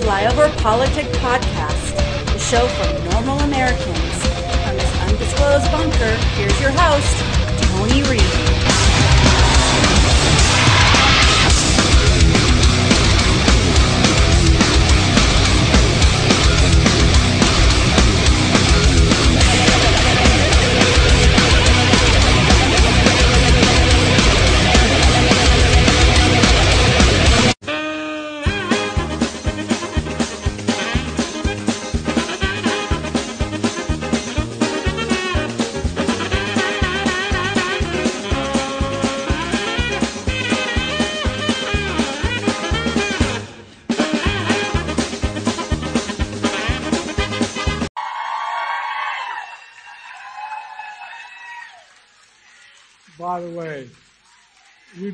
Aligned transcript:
Flyover 0.00 0.56
Politic 0.56 1.06
Podcast, 1.20 1.96
the 2.32 2.38
show 2.38 2.66
for 2.66 3.10
normal 3.10 3.38
Americans. 3.40 4.26
From 4.64 4.76
this 4.76 5.00
undisclosed 5.02 5.70
bunker, 5.70 6.16
here's 6.36 6.60
your 6.60 6.70
host, 6.70 7.22
Tony 7.62 8.02
Reed. 8.08 8.73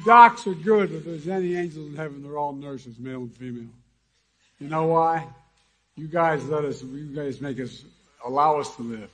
Docs 0.04 0.46
are 0.46 0.54
good. 0.54 0.92
If 0.92 1.04
there's 1.04 1.28
any 1.28 1.56
angels 1.56 1.88
in 1.88 1.96
heaven, 1.96 2.22
they're 2.22 2.38
all 2.38 2.52
nurses, 2.52 2.98
male 2.98 3.20
and 3.20 3.34
female. 3.34 3.68
You 4.58 4.68
know 4.68 4.86
why? 4.86 5.26
You 5.96 6.06
guys 6.06 6.44
let 6.46 6.64
us, 6.64 6.82
you 6.82 7.14
guys 7.14 7.40
make 7.40 7.60
us, 7.60 7.84
allow 8.24 8.58
us 8.58 8.74
to 8.76 8.82
live. 8.82 9.10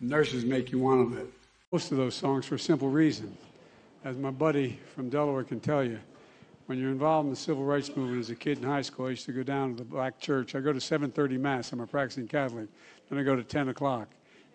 Nurses 0.00 0.44
make 0.44 0.70
you 0.70 0.78
want 0.78 1.10
to 1.10 1.16
live. 1.16 1.28
Most 1.72 1.92
of 1.92 1.98
those 1.98 2.14
songs 2.14 2.46
for 2.46 2.54
a 2.54 2.58
simple 2.58 2.88
reason. 2.88 3.36
As 4.04 4.16
my 4.16 4.30
buddy 4.30 4.78
from 4.94 5.10
Delaware 5.10 5.44
can 5.44 5.60
tell 5.60 5.84
you, 5.84 5.98
when 6.66 6.78
you're 6.78 6.90
involved 6.90 7.26
in 7.26 7.30
the 7.30 7.36
civil 7.36 7.64
rights 7.64 7.94
movement 7.96 8.20
as 8.20 8.30
a 8.30 8.34
kid 8.34 8.58
in 8.58 8.64
high 8.64 8.82
school, 8.82 9.06
I 9.06 9.10
used 9.10 9.24
to 9.26 9.32
go 9.32 9.42
down 9.42 9.70
to 9.70 9.76
the 9.76 9.84
black 9.84 10.20
church. 10.20 10.54
I 10.54 10.60
go 10.60 10.72
to 10.72 10.78
7:30 10.78 11.38
mass. 11.38 11.72
I'm 11.72 11.80
a 11.80 11.86
practicing 11.86 12.28
Catholic. 12.28 12.68
Then 13.08 13.18
I 13.18 13.22
go 13.22 13.34
to 13.34 13.42
10 13.42 13.70
o'clock, 13.70 14.08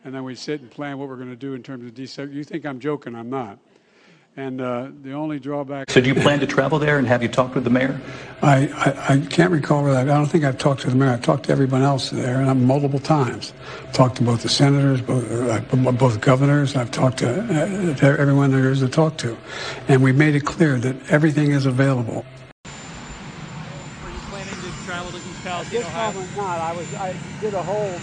and 0.06 0.14
then 0.14 0.23
we 0.23 0.36
sit 0.36 0.62
and 0.62 0.70
plan 0.70 1.00
what 1.00 1.09
we're 1.09 1.18
going 1.18 1.30
to 1.30 1.36
do 1.36 1.56
in 1.56 1.64
terms 1.64 1.86
of 1.86 1.94
desegregation. 1.94 2.34
You 2.34 2.44
think 2.44 2.66
I'm 2.66 2.80
joking? 2.80 3.16
I'm 3.16 3.31
not. 3.31 3.58
And 4.36 4.62
uh, 4.62 4.88
the 5.03 5.12
only 5.14 5.39
drawback. 5.39 5.92
So 5.92 6.02
do 6.02 6.08
you 6.08 6.16
plan 6.16 6.39
to 6.39 6.48
travel 6.48 6.80
there 6.80 6.98
and 6.98 7.08
have 7.08 7.22
you 7.22 7.30
talked 7.30 7.53
with 7.53 7.66
the 7.66 7.70
mayor? 7.70 8.02
I, 8.42 8.67
I, 8.67 9.14
I 9.14 9.20
can't 9.20 9.52
recall 9.52 9.84
that. 9.86 9.95
I, 9.95 10.02
I 10.02 10.06
don't 10.06 10.25
think 10.25 10.44
I've 10.44 10.58
talked 10.58 10.81
to 10.81 10.90
the 10.90 10.95
mayor. 10.95 11.12
I've 11.12 11.22
talked 11.22 11.44
to 11.45 11.52
everyone 11.52 11.84
else 11.84 12.09
there, 12.09 12.42
and 12.42 12.50
I'm 12.50 12.66
multiple 12.66 12.98
times. 12.98 13.53
Talked 13.94 14.16
to 14.17 14.23
both 14.23 14.42
the 14.42 14.50
senators, 14.50 15.02
both, 15.02 15.31
uh, 15.31 15.92
both 15.92 16.20
governors. 16.20 16.75
I've 16.75 16.90
talked 16.90 17.20
to, 17.20 17.30
uh, 17.30 17.94
to 17.95 18.06
everyone 18.20 18.50
there 18.52 18.72
is 18.72 18.80
to 18.80 18.90
talk 18.90 19.17
to, 19.20 19.38
and 19.88 20.02
we've 20.02 20.16
made 20.16 20.34
it 20.34 20.45
clear 20.45 20.80
that 20.80 20.95
everything 21.12 21.52
is 21.52 21.68
available. 21.68 22.25
Are 22.66 24.09
you 24.09 24.18
planning 24.31 24.56
to 24.56 24.86
travel 24.86 25.12
to 25.12 25.18
East 25.18 25.28
At 25.28 25.44
Palestine, 25.44 25.80
this 25.80 25.86
Ohio? 25.86 26.12
moment, 26.14 26.38
not. 26.38 26.59
I 26.59 26.73
was. 26.73 26.94
I 26.95 27.16
did 27.40 27.53
a 27.53 27.62
whole 27.62 28.00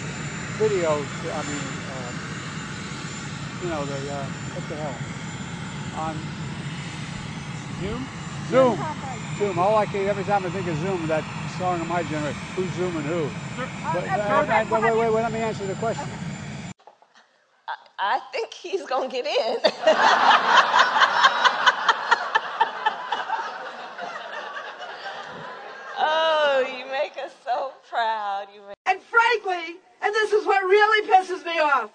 video. 0.59 1.05
I 1.35 1.43
mean, 1.43 1.59
uh, 1.91 2.13
you 3.65 3.69
know, 3.69 3.85
the 3.85 4.13
uh, 4.13 4.25
what 4.55 4.69
the 4.69 4.77
hell 4.77 5.10
on 5.93 6.29
Zoom? 7.77 8.09
Zoom. 8.47 8.79
Zoom. 9.37 9.59
All 9.59 9.77
I 9.77 9.87
can 9.87 10.07
every 10.09 10.25
time 10.25 10.47
I 10.47 10.51
think 10.51 10.69
of 10.69 10.77
Zoom, 10.77 11.07
that 11.09 11.27
song 11.47 11.81
of 11.81 11.89
my 11.89 12.03
generation. 12.03 12.39
Who's 12.55 12.73
zooming 12.73 13.05
who? 13.05 13.37
But, 13.57 13.71
but- 13.93 14.51
uh, 14.51 14.65
wait, 14.71 14.83
wait, 14.83 14.97
wait, 14.99 15.13
wait. 15.15 15.23
Let 15.23 15.33
me 15.33 15.41
answer 15.41 15.67
the 15.67 15.77
question. 15.77 16.15
I 17.99 18.21
think 18.33 18.55
he's 18.55 18.87
gonna 18.87 19.09
get 19.09 19.27
in. 19.27 19.59
oh, 25.99 26.65
you 26.79 26.87
make 26.91 27.17
us 27.25 27.33
so 27.45 27.73
proud. 27.91 28.49
You 28.55 28.63
make 28.63 28.77
And 28.87 29.01
frankly, 29.03 29.77
and 30.03 30.15
this 30.15 30.33
is 30.33 30.47
what 30.47 30.63
really 30.65 31.09
pisses 31.09 31.45
me 31.45 31.59
off, 31.61 31.91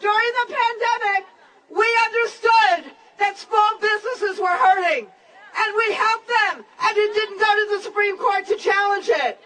during 0.00 0.32
the 0.46 0.54
pandemic, 0.54 1.26
we 1.70 1.86
understood 2.06 2.92
that 3.20 3.38
small 3.38 3.70
businesses 3.78 4.40
were 4.40 4.48
hurting. 4.48 5.06
And 5.06 5.68
we 5.76 5.94
helped 5.94 6.28
them. 6.28 6.64
And 6.64 6.92
it 6.96 7.12
didn't 7.14 7.38
go 7.38 7.50
to 7.52 7.66
the 7.76 7.82
Supreme 7.84 8.16
Court 8.16 8.46
to 8.48 8.56
challenge 8.56 9.08
it. 9.08 9.38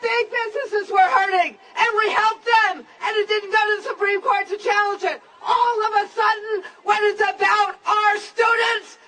Big 0.00 0.24
businesses 0.30 0.92
were 0.92 1.10
hurting. 1.10 1.58
And 1.58 1.90
we 1.98 2.10
helped 2.10 2.46
them. 2.46 2.86
And 2.86 3.12
it 3.16 3.28
didn't 3.28 3.50
go 3.50 3.60
to 3.60 3.74
the 3.82 3.88
Supreme 3.90 4.22
Court 4.22 4.46
to 4.48 4.56
challenge 4.56 5.02
it. 5.04 5.20
All 5.42 5.78
of 5.86 5.92
a 6.00 6.06
sudden, 6.08 6.54
when 6.84 6.98
it's 7.02 7.20
about 7.20 7.76
our 7.84 8.14
students, 8.18 8.98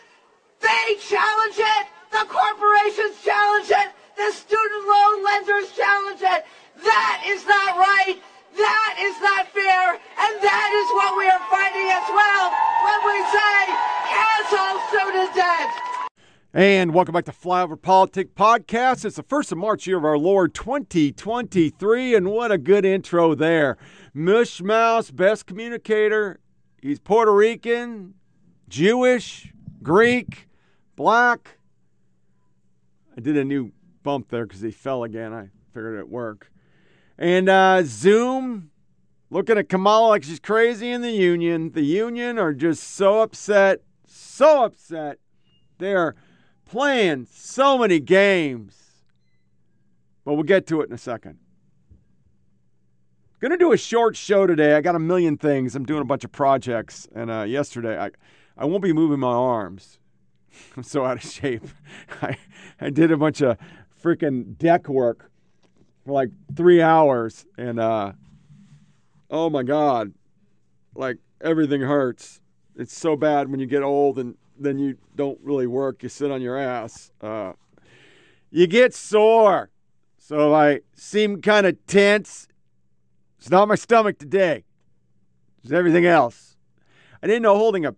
they 0.61 0.99
challenge 0.99 1.59
it. 1.59 1.85
The 2.11 2.25
corporations 2.27 3.23
challenge 3.23 3.71
it. 3.71 3.89
The 4.17 4.33
student 4.33 4.83
loan 4.89 5.25
lenders 5.25 5.71
challenge 5.77 6.23
it. 6.23 6.45
That 6.83 7.23
is 7.27 7.47
not 7.47 7.77
right. 7.77 8.19
That 8.59 8.97
is 8.99 9.15
not 9.21 9.47
fair. 9.55 9.93
And 9.95 10.43
that 10.43 10.71
is 10.75 10.89
what 10.99 11.17
we 11.17 11.31
are 11.31 11.39
fighting 11.47 11.95
as 11.95 12.03
well 12.11 12.51
when 12.83 12.99
we 13.07 13.23
say 13.31 13.55
cancel 14.11 14.81
student 14.91 15.33
debt. 15.33 15.71
And 16.53 16.93
welcome 16.93 17.13
back 17.13 17.27
to 17.27 17.33
Flyover 17.33 17.81
Politic 17.81 18.35
Podcast. 18.35 19.05
It's 19.05 19.15
the 19.15 19.23
first 19.23 19.53
of 19.53 19.59
March, 19.59 19.87
year 19.87 19.99
of 19.99 20.05
our 20.05 20.19
Lord 20.19 20.55
2023, 20.55 22.17
and 22.17 22.33
what 22.33 22.51
a 22.51 22.59
good 22.59 22.85
intro 22.85 23.37
there. 23.37 23.79
Mush 24.13 24.61
Mouse, 24.61 25.13
best 25.13 25.47
communicator. 25.47 26.41
He's 26.83 26.99
Puerto 26.99 27.33
Rican, 27.33 28.15
Jewish, 28.69 29.53
Greek, 29.85 30.49
black. 30.97 31.59
I 33.17 33.21
did 33.21 33.37
a 33.37 33.45
new 33.45 33.71
bump 34.03 34.31
there 34.31 34.47
because 34.47 34.63
he 34.63 34.73
fell 34.73 35.05
again. 35.05 35.33
I 35.33 35.51
figured 35.73 35.95
it'd 35.95 36.11
work. 36.11 36.51
And 37.19 37.49
uh, 37.49 37.83
Zoom, 37.85 38.71
looking 39.29 39.59
at 39.59 39.69
Kamala 39.69 40.09
like 40.09 40.23
she's 40.23 40.39
crazy 40.39 40.91
in 40.91 41.03
the 41.03 41.11
union. 41.11 41.73
The 41.73 41.83
union 41.83 42.39
are 42.39 42.53
just 42.53 42.85
so 42.85 43.23
upset, 43.23 43.81
so 44.07 44.65
upset. 44.65 45.19
They 45.79 45.95
are 45.95 46.15
playing 46.65 47.27
so 47.31 47.77
many 47.77 47.99
games. 47.99 48.77
But 50.25 50.35
we'll 50.35 50.45
get 50.45 50.67
to 50.69 50.81
it 50.81 50.89
in 50.89 50.95
a 50.95 50.99
second. 50.99 51.39
Gonna 53.41 53.57
do 53.57 53.73
a 53.73 53.77
short 53.77 54.17
show 54.17 54.47
today. 54.47 54.75
I 54.75 54.81
got 54.81 54.95
a 54.95 55.01
million 55.01 55.37
things. 55.37 55.75
I'm 55.75 55.85
doing 55.85 56.03
a 56.03 56.05
bunch 56.05 56.25
of 56.25 56.33
projects, 56.33 57.09
and 57.15 57.31
uh, 57.31 57.43
yesterday 57.43 57.97
I, 57.97 58.11
I 58.57 58.65
won't 58.65 58.83
be 58.83 58.93
moving 58.93 59.21
my 59.21 59.33
arms. 59.33 59.99
I'm 60.77 60.83
so 60.83 61.05
out 61.05 61.25
of 61.25 61.31
shape. 61.31 61.65
I, 62.23 62.37
I 62.81 62.91
did 62.91 63.11
a 63.11 63.17
bunch 63.17 63.41
of 63.41 63.57
freaking 64.03 64.59
deck 64.59 64.89
work 64.89 65.31
for 66.09 66.15
like 66.15 66.31
three 66.57 66.81
hours, 66.81 67.45
and 67.59 67.79
uh, 67.79 68.13
oh 69.31 69.51
my 69.51 69.63
god, 69.63 70.15
like 70.95 71.19
everything 71.43 71.83
hurts. 71.83 72.41
It's 72.77 72.97
so 72.97 73.15
bad 73.15 73.51
when 73.51 73.61
you 73.61 73.67
get 73.67 73.83
old 73.83 74.19
and 74.19 74.35
then 74.59 74.79
you 74.79 74.97
don't 75.17 75.39
really 75.43 75.67
work. 75.67 76.03
You 76.03 76.09
sit 76.09 76.31
on 76.31 76.41
your 76.41 76.57
ass. 76.57 77.13
Uh, 77.21 77.53
you 78.51 78.67
get 78.67 78.95
sore. 78.95 79.69
So 80.17 80.55
I 80.55 80.81
seem 80.95 81.43
kind 81.43 81.67
of 81.67 81.77
tense. 81.87 82.49
It's 83.39 83.51
not 83.51 83.69
my 83.69 83.75
stomach 83.75 84.19
today. 84.19 84.65
It's 85.63 85.73
everything 85.73 86.07
else. 86.07 86.57
I 87.23 87.27
didn't 87.27 87.43
know 87.43 87.57
holding 87.57 87.85
a 87.85 87.95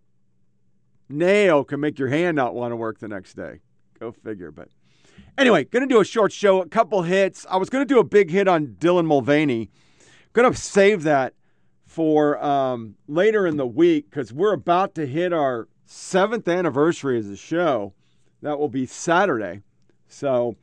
nail 1.09 1.63
can 1.63 1.79
make 1.79 2.01
your 2.01 2.09
hand 2.09 2.35
not 2.35 2.55
want 2.57 2.73
to 2.73 2.77
work 2.77 2.99
the 2.99 3.09
next 3.09 3.35
day. 3.35 3.61
Go 4.01 4.11
figure. 4.11 4.51
But 4.51 4.69
anyway, 5.39 5.65
gonna 5.65 5.87
do 5.87 6.01
a 6.01 6.05
short 6.05 6.33
show, 6.33 6.63
a 6.63 6.69
couple 6.69 7.03
hits. 7.03 7.47
I 7.51 7.57
was 7.57 7.71
gonna 7.71 7.85
do 7.85 7.99
a 7.99 8.05
big 8.05 8.31
hit 8.31 8.49
on 8.49 8.77
Dylan 8.79 9.07
Mulvaney. 9.07 9.71
Gonna 10.33 10.55
save 10.55 11.03
that 11.05 11.35
for 11.87 12.43
um, 12.45 12.95
later 13.09 13.47
in 13.47 13.57
the 13.57 13.67
week 13.67 14.11
because 14.11 14.33
we're 14.33 14.53
about 14.53 14.95
to 14.95 15.07
hit 15.07 15.33
our 15.33 15.69
seventh 15.87 16.47
anniversary 16.47 17.19
as 17.19 17.29
a 17.29 17.37
show. 17.37 17.93
That 18.43 18.59
will 18.59 18.69
be 18.69 18.87
Saturday. 18.87 19.63
So 20.07 20.57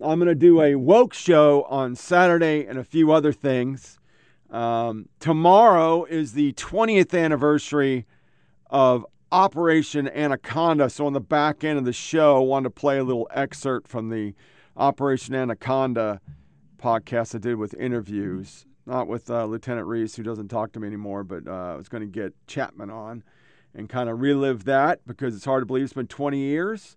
I'm 0.00 0.18
going 0.18 0.28
to 0.28 0.34
do 0.34 0.62
a 0.62 0.76
woke 0.76 1.12
show 1.12 1.64
on 1.64 1.94
Saturday 1.94 2.64
and 2.66 2.78
a 2.78 2.84
few 2.84 3.12
other 3.12 3.32
things. 3.32 3.98
Um, 4.50 5.08
tomorrow 5.20 6.04
is 6.04 6.32
the 6.32 6.52
20th 6.54 7.18
anniversary 7.18 8.06
of 8.70 9.04
Operation 9.30 10.08
Anaconda. 10.08 10.88
So 10.88 11.06
on 11.06 11.12
the 11.12 11.20
back 11.20 11.62
end 11.62 11.78
of 11.78 11.84
the 11.84 11.92
show, 11.92 12.36
I 12.36 12.40
wanted 12.40 12.64
to 12.64 12.70
play 12.70 12.98
a 12.98 13.04
little 13.04 13.28
excerpt 13.32 13.88
from 13.88 14.08
the 14.08 14.34
Operation 14.76 15.34
Anaconda 15.34 16.20
podcast 16.78 17.34
I 17.34 17.38
did 17.38 17.56
with 17.56 17.74
interviews, 17.74 18.64
not 18.86 19.06
with 19.06 19.28
uh, 19.28 19.44
Lieutenant 19.44 19.86
Reese, 19.86 20.16
who 20.16 20.22
doesn't 20.22 20.48
talk 20.48 20.72
to 20.72 20.80
me 20.80 20.86
anymore, 20.86 21.24
but 21.24 21.46
uh, 21.46 21.72
I 21.72 21.76
was 21.76 21.88
going 21.88 22.02
to 22.02 22.06
get 22.06 22.32
Chapman 22.46 22.90
on 22.90 23.22
and 23.74 23.88
kind 23.88 24.08
of 24.08 24.20
relive 24.20 24.64
that 24.64 25.00
because 25.06 25.36
it's 25.36 25.44
hard 25.44 25.62
to 25.62 25.66
believe 25.66 25.84
it's 25.84 25.92
been 25.92 26.06
20 26.06 26.38
years. 26.38 26.96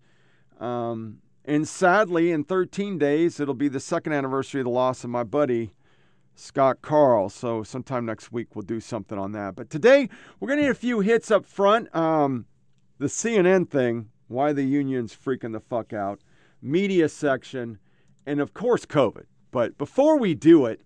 Um, 0.59 1.17
and 1.43 1.67
sadly, 1.67 2.31
in 2.31 2.43
13 2.43 2.97
days, 2.97 3.39
it'll 3.39 3.53
be 3.53 3.67
the 3.67 3.79
second 3.79 4.13
anniversary 4.13 4.61
of 4.61 4.65
the 4.65 4.71
loss 4.71 5.03
of 5.03 5.09
my 5.09 5.23
buddy, 5.23 5.73
Scott 6.35 6.81
Carl. 6.81 7.29
So 7.29 7.63
sometime 7.63 8.05
next 8.05 8.31
week, 8.31 8.55
we'll 8.55 8.63
do 8.63 8.79
something 8.79 9.17
on 9.17 9.31
that. 9.33 9.55
But 9.55 9.69
today, 9.69 10.09
we're 10.39 10.47
going 10.47 10.59
to 10.59 10.63
need 10.63 10.71
a 10.71 10.75
few 10.75 10.99
hits 11.01 11.31
up 11.31 11.45
front. 11.45 11.93
Um, 11.95 12.45
the 12.97 13.07
CNN 13.07 13.69
thing, 13.69 14.09
why 14.27 14.53
the 14.53 14.63
union's 14.63 15.15
freaking 15.15 15.51
the 15.51 15.59
fuck 15.59 15.93
out, 15.93 16.19
media 16.61 17.09
section, 17.09 17.79
and 18.25 18.39
of 18.39 18.53
course, 18.53 18.85
COVID. 18.85 19.25
But 19.51 19.77
before 19.77 20.17
we 20.17 20.33
do 20.33 20.65
it, 20.65 20.81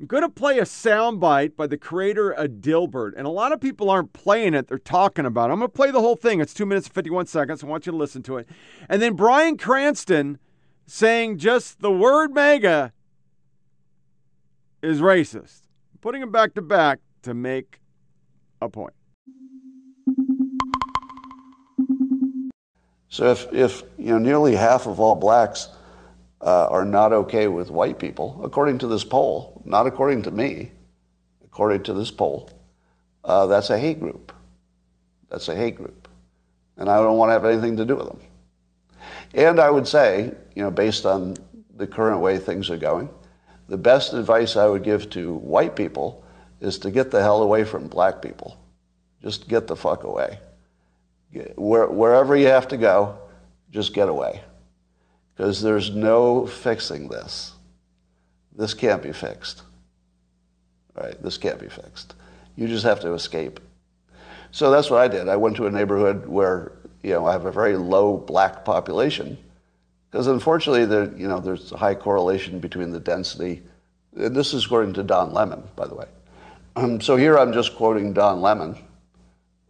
I'm 0.00 0.06
going 0.06 0.22
to 0.22 0.28
play 0.28 0.58
a 0.58 0.62
soundbite 0.62 1.56
by 1.56 1.66
the 1.66 1.76
creator 1.76 2.30
of 2.30 2.52
Dilbert. 2.60 3.14
And 3.16 3.26
a 3.26 3.30
lot 3.30 3.52
of 3.52 3.60
people 3.60 3.90
aren't 3.90 4.12
playing 4.12 4.54
it, 4.54 4.68
they're 4.68 4.78
talking 4.78 5.26
about 5.26 5.50
it. 5.50 5.54
I'm 5.54 5.58
going 5.58 5.70
to 5.70 5.76
play 5.76 5.90
the 5.90 6.00
whole 6.00 6.16
thing. 6.16 6.40
It's 6.40 6.54
two 6.54 6.66
minutes 6.66 6.86
and 6.86 6.94
51 6.94 7.26
seconds. 7.26 7.64
I 7.64 7.66
want 7.66 7.86
you 7.86 7.92
to 7.92 7.98
listen 7.98 8.22
to 8.24 8.36
it. 8.36 8.48
And 8.88 9.02
then 9.02 9.14
Bryan 9.14 9.56
Cranston 9.56 10.38
saying 10.86 11.38
just 11.38 11.80
the 11.80 11.90
word 11.90 12.32
MAGA 12.32 12.92
is 14.82 15.00
racist. 15.00 15.62
Putting 16.00 16.20
them 16.20 16.30
back 16.30 16.54
to 16.54 16.62
back 16.62 17.00
to 17.22 17.34
make 17.34 17.80
a 18.60 18.68
point. 18.68 18.94
So 23.08 23.32
if, 23.32 23.52
if 23.52 23.82
you 23.98 24.12
know 24.12 24.18
nearly 24.18 24.54
half 24.54 24.86
of 24.86 25.00
all 25.00 25.16
blacks 25.16 25.68
uh, 26.40 26.68
are 26.68 26.84
not 26.84 27.12
okay 27.12 27.48
with 27.48 27.70
white 27.70 27.98
people, 27.98 28.40
according 28.44 28.78
to 28.78 28.86
this 28.86 29.02
poll, 29.02 29.60
not 29.64 29.86
according 29.86 30.22
to 30.22 30.30
me, 30.30 30.70
according 31.44 31.82
to 31.84 31.94
this 31.94 32.10
poll, 32.10 32.50
uh, 33.24 33.46
that's 33.46 33.70
a 33.70 33.78
hate 33.78 33.98
group. 33.98 34.32
That's 35.30 35.48
a 35.48 35.56
hate 35.56 35.76
group. 35.76 36.08
And 36.76 36.88
I 36.88 36.98
don't 36.98 37.16
want 37.16 37.30
to 37.30 37.32
have 37.32 37.44
anything 37.44 37.76
to 37.78 37.84
do 37.84 37.96
with 37.96 38.06
them. 38.06 38.20
And 39.34 39.58
I 39.58 39.70
would 39.70 39.88
say, 39.88 40.32
you 40.54 40.62
know, 40.62 40.70
based 40.70 41.04
on 41.04 41.36
the 41.76 41.86
current 41.86 42.20
way 42.20 42.38
things 42.38 42.70
are 42.70 42.76
going, 42.76 43.08
the 43.68 43.78
best 43.78 44.14
advice 44.14 44.56
I 44.56 44.66
would 44.66 44.82
give 44.82 45.10
to 45.10 45.34
white 45.34 45.76
people 45.76 46.24
is 46.60 46.78
to 46.80 46.90
get 46.90 47.10
the 47.10 47.22
hell 47.22 47.42
away 47.42 47.64
from 47.64 47.88
black 47.88 48.22
people. 48.22 48.58
Just 49.22 49.48
get 49.48 49.66
the 49.66 49.76
fuck 49.76 50.04
away. 50.04 50.38
Where, 51.56 51.86
wherever 51.86 52.36
you 52.36 52.46
have 52.46 52.68
to 52.68 52.76
go, 52.76 53.18
just 53.70 53.92
get 53.92 54.08
away 54.08 54.40
because 55.36 55.60
there's 55.60 55.90
no 55.90 56.46
fixing 56.46 57.08
this. 57.08 57.52
This 58.56 58.74
can't 58.74 59.02
be 59.02 59.12
fixed. 59.12 59.62
Right? 60.94 61.22
This 61.22 61.38
can't 61.38 61.60
be 61.60 61.68
fixed. 61.68 62.14
You 62.56 62.66
just 62.66 62.84
have 62.84 63.00
to 63.00 63.12
escape. 63.12 63.60
So 64.50 64.70
that's 64.70 64.90
what 64.90 65.00
I 65.00 65.08
did. 65.08 65.28
I 65.28 65.36
went 65.36 65.56
to 65.56 65.66
a 65.66 65.70
neighborhood 65.70 66.26
where 66.26 66.72
you 67.02 67.10
know 67.10 67.26
I 67.26 67.32
have 67.32 67.44
a 67.44 67.52
very 67.52 67.76
low 67.76 68.16
black 68.16 68.64
population 68.64 69.38
because 70.10 70.26
unfortunately 70.26 70.84
there 70.84 71.12
you 71.16 71.28
know 71.28 71.40
there's 71.40 71.72
a 71.72 71.76
high 71.76 71.94
correlation 71.94 72.58
between 72.58 72.90
the 72.90 73.00
density. 73.00 73.62
And 74.16 74.34
this 74.34 74.54
is 74.54 74.64
according 74.64 74.94
to 74.94 75.02
Don 75.02 75.32
Lemon, 75.32 75.62
by 75.76 75.86
the 75.86 75.94
way. 75.94 76.06
Um, 76.76 77.00
so 77.00 77.16
here 77.16 77.38
I'm 77.38 77.52
just 77.52 77.76
quoting 77.76 78.12
Don 78.12 78.40
Lemon 78.40 78.76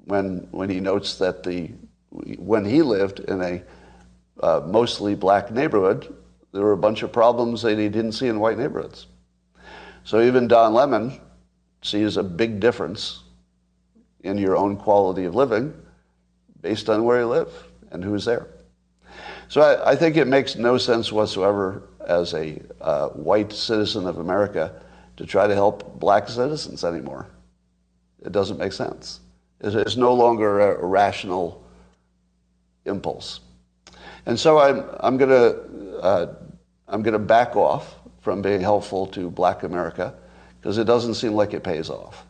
when 0.05 0.49
when 0.51 0.71
he 0.71 0.81
notes 0.81 1.19
that 1.19 1.43
the 1.43 1.71
when 2.11 2.65
he 2.65 2.83
lived 2.83 3.21
in 3.21 3.43
a 3.43 3.63
uh, 4.41 4.61
mostly 4.67 5.15
black 5.15 5.51
neighborhood, 5.51 6.15
there 6.53 6.63
were 6.63 6.73
a 6.73 6.79
bunch 6.79 7.03
of 7.03 7.13
problems 7.13 7.63
that 7.63 7.79
he 7.79 7.89
didn't 7.89 8.13
see 8.13 8.29
in 8.29 8.41
white 8.41 8.59
neighborhoods. 8.59 9.07
So 10.05 10.23
even 10.23 10.49
Don 10.49 10.73
Lemon 10.73 11.21
sees 11.83 12.17
a 12.17 12.23
big 12.23 12.61
difference 12.61 13.23
in 14.23 14.39
your 14.39 14.57
own 14.57 14.77
quality 14.77 15.25
of 15.25 15.35
living 15.35 15.75
based 16.61 16.89
on 16.89 17.05
where 17.05 17.21
you 17.21 17.27
live 17.27 17.53
and 17.91 18.03
who's 18.03 18.25
there. 18.25 18.47
So 19.49 19.63
I, 19.63 19.93
I 19.93 19.97
think 19.97 20.17
it 20.17 20.27
makes 20.27 20.57
no 20.57 20.79
sense 20.79 21.11
whatsoever 21.11 21.83
as 22.07 22.35
a 22.35 22.61
uh, 22.81 23.09
white 23.09 23.53
citizen 23.53 24.07
of 24.07 24.19
America 24.19 24.81
to 25.17 25.27
try 25.27 25.47
to 25.47 25.55
help 25.55 25.99
black 25.99 26.29
citizens 26.29 26.85
anymore. 26.85 27.27
It 28.25 28.33
doesn't 28.33 28.59
make 28.59 28.73
sense. 28.73 29.21
It's 29.61 29.97
no 29.97 30.15
longer 30.15 30.61
a 30.61 30.85
rational 30.85 31.65
impulse. 32.85 33.41
And 34.27 34.39
so 34.39 34.59
I'm, 34.59 34.85
I'm 35.01 35.17
going 35.17 35.31
to 35.31 35.99
uh, 35.99 36.35
I'm 36.87 37.03
going 37.03 37.13
to 37.13 37.19
back 37.19 37.57
off 37.57 37.97
from 38.21 38.41
being 38.41 38.61
helpful 38.61 39.07
to 39.09 39.31
black 39.31 39.63
America 39.63 40.15
because 40.61 40.79
it 40.79 40.85
doesn't 40.85 41.15
seem 41.15 41.33
like 41.33 41.55
it 41.55 41.65
pays 41.65 41.91
off. 41.91 42.25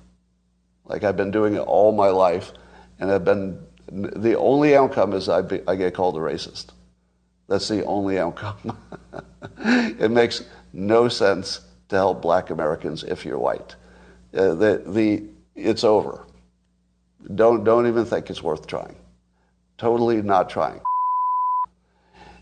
Like 0.84 1.04
I've 1.04 1.16
been 1.16 1.30
doing 1.30 1.54
it 1.54 1.60
all 1.60 1.92
my 1.92 2.08
life, 2.08 2.52
and 2.98 3.10
I've 3.10 3.24
been 3.24 3.58
the 3.90 4.36
only 4.36 4.76
outcome 4.76 5.12
is 5.12 5.28
I, 5.28 5.42
be, 5.42 5.60
I 5.66 5.76
get 5.76 5.94
called 5.94 6.16
a 6.16 6.20
racist. 6.20 6.68
That's 7.48 7.66
the 7.66 7.84
only 7.84 8.18
outcome. 8.18 8.78
it 9.58 10.10
makes 10.10 10.44
no 10.72 11.08
sense 11.08 11.60
to 11.88 11.96
help 11.96 12.20
black 12.20 12.50
Americans 12.50 13.02
if 13.04 13.24
you're 13.24 13.38
white. 13.38 13.74
Uh, 14.34 14.54
the, 14.54 14.82
the, 14.86 15.24
it's 15.56 15.82
over. 15.82 16.26
Don't, 17.34 17.64
don't 17.64 17.86
even 17.86 18.04
think 18.04 18.28
it's 18.30 18.42
worth 18.42 18.66
trying. 18.66 18.96
Totally 19.78 20.20
not 20.22 20.50
trying. 20.50 20.80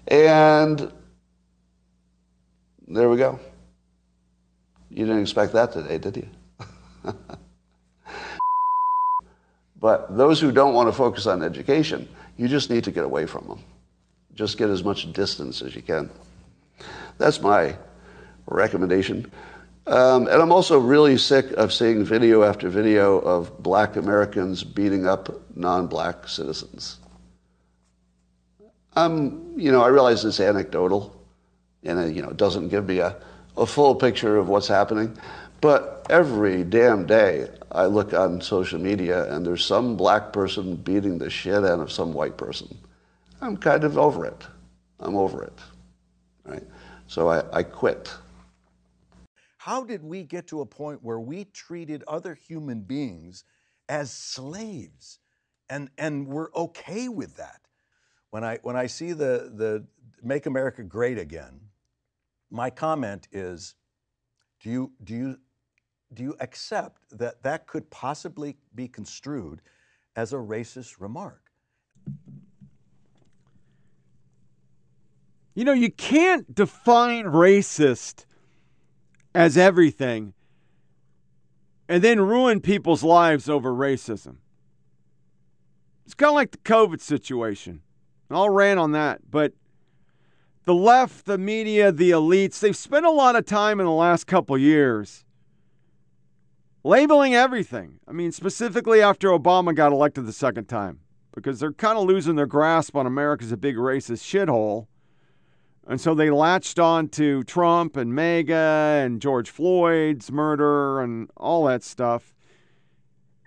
And 0.08 0.92
there 2.88 3.08
we 3.08 3.16
go. 3.16 3.38
You 4.90 5.06
didn't 5.06 5.22
expect 5.22 5.52
that 5.52 5.72
today, 5.72 5.98
did 5.98 6.16
you? 6.16 6.28
but 9.80 10.16
those 10.16 10.40
who 10.40 10.50
don't 10.50 10.74
want 10.74 10.88
to 10.88 10.92
focus 10.92 11.26
on 11.26 11.42
education, 11.42 12.08
you 12.36 12.48
just 12.48 12.70
need 12.70 12.84
to 12.84 12.90
get 12.90 13.04
away 13.04 13.26
from 13.26 13.46
them. 13.46 13.60
Just 14.36 14.58
get 14.58 14.70
as 14.70 14.84
much 14.84 15.12
distance 15.12 15.62
as 15.62 15.74
you 15.74 15.82
can. 15.82 16.10
That's 17.18 17.40
my 17.40 17.76
recommendation. 18.46 19.30
Um, 19.86 20.26
and 20.26 20.42
I'm 20.42 20.52
also 20.52 20.78
really 20.78 21.16
sick 21.16 21.52
of 21.52 21.72
seeing 21.72 22.04
video 22.04 22.42
after 22.42 22.68
video 22.68 23.18
of 23.18 23.62
black 23.62 23.96
Americans 23.96 24.62
beating 24.62 25.06
up 25.06 25.28
non 25.56 25.86
black 25.86 26.28
citizens. 26.28 26.98
Um, 28.94 29.54
you 29.56 29.72
know, 29.72 29.82
I 29.82 29.88
realize 29.88 30.24
it's 30.24 30.40
anecdotal, 30.40 31.14
and 31.84 31.98
it, 31.98 32.16
you 32.16 32.22
know, 32.22 32.32
doesn't 32.32 32.68
give 32.68 32.88
me 32.88 32.98
a, 32.98 33.16
a 33.56 33.66
full 33.66 33.94
picture 33.94 34.36
of 34.36 34.48
what's 34.48 34.68
happening. 34.68 35.16
But 35.60 36.06
every 36.10 36.64
damn 36.64 37.06
day, 37.06 37.48
I 37.70 37.86
look 37.86 38.12
on 38.12 38.40
social 38.40 38.78
media, 38.78 39.32
and 39.32 39.46
there's 39.46 39.64
some 39.64 39.96
black 39.96 40.32
person 40.32 40.76
beating 40.76 41.18
the 41.18 41.30
shit 41.30 41.64
out 41.64 41.80
of 41.80 41.92
some 41.92 42.12
white 42.12 42.36
person. 42.36 42.76
I'm 43.40 43.56
kind 43.56 43.84
of 43.84 43.98
over 43.98 44.24
it. 44.24 44.46
I'm 45.00 45.16
over 45.16 45.42
it, 45.42 45.58
right? 46.44 46.64
So 47.06 47.28
I, 47.28 47.44
I 47.52 47.62
quit. 47.62 48.12
How 49.58 49.84
did 49.84 50.02
we 50.02 50.22
get 50.22 50.46
to 50.48 50.60
a 50.60 50.66
point 50.66 51.02
where 51.02 51.20
we 51.20 51.44
treated 51.44 52.02
other 52.06 52.34
human 52.34 52.80
beings 52.80 53.44
as 53.88 54.10
slaves, 54.12 55.18
and 55.68 55.90
and 55.98 56.28
we're 56.28 56.52
okay 56.54 57.08
with 57.08 57.36
that? 57.36 57.60
when 58.36 58.44
I 58.44 58.58
when 58.62 58.76
I 58.76 58.86
see 58.86 59.12
the 59.12 59.50
the 59.54 59.86
Make 60.22 60.44
America 60.44 60.82
Great 60.82 61.18
Again, 61.18 61.58
my 62.50 62.70
comment 62.70 63.28
is, 63.32 63.74
do 64.60 64.70
you 64.70 64.92
do 65.04 65.14
you 65.14 65.38
do 66.12 66.22
you 66.22 66.36
accept 66.40 67.00
that 67.18 67.42
that 67.44 67.66
could 67.66 67.88
possibly 67.90 68.56
be 68.74 68.88
construed 68.88 69.62
as 70.16 70.34
a 70.34 70.36
racist 70.36 71.00
remark? 71.00 71.45
You 75.56 75.64
know, 75.64 75.72
you 75.72 75.90
can't 75.90 76.54
define 76.54 77.24
racist 77.24 78.26
as 79.34 79.56
everything 79.56 80.34
and 81.88 82.04
then 82.04 82.20
ruin 82.20 82.60
people's 82.60 83.02
lives 83.02 83.48
over 83.48 83.72
racism. 83.72 84.36
It's 86.04 86.12
kind 86.12 86.28
of 86.28 86.34
like 86.34 86.50
the 86.50 86.58
COVID 86.58 87.00
situation. 87.00 87.80
I'll 88.30 88.50
rant 88.50 88.78
on 88.78 88.92
that. 88.92 89.30
But 89.30 89.54
the 90.64 90.74
left, 90.74 91.24
the 91.24 91.38
media, 91.38 91.90
the 91.90 92.10
elites, 92.10 92.60
they've 92.60 92.76
spent 92.76 93.06
a 93.06 93.10
lot 93.10 93.34
of 93.34 93.46
time 93.46 93.80
in 93.80 93.86
the 93.86 93.92
last 93.92 94.26
couple 94.26 94.58
years 94.58 95.24
labeling 96.84 97.34
everything. 97.34 97.98
I 98.06 98.12
mean, 98.12 98.30
specifically 98.30 99.00
after 99.00 99.28
Obama 99.28 99.74
got 99.74 99.90
elected 99.90 100.26
the 100.26 100.34
second 100.34 100.66
time, 100.66 101.00
because 101.34 101.60
they're 101.60 101.72
kind 101.72 101.96
of 101.96 102.04
losing 102.04 102.36
their 102.36 102.46
grasp 102.46 102.94
on 102.94 103.06
America's 103.06 103.52
a 103.52 103.56
big 103.56 103.76
racist 103.76 104.22
shithole. 104.22 104.88
And 105.88 106.00
so 106.00 106.14
they 106.14 106.30
latched 106.30 106.78
on 106.78 107.08
to 107.10 107.44
Trump 107.44 107.96
and 107.96 108.12
MAGA 108.14 109.02
and 109.04 109.22
George 109.22 109.48
Floyd's 109.50 110.32
murder 110.32 111.00
and 111.00 111.30
all 111.36 111.64
that 111.66 111.84
stuff. 111.84 112.34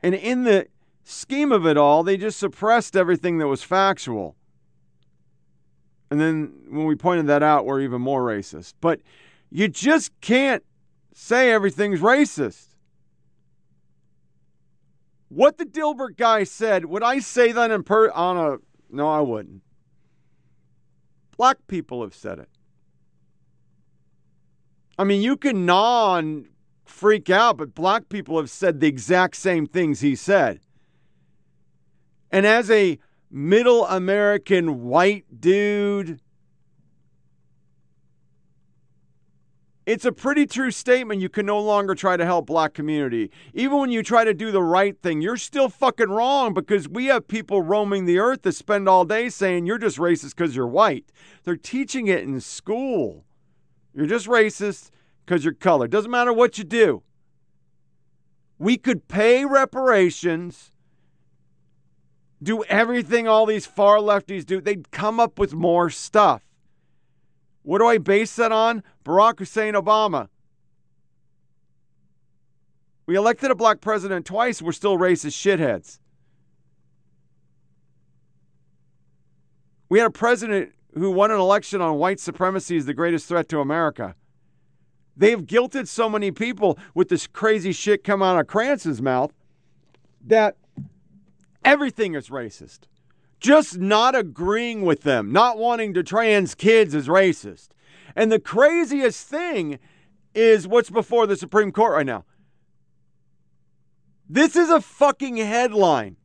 And 0.02 0.16
in 0.16 0.44
the 0.46 0.68
scheme 1.04 1.52
of 1.52 1.66
it 1.66 1.76
all, 1.76 2.04
they 2.04 2.16
just 2.16 2.40
suppressed 2.40 2.96
everything 2.96 3.40
that 3.40 3.48
was 3.48 3.62
factual. 3.62 4.38
And 6.10 6.20
then 6.20 6.54
when 6.70 6.86
we 6.86 6.96
pointed 6.96 7.28
that 7.28 7.44
out, 7.44 7.66
we're 7.66 7.82
even 7.82 8.02
more 8.02 8.24
racist. 8.24 8.74
But 8.80 9.02
you 9.52 9.68
just 9.68 10.12
can't 10.22 10.64
say 11.14 11.52
everything's 11.52 12.00
racist. 12.00 12.68
What 15.28 15.58
the 15.58 15.66
Dilbert 15.66 16.18
guy 16.18 16.44
said, 16.46 16.86
would 16.86 17.04
I 17.04 17.20
say 17.20 17.52
that 17.52 17.70
in 17.70 17.84
per 17.84 18.10
on 18.12 18.38
a 18.38 18.58
no, 18.90 19.08
I 19.08 19.20
wouldn't. 19.20 19.62
Black 21.40 21.68
people 21.68 22.02
have 22.02 22.14
said 22.14 22.38
it. 22.38 22.50
I 24.98 25.06
mean, 25.06 25.22
you 25.22 25.38
can 25.38 25.66
gnaw 25.66 26.18
and 26.18 26.50
freak 26.84 27.30
out, 27.30 27.56
but 27.56 27.74
black 27.74 28.10
people 28.10 28.36
have 28.36 28.50
said 28.50 28.82
the 28.82 28.88
exact 28.88 29.38
same 29.38 29.66
things 29.66 30.02
he 30.02 30.18
said. 30.18 30.60
And 32.30 32.46
as 32.46 32.70
a 32.70 33.00
middle 33.32 33.88
American 33.88 34.84
white 34.84 35.40
dude, 35.40 36.20
it's 39.90 40.06
a 40.06 40.12
pretty 40.12 40.46
true 40.46 40.70
statement. 40.70 41.20
You 41.20 41.30
can 41.30 41.48
no 41.48 41.60
longer 41.60 41.96
try 41.96 42.16
to 42.16 42.24
help 42.24 42.46
black 42.46 42.76
community. 42.76 43.32
Even 43.56 43.80
when 43.80 43.92
you 43.92 44.04
try 44.04 44.24
to 44.24 44.36
do 44.36 44.52
the 44.52 44.62
right 44.62 44.96
thing, 45.02 45.20
you're 45.20 45.36
still 45.36 45.68
fucking 45.68 46.12
wrong 46.12 46.54
because 46.54 46.88
we 46.88 47.06
have 47.06 47.28
people 47.28 47.64
roaming 47.64 48.06
the 48.06 48.20
earth 48.20 48.44
that 48.44 48.52
spend 48.52 48.88
all 48.88 49.04
day 49.04 49.30
saying 49.30 49.66
you're 49.66 49.80
just 49.80 49.98
racist 49.98 50.36
because 50.36 50.56
you're 50.56 50.68
white. 50.68 51.12
They're 51.44 51.56
teaching 51.56 52.06
it 52.06 52.20
in 52.20 52.40
school. 52.40 53.26
You're 53.96 54.06
just 54.06 54.28
racist 54.28 54.92
because 55.26 55.44
you're 55.44 55.56
colored. 55.56 55.90
Doesn't 55.90 56.12
matter 56.12 56.32
what 56.32 56.60
you 56.60 56.66
do. 56.66 57.02
We 58.60 58.78
could 58.78 59.08
pay 59.08 59.44
reparations 59.44 60.72
do 62.44 62.64
everything 62.66 63.28
all 63.28 63.48
these 63.48 63.66
far 63.66 63.98
lefties 63.98 64.46
do, 64.46 64.62
they'd 64.62 64.92
come 64.92 65.20
up 65.20 65.40
with 65.40 65.54
more 65.54 65.90
stuff. 65.90 66.44
What 67.70 67.78
do 67.78 67.86
I 67.86 68.00
base 68.00 68.36
that 68.38 68.52
on? 68.52 68.82
Barack 69.06 69.38
Hussein 69.38 69.76
Obama. 69.76 70.30
We 73.06 73.16
elected 73.16 73.52
a 73.52 73.56
black 73.56 73.80
president 73.80 74.26
twice, 74.26 74.60
we're 74.60 74.72
still 74.72 74.98
racist 74.98 75.38
shitheads. 75.38 76.00
We 79.88 80.00
had 80.00 80.08
a 80.08 80.12
president 80.12 80.74
who 80.96 81.12
won 81.12 81.30
an 81.30 81.38
election 81.38 81.80
on 81.80 82.00
white 82.00 82.20
supremacy 82.20 82.76
as 82.76 82.88
the 82.88 82.96
greatest 82.96 83.28
threat 83.28 83.48
to 83.50 83.60
America. 83.60 84.16
They've 85.16 85.40
guilted 85.40 85.88
so 85.88 86.10
many 86.10 86.32
people 86.32 86.80
with 86.96 87.10
this 87.10 87.28
crazy 87.28 87.72
shit 87.72 88.04
come 88.04 88.24
out 88.24 88.40
of 88.40 88.48
Cranston's 88.48 89.00
mouth 89.00 89.32
that 90.26 90.56
Everything 91.64 92.16
is 92.16 92.30
racist. 92.30 92.88
Just 93.40 93.78
not 93.78 94.16
agreeing 94.16 94.82
with 94.82 95.02
them, 95.04 95.32
not 95.32 95.58
wanting 95.58 95.94
to 95.94 96.04
trans 96.04 96.56
kids 96.56 96.94
is 96.94 97.08
racist. 97.08 97.70
And 98.16 98.32
the 98.32 98.40
craziest 98.40 99.28
thing 99.28 99.80
is 100.36 100.68
what's 100.68 100.90
before 100.90 101.26
the 101.26 101.38
Supreme 101.38 101.72
Court 101.72 101.94
right 101.94 102.06
now. 102.06 102.26
This 104.28 104.56
is 104.56 104.70
a 104.70 104.82
fucking 104.82 105.38
headline. 105.38 106.18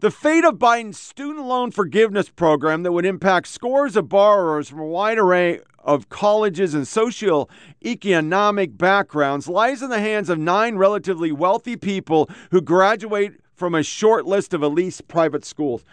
The 0.00 0.10
fate 0.10 0.44
of 0.44 0.58
Biden's 0.58 0.98
student 0.98 1.46
loan 1.46 1.70
forgiveness 1.70 2.28
program 2.28 2.82
that 2.82 2.92
would 2.92 3.06
impact 3.06 3.48
scores 3.48 3.96
of 3.96 4.08
borrowers 4.08 4.68
from 4.68 4.80
a 4.80 4.86
wide 4.86 5.18
array 5.18 5.60
of 5.78 6.08
colleges 6.08 6.74
and 6.74 6.86
socio-economic 6.86 8.76
backgrounds 8.76 9.48
lies 9.48 9.82
in 9.82 9.90
the 9.90 9.98
hands 9.98 10.28
of 10.28 10.38
nine 10.38 10.76
relatively 10.76 11.32
wealthy 11.32 11.76
people 11.76 12.28
who 12.50 12.60
graduate 12.60 13.40
from 13.54 13.74
a 13.74 13.82
short 13.82 14.24
list 14.24 14.54
of 14.54 14.62
elite 14.62 15.00
private 15.08 15.44
schools. 15.44 15.84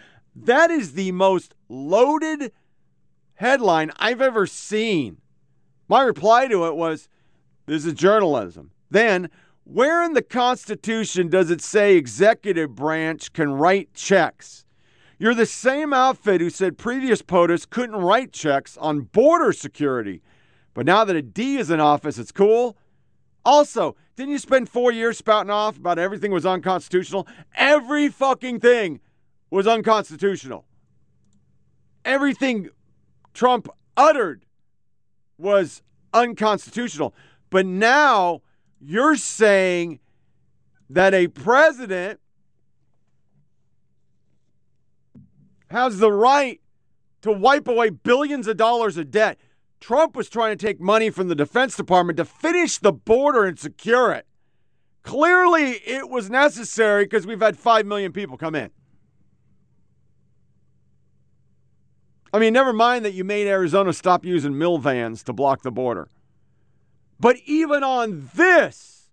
That 0.44 0.70
is 0.70 0.92
the 0.92 1.12
most 1.12 1.54
loaded 1.68 2.52
headline 3.34 3.90
I've 3.96 4.20
ever 4.20 4.46
seen. 4.46 5.18
My 5.88 6.02
reply 6.02 6.46
to 6.48 6.66
it 6.66 6.76
was 6.76 7.08
this 7.66 7.86
is 7.86 7.94
journalism. 7.94 8.70
Then, 8.90 9.30
where 9.64 10.04
in 10.04 10.12
the 10.12 10.22
Constitution 10.22 11.28
does 11.28 11.50
it 11.50 11.60
say 11.60 11.96
executive 11.96 12.74
branch 12.74 13.32
can 13.32 13.52
write 13.52 13.94
checks? 13.94 14.64
You're 15.18 15.34
the 15.34 15.46
same 15.46 15.92
outfit 15.92 16.40
who 16.40 16.50
said 16.50 16.76
previous 16.76 17.22
POTUS 17.22 17.68
couldn't 17.68 17.96
write 17.96 18.32
checks 18.32 18.76
on 18.76 19.00
border 19.00 19.52
security. 19.52 20.22
But 20.74 20.84
now 20.84 21.04
that 21.04 21.16
a 21.16 21.22
D 21.22 21.56
is 21.56 21.70
in 21.70 21.80
office, 21.80 22.18
it's 22.18 22.32
cool. 22.32 22.76
Also, 23.44 23.96
didn't 24.14 24.32
you 24.32 24.38
spend 24.38 24.68
four 24.68 24.92
years 24.92 25.16
spouting 25.16 25.50
off 25.50 25.78
about 25.78 25.98
everything 25.98 26.32
was 26.32 26.44
unconstitutional? 26.44 27.26
Every 27.56 28.08
fucking 28.08 28.60
thing 28.60 29.00
was 29.50 29.66
unconstitutional. 29.66 30.64
Everything 32.04 32.68
Trump 33.34 33.68
uttered 33.96 34.44
was 35.38 35.82
unconstitutional. 36.12 37.14
But 37.50 37.66
now 37.66 38.42
you're 38.80 39.16
saying 39.16 40.00
that 40.90 41.14
a 41.14 41.28
president 41.28 42.20
has 45.70 45.98
the 45.98 46.12
right 46.12 46.60
to 47.22 47.32
wipe 47.32 47.66
away 47.66 47.90
billions 47.90 48.46
of 48.46 48.56
dollars 48.56 48.96
of 48.96 49.10
debt. 49.10 49.38
Trump 49.80 50.16
was 50.16 50.28
trying 50.28 50.56
to 50.56 50.66
take 50.66 50.80
money 50.80 51.10
from 51.10 51.28
the 51.28 51.34
Defense 51.34 51.76
Department 51.76 52.16
to 52.16 52.24
finish 52.24 52.78
the 52.78 52.92
border 52.92 53.44
and 53.44 53.58
secure 53.58 54.12
it. 54.12 54.26
Clearly, 55.02 55.72
it 55.84 56.08
was 56.08 56.30
necessary 56.30 57.04
because 57.04 57.26
we've 57.26 57.40
had 57.40 57.58
5 57.58 57.86
million 57.86 58.12
people 58.12 58.36
come 58.36 58.54
in. 58.54 58.70
I 62.36 62.38
mean, 62.38 62.52
never 62.52 62.74
mind 62.74 63.02
that 63.06 63.14
you 63.14 63.24
made 63.24 63.46
Arizona 63.46 63.94
stop 63.94 64.22
using 64.22 64.58
mill 64.58 64.76
vans 64.76 65.22
to 65.22 65.32
block 65.32 65.62
the 65.62 65.70
border. 65.70 66.10
But 67.18 67.36
even 67.46 67.82
on 67.82 68.28
this, 68.34 69.08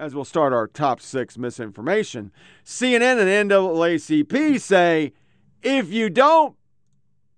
as 0.00 0.16
we'll 0.16 0.24
start 0.24 0.52
our 0.52 0.66
top 0.66 1.00
six 1.00 1.38
misinformation, 1.38 2.32
CNN 2.64 3.20
and 3.20 3.48
NAACP 3.48 4.60
say 4.60 5.12
if 5.62 5.92
you 5.92 6.10
don't 6.10 6.56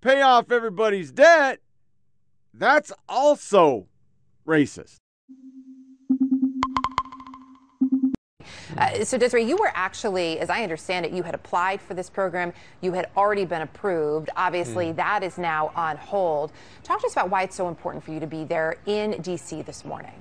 pay 0.01 0.23
off 0.23 0.51
everybody's 0.51 1.11
debt, 1.11 1.59
that's 2.51 2.91
also 3.07 3.85
racist. 4.47 5.00
Uh, 8.81 9.05
so, 9.05 9.15
Desiree, 9.15 9.43
you 9.43 9.57
were 9.57 9.71
actually, 9.75 10.39
as 10.39 10.49
I 10.49 10.63
understand 10.63 11.05
it, 11.05 11.11
you 11.11 11.21
had 11.21 11.35
applied 11.35 11.79
for 11.79 11.93
this 11.93 12.09
program. 12.09 12.51
You 12.81 12.93
had 12.93 13.09
already 13.15 13.45
been 13.45 13.61
approved. 13.61 14.31
Obviously, 14.35 14.87
mm. 14.87 14.95
that 14.95 15.21
is 15.21 15.37
now 15.37 15.71
on 15.75 15.97
hold. 15.97 16.51
Talk 16.83 16.99
to 17.01 17.05
us 17.05 17.13
about 17.13 17.29
why 17.29 17.43
it's 17.43 17.55
so 17.55 17.67
important 17.67 18.03
for 18.03 18.11
you 18.11 18.19
to 18.19 18.27
be 18.27 18.43
there 18.43 18.77
in 18.87 19.21
D.C. 19.21 19.61
this 19.61 19.85
morning. 19.85 20.13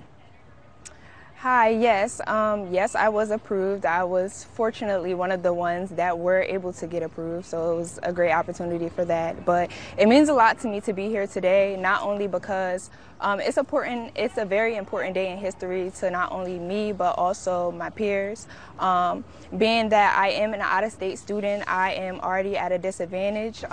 Hi, 1.42 1.70
yes, 1.70 2.20
um, 2.26 2.70
yes, 2.70 2.94
I 2.94 3.08
was 3.08 3.30
approved. 3.30 3.86
I 3.86 4.04
was 4.04 4.44
fortunately 4.52 5.14
one 5.14 5.32
of 5.32 5.42
the 5.42 5.54
ones 5.54 5.88
that 5.92 6.18
were 6.18 6.42
able 6.42 6.74
to 6.74 6.86
get 6.86 7.02
approved, 7.02 7.46
so 7.46 7.72
it 7.72 7.76
was 7.76 7.98
a 8.02 8.12
great 8.12 8.32
opportunity 8.32 8.90
for 8.90 9.06
that. 9.06 9.46
But 9.46 9.70
it 9.96 10.06
means 10.06 10.28
a 10.28 10.34
lot 10.34 10.58
to 10.60 10.68
me 10.68 10.82
to 10.82 10.92
be 10.92 11.08
here 11.08 11.26
today, 11.26 11.78
not 11.80 12.02
only 12.02 12.26
because 12.26 12.90
um, 13.22 13.40
it's 13.40 13.56
important, 13.56 14.12
it's 14.16 14.36
a 14.36 14.44
very 14.44 14.76
important 14.76 15.14
day 15.14 15.32
in 15.32 15.38
history 15.38 15.90
to 16.00 16.10
not 16.10 16.30
only 16.30 16.58
me, 16.58 16.92
but 16.92 17.16
also 17.16 17.70
my 17.70 17.88
peers. 17.88 18.46
Um, 18.78 19.24
being 19.56 19.88
that 19.88 20.18
I 20.18 20.32
am 20.32 20.52
an 20.52 20.60
out-of-state 20.60 21.18
student, 21.18 21.64
I 21.66 21.92
am 21.92 22.20
already 22.20 22.58
at 22.58 22.70
a 22.70 22.76
disadvantage. 22.76 23.64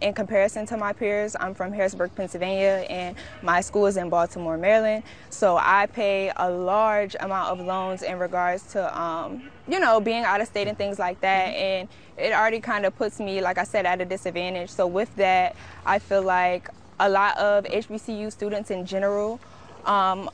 In 0.00 0.12
comparison 0.12 0.66
to 0.66 0.76
my 0.76 0.92
peers, 0.92 1.34
I'm 1.40 1.54
from 1.54 1.72
Harrisburg, 1.72 2.14
Pennsylvania, 2.14 2.84
and 2.90 3.16
my 3.42 3.62
school 3.62 3.86
is 3.86 3.96
in 3.96 4.10
Baltimore, 4.10 4.58
Maryland. 4.58 5.04
So 5.30 5.56
I 5.56 5.86
pay 5.86 6.30
a 6.36 6.50
large 6.50 7.16
amount 7.18 7.58
of 7.58 7.64
loans 7.66 8.02
in 8.02 8.18
regards 8.18 8.62
to, 8.72 9.00
um, 9.00 9.48
you 9.66 9.80
know, 9.80 9.98
being 10.00 10.24
out 10.24 10.42
of 10.42 10.48
state 10.48 10.68
and 10.68 10.76
things 10.76 10.98
like 10.98 11.20
that. 11.22 11.48
And 11.48 11.88
it 12.18 12.34
already 12.34 12.60
kind 12.60 12.84
of 12.84 12.94
puts 12.94 13.18
me, 13.20 13.40
like 13.40 13.56
I 13.56 13.64
said, 13.64 13.86
at 13.86 14.02
a 14.02 14.04
disadvantage. 14.04 14.68
So 14.68 14.86
with 14.86 15.14
that, 15.16 15.56
I 15.86 15.98
feel 15.98 16.22
like 16.22 16.68
a 17.00 17.08
lot 17.08 17.38
of 17.38 17.64
HBCU 17.64 18.30
students 18.30 18.70
in 18.70 18.84
general, 18.84 19.40
um, 19.86 20.28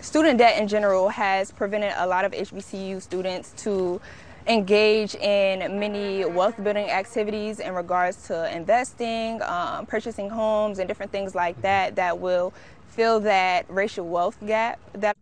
student 0.00 0.38
debt 0.38 0.60
in 0.60 0.66
general 0.66 1.10
has 1.10 1.52
prevented 1.52 1.92
a 1.96 2.06
lot 2.08 2.24
of 2.24 2.32
HBCU 2.32 3.00
students 3.00 3.52
to 3.62 4.00
engage 4.46 5.14
in 5.14 5.78
many 5.78 6.24
wealth 6.24 6.62
building 6.62 6.90
activities 6.90 7.60
in 7.60 7.74
regards 7.74 8.26
to 8.26 8.54
investing, 8.54 9.40
um, 9.42 9.86
purchasing 9.86 10.28
homes, 10.28 10.78
and 10.78 10.88
different 10.88 11.12
things 11.12 11.34
like 11.34 11.60
that 11.62 11.96
that 11.96 12.18
will 12.18 12.52
fill 12.88 13.20
that 13.20 13.66
racial 13.68 14.06
wealth 14.06 14.36
gap. 14.46 14.78
That 14.92 15.16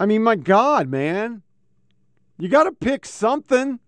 I 0.00 0.06
mean, 0.06 0.22
my 0.22 0.36
God, 0.36 0.88
man, 0.88 1.42
you 2.38 2.48
got 2.48 2.64
to 2.64 2.72
pick 2.72 3.04
something. 3.04 3.80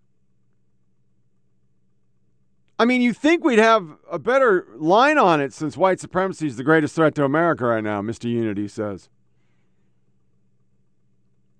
I 2.77 2.85
mean, 2.85 3.01
you 3.01 3.13
think 3.13 3.43
we'd 3.43 3.59
have 3.59 3.95
a 4.09 4.17
better 4.17 4.65
line 4.75 5.17
on 5.17 5.39
it 5.39 5.53
since 5.53 5.77
white 5.77 5.99
supremacy 5.99 6.47
is 6.47 6.57
the 6.57 6.63
greatest 6.63 6.95
threat 6.95 7.13
to 7.15 7.23
America 7.23 7.65
right 7.65 7.83
now, 7.83 8.01
Mr. 8.01 8.29
Unity 8.29 8.67
says. 8.67 9.07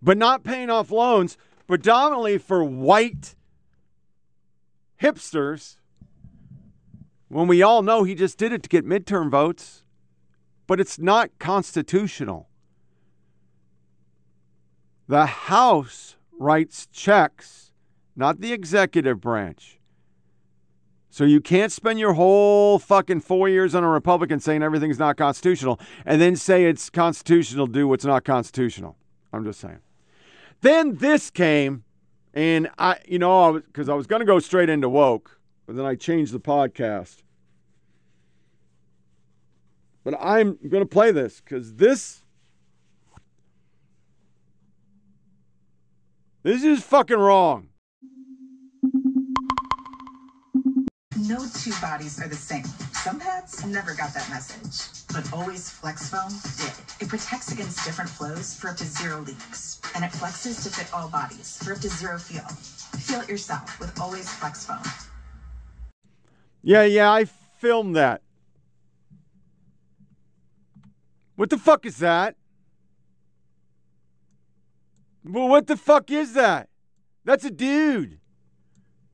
But 0.02 0.18
not 0.18 0.44
paying 0.44 0.72
off 0.72 0.90
loans 0.90 1.38
predominantly 1.72 2.38
for 2.38 2.62
white 2.66 3.34
hipsters 5.01 5.78
when 7.30 7.48
we 7.48 7.62
all 7.62 7.82
know 7.82 8.04
he 8.04 8.13
just 8.13 8.38
did 8.38 8.51
it 8.51 8.62
to 8.62 8.68
get 8.68 8.86
midterm 8.86 9.32
votes. 9.32 9.86
But 10.68 10.82
it's 10.82 11.00
not 11.00 11.30
constitutional. 11.40 12.50
The 15.08 15.25
House 15.25 16.18
writes 16.38 16.88
checks, 16.92 17.72
not 18.18 18.42
the 18.42 18.51
executive 18.51 19.22
branch. 19.22 19.80
So 21.10 21.24
you 21.24 21.40
can't 21.40 21.72
spend 21.72 22.00
your 22.00 22.16
whole 22.16 22.80
fucking 22.80 23.22
four 23.22 23.48
years 23.48 23.74
on 23.74 23.86
a 23.86 23.90
Republican 23.90 24.42
saying 24.42 24.62
everything's 24.62 25.00
not 25.00 25.16
constitutional 25.16 25.80
and 26.06 26.20
then 26.20 26.36
say 26.36 26.66
it's 26.66 26.90
constitutional 26.90 27.66
do 27.66 27.88
what's 27.88 28.04
not 28.04 28.25
constitutional. 28.25 28.98
I'm 29.32 29.46
just 29.46 29.62
saying. 29.62 29.80
Then 30.62 30.96
this 30.98 31.32
came, 31.32 31.84
and 32.34 32.70
I, 32.77 32.98
you 33.08 33.18
know, 33.18 33.53
because 33.53 33.89
I 33.89 33.96
was, 33.96 34.06
going 34.06 34.20
to 34.20 34.25
go 34.25 34.39
straight 34.39 34.70
into 34.70 34.88
woke, 34.88 35.39
but 35.65 35.75
then 35.75 35.86
I 35.86 35.96
changed 35.96 36.34
the 36.34 36.39
podcast. 36.39 37.24
But 40.03 40.15
I'm 40.20 40.58
going 40.70 40.84
to 40.84 40.89
play 40.89 41.12
this 41.12 41.41
because 41.41 41.75
this, 41.75 42.24
this 46.44 46.63
is 46.63 46.84
fucking 46.84 47.18
wrong. 47.18 47.70
No 51.18 51.46
two 51.56 51.72
bodies 51.82 52.22
are 52.22 52.27
the 52.27 52.36
same. 52.36 52.63
Some 53.03 53.20
pads 53.20 53.65
never 53.65 53.96
got 53.96 54.13
that 54.13 54.29
message, 54.29 55.08
but 55.12 55.34
Always 55.34 55.72
Flex 55.72 56.08
Foam 56.10 56.29
did. 56.58 56.72
It 57.03 57.10
protects 57.10 57.51
against 57.51 57.84
different 57.84 58.12
flows 58.12 58.53
for 58.53 58.70
up 58.70 58.77
to 58.77 58.84
zero 58.84 59.22
leaks, 59.22 59.81
and 59.96 60.05
it 60.05 60.12
flexes 60.12 60.62
to 60.62 60.70
fit 60.70 60.93
all 60.93 61.10
bodies 61.10 61.58
for 61.63 61.74
up 61.74 61.79
to 61.79 61.89
zero 61.89 62.20
feel. 62.20 62.43
Feel 63.01 63.22
it 63.22 63.27
yourself 63.27 63.79
with 63.79 64.00
Always 64.00 64.29
Flex 64.29 64.67
Foam. 64.67 64.84
Yeah, 66.62 66.84
yeah, 66.84 67.12
I 67.12 67.25
filmed 67.25 67.96
that. 67.96 68.22
What 71.38 71.50
the 71.50 71.58
fuck 71.58 71.88
is 71.88 71.98
that? 71.98 72.36
Well, 75.25 75.48
what 75.48 75.65
the 75.65 75.75
fuck 75.75 76.12
is 76.12 76.34
that? 76.34 76.70
That's 77.25 77.46
a 77.46 77.51
dude. 77.51 78.20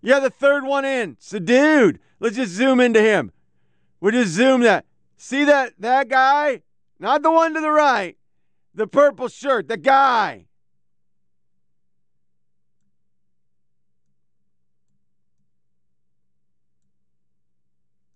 Yeah, 0.02 0.20
the 0.20 0.30
third 0.30 0.66
one 0.66 0.84
in. 0.84 1.12
It's 1.12 1.32
a 1.32 1.40
dude. 1.40 2.00
Let's 2.20 2.36
just 2.36 2.52
zoom 2.52 2.82
into 2.82 3.02
him. 3.02 3.32
We'll 4.00 4.12
just 4.12 4.32
zoom 4.32 4.62
that. 4.62 4.86
See 5.18 5.44
that 5.46 5.74
that 5.80 6.10
guy? 6.10 6.62
Not 7.00 7.24
the 7.24 7.32
one 7.32 7.54
to 7.54 7.62
the 7.62 7.72
right. 7.72 8.18
The 8.74 8.88
purple 8.88 9.28
shirt, 9.28 9.68
the 9.68 9.78
guy. 9.78 10.46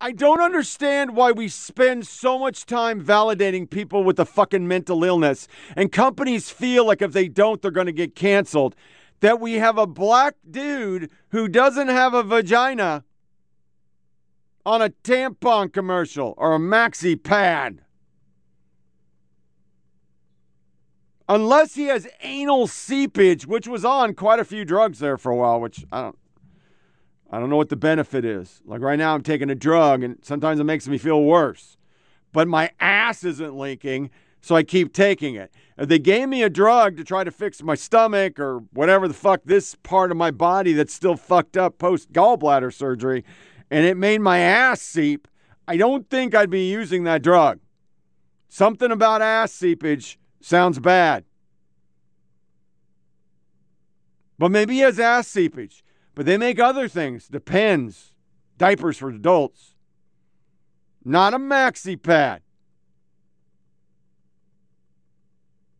I 0.03 0.11
don't 0.11 0.41
understand 0.41 1.15
why 1.15 1.31
we 1.31 1.47
spend 1.47 2.07
so 2.07 2.39
much 2.39 2.65
time 2.65 3.05
validating 3.05 3.69
people 3.69 4.03
with 4.03 4.19
a 4.19 4.25
fucking 4.25 4.67
mental 4.67 5.03
illness 5.03 5.47
and 5.75 5.91
companies 5.91 6.49
feel 6.49 6.87
like 6.87 7.03
if 7.03 7.11
they 7.13 7.27
don't, 7.27 7.61
they're 7.61 7.69
going 7.69 7.85
to 7.85 7.91
get 7.91 8.15
canceled. 8.15 8.75
That 9.19 9.39
we 9.39 9.53
have 9.55 9.77
a 9.77 9.85
black 9.85 10.33
dude 10.49 11.11
who 11.29 11.47
doesn't 11.47 11.89
have 11.89 12.15
a 12.15 12.23
vagina 12.23 13.03
on 14.65 14.81
a 14.81 14.89
tampon 14.89 15.71
commercial 15.71 16.33
or 16.37 16.55
a 16.55 16.59
maxi 16.59 17.21
pad. 17.21 17.81
Unless 21.27 21.75
he 21.75 21.85
has 21.85 22.07
anal 22.21 22.67
seepage, 22.67 23.47
which 23.47 23.67
was 23.67 23.85
on 23.85 24.13
quite 24.13 24.39
a 24.39 24.45
few 24.45 24.65
drugs 24.65 24.99
there 24.99 25.17
for 25.17 25.31
a 25.31 25.35
while, 25.35 25.61
which 25.61 25.85
I 25.91 26.01
don't 26.01 26.17
I 27.31 27.39
don't 27.39 27.49
know 27.49 27.55
what 27.55 27.69
the 27.69 27.77
benefit 27.77 28.25
is. 28.25 28.61
Like 28.65 28.81
right 28.81 28.99
now 28.99 29.15
I'm 29.15 29.23
taking 29.23 29.49
a 29.49 29.55
drug 29.55 30.03
and 30.03 30.17
sometimes 30.21 30.59
it 30.59 30.65
makes 30.65 30.87
me 30.87 30.97
feel 30.97 31.23
worse. 31.23 31.77
But 32.33 32.47
my 32.47 32.71
ass 32.79 33.23
isn't 33.23 33.57
leaking, 33.57 34.09
so 34.41 34.55
I 34.55 34.63
keep 34.63 34.93
taking 34.93 35.35
it. 35.35 35.53
If 35.77 35.87
they 35.87 35.99
gave 35.99 36.27
me 36.27 36.43
a 36.43 36.49
drug 36.49 36.97
to 36.97 37.03
try 37.03 37.23
to 37.23 37.31
fix 37.31 37.63
my 37.63 37.75
stomach 37.75 38.39
or 38.39 38.59
whatever 38.73 39.07
the 39.07 39.13
fuck 39.13 39.41
this 39.45 39.75
part 39.75 40.11
of 40.11 40.17
my 40.17 40.31
body 40.31 40.73
that's 40.73 40.93
still 40.93 41.15
fucked 41.15 41.55
up 41.55 41.77
post 41.77 42.11
gallbladder 42.11 42.73
surgery, 42.73 43.23
and 43.71 43.85
it 43.85 43.95
made 43.95 44.19
my 44.19 44.39
ass 44.39 44.81
seep, 44.81 45.29
I 45.65 45.77
don't 45.77 46.09
think 46.09 46.35
I'd 46.35 46.49
be 46.49 46.69
using 46.69 47.05
that 47.05 47.23
drug. 47.23 47.59
Something 48.49 48.91
about 48.91 49.21
ass 49.21 49.53
seepage 49.53 50.19
sounds 50.41 50.77
bad. 50.77 51.23
But 54.37 54.51
maybe 54.51 54.73
he 54.73 54.79
has 54.81 54.99
ass 54.99 55.29
seepage. 55.29 55.85
But 56.13 56.25
they 56.25 56.35
make 56.37 56.59
other 56.59 56.89
things, 56.89 57.29
depends. 57.29 58.13
Diapers 58.57 58.97
for 58.97 59.09
adults. 59.09 59.75
Not 61.05 61.33
a 61.33 61.39
maxi 61.39 61.99
pad. 62.01 62.41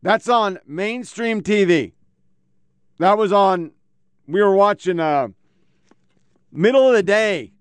That's 0.00 0.28
on 0.28 0.58
mainstream 0.66 1.42
TV. 1.42 1.92
That 2.98 3.18
was 3.18 3.32
on, 3.32 3.72
we 4.26 4.40
were 4.40 4.56
watching 4.56 4.98
uh, 4.98 5.28
middle 6.50 6.88
of 6.88 6.94
the 6.94 7.02
day 7.02 7.51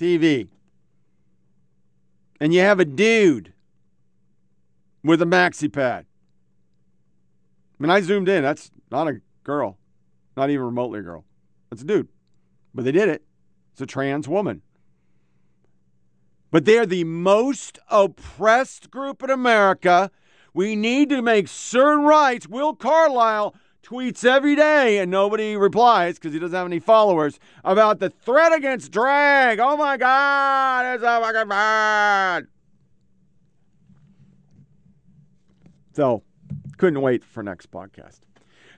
TV. 0.00 0.48
And 2.40 2.54
you 2.54 2.60
have 2.60 2.80
a 2.80 2.86
dude 2.86 3.52
with 5.04 5.20
a 5.20 5.26
maxi 5.26 5.70
pad. 5.70 6.06
Mean, 7.78 7.90
I 7.90 8.00
zoomed 8.00 8.28
in. 8.28 8.42
That's 8.42 8.70
not 8.90 9.08
a 9.08 9.20
girl, 9.44 9.78
not 10.36 10.50
even 10.50 10.64
remotely 10.64 11.00
a 11.00 11.02
girl. 11.02 11.24
That's 11.70 11.82
a 11.82 11.86
dude. 11.86 12.08
But 12.74 12.84
they 12.84 12.92
did 12.92 13.08
it. 13.08 13.22
It's 13.72 13.80
a 13.80 13.86
trans 13.86 14.28
woman. 14.28 14.62
But 16.50 16.64
they're 16.64 16.86
the 16.86 17.04
most 17.04 17.78
oppressed 17.90 18.90
group 18.90 19.22
in 19.22 19.30
America. 19.30 20.10
We 20.52 20.76
need 20.76 21.08
to 21.10 21.22
make 21.22 21.48
certain 21.48 22.04
rights. 22.04 22.48
Will 22.48 22.74
Carlisle 22.74 23.54
tweets 23.82 24.24
every 24.24 24.54
day 24.54 24.98
and 24.98 25.10
nobody 25.10 25.56
replies 25.56 26.14
because 26.14 26.32
he 26.32 26.38
doesn't 26.38 26.56
have 26.56 26.66
any 26.66 26.78
followers 26.78 27.38
about 27.64 27.98
the 27.98 28.10
threat 28.10 28.52
against 28.52 28.92
drag. 28.92 29.58
Oh 29.58 29.76
my 29.76 29.96
God, 29.96 30.94
it's 30.94 31.02
so 31.02 31.20
fucking 31.20 31.48
bad. 31.48 32.46
So, 35.92 36.22
couldn't 36.76 37.00
wait 37.00 37.24
for 37.24 37.42
next 37.42 37.70
podcast. 37.70 38.20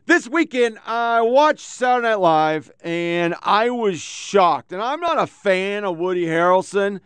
This 0.06 0.28
weekend, 0.28 0.78
I 0.84 1.20
watched 1.20 1.60
Saturday 1.60 2.08
Night 2.08 2.18
Live 2.18 2.72
and 2.82 3.34
I 3.42 3.70
was 3.70 4.00
shocked. 4.00 4.72
And 4.72 4.82
I'm 4.82 5.00
not 5.00 5.18
a 5.18 5.26
fan 5.26 5.84
of 5.84 5.98
Woody 5.98 6.26
Harrelson, 6.26 7.00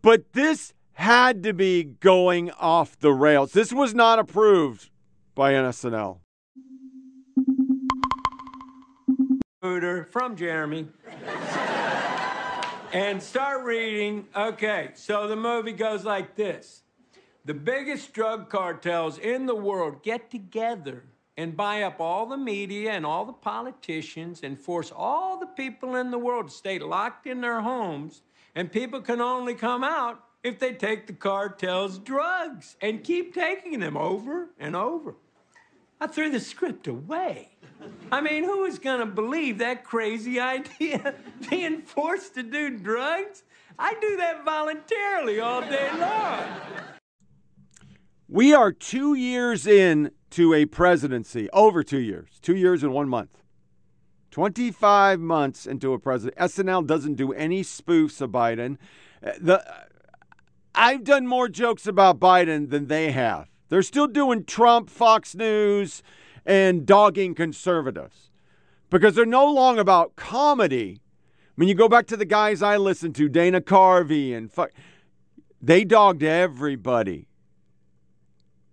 but 0.00 0.32
this 0.32 0.72
had 0.94 1.42
to 1.42 1.52
be 1.52 1.84
going 1.84 2.50
off 2.52 2.98
the 2.98 3.12
rails. 3.12 3.52
This 3.52 3.72
was 3.72 3.94
not 3.94 4.18
approved 4.18 4.90
by 5.34 5.52
NSNL. 5.52 6.20
From 9.60 10.36
Jeremy. 10.36 10.86
and 12.92 13.20
start 13.20 13.64
reading. 13.64 14.28
Okay, 14.36 14.90
so 14.94 15.26
the 15.26 15.34
movie 15.34 15.72
goes 15.72 16.04
like 16.04 16.36
this 16.36 16.82
The 17.44 17.54
biggest 17.54 18.12
drug 18.12 18.50
cartels 18.50 19.18
in 19.18 19.46
the 19.46 19.56
world 19.56 20.04
get 20.04 20.30
together 20.30 21.02
and 21.36 21.56
buy 21.56 21.82
up 21.82 22.00
all 22.00 22.26
the 22.26 22.36
media 22.36 22.92
and 22.92 23.04
all 23.04 23.24
the 23.24 23.32
politicians 23.32 24.42
and 24.44 24.56
force 24.56 24.92
all 24.94 25.40
the 25.40 25.46
people 25.46 25.96
in 25.96 26.12
the 26.12 26.18
world 26.18 26.48
to 26.48 26.54
stay 26.54 26.78
locked 26.78 27.26
in 27.26 27.40
their 27.40 27.60
homes. 27.60 28.22
And 28.54 28.70
people 28.70 29.00
can 29.00 29.20
only 29.20 29.54
come 29.54 29.82
out 29.82 30.24
if 30.44 30.60
they 30.60 30.72
take 30.72 31.08
the 31.08 31.12
cartel's 31.12 31.98
drugs 31.98 32.76
and 32.80 33.02
keep 33.02 33.34
taking 33.34 33.80
them 33.80 33.96
over 33.96 34.50
and 34.58 34.76
over. 34.76 35.16
I 36.00 36.06
threw 36.06 36.30
the 36.30 36.40
script 36.40 36.86
away. 36.86 37.50
I 38.12 38.20
mean, 38.20 38.44
who 38.44 38.64
is 38.64 38.78
going 38.78 39.00
to 39.00 39.06
believe 39.06 39.58
that 39.58 39.84
crazy 39.84 40.38
idea? 40.38 41.14
Being 41.50 41.82
forced 41.82 42.34
to 42.34 42.42
do 42.42 42.78
drugs? 42.78 43.42
I 43.78 43.94
do 44.00 44.16
that 44.16 44.44
voluntarily 44.44 45.40
all 45.40 45.60
day 45.60 45.90
long. 45.98 46.44
We 48.28 48.52
are 48.52 48.72
two 48.72 49.14
years 49.14 49.66
in 49.66 50.10
to 50.30 50.54
a 50.54 50.66
presidency, 50.66 51.48
over 51.52 51.82
two 51.82 52.00
years, 52.00 52.38
two 52.42 52.56
years 52.56 52.82
and 52.82 52.92
one 52.92 53.08
month. 53.08 53.42
25 54.30 55.20
months 55.20 55.66
into 55.66 55.92
a 55.92 55.98
president. 55.98 56.36
SNL 56.38 56.86
doesn't 56.86 57.14
do 57.14 57.32
any 57.32 57.62
spoofs 57.62 58.20
of 58.20 58.30
Biden. 58.30 58.76
Uh, 59.24 59.32
the, 59.40 59.86
I've 60.74 61.02
done 61.02 61.26
more 61.26 61.48
jokes 61.48 61.86
about 61.86 62.20
Biden 62.20 62.68
than 62.68 62.86
they 62.86 63.10
have. 63.10 63.48
They're 63.68 63.82
still 63.82 64.06
doing 64.06 64.44
Trump, 64.44 64.88
Fox 64.90 65.34
News, 65.34 66.02
and 66.46 66.86
dogging 66.86 67.34
conservatives 67.34 68.30
because 68.90 69.14
they're 69.14 69.26
no 69.26 69.46
longer 69.52 69.80
about 69.80 70.16
comedy. 70.16 71.00
When 71.56 71.68
you 71.68 71.74
go 71.74 71.88
back 71.88 72.06
to 72.06 72.16
the 72.16 72.24
guys 72.24 72.62
I 72.62 72.76
listened 72.76 73.14
to, 73.16 73.28
Dana 73.28 73.60
Carvey 73.60 74.34
and 74.34 74.50
fuck, 74.50 74.70
they 75.60 75.84
dogged 75.84 76.22
everybody. 76.22 77.26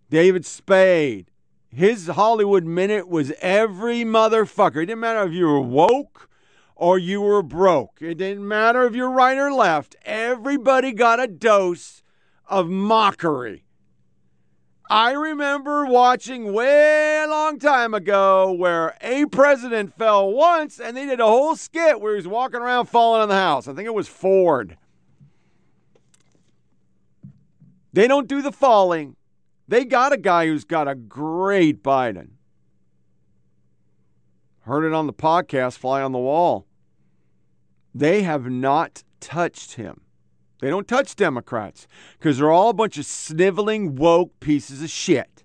David 0.10 0.46
Spade, 0.46 1.32
His 1.70 2.08
Hollywood 2.08 2.64
minute 2.64 3.08
was 3.10 3.34
every 3.42 4.04
motherfucker. 4.04 4.84
It 4.84 4.86
didn't 4.86 5.00
matter 5.00 5.24
if 5.28 5.34
you 5.34 5.46
were 5.46 5.60
woke 5.60 6.30
or 6.76 6.98
you 7.00 7.22
were 7.22 7.42
broke. 7.42 7.98
It 8.02 8.20
didn't 8.20 8.48
matter 8.48 8.86
if 8.86 8.96
you're 8.96 9.10
right 9.10 9.38
or 9.38 9.52
left. 9.52 9.96
Everybody 10.04 10.92
got 10.94 11.20
a 11.20 11.28
dose 11.28 12.04
of 12.48 12.70
mockery. 12.70 13.65
I 14.90 15.14
remember 15.14 15.86
watching 15.88 16.54
way 16.54 17.24
a 17.24 17.28
long 17.28 17.58
time 17.58 17.96
ago 17.96 18.52
where 18.52 18.96
a 19.02 19.26
president 19.26 19.98
fell 19.98 20.32
once 20.32 20.80
and 20.80 20.96
they 20.96 21.08
did 21.08 21.20
a 21.20 21.26
whole 21.26 21.56
skit 21.56 22.00
where 22.00 22.14
he 22.14 22.18
was 22.18 22.28
walking 22.28 22.60
around 22.60 22.86
falling 22.86 23.22
on 23.22 23.30
the 23.30 23.36
house. 23.36 23.68
I 23.68 23.74
think 23.74 23.88
it 23.88 23.96
was 23.96 24.08
Ford. 24.08 24.78
They 27.94 28.08
don't 28.08 28.28
do 28.28 28.42
the 28.42 28.52
falling. 28.52 29.16
They 29.68 29.86
got 29.86 30.14
a 30.14 30.18
guy 30.18 30.46
who's 30.46 30.66
got 30.66 30.88
a 30.88 30.94
great 30.94 31.82
Biden. 31.82 32.30
Heard 34.62 34.86
it 34.86 34.94
on 34.94 35.08
the 35.08 35.14
podcast, 35.14 35.78
Fly 35.78 36.02
on 36.02 36.12
the 36.12 36.20
Wall. 36.20 36.68
They 37.94 38.24
have 38.24 38.50
not 38.50 39.04
touched 39.20 39.74
him. 39.74 40.05
They 40.60 40.70
don't 40.70 40.88
touch 40.88 41.16
Democrats 41.16 41.88
because 42.18 42.38
they're 42.38 42.52
all 42.52 42.70
a 42.70 42.74
bunch 42.74 42.98
of 42.98 43.06
sniveling, 43.06 43.96
woke 43.96 44.40
pieces 44.40 44.82
of 44.82 44.90
shit. 44.90 45.44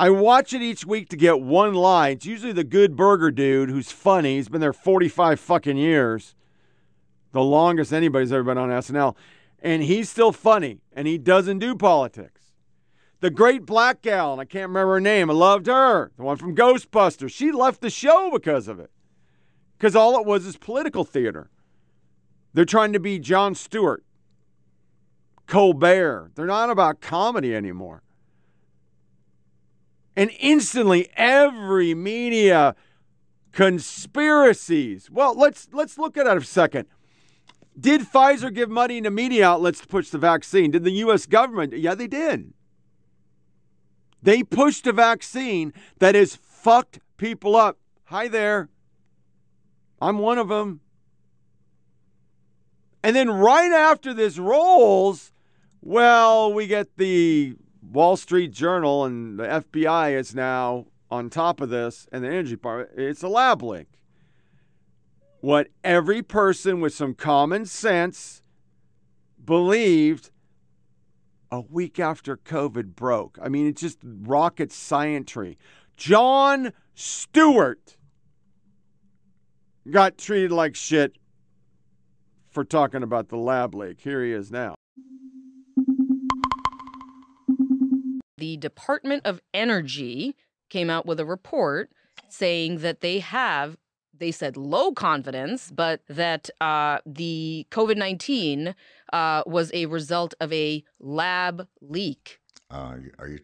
I 0.00 0.10
watch 0.10 0.52
it 0.52 0.62
each 0.62 0.86
week 0.86 1.08
to 1.08 1.16
get 1.16 1.40
one 1.40 1.74
line. 1.74 2.12
It's 2.12 2.26
usually 2.26 2.52
the 2.52 2.62
good 2.62 2.94
burger 2.94 3.32
dude 3.32 3.68
who's 3.68 3.90
funny. 3.90 4.36
He's 4.36 4.48
been 4.48 4.60
there 4.60 4.72
45 4.72 5.40
fucking 5.40 5.76
years, 5.76 6.36
the 7.32 7.42
longest 7.42 7.92
anybody's 7.92 8.32
ever 8.32 8.44
been 8.44 8.58
on 8.58 8.68
SNL. 8.68 9.16
And 9.60 9.82
he's 9.82 10.08
still 10.08 10.30
funny, 10.30 10.82
and 10.92 11.08
he 11.08 11.18
doesn't 11.18 11.58
do 11.58 11.74
politics. 11.74 12.52
The 13.18 13.30
great 13.30 13.66
black 13.66 14.02
gal, 14.02 14.30
and 14.30 14.40
I 14.40 14.44
can't 14.44 14.68
remember 14.68 14.94
her 14.94 15.00
name, 15.00 15.28
I 15.28 15.34
loved 15.34 15.66
her, 15.66 16.12
the 16.16 16.22
one 16.22 16.36
from 16.36 16.54
Ghostbusters. 16.54 17.32
She 17.32 17.50
left 17.50 17.80
the 17.80 17.90
show 17.90 18.30
because 18.32 18.68
of 18.68 18.78
it, 18.78 18.92
because 19.76 19.96
all 19.96 20.20
it 20.20 20.24
was 20.24 20.46
is 20.46 20.56
political 20.56 21.02
theater. 21.02 21.50
They're 22.58 22.64
trying 22.64 22.92
to 22.94 22.98
be 22.98 23.20
Jon 23.20 23.54
Stewart, 23.54 24.02
Colbert. 25.46 26.32
They're 26.34 26.44
not 26.44 26.70
about 26.70 27.00
comedy 27.00 27.54
anymore. 27.54 28.02
And 30.16 30.32
instantly, 30.40 31.08
every 31.16 31.94
media 31.94 32.74
conspiracies. 33.52 35.08
Well, 35.08 35.38
let's 35.38 35.68
let's 35.72 35.98
look 35.98 36.16
at 36.16 36.26
it 36.26 36.36
a 36.36 36.44
second. 36.44 36.88
Did 37.78 38.00
Pfizer 38.00 38.52
give 38.52 38.70
money 38.70 39.00
to 39.02 39.10
media 39.12 39.46
outlets 39.46 39.80
to 39.82 39.86
push 39.86 40.08
the 40.08 40.18
vaccine? 40.18 40.72
Did 40.72 40.82
the 40.82 40.90
U.S. 41.06 41.26
government? 41.26 41.74
Yeah, 41.74 41.94
they 41.94 42.08
did. 42.08 42.54
They 44.20 44.42
pushed 44.42 44.84
a 44.88 44.92
vaccine 44.92 45.72
that 46.00 46.16
has 46.16 46.34
fucked 46.34 46.98
people 47.18 47.54
up. 47.54 47.78
Hi 48.06 48.26
there. 48.26 48.68
I'm 50.00 50.18
one 50.18 50.38
of 50.38 50.48
them. 50.48 50.80
And 53.02 53.14
then 53.14 53.30
right 53.30 53.72
after 53.72 54.12
this 54.12 54.38
rolls, 54.38 55.32
well, 55.80 56.52
we 56.52 56.66
get 56.66 56.96
the 56.96 57.54
Wall 57.82 58.16
Street 58.16 58.52
Journal 58.52 59.04
and 59.04 59.38
the 59.38 59.44
FBI 59.44 60.18
is 60.18 60.34
now 60.34 60.86
on 61.10 61.30
top 61.30 61.60
of 61.60 61.70
this 61.70 62.06
and 62.12 62.24
the 62.24 62.28
energy 62.28 62.56
part. 62.56 62.90
It's 62.96 63.22
a 63.22 63.28
lab 63.28 63.62
leak. 63.62 63.88
What 65.40 65.68
every 65.84 66.22
person 66.22 66.80
with 66.80 66.92
some 66.92 67.14
common 67.14 67.66
sense 67.66 68.42
believed 69.44 70.30
a 71.50 71.60
week 71.60 71.98
after 71.98 72.36
COVID 72.36 72.94
broke. 72.94 73.38
I 73.42 73.48
mean, 73.48 73.66
it's 73.66 73.80
just 73.80 73.98
rocket 74.02 74.72
scientry. 74.72 75.56
Jon 75.96 76.72
Stewart 76.94 77.96
got 79.90 80.18
treated 80.18 80.52
like 80.52 80.74
shit 80.74 81.16
for 82.58 82.64
talking 82.64 83.04
about 83.04 83.28
the 83.28 83.36
lab 83.36 83.72
leak. 83.72 84.00
Here 84.00 84.24
he 84.24 84.32
is 84.32 84.50
now. 84.50 84.74
The 88.36 88.56
Department 88.56 89.22
of 89.24 89.40
Energy 89.54 90.34
came 90.68 90.90
out 90.90 91.06
with 91.06 91.20
a 91.20 91.24
report 91.24 91.88
saying 92.28 92.78
that 92.78 93.00
they 93.00 93.20
have, 93.20 93.76
they 94.12 94.32
said 94.32 94.56
low 94.56 94.90
confidence, 94.90 95.70
but 95.70 96.00
that 96.08 96.50
uh, 96.60 96.98
the 97.06 97.64
COVID 97.70 97.96
19 97.96 98.74
uh, 99.12 99.44
was 99.46 99.70
a 99.72 99.86
result 99.86 100.34
of 100.40 100.52
a 100.52 100.82
lab 100.98 101.68
leak. 101.80 102.40
Uh, 102.72 102.96
are 103.20 103.28
you 103.28 103.38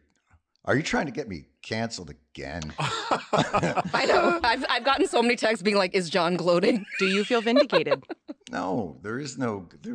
are 0.65 0.75
you 0.75 0.83
trying 0.83 1.07
to 1.07 1.13
get 1.13 1.29
me 1.29 1.47
canceled 1.65 2.11
again? 2.11 2.63
I 2.79 4.07
know. 4.07 4.41
I've, 4.45 4.65
I've 4.69 4.85
gotten 4.85 5.07
so 5.09 5.23
many 5.23 5.37
texts 5.37 5.63
being 5.63 5.77
like, 5.77 5.95
is 5.95 6.11
Jon 6.11 6.37
gloating? 6.37 6.87
Do 6.99 7.07
you 7.07 7.25
feel 7.25 7.41
vindicated? 7.41 8.05
no, 8.51 8.99
there 9.03 9.19
is 9.19 9.39
no. 9.39 9.69
There, 9.83 9.95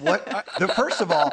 what? 0.00 0.24
The, 0.58 0.68
first 0.68 1.00
of 1.00 1.10
all, 1.10 1.32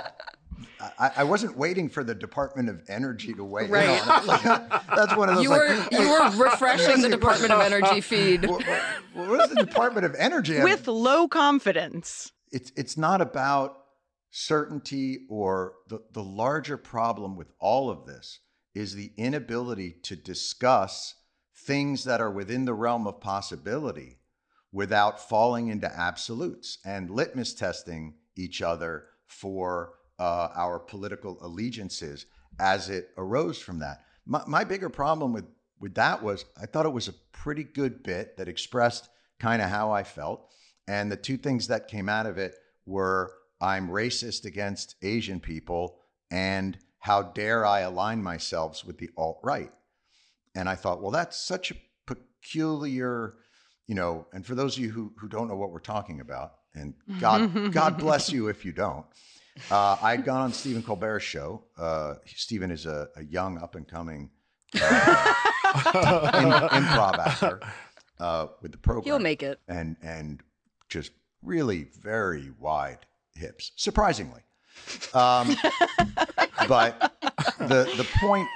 I, 0.99 1.11
I, 1.17 1.23
wasn't 1.23 1.57
waiting 1.57 1.89
for 1.89 2.03
the 2.03 2.15
Department 2.15 2.69
of 2.69 2.81
Energy 2.87 3.33
to 3.33 3.43
weigh 3.43 3.67
right. 3.67 4.01
in 4.01 4.09
on 4.09 4.23
it. 4.23 4.27
Like, 4.27 4.43
that's 4.95 5.15
one 5.15 5.29
of 5.29 5.35
those. 5.35 5.43
You 5.43 5.51
were 5.51 5.75
like, 5.75 5.91
you 5.91 6.09
were 6.09 6.43
refreshing 6.43 7.01
the 7.01 7.09
Department 7.09 7.51
of 7.51 7.61
Energy 7.61 8.01
feed. 8.01 8.45
What, 8.45 8.65
what, 9.13 9.27
what 9.27 9.41
is 9.41 9.55
the 9.55 9.63
Department 9.63 10.05
of 10.05 10.15
Energy? 10.15 10.61
With 10.61 10.87
low 10.87 11.27
confidence. 11.27 12.31
It's 12.51 12.71
it's 12.75 12.97
not 12.97 13.21
about 13.21 13.77
certainty 14.31 15.19
or 15.29 15.73
the 15.87 15.99
the 16.11 16.23
larger 16.23 16.77
problem 16.77 17.35
with 17.35 17.51
all 17.59 17.89
of 17.89 18.05
this 18.05 18.39
is 18.73 18.95
the 18.95 19.11
inability 19.17 19.91
to 20.03 20.15
discuss 20.15 21.15
things 21.55 22.03
that 22.05 22.21
are 22.21 22.31
within 22.31 22.65
the 22.65 22.73
realm 22.73 23.05
of 23.05 23.19
possibility 23.19 24.17
without 24.71 25.19
falling 25.19 25.67
into 25.67 25.93
absolutes 25.93 26.77
and 26.85 27.09
litmus 27.09 27.53
testing 27.53 28.13
each 28.35 28.61
other 28.61 29.05
for 29.25 29.93
uh, 30.19 30.49
our 30.55 30.79
political 30.79 31.37
allegiances 31.41 32.25
as 32.59 32.89
it 32.89 33.09
arose 33.17 33.59
from 33.59 33.79
that. 33.79 34.01
My, 34.25 34.41
my 34.47 34.63
bigger 34.63 34.89
problem 34.89 35.33
with, 35.33 35.45
with 35.79 35.95
that 35.95 36.23
was 36.23 36.45
I 36.61 36.65
thought 36.65 36.85
it 36.85 36.93
was 36.93 37.07
a 37.07 37.13
pretty 37.31 37.63
good 37.63 38.03
bit 38.03 38.37
that 38.37 38.47
expressed 38.47 39.09
kind 39.39 39.61
of 39.61 39.69
how 39.69 39.91
I 39.91 40.03
felt. 40.03 40.47
And 40.87 41.11
the 41.11 41.17
two 41.17 41.37
things 41.37 41.67
that 41.67 41.87
came 41.87 42.07
out 42.07 42.25
of 42.25 42.37
it 42.37 42.55
were 42.85 43.33
I'm 43.59 43.89
racist 43.89 44.45
against 44.45 44.95
Asian 45.01 45.39
people 45.39 45.99
and 46.29 46.77
how 47.01 47.23
dare 47.23 47.65
I 47.65 47.81
align 47.81 48.23
myself 48.23 48.85
with 48.85 48.97
the 48.97 49.09
alt 49.17 49.39
right? 49.43 49.71
And 50.55 50.69
I 50.69 50.75
thought, 50.75 51.01
well, 51.01 51.11
that's 51.11 51.37
such 51.37 51.71
a 51.71 51.75
peculiar, 52.05 53.35
you 53.87 53.95
know, 53.95 54.27
and 54.33 54.45
for 54.45 54.55
those 54.55 54.77
of 54.77 54.83
you 54.83 54.91
who, 54.91 55.11
who 55.17 55.27
don't 55.27 55.47
know 55.47 55.55
what 55.55 55.71
we're 55.71 55.79
talking 55.79 56.21
about, 56.21 56.53
and 56.73 56.93
God, 57.19 57.71
God 57.73 57.97
bless 57.97 58.31
you 58.31 58.47
if 58.47 58.63
you 58.63 58.71
don't. 58.71 59.05
Uh, 59.69 59.97
I 60.01 60.11
had 60.11 60.23
gone 60.23 60.41
on 60.41 60.53
Stephen 60.53 60.83
Colbert's 60.83 61.25
show. 61.25 61.63
Uh, 61.77 62.15
Stephen 62.25 62.71
is 62.71 62.85
a, 62.85 63.09
a 63.15 63.23
young, 63.23 63.57
up 63.57 63.75
and 63.75 63.87
coming 63.87 64.29
uh, 64.75 65.33
in, 66.35 66.81
improv 66.83 67.17
actor 67.17 67.61
uh, 68.19 68.47
with 68.61 68.71
the 68.71 68.77
program. 68.77 69.03
He'll 69.05 69.19
make 69.19 69.43
it. 69.43 69.59
And 69.67 69.97
and 70.01 70.41
just 70.87 71.11
really 71.41 71.87
very 72.01 72.51
wide 72.59 72.99
hips, 73.35 73.71
surprisingly. 73.75 74.41
Um, 75.13 75.55
but 76.67 77.13
the 77.59 77.91
the 77.97 78.07
point 78.19 78.47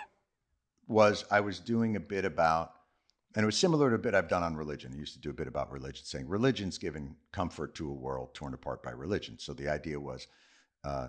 was 0.88 1.26
I 1.32 1.40
was 1.40 1.60
doing 1.60 1.96
a 1.96 2.00
bit 2.00 2.26
about, 2.26 2.74
and 3.36 3.44
it 3.44 3.46
was 3.46 3.58
similar 3.58 3.90
to 3.90 3.96
a 3.96 4.00
bit 4.00 4.14
I've 4.14 4.28
done 4.28 4.44
on 4.44 4.56
religion. 4.56 4.92
I 4.94 4.98
used 4.98 5.14
to 5.14 5.20
do 5.20 5.30
a 5.30 5.34
bit 5.34 5.48
about 5.48 5.72
religion, 5.72 6.06
saying 6.06 6.28
religion's 6.28 6.78
giving 6.78 7.16
comfort 7.32 7.76
to 7.76 7.90
a 7.90 7.94
world 7.94 8.34
torn 8.34 8.54
apart 8.54 8.84
by 8.84 8.92
religion. 8.92 9.38
So 9.40 9.54
the 9.54 9.70
idea 9.70 10.00
was, 10.00 10.28
uh, 10.84 11.08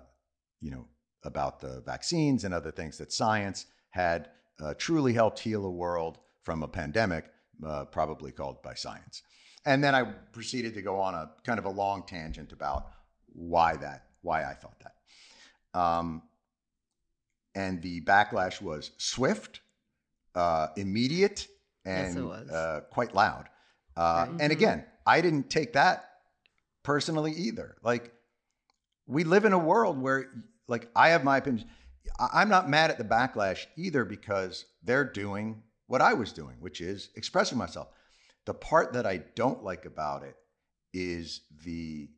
you 0.61 0.71
know, 0.71 0.87
about 1.23 1.59
the 1.59 1.81
vaccines 1.85 2.43
and 2.43 2.53
other 2.53 2.71
things 2.71 2.97
that 2.97 3.13
science 3.13 3.67
had 3.91 4.29
uh, 4.61 4.73
truly 4.77 5.13
helped 5.13 5.39
heal 5.39 5.65
a 5.65 5.71
world 5.71 6.17
from 6.41 6.63
a 6.63 6.67
pandemic, 6.67 7.25
uh, 7.65 7.85
probably 7.85 8.31
called 8.31 8.61
by 8.63 8.73
science. 8.73 9.23
And 9.65 9.83
then 9.83 9.93
I 9.93 10.03
proceeded 10.03 10.73
to 10.75 10.81
go 10.81 10.99
on 10.99 11.13
a 11.13 11.31
kind 11.43 11.59
of 11.59 11.65
a 11.65 11.69
long 11.69 12.03
tangent 12.07 12.51
about 12.53 12.87
why 13.33 13.75
that, 13.77 14.05
why 14.21 14.43
I 14.43 14.53
thought 14.53 14.79
that. 14.79 14.96
Um, 15.77 16.23
and 17.53 17.81
the 17.81 18.01
backlash 18.01 18.61
was 18.61 18.91
swift, 18.97 19.61
uh, 20.35 20.67
immediate, 20.75 21.47
and 21.85 22.15
yes, 22.15 22.49
uh, 22.49 22.81
quite 22.91 23.13
loud. 23.13 23.49
Uh, 23.95 24.25
Right. 24.29 24.41
And 24.41 24.51
again, 24.51 24.85
I 25.05 25.21
didn't 25.21 25.49
take 25.49 25.73
that 25.73 26.09
personally 26.83 27.33
either. 27.33 27.77
Like, 27.83 28.13
we 29.07 29.23
live 29.23 29.45
in 29.45 29.53
a 29.53 29.57
world 29.57 29.99
where, 29.99 30.29
like, 30.67 30.89
I 30.95 31.09
have 31.09 31.23
my 31.23 31.37
opinion. 31.37 31.67
I'm 32.19 32.49
not 32.49 32.69
mad 32.69 32.91
at 32.91 32.97
the 32.97 33.03
backlash 33.03 33.65
either 33.75 34.05
because 34.05 34.65
they're 34.83 35.11
doing 35.11 35.63
what 35.87 36.01
I 36.01 36.13
was 36.13 36.31
doing, 36.31 36.57
which 36.59 36.81
is 36.81 37.09
expressing 37.15 37.57
myself. 37.57 37.87
The 38.45 38.53
part 38.53 38.93
that 38.93 39.05
I 39.05 39.17
don't 39.35 39.63
like 39.63 39.85
about 39.85 40.23
it 40.23 40.35
is 40.93 41.41
the 41.65 42.09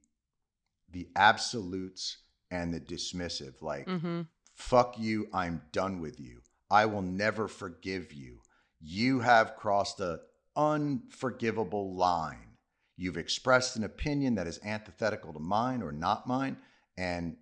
the 0.91 1.07
absolutes 1.15 2.17
and 2.51 2.73
the 2.73 2.79
dismissive 2.79 3.61
like 3.61 3.85
Mhm. 3.87 4.27
fuck 4.53 4.97
you 4.99 5.27
i'm 5.33 5.61
done 5.71 5.99
with 5.99 6.19
you 6.19 6.41
I 6.71 6.85
will 6.85 7.01
never 7.01 7.47
forgive 7.47 8.13
you. 8.13 8.41
You 8.79 9.21
have 9.21 9.55
crossed 9.55 9.99
a 10.01 10.19
unforgivable 10.55 11.95
line. 11.95 12.57
You've 12.95 13.17
expressed 13.17 13.75
an 13.75 13.83
opinion 13.83 14.35
that 14.35 14.45
is 14.45 14.59
antithetical 14.63 15.33
to 15.33 15.39
mine 15.39 15.81
or 15.81 15.91
not 15.91 16.27
mine, 16.27 16.57
and 16.95 17.37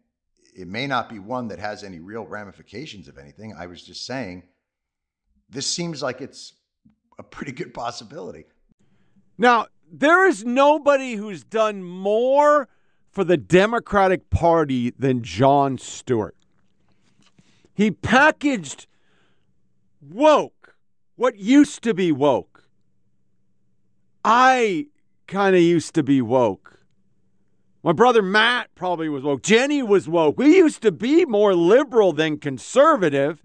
it 0.56 0.70
may 0.70 0.88
not 0.88 1.10
be 1.10 1.20
one 1.20 1.50
that 1.50 1.60
has 1.60 1.84
any 1.84 2.00
real 2.00 2.26
ramifications 2.26 3.10
of 3.10 3.18
anything. 3.18 3.54
I 3.54 3.66
was 3.68 3.84
just 3.84 4.06
saying, 4.06 4.44
this 5.50 5.68
seems 5.68 6.02
like 6.02 6.22
it's 6.22 6.54
a 7.20 7.24
pretty 7.24 7.52
good 7.52 7.74
possibility. 7.74 8.46
Now, 9.38 9.68
there 9.92 10.26
is 10.26 10.46
nobody 10.46 11.16
who's 11.16 11.44
done 11.44 11.84
more 11.84 12.70
for 13.12 13.24
the 13.24 13.38
Democratic 13.38 14.30
Party 14.30 14.92
than 14.92 15.24
Jon 15.24 15.78
Stewart. 15.78 16.36
He 17.74 17.92
packaged 17.92 18.88
woke, 20.02 20.76
what 21.16 21.38
used 21.38 21.84
to 21.84 21.94
be 21.94 22.12
woke. 22.12 22.64
I 24.24 24.88
kind 25.28 25.56
of 25.56 25.62
used 25.62 25.94
to 25.96 26.04
be 26.04 26.22
woke. 26.22 26.80
My 27.84 27.94
brother 27.94 28.22
Matt 28.22 28.70
probably 28.76 29.08
was 29.08 29.24
woke. 29.24 29.44
Jenny 29.44 29.82
was 29.82 30.10
woke. 30.10 30.38
We 30.38 30.58
used 30.58 30.82
to 30.82 30.92
be 30.92 31.26
more 31.26 31.54
liberal 31.56 32.12
than 32.12 32.38
conservative. 32.38 33.42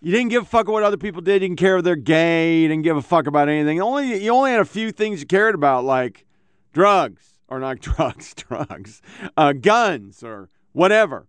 You 0.00 0.12
didn't 0.12 0.30
give 0.30 0.44
a 0.44 0.46
fuck 0.46 0.68
what 0.68 0.82
other 0.82 0.96
people 0.96 1.20
did. 1.20 1.42
You 1.42 1.48
didn't 1.48 1.58
care 1.58 1.78
if 1.78 1.84
they're 1.84 1.96
gay. 1.96 2.60
You 2.60 2.68
didn't 2.68 2.84
give 2.84 2.96
a 2.96 3.02
fuck 3.02 3.26
about 3.26 3.48
anything. 3.48 3.80
Only 3.80 4.22
you 4.24 4.32
only 4.32 4.52
had 4.52 4.60
a 4.60 4.64
few 4.64 4.92
things 4.92 5.20
you 5.20 5.26
cared 5.26 5.54
about, 5.54 5.84
like 5.84 6.24
drugs 6.72 7.29
or 7.50 7.58
not 7.58 7.80
drugs, 7.80 8.34
drugs, 8.34 9.02
uh, 9.36 9.52
guns 9.52 10.22
or 10.22 10.48
whatever. 10.72 11.26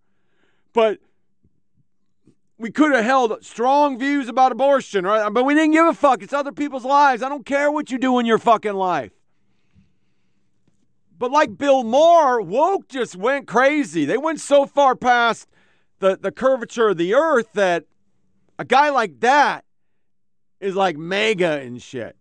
But 0.74 1.00
we 2.58 2.72
could 2.72 2.94
have 2.94 3.04
held 3.04 3.44
strong 3.44 3.98
views 3.98 4.30
about 4.30 4.52
abortion, 4.52 5.04
right? 5.04 5.28
But 5.34 5.44
we 5.44 5.56
didn't 5.56 5.72
give 5.72 5.88
a 5.88 5.94
fuck. 5.94 6.22
It's 6.22 6.32
other 6.32 6.52
people's 6.52 6.86
lives. 6.86 7.24
I 7.24 7.30
don't 7.30 7.46
care 7.46 7.72
what 7.72 7.92
you 7.92 7.98
do 7.98 8.20
in 8.20 8.26
your 8.26 8.38
fucking 8.38 8.74
life. 8.74 9.12
But 11.18 11.32
like 11.32 11.58
Bill 11.58 11.84
Maher, 11.84 12.42
woke 12.42 12.88
just 12.88 13.16
went 13.16 13.48
crazy. 13.48 14.06
They 14.06 14.18
went 14.18 14.40
so 14.40 14.66
far 14.66 14.96
past 14.96 15.48
the, 16.00 16.18
the 16.18 16.32
curvature 16.32 16.90
of 16.90 16.98
the 16.98 17.14
earth 17.14 17.54
that 17.54 17.86
a 18.58 18.66
guy 18.66 18.90
like 18.90 19.20
that 19.22 19.66
is 20.60 20.76
like 20.76 20.98
MAGA 20.98 21.62
and 21.62 21.82
shit. 21.82 22.16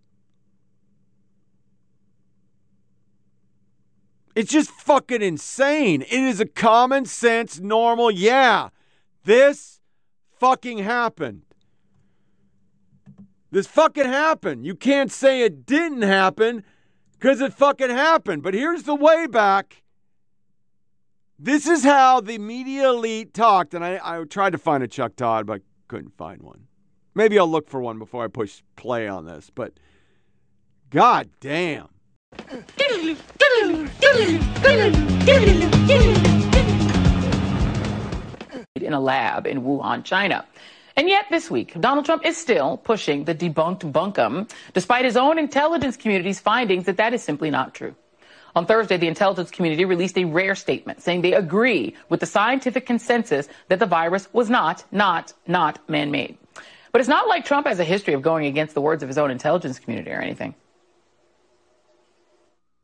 It's 4.34 4.50
just 4.50 4.70
fucking 4.70 5.22
insane. 5.22 6.02
It 6.02 6.12
is 6.12 6.40
a 6.40 6.46
common 6.46 7.04
sense, 7.04 7.58
normal, 7.60 8.10
yeah, 8.10 8.68
this 9.24 9.80
fucking 10.38 10.78
happened. 10.78 11.42
This 13.50 13.66
fucking 13.66 14.04
happened. 14.04 14.64
You 14.64 14.74
can't 14.74 15.10
say 15.10 15.42
it 15.42 15.66
didn't 15.66 16.02
happen 16.02 16.64
because 17.12 17.40
it 17.40 17.52
fucking 17.52 17.90
happened. 17.90 18.42
But 18.42 18.54
here's 18.54 18.84
the 18.84 18.94
way 18.94 19.26
back. 19.26 19.82
This 21.38 21.66
is 21.66 21.82
how 21.82 22.20
the 22.20 22.38
media 22.38 22.90
elite 22.90 23.34
talked. 23.34 23.74
And 23.74 23.84
I, 23.84 23.98
I 24.02 24.24
tried 24.24 24.52
to 24.52 24.58
find 24.58 24.84
a 24.84 24.88
Chuck 24.88 25.16
Todd, 25.16 25.46
but 25.46 25.62
couldn't 25.88 26.16
find 26.16 26.42
one. 26.42 26.66
Maybe 27.14 27.38
I'll 27.38 27.48
look 27.48 27.68
for 27.68 27.80
one 27.80 27.98
before 27.98 28.22
I 28.24 28.28
push 28.28 28.62
play 28.76 29.08
on 29.08 29.26
this. 29.26 29.50
But 29.52 29.72
god 30.90 31.28
damn. 31.40 31.88
In 33.00 33.16
a 38.92 39.00
lab 39.00 39.46
in 39.46 39.62
Wuhan, 39.62 40.04
China. 40.04 40.44
And 40.96 41.08
yet 41.08 41.24
this 41.30 41.50
week, 41.50 41.80
Donald 41.80 42.04
Trump 42.04 42.26
is 42.26 42.36
still 42.36 42.76
pushing 42.76 43.24
the 43.24 43.34
debunked 43.34 43.90
bunkum, 43.90 44.50
despite 44.74 45.06
his 45.06 45.16
own 45.16 45.38
intelligence 45.38 45.96
community's 45.96 46.40
findings 46.40 46.84
that 46.84 46.98
that 46.98 47.14
is 47.14 47.22
simply 47.22 47.48
not 47.48 47.74
true. 47.74 47.94
On 48.54 48.66
Thursday, 48.66 48.98
the 48.98 49.08
intelligence 49.08 49.50
community 49.50 49.86
released 49.86 50.18
a 50.18 50.24
rare 50.24 50.54
statement 50.54 51.00
saying 51.00 51.22
they 51.22 51.32
agree 51.32 51.96
with 52.10 52.20
the 52.20 52.26
scientific 52.26 52.84
consensus 52.84 53.48
that 53.68 53.78
the 53.78 53.86
virus 53.86 54.28
was 54.34 54.50
not, 54.50 54.84
not, 54.92 55.32
not 55.46 55.78
man-made. 55.88 56.36
But 56.92 57.00
it's 57.00 57.08
not 57.08 57.28
like 57.28 57.46
Trump 57.46 57.66
has 57.66 57.78
a 57.78 57.84
history 57.84 58.12
of 58.12 58.20
going 58.20 58.44
against 58.44 58.74
the 58.74 58.82
words 58.82 59.02
of 59.02 59.08
his 59.08 59.16
own 59.16 59.30
intelligence 59.30 59.78
community 59.78 60.10
or 60.10 60.20
anything. 60.20 60.54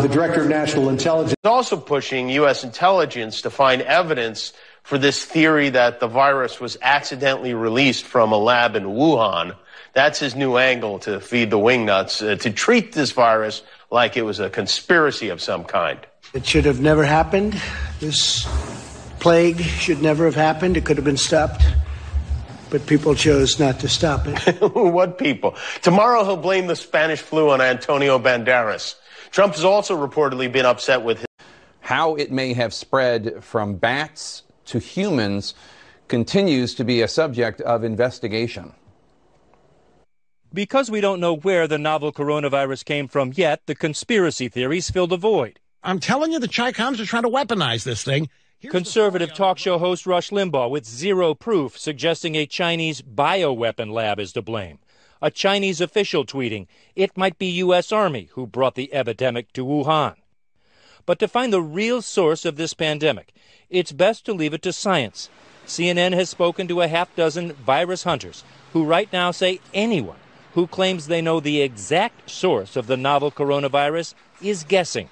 The 0.07 0.15
director 0.15 0.43
of 0.43 0.49
national 0.49 0.89
intelligence 0.89 1.33
is 1.33 1.51
also 1.51 1.77
pushing 1.77 2.29
U.S. 2.29 2.63
intelligence 2.63 3.43
to 3.43 3.51
find 3.51 3.83
evidence 3.83 4.53
for 4.85 4.99
this 4.99 5.25
theory 5.25 5.71
that 5.71 5.99
the 5.99 6.07
virus 6.07 6.61
was 6.61 6.77
accidentally 6.81 7.55
released 7.55 8.05
from 8.05 8.31
a 8.31 8.39
lab 8.39 8.77
in 8.77 8.85
Wuhan. 8.85 9.57
That's 9.95 10.21
his 10.21 10.37
new 10.37 10.59
angle 10.59 11.01
to 11.01 11.21
feed 11.21 11.51
the 11.51 11.59
wingnuts, 11.59 12.25
uh, 12.25 12.37
to 12.37 12.51
treat 12.53 12.93
this 12.93 13.11
virus 13.11 13.65
like 13.91 14.17
it 14.17 14.23
was 14.23 14.39
a 14.39 14.49
conspiracy 14.49 15.31
of 15.31 15.43
some 15.43 15.65
kind. 15.65 15.99
It 16.33 16.47
should 16.47 16.67
have 16.67 16.81
never 16.81 17.03
happened. 17.03 17.61
This 17.99 18.47
plague 19.19 19.61
should 19.61 20.03
never 20.03 20.25
have 20.27 20.37
happened. 20.37 20.77
It 20.77 20.85
could 20.85 20.99
have 20.99 21.05
been 21.05 21.17
stopped. 21.17 21.65
But 22.71 22.87
people 22.87 23.17
chose 23.17 23.59
not 23.59 23.81
to 23.81 23.89
stop 23.89 24.29
it. 24.29 24.61
what 24.73 25.19
people? 25.19 25.57
Tomorrow 25.83 26.23
he'll 26.23 26.37
blame 26.37 26.69
the 26.69 26.77
Spanish 26.77 27.23
flu 27.23 27.51
on 27.51 27.61
Antonio 27.61 28.21
Banderas. 28.21 28.95
Trump 29.31 29.55
has 29.55 29.65
also 29.65 29.97
reportedly 29.97 30.51
been 30.51 30.67
upset 30.67 31.03
with 31.03 31.19
his. 31.19 31.27
How 31.81 32.17
it 32.17 32.33
may 32.33 32.53
have 32.53 32.75
spread 32.75 33.45
from 33.45 33.77
bats 33.77 34.43
to 34.67 34.79
humans 34.79 35.55
continues 36.09 36.75
to 36.75 36.85
be 36.85 37.03
a 37.03 37.09
subject 37.09 37.61
of 37.61 37.85
investigation. 37.85 38.73
Because 40.53 40.91
we 40.91 41.01
don't 41.01 41.21
know 41.21 41.37
where 41.37 41.69
the 41.69 41.79
novel 41.79 42.13
coronavirus 42.13 42.85
came 42.85 43.09
from 43.09 43.33
yet, 43.35 43.61
the 43.67 43.75
conspiracy 43.75 44.49
theories 44.49 44.91
fill 44.91 45.07
the 45.07 45.17
void. 45.17 45.61
I'm 45.83 46.01
telling 46.01 46.33
you, 46.33 46.39
the 46.39 46.49
Chi-Coms 46.49 47.01
are 47.01 47.07
trying 47.07 47.25
to 47.25 47.29
weaponize 47.29 47.85
this 47.85 48.03
thing. 48.03 48.29
Here's 48.59 48.73
Conservative 48.73 49.35
talk 49.35 49.59
show 49.59 49.79
host 49.79 50.07
Rush 50.07 50.31
Limbaugh 50.31 50.71
with 50.71 50.87
zero 50.87 51.35
proof 51.35 51.79
suggesting 51.79 52.35
a 52.35 52.47
Chinese 52.47 53.03
bioweapon 53.03 53.93
lab 53.93 54.19
is 54.19 54.33
to 54.33 54.43
blame. 54.43 54.79
A 55.23 55.31
Chinese 55.31 55.81
official 55.81 56.25
tweeting 56.25 56.67
it 56.95 57.17
might 57.17 57.39
be 57.39 57.47
U.S. 57.47 57.91
Army 57.91 58.29
who 58.33 58.47
brought 58.47 58.75
the 58.75 58.93
epidemic 58.93 59.53
to 59.55 59.65
Wuhan. 59.65 60.17
But 61.07 61.19
to 61.21 61.29
find 61.29 61.53
the 61.53 61.63
real 61.63 62.03
source 62.03 62.45
of 62.45 62.57
this 62.57 62.75
pandemic, 62.75 63.33
it's 63.71 63.93
best 63.93 64.27
to 64.27 64.35
leave 64.35 64.53
it 64.53 64.63
to 64.63 64.73
science. 64.73 65.31
CNN 65.67 66.13
has 66.13 66.31
spoken 66.31 66.69
to 66.69 66.83
a 66.83 66.89
half 66.89 67.15
dozen 67.17 67.53
virus 67.53 68.05
hunters 68.05 68.45
who 68.73 68.85
right 68.85 69.13
now 69.13 69.31
say 69.31 69.61
anyone 69.73 70.19
who 70.55 70.67
claims 70.67 71.07
they 71.07 71.21
know 71.21 71.41
the 71.41 71.61
exact 71.61 72.31
source 72.31 72.77
of 72.77 72.87
the 72.87 72.97
novel 72.97 73.31
coronavirus 73.31 74.15
is 74.41 74.65
guessing. 74.65 75.11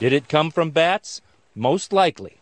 Did 0.00 0.12
it 0.12 0.28
come 0.28 0.50
from 0.50 0.70
bats? 0.70 1.20
Most 1.54 1.92
likely. 1.92 2.37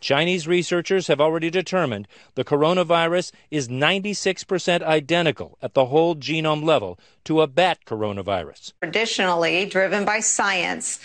Chinese 0.00 0.48
researchers 0.48 1.06
have 1.06 1.20
already 1.20 1.50
determined 1.50 2.08
the 2.34 2.44
coronavirus 2.44 3.32
is 3.50 3.68
96% 3.68 4.82
identical 4.82 5.58
at 5.62 5.74
the 5.74 5.86
whole 5.86 6.16
genome 6.16 6.64
level 6.64 6.98
to 7.24 7.40
a 7.40 7.46
bat 7.46 7.78
coronavirus. 7.86 8.72
Traditionally 8.82 9.66
driven 9.66 10.04
by 10.04 10.20
science 10.20 11.00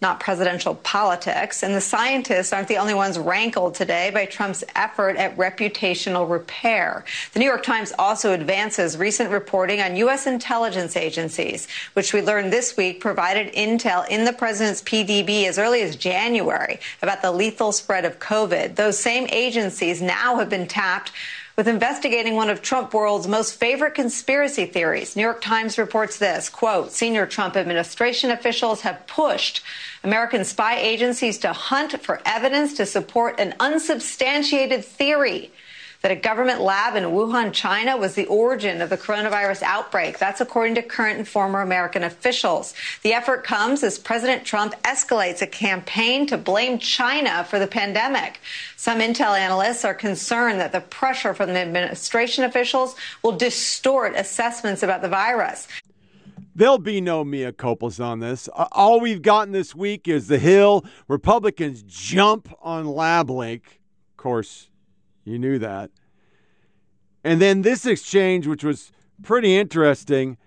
not 0.00 0.20
presidential 0.20 0.76
politics. 0.76 1.62
And 1.62 1.74
the 1.74 1.80
scientists 1.80 2.52
aren't 2.52 2.68
the 2.68 2.76
only 2.76 2.94
ones 2.94 3.18
rankled 3.18 3.74
today 3.74 4.10
by 4.10 4.26
Trump's 4.26 4.62
effort 4.76 5.16
at 5.16 5.36
reputational 5.36 6.30
repair. 6.30 7.04
The 7.32 7.40
New 7.40 7.46
York 7.46 7.64
Times 7.64 7.92
also 7.98 8.32
advances 8.32 8.96
recent 8.96 9.30
reporting 9.30 9.80
on 9.80 9.96
U.S. 9.96 10.26
intelligence 10.26 10.96
agencies, 10.96 11.66
which 11.94 12.12
we 12.12 12.22
learned 12.22 12.52
this 12.52 12.76
week 12.76 13.00
provided 13.00 13.52
intel 13.54 14.08
in 14.08 14.24
the 14.24 14.32
president's 14.32 14.82
PDB 14.82 15.46
as 15.48 15.58
early 15.58 15.82
as 15.82 15.96
January 15.96 16.78
about 17.02 17.20
the 17.20 17.32
lethal 17.32 17.72
spread 17.72 18.04
of 18.04 18.20
COVID. 18.20 18.76
Those 18.76 18.98
same 18.98 19.26
agencies 19.30 20.00
now 20.00 20.36
have 20.36 20.48
been 20.48 20.68
tapped 20.68 21.10
with 21.58 21.66
investigating 21.66 22.36
one 22.36 22.48
of 22.48 22.62
Trump 22.62 22.94
world's 22.94 23.26
most 23.26 23.58
favorite 23.58 23.92
conspiracy 23.92 24.64
theories. 24.64 25.16
New 25.16 25.22
York 25.22 25.40
Times 25.40 25.76
reports 25.76 26.16
this, 26.16 26.48
quote, 26.48 26.92
senior 26.92 27.26
Trump 27.26 27.56
administration 27.56 28.30
officials 28.30 28.82
have 28.82 29.04
pushed 29.08 29.60
American 30.04 30.44
spy 30.44 30.76
agencies 30.78 31.36
to 31.36 31.52
hunt 31.52 32.00
for 32.00 32.20
evidence 32.24 32.74
to 32.74 32.86
support 32.86 33.40
an 33.40 33.56
unsubstantiated 33.58 34.84
theory 34.84 35.50
that 36.02 36.12
a 36.12 36.16
government 36.16 36.60
lab 36.60 36.94
in 36.94 37.04
Wuhan, 37.04 37.52
China 37.52 37.96
was 37.96 38.14
the 38.14 38.26
origin 38.26 38.80
of 38.80 38.90
the 38.90 38.96
coronavirus 38.96 39.62
outbreak. 39.62 40.18
That's 40.18 40.40
according 40.40 40.76
to 40.76 40.82
current 40.82 41.18
and 41.18 41.26
former 41.26 41.60
American 41.60 42.04
officials. 42.04 42.74
The 43.02 43.12
effort 43.12 43.42
comes 43.44 43.82
as 43.82 43.98
President 43.98 44.44
Trump 44.44 44.74
escalates 44.82 45.42
a 45.42 45.46
campaign 45.46 46.26
to 46.28 46.38
blame 46.38 46.78
China 46.78 47.44
for 47.44 47.58
the 47.58 47.66
pandemic. 47.66 48.40
Some 48.76 49.00
intel 49.00 49.36
analysts 49.36 49.84
are 49.84 49.94
concerned 49.94 50.60
that 50.60 50.72
the 50.72 50.80
pressure 50.80 51.34
from 51.34 51.52
the 51.52 51.58
administration 51.58 52.44
officials 52.44 52.94
will 53.22 53.36
distort 53.36 54.14
assessments 54.14 54.82
about 54.82 55.02
the 55.02 55.08
virus. 55.08 55.66
There'll 56.54 56.78
be 56.78 57.00
no 57.00 57.24
mea 57.24 57.52
culpas 57.52 58.04
on 58.04 58.18
this. 58.18 58.48
All 58.72 58.98
we've 59.00 59.22
gotten 59.22 59.52
this 59.52 59.76
week 59.76 60.08
is 60.08 60.26
the 60.26 60.38
Hill. 60.38 60.84
Republicans 61.06 61.84
jump 61.84 62.52
on 62.60 62.84
LabLink. 62.84 63.62
Of 63.64 64.16
course, 64.16 64.68
you 65.28 65.38
knew 65.38 65.58
that. 65.58 65.90
And 67.24 67.40
then 67.40 67.62
this 67.62 67.84
exchange, 67.86 68.46
which 68.46 68.64
was 68.64 68.92
pretty 69.22 69.56
interesting, 69.56 70.38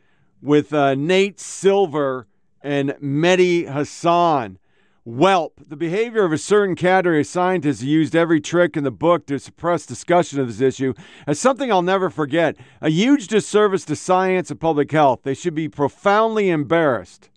with 0.42 0.74
uh, 0.74 0.96
Nate 0.96 1.40
Silver 1.40 2.28
and 2.62 2.92
Mehdi 3.02 3.72
Hasan. 3.72 4.58
Whelp, 5.04 5.60
the 5.68 5.76
behavior 5.76 6.24
of 6.24 6.32
a 6.32 6.38
certain 6.38 6.76
cadre 6.76 7.22
of 7.22 7.26
scientists 7.26 7.82
who 7.82 7.88
used 7.88 8.16
every 8.16 8.40
trick 8.40 8.78
in 8.78 8.84
the 8.84 8.92
book 8.92 9.26
to 9.26 9.40
suppress 9.40 9.88
discussion 9.88 10.40
of 10.40 10.48
this 10.48 10.62
issue 10.62 10.94
as 11.26 11.40
something 11.40 11.72
I'll 11.72 11.82
never 11.82 12.12
forget. 12.12 12.56
A 12.82 12.90
huge 12.90 13.28
disservice 13.28 13.84
to 13.86 13.96
science 13.96 14.52
and 14.52 14.60
public 14.60 14.92
health. 14.92 15.22
They 15.24 15.34
should 15.34 15.56
be 15.56 15.68
profoundly 15.68 16.52
embarrassed. 16.52 17.32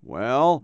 Well, 0.00 0.62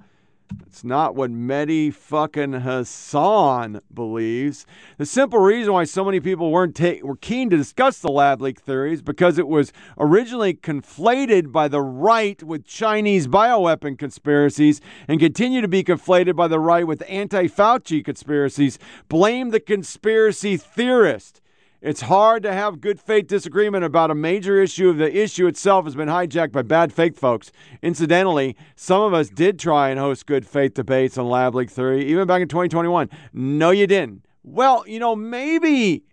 that's 0.59 0.85
not 0.85 1.15
what 1.15 1.31
Mehdi 1.31 1.93
fucking 1.93 2.61
Hasan 2.61 3.81
believes. 3.93 4.67
The 4.99 5.07
simple 5.07 5.39
reason 5.39 5.73
why 5.73 5.85
so 5.85 6.05
many 6.05 6.21
people 6.21 6.51
weren't 6.51 6.75
ta- 6.75 7.03
were 7.03 7.17
keen 7.17 7.51
to 7.51 7.57
discuss 7.57 7.99
the 7.99 8.11
lab 8.11 8.41
leak 8.43 8.61
theory 8.61 8.93
is 8.93 9.03
because 9.03 9.39
it 9.39 9.49
was 9.49 9.73
originally 9.99 10.55
conflated 10.55 11.53
by 11.53 11.69
the 11.69 11.81
right 11.81 12.43
with 12.43 12.65
Chinese 12.65 13.27
bioweapon 13.27 13.99
conspiracies 13.99 14.81
and 15.09 15.21
continue 15.21 15.61
to 15.61 15.69
be 15.69 15.85
conflated 15.85 16.37
by 16.37 16.49
the 16.49 16.61
right 16.61 16.87
with 16.87 17.03
anti-Fauci 17.09 18.05
conspiracies. 18.05 18.79
Blame 19.09 19.51
the 19.51 19.61
conspiracy 19.61 20.57
theorist. 20.57 21.41
It's 21.85 22.01
hard 22.01 22.43
to 22.45 22.53
have 22.55 22.81
good 22.81 22.99
faith 22.99 23.27
disagreement 23.27 23.85
about 23.85 24.11
a 24.11 24.15
major 24.15 24.59
issue 24.59 24.89
if 24.89 24.97
the 24.97 25.15
issue 25.15 25.47
itself 25.47 25.85
has 25.85 25.95
been 25.95 26.09
hijacked 26.09 26.51
by 26.51 26.63
bad 26.63 26.95
fake 26.95 27.15
folks. 27.15 27.53
Incidentally, 27.83 28.57
some 28.75 29.03
of 29.03 29.13
us 29.13 29.29
did 29.29 29.59
try 29.59 29.91
and 29.91 30.01
host 30.01 30.25
good 30.25 30.47
faith 30.47 30.73
debates 30.73 31.19
on 31.19 31.29
Lab 31.29 31.55
Leak 31.55 31.69
Theory, 31.69 32.07
even 32.07 32.27
back 32.27 32.41
in 32.41 32.49
2021. 32.49 33.11
No, 33.35 33.71
you 33.71 33.87
didn't. 33.87 34.25
Well, 34.43 34.83
you 34.89 34.99
know, 34.99 35.15
maybe 35.15 36.05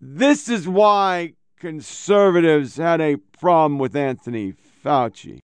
this 0.00 0.48
is 0.48 0.66
why 0.66 1.34
conservatives 1.58 2.78
had 2.78 3.02
a 3.02 3.16
problem 3.38 3.78
with 3.78 3.94
Anthony 3.94 4.54
Fauci. 4.82 5.40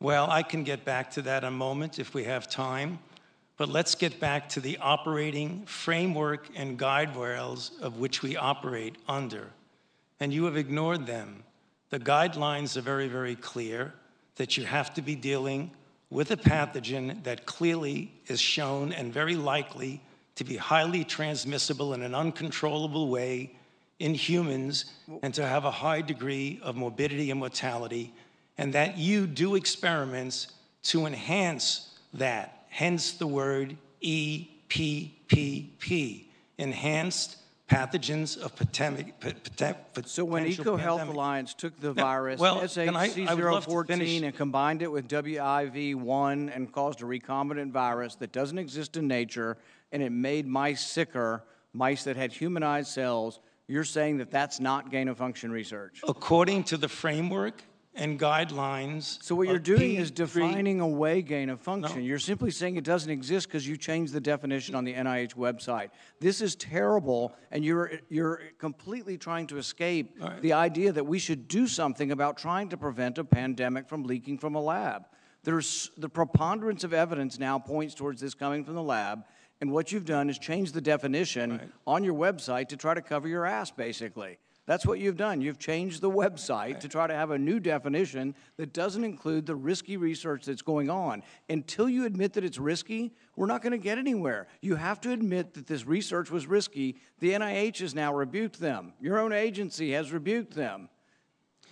Well, 0.00 0.28
I 0.28 0.42
can 0.42 0.64
get 0.64 0.84
back 0.84 1.12
to 1.12 1.22
that 1.22 1.44
in 1.44 1.48
a 1.48 1.52
moment 1.52 2.00
if 2.00 2.12
we 2.12 2.24
have 2.24 2.48
time. 2.48 2.98
But 3.62 3.68
let's 3.68 3.94
get 3.94 4.18
back 4.18 4.48
to 4.48 4.60
the 4.60 4.76
operating 4.78 5.66
framework 5.66 6.48
and 6.56 6.76
guide 6.76 7.16
rails 7.16 7.70
of 7.80 7.98
which 7.98 8.20
we 8.20 8.36
operate 8.36 8.96
under. 9.08 9.50
And 10.18 10.34
you 10.34 10.46
have 10.46 10.56
ignored 10.56 11.06
them. 11.06 11.44
The 11.90 12.00
guidelines 12.00 12.76
are 12.76 12.80
very, 12.80 13.06
very 13.06 13.36
clear 13.36 13.94
that 14.34 14.56
you 14.56 14.64
have 14.64 14.92
to 14.94 15.00
be 15.00 15.14
dealing 15.14 15.70
with 16.10 16.32
a 16.32 16.36
pathogen 16.36 17.22
that 17.22 17.46
clearly 17.46 18.12
is 18.26 18.40
shown 18.40 18.92
and 18.92 19.12
very 19.12 19.36
likely 19.36 20.00
to 20.34 20.42
be 20.42 20.56
highly 20.56 21.04
transmissible 21.04 21.94
in 21.94 22.02
an 22.02 22.16
uncontrollable 22.16 23.10
way 23.10 23.54
in 24.00 24.12
humans 24.12 24.86
and 25.22 25.32
to 25.34 25.46
have 25.46 25.64
a 25.66 25.70
high 25.70 26.00
degree 26.00 26.58
of 26.64 26.74
morbidity 26.74 27.30
and 27.30 27.38
mortality, 27.38 28.12
and 28.58 28.72
that 28.72 28.98
you 28.98 29.24
do 29.24 29.54
experiments 29.54 30.48
to 30.82 31.06
enhance 31.06 31.96
that 32.12 32.61
hence 32.72 33.12
the 33.12 33.26
word 33.26 33.76
EPPP, 34.02 36.24
enhanced 36.56 37.36
pathogens 37.68 38.38
of 38.38 38.56
pandemic. 38.56 39.14
So 40.06 40.24
when 40.24 40.46
EcoHealth 40.46 41.08
Alliance 41.08 41.52
took 41.52 41.78
the 41.80 41.92
virus 41.92 42.40
well, 42.40 42.66
can 42.66 42.96
I- 42.96 43.12
I 43.26 43.34
would 43.34 43.44
love 43.44 43.66
to 43.66 43.70
SHC014 43.70 44.24
and 44.24 44.34
combined 44.34 44.80
it 44.80 44.90
with 44.90 45.06
WIV1 45.06 46.48
and 46.48 46.72
caused 46.72 47.02
a 47.02 47.04
recombinant 47.04 47.72
virus 47.72 48.14
that 48.16 48.32
doesn't 48.32 48.58
exist 48.58 48.96
in 48.96 49.06
nature, 49.06 49.58
and 49.92 50.02
it 50.02 50.10
made 50.10 50.46
mice 50.46 50.84
sicker, 50.84 51.44
mice 51.74 52.04
that 52.04 52.16
had 52.16 52.32
humanized 52.32 52.88
cells, 52.88 53.38
you're 53.68 53.84
saying 53.84 54.16
that 54.18 54.30
that's 54.30 54.60
not 54.60 54.90
gain 54.90 55.08
of 55.08 55.18
function 55.18 55.52
research? 55.52 56.00
According 56.08 56.64
to 56.64 56.78
the 56.78 56.88
framework 56.88 57.62
and 57.94 58.18
guidelines. 58.18 59.22
So 59.22 59.34
what 59.34 59.48
you're 59.48 59.58
doing 59.58 59.96
is 59.96 60.10
P3 60.10 60.14
defining 60.14 60.80
away 60.80 61.22
gain 61.22 61.50
of 61.50 61.60
function. 61.60 61.98
No. 61.98 62.04
You're 62.04 62.18
simply 62.18 62.50
saying 62.50 62.76
it 62.76 62.84
doesn't 62.84 63.10
exist 63.10 63.48
because 63.48 63.66
you 63.66 63.76
changed 63.76 64.12
the 64.12 64.20
definition 64.20 64.74
on 64.74 64.84
the 64.84 64.94
NIH 64.94 65.34
website. 65.34 65.90
This 66.20 66.40
is 66.40 66.54
terrible, 66.56 67.34
and 67.50 67.64
you're 67.64 67.92
you're 68.08 68.40
completely 68.58 69.18
trying 69.18 69.46
to 69.48 69.58
escape 69.58 70.18
the 70.40 70.54
idea 70.54 70.92
that 70.92 71.04
we 71.04 71.18
should 71.18 71.48
do 71.48 71.66
something 71.66 72.12
about 72.12 72.36
trying 72.36 72.68
to 72.70 72.76
prevent 72.76 73.18
a 73.18 73.24
pandemic 73.24 73.88
from 73.88 74.04
leaking 74.04 74.38
from 74.38 74.54
a 74.54 74.60
lab. 74.60 75.06
There's 75.44 75.90
the 75.96 76.08
preponderance 76.08 76.84
of 76.84 76.94
evidence 76.94 77.38
now 77.38 77.58
points 77.58 77.94
towards 77.94 78.20
this 78.20 78.32
coming 78.32 78.64
from 78.64 78.74
the 78.74 78.82
lab, 78.82 79.24
and 79.60 79.72
what 79.72 79.92
you've 79.92 80.04
done 80.04 80.30
is 80.30 80.38
change 80.38 80.72
the 80.72 80.80
definition 80.80 81.72
on 81.86 82.04
your 82.04 82.14
website 82.14 82.68
to 82.68 82.76
try 82.76 82.94
to 82.94 83.02
cover 83.02 83.28
your 83.28 83.44
ass, 83.44 83.70
basically. 83.70 84.38
That's 84.64 84.86
what 84.86 85.00
you've 85.00 85.16
done. 85.16 85.40
You've 85.40 85.58
changed 85.58 86.00
the 86.00 86.10
website 86.10 86.78
to 86.80 86.88
try 86.88 87.08
to 87.08 87.14
have 87.14 87.32
a 87.32 87.38
new 87.38 87.58
definition 87.58 88.36
that 88.58 88.72
doesn't 88.72 89.02
include 89.02 89.44
the 89.44 89.56
risky 89.56 89.96
research 89.96 90.44
that's 90.44 90.62
going 90.62 90.88
on. 90.88 91.24
Until 91.48 91.88
you 91.88 92.04
admit 92.04 92.34
that 92.34 92.44
it's 92.44 92.58
risky, 92.58 93.12
we're 93.34 93.46
not 93.46 93.60
going 93.60 93.72
to 93.72 93.78
get 93.78 93.98
anywhere. 93.98 94.46
You 94.60 94.76
have 94.76 95.00
to 95.00 95.10
admit 95.10 95.54
that 95.54 95.66
this 95.66 95.84
research 95.84 96.30
was 96.30 96.46
risky. 96.46 96.96
The 97.18 97.32
NIH 97.32 97.80
has 97.80 97.94
now 97.94 98.14
rebuked 98.14 98.60
them. 98.60 98.92
Your 99.00 99.18
own 99.18 99.32
agency 99.32 99.92
has 99.92 100.12
rebuked 100.12 100.54
them. 100.54 100.88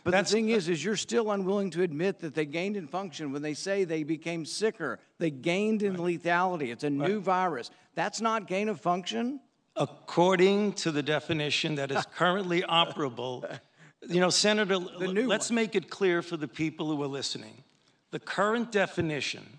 But 0.03 0.13
the 0.13 0.25
thing 0.25 0.49
is, 0.49 0.69
is 0.69 0.85
you're 0.85 0.97
still 0.97 1.31
unwilling 1.31 1.71
to 1.71 1.83
admit 1.83 2.21
that 2.21 2.35
they 2.35 2.47
gained 2.47 2.77
in 2.77 2.87
function 2.87 3.33
when 3.33 3.43
they 3.43 3.55
say 3.55 3.85
they 3.85 4.03
became 4.03 4.45
sicker. 4.47 4.99
They 5.19 5.31
gained 5.31 5.83
in 5.83 5.97
lethality. 5.97 6.73
It's 6.73 6.85
a 6.85 6.91
new 6.91 7.21
virus. 7.21 7.71
That's 7.95 8.21
not 8.21 8.47
gain 8.47 8.69
of 8.69 8.81
function. 8.81 9.41
According 9.81 10.75
to 10.75 10.93
the 10.93 11.03
definition 11.03 11.77
that 11.77 11.91
is 11.91 12.05
currently 12.15 12.61
operable, 12.69 13.59
you 14.07 14.21
know, 14.21 14.29
Senator, 14.29 14.77
let's 14.77 15.51
make 15.51 15.75
it 15.75 15.89
clear 15.89 16.21
for 16.21 16.37
the 16.37 16.47
people 16.47 16.95
who 16.95 17.03
are 17.03 17.07
listening. 17.07 17.65
The 18.11 18.21
current 18.21 18.73
definition 18.73 19.59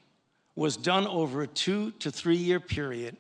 was 0.56 0.78
done 0.78 1.08
over 1.08 1.42
a 1.42 1.48
two 1.48 1.90
to 2.00 2.12
three 2.12 2.38
year 2.38 2.60
period 2.60 3.18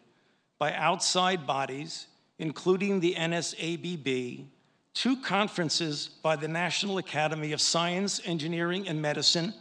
by 0.59 0.73
outside 0.73 1.47
bodies, 1.47 2.05
including 2.37 2.99
the 2.99 3.15
NSABB, 3.15 4.45
two 4.93 5.17
conferences 5.17 6.07
by 6.21 6.35
the 6.35 6.47
National 6.47 6.99
Academy 6.99 7.51
of 7.51 7.61
Science, 7.61 8.21
Engineering, 8.25 8.87
and 8.87 9.01
Medicine 9.01 9.55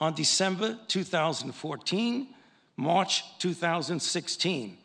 on 0.00 0.12
December 0.14 0.76
2014, 0.88 2.34
March 2.76 3.38
2016. 3.38 4.78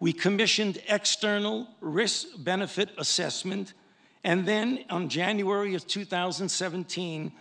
We 0.00 0.14
commissioned 0.14 0.82
external 0.88 1.68
risk 1.80 2.26
benefit 2.38 2.88
assessment, 2.96 3.74
and 4.24 4.46
then 4.46 4.84
on 4.88 5.10
January 5.10 5.74
of 5.74 5.86
2017, 5.86 7.32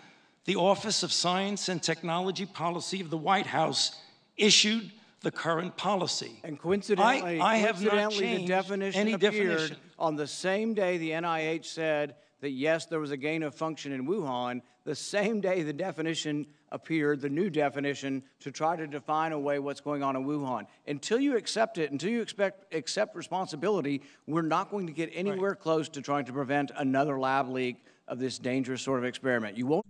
the 0.44 0.56
Office 0.58 1.02
of 1.02 1.14
Science 1.14 1.70
and 1.70 1.82
Technology 1.82 2.46
Policy 2.46 3.00
of 3.00 3.10
the 3.10 3.18
White 3.18 3.48
House 3.48 3.96
issued 4.36 4.92
the 5.22 5.32
current 5.32 5.78
policy. 5.78 6.40
And 6.44 6.60
coincidentally, 6.60 7.40
I, 7.40 7.54
I 7.54 7.58
have 7.58 7.82
not 7.82 7.92
coincidentally, 7.92 8.20
changed 8.20 8.44
the 8.44 8.48
definition 8.48 9.02
any 9.02 9.14
appeared 9.14 9.32
definition. 9.32 9.78
on 9.98 10.16
the 10.16 10.28
same 10.28 10.74
day 10.74 10.98
the 10.98 11.12
NIH 11.12 11.66
said 11.66 12.16
that 12.42 12.52
yes, 12.52 12.86
there 12.86 13.00
was 13.00 13.12
a 13.12 13.18
gain 13.18 13.44
of 13.44 13.54
function 13.54 13.92
in 13.92 14.08
Wuhan. 14.08 14.62
The 14.86 14.96
same 14.96 15.42
day 15.42 15.62
the 15.62 15.74
definition 15.74 16.48
appeared, 16.72 17.22
the 17.22 17.30
new 17.30 17.50
definition, 17.50 18.24
to 18.40 18.52
try 18.52 18.76
to 18.76 18.88
define 18.88 19.32
away 19.32 19.60
what's 19.60 19.82
going 19.82 20.04
on 20.04 20.16
in 20.16 20.26
Wuhan. 20.26 20.66
Until 20.88 21.20
you 21.20 21.36
accept 21.36 21.78
it, 21.78 21.92
until 21.92 22.10
you 22.10 22.22
expect, 22.22 22.74
accept 22.74 23.16
responsibility, 23.16 24.02
we're 24.28 24.42
not 24.42 24.72
going 24.72 24.88
to 24.88 24.94
get 24.94 25.10
anywhere 25.14 25.56
close 25.56 25.90
to 25.90 26.02
trying 26.02 26.26
to 26.26 26.34
prevent 26.34 26.72
another 26.78 27.20
lab 27.20 27.50
leak 27.50 27.84
of 28.08 28.20
this 28.20 28.40
dangerous 28.40 28.82
sort 28.82 29.00
of 29.00 29.06
experiment. 29.06 29.58
You 29.58 29.68
won't. 29.68 29.86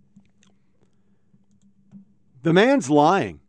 The 2.41 2.53
man's 2.53 2.89
lying. 2.89 3.41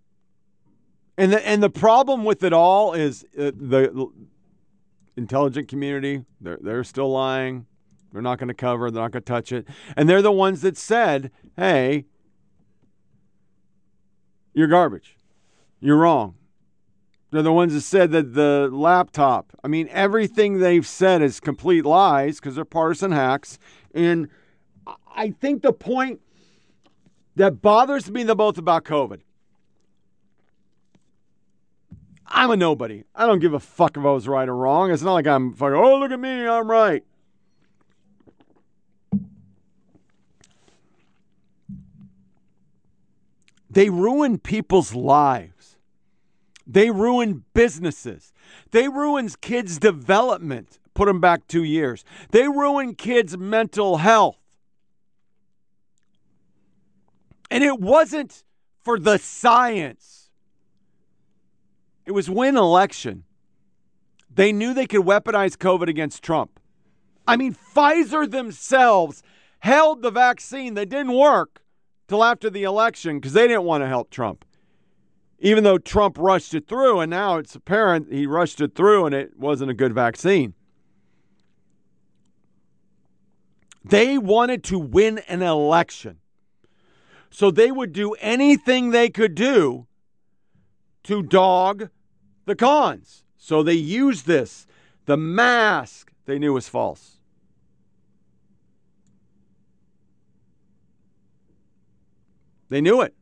And 1.17 1.33
the, 1.33 1.47
and 1.47 1.63
the 1.63 1.71
problem 1.71 2.25
with 2.25 2.43
it 2.45 2.53
all 2.53 2.95
is 2.95 3.25
uh, 3.39 3.53
the 3.55 4.09
intelligent 5.17 5.69
community, 5.69 6.25
they're, 6.41 6.59
they're 6.61 6.85
still 6.85 7.11
lying. 7.11 7.67
They're 8.13 8.23
not 8.23 8.39
going 8.39 8.49
to 8.49 8.55
cover, 8.55 8.91
they're 8.91 9.03
not 9.03 9.13
going 9.13 9.23
to 9.23 9.33
touch 9.33 9.53
it. 9.53 9.67
And 9.97 10.09
they're 10.09 10.23
the 10.23 10.33
ones 10.33 10.63
that 10.63 10.77
said, 10.77 11.31
hey, 11.57 12.07
you're 14.53 14.67
garbage. 14.67 15.17
You're 15.81 15.97
wrong. 15.97 16.35
They're 17.31 17.43
the 17.43 17.53
ones 17.53 17.75
that 17.75 17.83
said 17.83 18.11
that 18.11 18.35
the 18.35 18.69
laptop, 18.73 19.53
I 19.63 19.69
mean, 19.69 19.89
everything 19.91 20.59
they've 20.59 20.87
said 20.87 21.23
is 21.23 21.39
complete 21.39 21.85
lies 21.85 22.41
because 22.41 22.57
they're 22.57 22.65
partisan 22.65 23.13
hacks. 23.13 23.59
And 23.95 24.29
I 25.15 25.31
think 25.31 25.63
the 25.63 25.73
point 25.73 26.21
that 27.37 27.63
bothers 27.63 28.11
me 28.11 28.25
the 28.25 28.35
most 28.35 28.59
about 28.59 28.85
COVID, 28.85 29.21
I'm 32.27 32.51
a 32.51 32.57
nobody. 32.57 33.05
I 33.15 33.27
don't 33.27 33.39
give 33.39 33.55
a 33.55 33.61
fuck 33.61 33.97
if 33.97 34.05
I 34.05 34.11
was 34.11 34.27
right 34.27 34.49
or 34.49 34.57
wrong. 34.57 34.91
It's 34.91 35.03
not 35.03 35.15
like 35.15 35.27
I'm 35.27 35.53
fucking, 35.53 35.77
oh, 35.77 35.99
look 35.99 36.11
at 36.11 36.19
me, 36.19 36.47
I'm 36.49 36.69
right. 36.69 37.05
They 43.71 43.89
ruin 43.89 44.39
people's 44.39 44.95
lives. 44.95 45.77
They 46.67 46.91
ruin 46.91 47.45
businesses. 47.55 48.33
They 48.73 48.89
ruin 48.89 49.29
kids' 49.41 49.79
development. 49.79 50.79
Put 50.95 51.07
them 51.07 51.21
back 51.21 51.47
two 51.47 51.63
years. 51.63 52.05
They 52.31 52.49
ruin 52.49 52.95
kids' 52.95 53.39
mental 53.39 53.99
health. 53.99 54.37
And 57.51 57.65
it 57.65 57.81
wasn't 57.81 58.45
for 58.83 58.99
the 58.99 59.19
science, 59.19 60.31
it 62.07 62.13
was 62.13 62.29
win 62.31 62.57
election. 62.57 63.25
They 64.33 64.53
knew 64.53 64.73
they 64.73 64.87
could 64.87 65.03
weaponize 65.03 65.57
COVID 65.57 65.89
against 65.89 66.23
Trump. 66.23 66.61
I 67.27 67.37
mean, 67.37 67.55
Pfizer 67.55 68.31
themselves 68.31 69.23
held 69.59 70.03
the 70.03 70.11
vaccine 70.11 70.75
that 70.75 70.89
didn't 70.89 71.13
work 71.13 71.61
till 72.11 72.25
after 72.25 72.51
the 72.51 72.65
election 72.65 73.21
because 73.21 73.35
they 73.35 73.47
didn't 73.47 73.63
want 73.63 73.85
to 73.85 73.87
help 73.87 74.11
Trump. 74.11 74.45
Even 75.39 75.63
though 75.63 75.79
Trump 75.79 76.19
rushed 76.19 76.53
it 76.55 76.67
through, 76.67 76.99
and 76.99 77.09
now 77.09 77.37
it's 77.37 77.55
apparent 77.55 78.13
he 78.13 78.27
rushed 78.27 78.61
it 78.61 78.75
through 78.75 79.07
and 79.07 79.15
it 79.15 79.39
wasn't 79.39 79.71
a 79.71 79.75
good 79.75 79.95
vaccine. 79.95 80.55
They 83.85 84.19
wanted 84.19 84.65
to 84.65 84.79
win 84.79 85.19
an 85.29 85.41
election. 85.41 86.19
So 87.31 87.53
they 87.53 87.71
would 87.71 87.93
do 87.93 88.15
anything 88.15 88.91
they 88.91 89.09
could 89.09 89.37
do 89.37 89.87
to 91.05 91.23
dog 91.23 91.91
the 92.45 92.57
cons. 92.57 93.23
So 93.39 93.63
they 93.63 93.75
used 93.75 94.27
this. 94.27 94.67
The 95.07 95.17
mask 95.17 96.11
they 96.27 96.41
knew 96.41 96.55
was 96.55 96.69
false. 96.69 97.20
They 102.71 102.81
knew 102.81 103.03
it. 103.03 103.15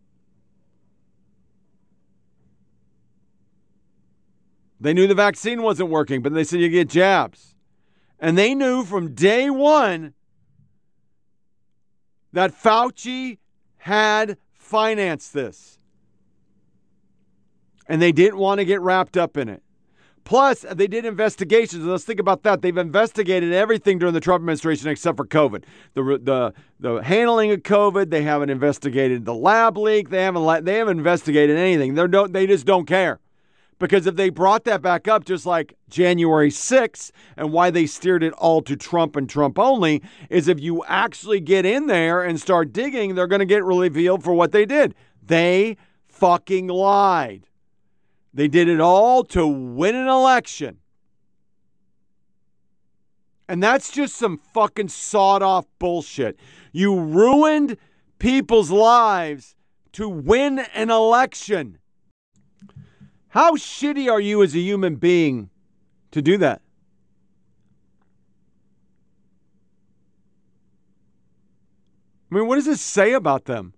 They 4.81 4.95
knew 4.95 5.09
the 5.09 5.15
vaccine 5.15 5.63
wasn't 5.63 5.91
working, 5.91 6.23
but 6.23 6.33
they 6.33 6.45
said 6.45 6.61
you 6.61 6.69
get 6.69 6.89
jabs. 6.89 7.57
And 8.21 8.39
they 8.39 8.55
knew 8.55 8.85
from 8.85 9.15
day 9.15 9.51
one 9.51 10.15
that 12.33 12.53
Fauci 12.53 13.39
had 13.79 14.37
financed 14.53 15.35
this. 15.35 15.79
And 17.89 18.01
they 18.03 18.13
didn't 18.13 18.39
want 18.39 18.59
to 18.59 18.65
get 18.65 18.81
wrapped 18.81 19.17
up 19.17 19.37
in 19.37 19.49
it. 19.49 19.63
Plus, 20.29 20.67
they 20.71 20.87
did 20.87 21.07
investigations. 21.07 21.87
Let's 21.87 22.05
think 22.05 22.21
about 22.21 22.43
that. 22.43 22.61
They've 22.61 22.77
investigated 22.77 23.55
everything 23.55 23.99
during 23.99 24.13
the 24.13 24.21
Trump 24.21 24.43
administration 24.43 24.89
except 24.89 25.17
for 25.17 25.27
COVID. 25.27 25.65
The, 25.95 26.03
the, 26.23 26.53
the 26.79 27.03
handling 27.03 27.51
of 27.51 27.61
COVID, 27.63 28.11
they 28.11 28.21
haven't 28.25 28.51
investigated 28.51 29.25
the 29.25 29.33
lab 29.33 29.79
leak. 29.79 30.11
They 30.11 30.21
haven't, 30.23 30.67
they 30.67 30.75
haven't 30.75 30.99
investigated 30.99 31.57
anything. 31.57 31.95
They 31.95 32.07
don't, 32.07 32.35
they 32.35 32.47
just 32.47 32.67
don't 32.67 32.85
care. 32.85 33.21
Because 33.79 34.07
if 34.07 34.17
they 34.17 34.29
brought 34.29 34.65
that 34.65 34.83
back 34.83 35.09
up, 35.09 35.25
just 35.25 35.47
like 35.47 35.73
January 35.89 36.51
6th, 36.51 37.11
and 37.39 37.51
why 37.51 37.71
they 37.71 37.87
steered 37.87 38.23
it 38.23 38.35
all 38.35 38.61
to 38.61 38.77
Trump 38.77 39.17
and 39.17 39.31
Trump 39.31 39.59
only, 39.59 40.03
is 40.29 40.47
if 40.47 40.61
you 40.61 40.85
actually 40.89 41.41
get 41.41 41.65
in 41.65 41.87
there 41.87 42.23
and 42.23 42.39
start 42.39 42.75
digging, 42.75 43.15
they're 43.15 43.29
going 43.29 43.41
to 43.41 43.47
get 43.47 43.65
revealed 43.65 44.23
for 44.23 44.35
what 44.35 44.53
they 44.53 44.67
did. 44.67 44.95
They 45.23 45.79
fucking 46.07 46.67
lied. 46.67 47.49
They 48.39 48.47
did 48.47 48.69
it 48.69 48.79
all 48.79 49.25
to 49.25 49.45
win 49.45 49.97
an 49.97 50.07
election. 50.07 50.79
And 53.49 53.61
that's 53.61 53.91
just 53.91 54.15
some 54.15 54.39
fucking 54.39 54.91
sawed 54.91 55.43
off 55.43 55.67
bullshit. 55.81 56.39
You 56.71 57.01
ruined 57.01 57.77
people's 58.21 58.71
lives 58.71 59.57
to 59.95 60.09
win 60.09 60.61
an 60.73 60.89
election. 60.89 61.79
How 63.31 63.57
shitty 63.57 64.09
are 64.09 64.21
you 64.21 64.45
as 64.45 64.55
a 64.55 64.61
human 64.61 64.95
being 64.95 65.51
to 66.13 66.23
do 66.23 66.39
that? 66.39 66.63
I 72.31 72.37
mean, 72.37 72.47
what 72.47 72.55
does 72.55 72.67
this 72.67 72.81
say 72.81 73.15
about 73.15 73.47
them? 73.47 73.75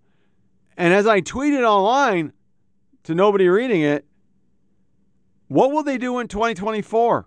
And 0.77 0.93
as 0.93 1.07
I 1.07 1.23
tweeted 1.23 1.67
online 1.67 2.35
to 3.05 3.15
nobody 3.15 3.49
reading 3.49 3.81
it, 3.81 4.05
what 5.51 5.73
will 5.73 5.83
they 5.83 5.99
do 5.99 6.21
in 6.21 6.29
2024? 6.29 7.27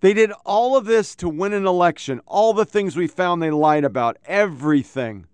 They 0.00 0.14
did 0.14 0.32
all 0.46 0.74
of 0.74 0.86
this 0.86 1.14
to 1.16 1.28
win 1.28 1.52
an 1.52 1.66
election, 1.66 2.22
all 2.24 2.54
the 2.54 2.64
things 2.64 2.96
we 2.96 3.06
found 3.06 3.42
they 3.42 3.50
lied 3.50 3.84
about, 3.84 4.16
everything. 4.24 5.26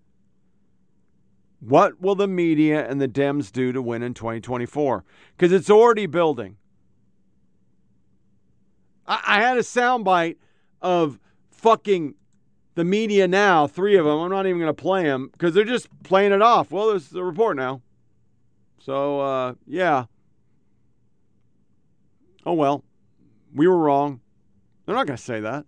What 1.61 2.01
will 2.01 2.15
the 2.15 2.27
media 2.27 2.85
and 2.85 2.99
the 2.99 3.07
Dems 3.07 3.53
do 3.53 3.71
to 3.71 3.81
win 3.81 4.03
in 4.03 4.13
2024? 4.13 5.05
Because 5.37 5.53
it's 5.53 5.69
already 5.69 6.07
building. 6.07 6.57
I, 9.07 9.21
I 9.25 9.41
had 9.41 9.55
a 9.55 9.61
soundbite 9.61 10.35
of 10.81 11.21
fucking 11.51 12.15
the 12.75 12.83
media 12.83 13.29
now, 13.29 13.65
three 13.65 13.95
of 13.95 14.03
them. 14.03 14.19
I'm 14.19 14.29
not 14.29 14.45
even 14.45 14.59
going 14.59 14.67
to 14.67 14.73
play 14.73 15.03
them 15.03 15.29
because 15.31 15.53
they're 15.53 15.63
just 15.63 15.87
playing 16.03 16.33
it 16.33 16.41
off. 16.41 16.69
Well, 16.69 16.89
there's 16.89 17.07
the 17.07 17.23
report 17.23 17.55
now. 17.55 17.81
So, 18.77 19.21
uh, 19.21 19.53
yeah. 19.65 20.07
Oh, 22.47 22.53
well, 22.53 22.85
we 23.53 23.67
were 23.67 23.77
wrong. 23.77 24.21
They're 24.85 24.95
not 24.95 25.05
going 25.05 25.17
to 25.17 25.23
say 25.23 25.41
that 25.41 25.65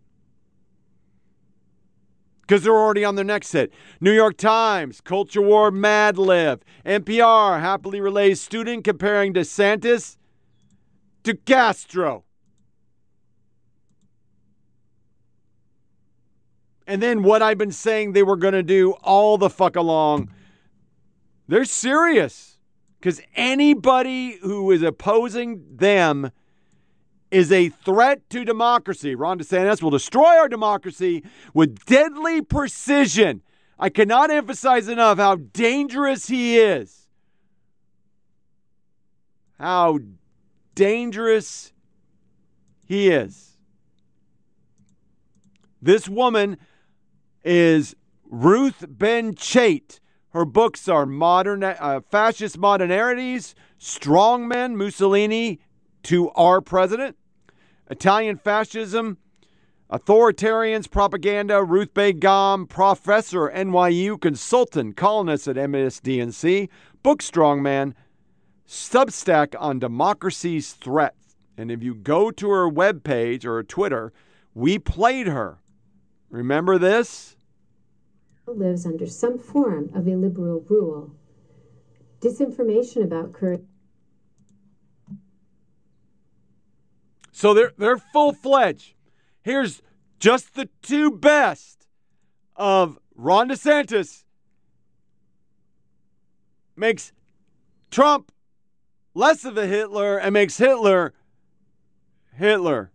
because 2.40 2.64
they're 2.64 2.72
already 2.72 3.04
on 3.04 3.16
their 3.16 3.26
next 3.26 3.52
hit. 3.52 3.74
New 4.00 4.14
York 4.14 4.38
Times, 4.38 5.02
Culture 5.02 5.42
War 5.42 5.72
Mad 5.72 6.18
Lib. 6.18 6.64
NPR 6.86 7.60
happily 7.60 8.00
relays 8.00 8.40
student 8.40 8.86
comparing 8.86 9.34
DeSantis 9.34 10.16
to 11.24 11.36
Castro. 11.36 12.24
And 16.88 17.04
then 17.04 17.24
what 17.24 17.42
I've 17.42 17.58
been 17.58 17.74
saying 17.74 18.14
they 18.14 18.24
were 18.24 18.38
going 18.38 18.54
to 18.54 18.64
do 18.64 18.94
all 19.04 19.38
the 19.38 19.50
fuck 19.50 19.76
along. 19.76 20.32
They're 21.46 21.66
serious 21.66 22.58
because 23.02 23.20
anybody 23.36 24.38
who 24.42 24.72
is 24.72 24.82
opposing 24.82 25.66
them 25.70 26.32
is 27.32 27.52
a 27.52 27.70
threat 27.70 28.30
to 28.32 28.44
democracy. 28.44 29.16
Ron 29.16 29.40
DeSantis 29.40 29.82
will 29.82 29.92
destroy 29.92 30.38
our 30.38 30.50
democracy 30.50 31.24
with 31.54 31.86
deadly 31.86 32.42
precision. 32.42 33.42
I 33.78 33.90
cannot 33.90 34.32
emphasize 34.32 34.88
enough 34.88 35.18
how 35.18 35.36
dangerous 35.36 36.28
he 36.28 36.58
is. 36.58 37.08
How 39.60 40.00
dangerous 40.76 41.72
he 42.86 43.10
is. 43.10 43.58
This 45.82 46.10
woman 46.10 46.58
is 47.44 47.96
Ruth 48.26 48.86
Ben-Ghiat. 48.88 50.00
Her 50.32 50.46
books 50.46 50.88
are 50.88 51.06
modern 51.06 51.64
uh, 51.64 52.02
fascist 52.10 52.60
Modernities, 52.60 53.54
strongmen, 53.80 54.76
Mussolini 54.76 55.60
to 56.04 56.30
our 56.32 56.62
president, 56.62 57.18
Italian 57.90 58.38
fascism, 58.38 59.18
authoritarians, 59.92 60.90
propaganda, 60.90 61.64
Ruth 61.64 61.94
Bader 61.94 62.20
Gam, 62.20 62.68
professor, 62.68 63.50
NYU, 63.50 64.20
consultant, 64.20 64.96
columnist 64.96 65.48
at 65.48 65.56
MSDNC, 65.56 66.70
book 67.02 67.22
strongman, 67.22 67.94
Substack 68.68 69.56
on 69.60 69.80
democracy's 69.80 70.74
threat. 70.74 71.16
And 71.58 71.72
if 71.72 71.82
you 71.82 71.96
go 71.96 72.30
to 72.30 72.50
her 72.52 72.70
webpage 72.70 73.44
or 73.44 73.56
her 73.56 73.64
Twitter, 73.64 74.14
we 74.54 74.78
played 74.78 75.26
her. 75.26 75.58
Remember 76.30 76.78
this? 76.78 77.36
Lives 78.46 78.86
under 78.86 79.08
some 79.08 79.40
form 79.40 79.90
of 79.96 80.08
illiberal 80.08 80.64
rule. 80.70 81.16
Disinformation 82.20 83.04
about 83.04 83.34
current 83.34 83.66
So 87.40 87.54
they're 87.54 87.72
they're 87.78 87.98
full 87.98 88.34
fledged. 88.34 88.96
Here's 89.44 89.82
just 90.20 90.56
the 90.56 90.68
two 90.82 91.10
best 91.10 91.88
of 92.58 93.00
Ron 93.16 93.48
DeSantis 93.48 94.26
makes 96.76 97.14
Trump 97.92 98.34
less 99.14 99.46
of 99.46 99.58
a 99.58 99.66
Hitler 99.66 100.18
and 100.18 100.34
makes 100.34 100.58
Hitler 100.58 101.14
Hitler. 102.36 102.92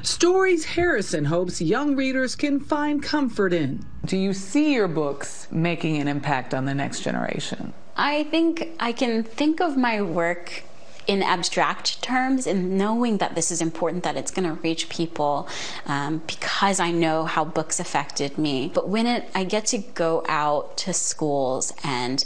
Stories 0.00 0.64
Harrison 0.64 1.26
hopes 1.26 1.60
young 1.60 1.96
readers 1.96 2.34
can 2.34 2.60
find 2.60 3.02
comfort 3.02 3.52
in. 3.52 3.84
Do 4.06 4.16
you 4.16 4.32
see 4.32 4.72
your 4.72 4.88
books 4.88 5.48
making 5.50 5.98
an 6.00 6.08
impact 6.08 6.54
on 6.54 6.64
the 6.64 6.74
next 6.74 7.00
generation? 7.00 7.74
I 7.96 8.24
think 8.24 8.68
I 8.78 8.92
can 8.92 9.22
think 9.22 9.60
of 9.60 9.76
my 9.76 10.02
work 10.02 10.64
in 11.06 11.22
abstract 11.22 12.02
terms 12.02 12.46
and 12.46 12.76
knowing 12.76 13.18
that 13.18 13.34
this 13.34 13.50
is 13.50 13.60
important 13.60 14.02
that 14.02 14.16
it's 14.16 14.30
going 14.30 14.48
to 14.48 14.60
reach 14.62 14.88
people 14.88 15.48
um, 15.86 16.20
because 16.26 16.80
i 16.80 16.90
know 16.90 17.24
how 17.24 17.44
books 17.44 17.78
affected 17.78 18.36
me 18.36 18.68
but 18.74 18.88
when 18.88 19.06
it 19.06 19.30
i 19.32 19.44
get 19.44 19.64
to 19.64 19.78
go 19.78 20.24
out 20.28 20.76
to 20.76 20.92
schools 20.92 21.72
and 21.84 22.24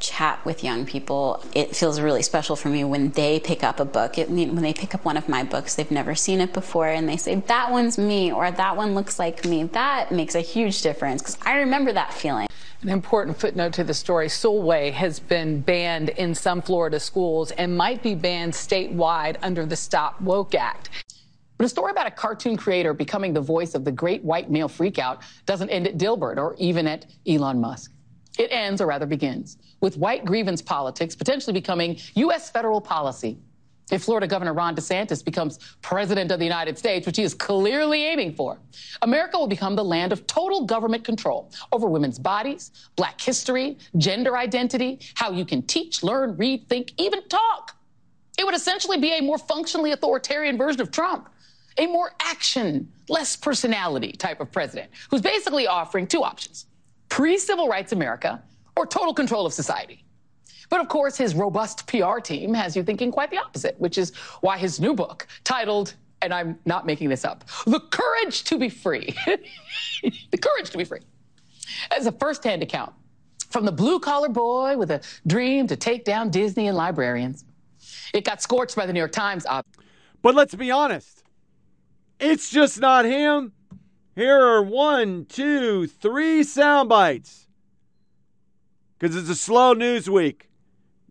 chat 0.00 0.44
with 0.44 0.64
young 0.64 0.86
people, 0.86 1.44
it 1.54 1.76
feels 1.76 2.00
really 2.00 2.22
special 2.22 2.56
for 2.56 2.68
me 2.68 2.82
when 2.82 3.10
they 3.10 3.38
pick 3.38 3.62
up 3.62 3.78
a 3.78 3.84
book. 3.84 4.18
It, 4.18 4.28
when 4.30 4.62
they 4.62 4.72
pick 4.72 4.94
up 4.94 5.04
one 5.04 5.16
of 5.16 5.28
my 5.28 5.44
books, 5.44 5.74
they've 5.74 5.90
never 5.90 6.14
seen 6.14 6.40
it 6.40 6.52
before, 6.52 6.88
and 6.88 7.08
they 7.08 7.18
say, 7.18 7.34
That 7.34 7.70
one's 7.70 7.98
me, 7.98 8.32
or 8.32 8.50
that 8.50 8.76
one 8.76 8.94
looks 8.94 9.18
like 9.18 9.44
me. 9.44 9.64
That 9.64 10.10
makes 10.10 10.34
a 10.34 10.40
huge 10.40 10.82
difference 10.82 11.20
because 11.22 11.38
I 11.44 11.58
remember 11.58 11.92
that 11.92 12.14
feeling. 12.14 12.48
An 12.82 12.88
important 12.88 13.38
footnote 13.38 13.74
to 13.74 13.84
the 13.84 13.92
story 13.92 14.28
Sulwe 14.28 14.90
has 14.92 15.20
been 15.20 15.60
banned 15.60 16.08
in 16.08 16.34
some 16.34 16.62
Florida 16.62 16.98
schools 16.98 17.50
and 17.50 17.76
might 17.76 18.02
be 18.02 18.14
banned 18.14 18.54
statewide 18.54 19.36
under 19.42 19.66
the 19.66 19.76
Stop 19.76 20.18
Woke 20.22 20.54
Act. 20.54 20.88
But 21.58 21.66
a 21.66 21.68
story 21.68 21.90
about 21.90 22.06
a 22.06 22.10
cartoon 22.10 22.56
creator 22.56 22.94
becoming 22.94 23.34
the 23.34 23.40
voice 23.42 23.74
of 23.74 23.84
the 23.84 23.92
great 23.92 24.24
white 24.24 24.50
male 24.50 24.68
freakout 24.68 25.20
doesn't 25.44 25.68
end 25.68 25.88
at 25.88 25.98
Dilbert 25.98 26.38
or 26.38 26.56
even 26.56 26.86
at 26.86 27.04
Elon 27.26 27.60
Musk. 27.60 27.92
It 28.38 28.50
ends, 28.50 28.80
or 28.80 28.86
rather 28.86 29.04
begins, 29.04 29.58
with 29.82 29.98
white 29.98 30.24
grievance 30.24 30.62
politics 30.62 31.14
potentially 31.14 31.52
becoming 31.52 31.98
U.S. 32.14 32.48
federal 32.48 32.80
policy. 32.80 33.36
If 33.90 34.04
Florida 34.04 34.26
Governor 34.26 34.52
Ron 34.52 34.76
DeSantis 34.76 35.24
becomes 35.24 35.58
president 35.82 36.30
of 36.30 36.38
the 36.38 36.44
United 36.44 36.78
States, 36.78 37.06
which 37.06 37.16
he 37.16 37.22
is 37.22 37.34
clearly 37.34 38.04
aiming 38.04 38.34
for, 38.34 38.58
America 39.02 39.38
will 39.38 39.48
become 39.48 39.74
the 39.74 39.84
land 39.84 40.12
of 40.12 40.26
total 40.26 40.64
government 40.64 41.04
control 41.04 41.50
over 41.72 41.88
women's 41.88 42.18
bodies, 42.18 42.70
black 42.96 43.20
history, 43.20 43.78
gender 43.96 44.36
identity, 44.36 45.00
how 45.14 45.30
you 45.32 45.44
can 45.44 45.62
teach, 45.62 46.02
learn, 46.02 46.36
read, 46.36 46.68
think, 46.68 46.92
even 46.98 47.26
talk. 47.28 47.76
It 48.38 48.44
would 48.44 48.54
essentially 48.54 48.98
be 48.98 49.18
a 49.18 49.20
more 49.20 49.38
functionally 49.38 49.92
authoritarian 49.92 50.56
version 50.56 50.80
of 50.80 50.90
Trump, 50.90 51.28
a 51.78 51.86
more 51.86 52.12
action, 52.20 52.90
less 53.08 53.36
personality 53.36 54.12
type 54.12 54.40
of 54.40 54.52
president 54.52 54.90
who's 55.10 55.20
basically 55.20 55.66
offering 55.66 56.06
two 56.06 56.22
options 56.22 56.66
pre 57.08 57.36
civil 57.36 57.68
rights 57.68 57.92
America 57.92 58.42
or 58.76 58.86
total 58.86 59.12
control 59.12 59.44
of 59.44 59.52
society. 59.52 60.04
But 60.70 60.80
of 60.80 60.88
course, 60.88 61.16
his 61.16 61.34
robust 61.34 61.86
PR 61.86 62.20
team 62.20 62.54
has 62.54 62.76
you 62.76 62.82
thinking 62.82 63.10
quite 63.10 63.30
the 63.30 63.38
opposite, 63.38 63.78
which 63.78 63.98
is 63.98 64.14
why 64.40 64.56
his 64.56 64.80
new 64.80 64.94
book, 64.94 65.26
titled, 65.44 65.94
and 66.22 66.32
I'm 66.32 66.58
not 66.64 66.86
making 66.86 67.08
this 67.08 67.24
up, 67.24 67.44
The 67.66 67.80
Courage 67.80 68.44
to 68.44 68.58
Be 68.58 68.68
Free, 68.68 69.14
The 70.02 70.38
Courage 70.38 70.70
to 70.70 70.78
Be 70.78 70.84
Free, 70.84 71.00
as 71.90 72.06
a 72.06 72.12
firsthand 72.12 72.62
account 72.62 72.92
from 73.50 73.64
the 73.64 73.72
blue 73.72 73.98
collar 73.98 74.28
boy 74.28 74.76
with 74.76 74.92
a 74.92 75.00
dream 75.26 75.66
to 75.66 75.76
take 75.76 76.04
down 76.04 76.30
Disney 76.30 76.68
and 76.68 76.76
librarians. 76.76 77.44
It 78.14 78.24
got 78.24 78.40
scorched 78.40 78.76
by 78.76 78.86
the 78.86 78.92
New 78.92 79.00
York 79.00 79.12
Times. 79.12 79.46
Op- 79.46 79.66
but 80.22 80.34
let's 80.34 80.54
be 80.54 80.70
honest, 80.70 81.24
it's 82.20 82.50
just 82.50 82.78
not 82.78 83.04
him. 83.04 83.52
Here 84.14 84.38
are 84.38 84.62
one, 84.62 85.24
two, 85.24 85.86
three 85.86 86.44
sound 86.44 86.88
bites. 86.88 87.48
Because 88.98 89.16
it's 89.16 89.30
a 89.30 89.34
slow 89.34 89.72
news 89.72 90.10
week. 90.10 90.49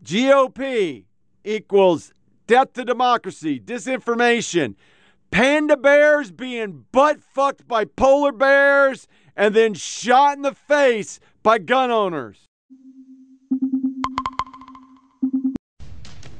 GOP 0.04 1.06
equals 1.44 2.14
death 2.48 2.74
to 2.74 2.86
democracy, 2.86 3.60
disinformation, 3.60 4.76
panda 5.32 5.78
bears 5.78 6.32
being 6.32 6.86
butt 6.92 7.22
fucked 7.22 7.68
by 7.68 7.86
polar 7.86 8.32
bears, 8.32 9.08
and 9.36 9.56
then 9.56 9.74
shot 9.74 10.38
in 10.38 10.42
the 10.42 10.54
face 10.54 11.20
by 11.44 11.58
gun 11.58 11.92
owners. 11.92 12.46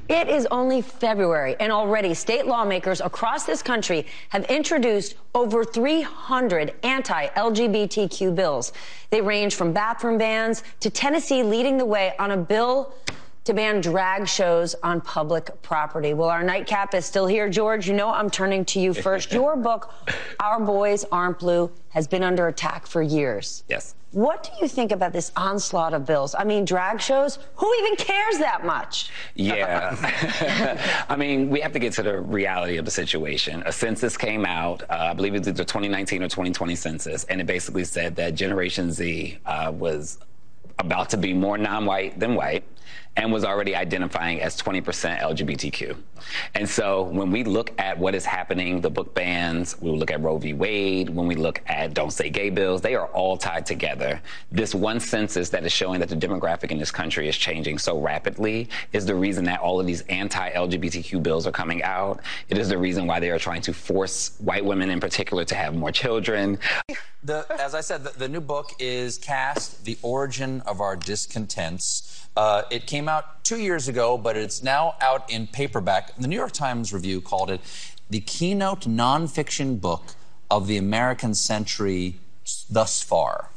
It 0.08 0.28
is 0.28 0.48
only 0.50 0.82
February, 0.82 1.54
and 1.60 1.70
already 1.70 2.14
state 2.14 2.44
lawmakers 2.44 3.00
across 3.00 3.44
this 3.44 3.62
country 3.62 4.06
have 4.30 4.44
introduced 4.46 5.14
over 5.36 5.64
300 5.64 6.74
anti 6.82 7.28
LGBTQ 7.28 8.34
bills. 8.34 8.72
They 9.10 9.20
range 9.20 9.54
from 9.54 9.72
bathroom 9.72 10.18
bans 10.18 10.64
to 10.80 10.90
Tennessee 10.90 11.44
leading 11.44 11.78
the 11.78 11.84
way 11.84 12.14
on 12.18 12.32
a 12.32 12.36
bill 12.36 12.92
to 13.50 13.54
ban 13.54 13.80
drag 13.80 14.28
shows 14.28 14.76
on 14.84 15.00
public 15.00 15.60
property. 15.60 16.14
Well, 16.14 16.28
our 16.28 16.44
nightcap 16.44 16.94
is 16.94 17.04
still 17.04 17.26
here. 17.26 17.48
George, 17.48 17.88
you 17.88 17.94
know 17.94 18.08
I'm 18.08 18.30
turning 18.30 18.64
to 18.66 18.78
you 18.78 18.94
first. 18.94 19.32
Your 19.40 19.56
book, 19.56 19.92
All 20.38 20.60
Boys 20.60 21.04
Aren't 21.10 21.40
Blue, 21.40 21.68
has 21.88 22.06
been 22.06 22.22
under 22.22 22.46
attack 22.46 22.86
for 22.86 23.02
years. 23.02 23.64
Yes. 23.68 23.96
What 24.12 24.44
do 24.44 24.50
you 24.60 24.68
think 24.68 24.92
about 24.92 25.12
this 25.12 25.32
onslaught 25.34 25.94
of 25.94 26.06
bills? 26.06 26.32
I 26.38 26.44
mean, 26.44 26.64
drag 26.64 27.00
shows, 27.00 27.40
who 27.56 27.74
even 27.80 27.96
cares 27.96 28.38
that 28.38 28.64
much? 28.64 29.10
Yeah. 29.34 29.96
I 31.08 31.16
mean, 31.16 31.50
we 31.50 31.60
have 31.60 31.72
to 31.72 31.80
get 31.80 31.92
to 31.94 32.04
the 32.04 32.20
reality 32.20 32.76
of 32.76 32.84
the 32.84 32.90
situation. 32.92 33.64
A 33.66 33.72
census 33.72 34.16
came 34.16 34.46
out, 34.46 34.82
uh, 34.82 35.08
I 35.10 35.14
believe 35.14 35.34
it 35.34 35.38
was 35.38 35.46
the 35.48 35.64
2019 35.64 36.22
or 36.22 36.28
2020 36.28 36.76
census, 36.76 37.24
and 37.24 37.40
it 37.40 37.48
basically 37.48 37.84
said 37.84 38.14
that 38.14 38.36
Generation 38.36 38.92
Z 38.92 39.38
uh, 39.44 39.72
was 39.74 40.20
about 40.78 41.10
to 41.10 41.16
be 41.16 41.34
more 41.34 41.58
non 41.58 41.84
white 41.84 42.18
than 42.18 42.36
white 42.36 42.62
and 43.16 43.32
was 43.32 43.44
already 43.44 43.74
identifying 43.74 44.40
as 44.40 44.56
20% 44.60 45.20
LGBTQ. 45.20 45.96
And 46.54 46.68
so 46.68 47.02
when 47.02 47.30
we 47.30 47.44
look 47.44 47.72
at 47.78 47.98
what 47.98 48.14
is 48.14 48.24
happening, 48.24 48.80
the 48.80 48.90
book 48.90 49.14
bans, 49.14 49.80
we 49.80 49.90
look 49.90 50.10
at 50.10 50.20
Roe 50.20 50.38
v. 50.38 50.52
Wade, 50.52 51.10
when 51.10 51.26
we 51.26 51.34
look 51.34 51.60
at 51.66 51.92
Don't 51.92 52.12
Say 52.12 52.30
Gay 52.30 52.50
bills, 52.50 52.80
they 52.80 52.94
are 52.94 53.08
all 53.08 53.36
tied 53.36 53.66
together. 53.66 54.20
This 54.52 54.74
one 54.74 55.00
census 55.00 55.48
that 55.50 55.64
is 55.64 55.72
showing 55.72 56.00
that 56.00 56.08
the 56.08 56.16
demographic 56.16 56.70
in 56.70 56.78
this 56.78 56.90
country 56.90 57.28
is 57.28 57.36
changing 57.36 57.78
so 57.78 57.98
rapidly 57.98 58.68
is 58.92 59.06
the 59.06 59.14
reason 59.14 59.44
that 59.44 59.60
all 59.60 59.80
of 59.80 59.86
these 59.86 60.02
anti 60.02 60.50
LGBTQ 60.50 61.22
bills 61.22 61.46
are 61.46 61.52
coming 61.52 61.82
out. 61.82 62.20
It 62.48 62.58
is 62.58 62.68
the 62.68 62.78
reason 62.78 63.06
why 63.06 63.18
they 63.18 63.30
are 63.30 63.38
trying 63.38 63.62
to 63.62 63.72
force 63.72 64.36
white 64.38 64.64
women 64.64 64.90
in 64.90 65.00
particular 65.00 65.44
to 65.44 65.54
have 65.54 65.74
more 65.74 65.92
children. 65.92 66.58
The, 67.22 67.44
as 67.60 67.74
I 67.74 67.80
said, 67.80 68.04
the, 68.04 68.18
the 68.18 68.28
new 68.28 68.40
book 68.40 68.72
is 68.78 69.18
Caste 69.18 69.84
The 69.84 69.98
Origin 70.02 70.62
of 70.62 70.80
Our 70.80 70.96
Discontents. 70.96 72.28
Uh, 72.36 72.62
it 72.70 72.86
came 72.86 73.08
out 73.08 73.44
two 73.44 73.58
years 73.58 73.88
ago, 73.88 74.16
but 74.16 74.36
it's 74.36 74.62
now 74.62 74.94
out 75.00 75.28
in 75.30 75.46
paperback. 75.46 76.16
The 76.16 76.28
New 76.28 76.36
York 76.36 76.52
Times 76.52 76.92
review 76.92 77.20
called 77.20 77.50
it 77.50 77.60
the 78.08 78.20
keynote 78.20 78.82
nonfiction 78.82 79.80
book 79.80 80.14
of 80.50 80.66
the 80.66 80.76
American 80.76 81.34
century 81.34 82.16
thus 82.68 83.02
far. 83.02 83.50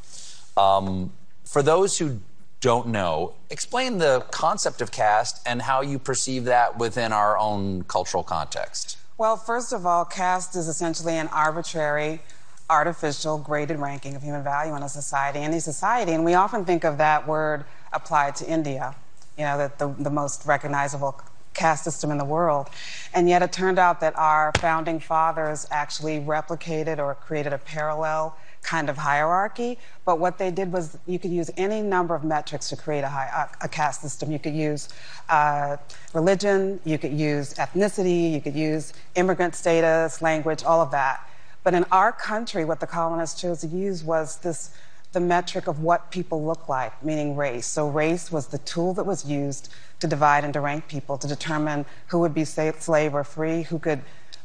Um, 0.57 1.11
for 1.43 1.63
those 1.63 1.97
who 1.97 2.19
don't 2.61 2.87
know, 2.87 3.33
explain 3.49 3.97
the 3.97 4.25
concept 4.31 4.81
of 4.81 4.91
caste 4.91 5.41
and 5.45 5.61
how 5.61 5.81
you 5.81 5.99
perceive 5.99 6.45
that 6.45 6.77
within 6.77 7.11
our 7.11 7.37
own 7.37 7.83
cultural 7.83 8.23
context. 8.23 8.97
Well, 9.17 9.37
first 9.37 9.73
of 9.73 9.85
all, 9.85 10.05
caste 10.05 10.55
is 10.55 10.67
essentially 10.67 11.17
an 11.17 11.27
arbitrary, 11.27 12.21
artificial, 12.69 13.37
graded 13.37 13.79
ranking 13.79 14.15
of 14.15 14.23
human 14.23 14.43
value 14.43 14.75
in 14.75 14.83
a 14.83 14.89
society. 14.89 15.39
Any 15.39 15.59
society, 15.59 16.13
and 16.13 16.23
we 16.23 16.35
often 16.35 16.63
think 16.65 16.83
of 16.83 16.97
that 16.97 17.27
word 17.27 17.65
applied 17.93 18.35
to 18.37 18.47
India, 18.47 18.95
you 19.37 19.43
know, 19.43 19.57
the, 19.57 19.71
the, 19.77 20.03
the 20.03 20.09
most 20.09 20.45
recognizable 20.45 21.19
caste 21.53 21.83
system 21.83 22.11
in 22.11 22.17
the 22.17 22.25
world. 22.25 22.67
And 23.13 23.29
yet 23.29 23.41
it 23.41 23.51
turned 23.51 23.79
out 23.79 23.99
that 24.01 24.17
our 24.17 24.51
founding 24.57 24.99
fathers 24.99 25.67
actually 25.71 26.19
replicated 26.19 26.97
or 26.97 27.15
created 27.15 27.53
a 27.53 27.57
parallel 27.57 28.35
kind 28.63 28.89
of 28.89 28.97
hierarchy. 28.97 29.77
But 30.05 30.19
what 30.19 30.37
they 30.37 30.49
did 30.49 30.71
was 30.71 30.97
you 31.05 31.19
could 31.19 31.31
use 31.31 31.51
any 31.57 31.81
number 31.81 32.15
of 32.15 32.23
metrics 32.23 32.69
to 32.69 32.77
create 32.77 33.03
a, 33.03 33.09
high, 33.09 33.47
a 33.61 33.67
caste 33.67 34.01
system. 34.01 34.31
You 34.31 34.39
could 34.39 34.55
use 34.55 34.89
uh, 35.29 35.77
religion, 36.13 36.79
you 36.85 36.97
could 36.97 37.13
use 37.13 37.53
ethnicity, 37.55 38.31
you 38.31 38.41
could 38.41 38.55
use 38.55 38.93
immigrant 39.15 39.55
status, 39.55 40.21
language, 40.21 40.63
all 40.63 40.81
of 40.81 40.91
that. 40.91 41.27
But 41.63 41.73
in 41.73 41.85
our 41.91 42.11
country, 42.11 42.65
what 42.65 42.79
the 42.79 42.87
colonists 42.87 43.39
chose 43.39 43.61
to 43.61 43.67
use 43.67 44.03
was 44.03 44.37
this 44.37 44.71
the 45.13 45.19
metric 45.19 45.67
of 45.67 45.79
what 45.79 46.11
people 46.11 46.43
look 46.43 46.67
like, 46.67 47.03
meaning 47.03 47.35
race. 47.35 47.67
So 47.67 47.87
race 47.87 48.31
was 48.31 48.47
the 48.47 48.57
tool 48.59 48.93
that 48.95 49.05
was 49.05 49.25
used 49.25 49.69
to 49.99 50.07
divide 50.07 50.43
and 50.43 50.53
to 50.53 50.59
rank 50.59 50.87
people, 50.87 51.17
to 51.19 51.27
determine 51.27 51.85
who 52.07 52.19
would 52.19 52.33
be 52.33 52.43
slave 52.43 53.13
or 53.13 53.23
free, 53.23 53.61
who 53.61 53.79
could 53.79 54.01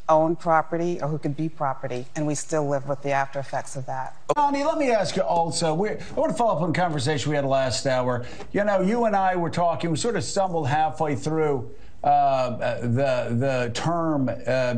own 0.08 0.36
property 0.36 0.98
or 1.02 1.08
who 1.08 1.18
could 1.18 1.36
be 1.36 1.48
property, 1.48 2.06
and 2.16 2.26
we 2.26 2.34
still 2.34 2.66
live 2.66 2.86
with 2.88 3.02
the 3.02 3.10
after 3.10 3.38
effects 3.38 3.76
of 3.76 3.86
that. 3.86 4.16
Bonnie, 4.34 4.64
let 4.64 4.78
me 4.78 4.90
ask 4.90 5.16
you 5.16 5.22
also. 5.22 5.68
I 5.68 5.98
want 6.14 6.30
to 6.30 6.34
follow 6.34 6.56
up 6.56 6.62
on 6.62 6.70
a 6.70 6.72
conversation 6.72 7.30
we 7.30 7.36
had 7.36 7.44
last 7.44 7.86
hour. 7.86 8.24
You 8.52 8.64
know, 8.64 8.80
you 8.80 9.04
and 9.04 9.16
I 9.16 9.36
were 9.36 9.50
talking. 9.50 9.90
We 9.90 9.96
sort 9.96 10.16
of 10.16 10.24
stumbled 10.24 10.68
halfway 10.68 11.14
through 11.14 11.70
uh, 12.04 12.80
the 12.80 13.34
the 13.36 13.70
term 13.74 14.30
uh, 14.46 14.76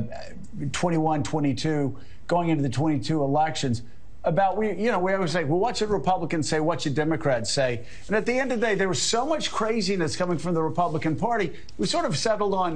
21, 0.73 1.23
22, 1.23 1.97
going 2.27 2.49
into 2.49 2.63
the 2.63 2.69
22 2.69 3.23
elections 3.23 3.83
about 4.25 4.57
we 4.57 4.73
you 4.73 4.91
know 4.91 4.99
we 4.99 5.13
always 5.15 5.31
say 5.31 5.45
well 5.45 5.59
what 5.59 5.77
should 5.77 5.91
republicans 5.91 6.49
say? 6.49 6.61
What 6.61 6.83
should 6.83 6.95
democrats 6.95 7.51
say? 7.51 7.85
And 8.07 8.17
at 8.17 8.27
the 8.27 8.39
end 8.39 8.53
of 8.53 8.61
the 8.61 8.67
day 8.67 8.75
there 8.75 8.89
was 8.89 9.01
so 9.01 9.25
much 9.25 9.51
craziness 9.51 10.17
coming 10.17 10.39
from 10.39 10.55
the 10.55 10.63
republican 10.63 11.17
party 11.17 11.53
we 11.79 11.87
sort 11.87 12.05
of 12.05 12.17
settled 12.17 12.55
on 12.55 12.75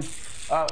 uh, 0.51 0.66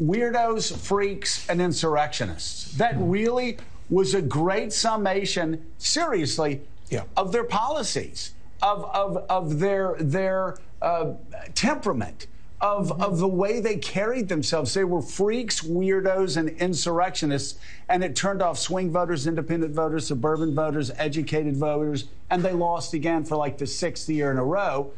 weirdos 0.00 0.76
freaks 0.76 1.48
and 1.48 1.60
insurrectionists. 1.60 2.72
That 2.72 2.94
really 2.98 3.58
was 3.88 4.14
a 4.14 4.22
great 4.22 4.72
summation 4.72 5.64
seriously 5.78 6.60
yeah. 6.88 7.02
of 7.16 7.32
their 7.32 7.44
policies 7.44 8.34
of, 8.62 8.84
of, 8.84 9.16
of 9.28 9.58
their 9.58 9.96
their 9.98 10.58
uh, 10.82 11.14
temperament 11.54 12.26
of, 12.60 12.88
mm-hmm. 12.88 13.02
of 13.02 13.18
the 13.18 13.28
way 13.28 13.60
they 13.60 13.76
carried 13.76 14.28
themselves. 14.28 14.74
They 14.74 14.84
were 14.84 15.02
freaks, 15.02 15.60
weirdos, 15.62 16.36
and 16.36 16.50
insurrectionists, 16.50 17.58
and 17.88 18.04
it 18.04 18.14
turned 18.14 18.42
off 18.42 18.58
swing 18.58 18.90
voters, 18.90 19.26
independent 19.26 19.74
voters, 19.74 20.06
suburban 20.06 20.54
voters, 20.54 20.90
educated 20.96 21.56
voters, 21.56 22.06
and 22.28 22.42
they 22.42 22.52
lost 22.52 22.94
again 22.94 23.24
for 23.24 23.36
like 23.36 23.58
the 23.58 23.66
sixth 23.66 24.08
year 24.08 24.30
in 24.30 24.38
a 24.38 24.44
row. 24.44 24.92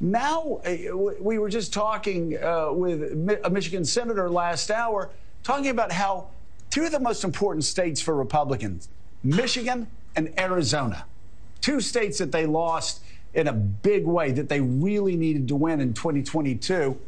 Now, 0.00 0.60
uh, 0.64 0.96
we 1.20 1.38
were 1.38 1.50
just 1.50 1.74
talking 1.74 2.42
uh, 2.42 2.72
with 2.72 3.02
a 3.44 3.50
Michigan 3.50 3.84
senator 3.84 4.30
last 4.30 4.70
hour, 4.70 5.10
talking 5.42 5.68
about 5.68 5.92
how 5.92 6.28
two 6.70 6.84
of 6.84 6.92
the 6.92 7.00
most 7.00 7.22
important 7.22 7.64
states 7.64 8.00
for 8.00 8.14
Republicans, 8.14 8.88
Michigan 9.22 9.88
and 10.16 10.32
Arizona, 10.38 11.04
two 11.60 11.80
states 11.80 12.18
that 12.18 12.32
they 12.32 12.46
lost 12.46 13.04
in 13.34 13.46
a 13.46 13.52
big 13.52 14.06
way 14.06 14.32
that 14.32 14.48
they 14.48 14.60
really 14.60 15.16
needed 15.16 15.48
to 15.48 15.56
win 15.56 15.80
in 15.80 15.94
2022. 15.94 16.98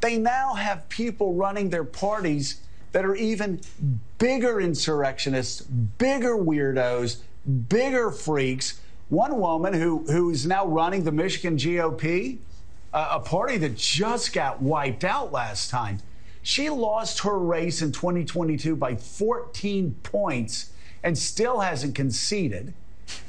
They 0.00 0.16
now 0.16 0.54
have 0.54 0.88
people 0.88 1.34
running 1.34 1.70
their 1.70 1.84
parties 1.84 2.60
that 2.92 3.04
are 3.04 3.14
even 3.14 3.60
bigger 4.18 4.60
insurrectionists, 4.60 5.60
bigger 5.60 6.36
weirdos, 6.36 7.18
bigger 7.68 8.10
freaks. 8.10 8.80
One 9.08 9.38
woman 9.38 9.74
who, 9.74 10.04
who 10.06 10.30
is 10.30 10.46
now 10.46 10.66
running 10.66 11.04
the 11.04 11.12
Michigan 11.12 11.56
GOP, 11.56 12.38
uh, 12.92 13.08
a 13.12 13.20
party 13.20 13.56
that 13.58 13.76
just 13.76 14.32
got 14.32 14.62
wiped 14.62 15.04
out 15.04 15.32
last 15.32 15.70
time. 15.70 15.98
She 16.42 16.70
lost 16.70 17.20
her 17.20 17.38
race 17.38 17.82
in 17.82 17.92
2022 17.92 18.74
by 18.76 18.96
14 18.96 19.94
points 20.02 20.72
and 21.02 21.16
still 21.16 21.60
hasn't 21.60 21.94
conceded. 21.94 22.72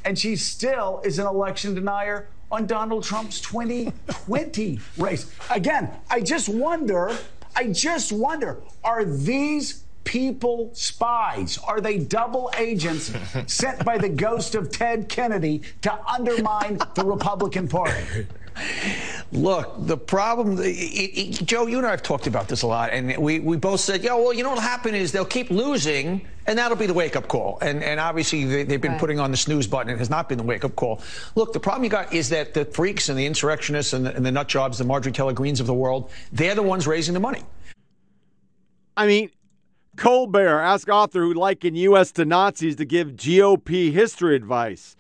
And 0.06 0.18
she 0.18 0.36
still 0.36 1.02
is 1.04 1.20
an 1.20 1.28
election 1.28 1.76
denier 1.76 2.28
on 2.52 2.66
Donald 2.68 3.04
Trump's 3.04 3.40
2020 3.42 4.80
race. 4.98 5.34
Again, 5.50 5.90
I 6.10 6.22
just 6.22 6.50
wonder, 6.50 7.18
I 7.56 7.68
just 7.68 8.12
wonder, 8.12 8.62
are 8.84 9.06
these 9.06 9.84
people 10.04 10.72
spies? 10.74 11.58
Are 11.60 11.80
they 11.80 11.98
double 11.98 12.52
agents 12.58 13.14
sent 13.48 13.86
by 13.86 13.98
the 13.98 14.10
ghost 14.10 14.56
of 14.56 14.72
Ted 14.72 15.08
Kennedy 15.08 15.62
to 15.82 15.94
undermine 16.06 16.80
the 16.96 17.06
Republican 17.06 17.68
Party? 17.68 18.28
Look, 19.34 19.76
the 19.80 19.98
problem, 19.98 20.60
it, 20.60 20.66
it, 20.66 21.46
Joe, 21.46 21.66
you 21.66 21.78
and 21.78 21.88
I 21.88 21.92
have 21.92 22.04
talked 22.04 22.28
about 22.28 22.50
this 22.50 22.64
a 22.64 22.68
lot, 22.68 22.90
and 22.92 23.18
we, 23.18 23.40
we 23.40 23.56
both 23.56 23.80
said, 23.80 24.04
yeah, 24.04 24.14
well, 24.14 24.34
you 24.34 24.44
know 24.44 24.50
what'll 24.50 24.62
happen 24.62 24.94
is 24.94 25.14
they'll 25.14 25.24
keep 25.24 25.50
losing, 25.50 26.28
and 26.48 26.60
that'll 26.60 26.76
be 26.76 26.86
the 26.86 26.94
wake 26.94 27.16
up 27.16 27.30
call. 27.30 27.58
And, 27.62 27.82
and 27.82 27.98
obviously, 27.98 28.44
they, 28.44 28.74
have 28.74 28.82
been 28.82 28.92
right. 28.92 29.00
putting 29.00 29.22
on 29.22 29.32
the 29.32 29.38
snooze 29.38 29.68
button. 29.68 29.94
It 29.94 30.00
has 30.00 30.10
not 30.10 30.28
been 30.28 30.38
the 30.38 30.44
wake 30.44 30.66
up 30.66 30.76
call. 30.76 31.02
Look, 31.36 31.54
the 31.54 31.62
problem 31.62 31.86
you 31.86 31.90
got 31.90 32.14
is 32.14 32.28
that 32.30 32.54
the 32.54 32.66
freaks 32.66 33.08
and 33.08 33.18
the 33.18 33.26
insurrectionists 33.26 33.94
and 33.94 34.06
the, 34.06 34.14
and 34.14 34.26
the 34.26 34.32
nut 34.32 34.50
jobs, 34.50 34.78
the 34.78 34.84
Marjorie 34.84 35.14
Taylor 35.14 35.34
Greens 35.34 35.62
of 35.62 35.68
the 35.68 35.74
world, 35.74 36.12
they're 36.34 36.56
the 36.56 36.64
ones 36.64 36.86
raising 36.86 37.14
the 37.14 37.22
money. 37.22 37.44
I 38.98 39.08
mean, 39.08 39.30
Colbert 39.96 40.60
asked 40.60 40.90
author 40.90 41.22
who 41.22 41.34
likened 41.34 41.78
U.S. 41.78 42.12
to 42.14 42.26
Nazis 42.26 42.76
to 42.78 42.86
give 42.86 43.12
GOP 43.12 43.94
history 43.94 44.36
advice. 44.36 44.98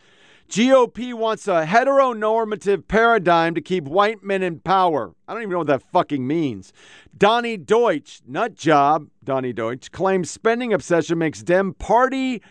GOP 0.51 1.13
wants 1.13 1.47
a 1.47 1.65
heteronormative 1.65 2.85
paradigm 2.89 3.55
to 3.55 3.61
keep 3.61 3.85
white 3.85 4.21
men 4.21 4.43
in 4.43 4.59
power. 4.59 5.15
I 5.25 5.31
don't 5.31 5.43
even 5.43 5.53
know 5.53 5.59
what 5.59 5.67
that 5.67 5.81
fucking 5.93 6.27
means. 6.27 6.73
Donny 7.17 7.55
Deutsch, 7.55 8.21
nut 8.27 8.55
job, 8.55 9.07
Donny 9.23 9.53
Deutsch, 9.53 9.91
claims 9.91 10.29
spending 10.29 10.73
obsession 10.73 11.17
makes 11.17 11.41
Dem 11.41 11.73
party 11.73 12.41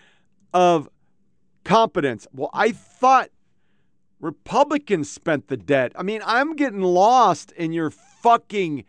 of 0.54 0.88
competence. 1.62 2.26
Well, 2.32 2.48
I 2.54 2.72
thought 2.72 3.28
Republicans 4.18 5.10
spent 5.10 5.48
the 5.48 5.58
debt. 5.58 5.92
I 5.94 6.02
mean, 6.02 6.22
I'm 6.24 6.56
getting 6.56 6.80
lost 6.80 7.52
in 7.52 7.74
your 7.74 7.90
fucking 7.90 8.84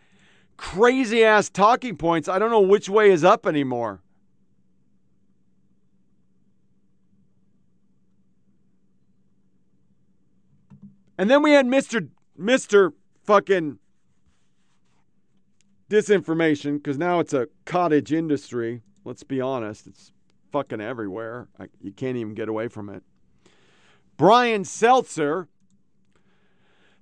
crazy 0.55 1.26
ass 1.26 1.49
talking 1.49 1.97
points. 1.97 2.30
I 2.30 2.39
don't 2.39 2.49
know 2.49 2.62
which 2.62 2.88
way 2.88 3.12
is 3.12 3.26
up 3.26 3.45
anymore. 3.45 4.01
And 11.18 11.30
then 11.30 11.41
we 11.41 11.51
had 11.51 11.66
Mr. 11.66 12.09
Mr. 12.39 12.93
fucking 13.24 13.80
disinformation 15.89 16.78
because 16.78 16.97
now 16.97 17.20
it's 17.20 17.34
a 17.34 17.47
cottage 17.66 18.12
industry. 18.14 18.82
Let's 19.03 19.24
be 19.24 19.41
honest, 19.41 19.88
it's 19.88 20.12
fucking 20.51 20.82
everywhere. 20.82 21.47
I, 21.59 21.68
you 21.82 21.91
can't 21.91 22.18
even 22.18 22.34
get 22.34 22.49
away 22.49 22.68
from 22.68 22.89
it. 22.89 23.03
Brian 24.18 24.64
Stelter 24.64 25.47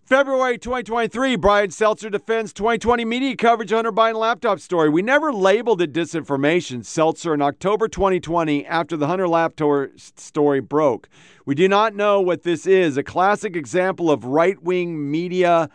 February 0.10 0.57
2023, 0.57 1.36
Brian 1.36 1.70
Seltzer 1.70 2.10
defends 2.10 2.51
2020 2.53 3.05
media 3.05 3.36
coverage 3.36 3.70
Hunter 3.70 3.91
Biden 3.91 4.16
laptop 4.16 4.60
story. 4.60 4.89
We 4.89 5.03
never 5.03 5.32
labeled 5.32 5.84
it 5.84 5.93
disinformation. 5.93 6.84
Seltzer, 6.84 7.36
in 7.36 7.43
October 7.43 7.88
2020, 7.88 8.66
after 8.66 8.97
the 8.97 9.05
Hunter 9.05 9.28
laptop 9.28 9.89
story 10.16 10.62
broke. 10.62 11.10
We 11.45 11.53
do 11.53 11.68
not 11.68 11.93
know 11.93 12.22
what 12.22 12.41
this 12.41 12.66
is. 12.66 12.97
A 12.97 13.03
classic 13.03 13.55
example 13.55 14.10
of 14.10 14.26
right 14.26 14.60
wing 14.64 15.12
media 15.12 15.70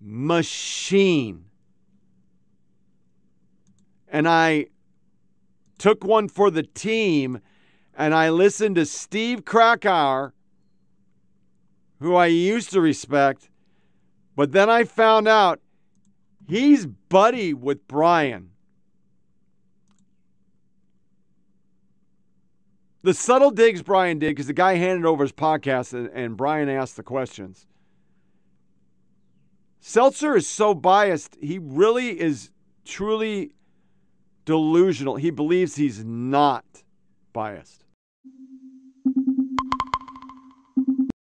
machine. 0.00 1.46
And 4.06 4.28
I 4.28 4.66
took 5.78 6.04
one 6.04 6.28
for 6.28 6.52
the 6.52 6.62
team 6.62 7.40
and 7.98 8.14
I 8.14 8.30
listened 8.30 8.76
to 8.76 8.86
Steve 8.86 9.44
Krakauer, 9.44 10.32
who 11.98 12.14
I 12.14 12.26
used 12.26 12.70
to 12.70 12.80
respect 12.80 13.49
but 14.40 14.52
then 14.52 14.70
I 14.70 14.84
found 14.84 15.28
out 15.28 15.60
he's 16.48 16.86
buddy 16.86 17.52
with 17.52 17.86
Brian. 17.86 18.52
The 23.02 23.12
subtle 23.12 23.50
digs 23.50 23.82
Brian 23.82 24.18
did 24.18 24.30
because 24.30 24.46
the 24.46 24.54
guy 24.54 24.76
handed 24.76 25.04
over 25.04 25.24
his 25.24 25.32
podcast 25.32 25.92
and, 25.92 26.08
and 26.14 26.38
Brian 26.38 26.70
asked 26.70 26.96
the 26.96 27.02
questions. 27.02 27.66
Seltzer 29.78 30.34
is 30.34 30.48
so 30.48 30.72
biased, 30.72 31.36
he 31.42 31.58
really 31.58 32.18
is 32.18 32.50
truly 32.86 33.52
delusional. 34.46 35.16
He 35.16 35.28
believes 35.30 35.76
he's 35.76 36.02
not 36.02 36.64
biased. 37.34 37.79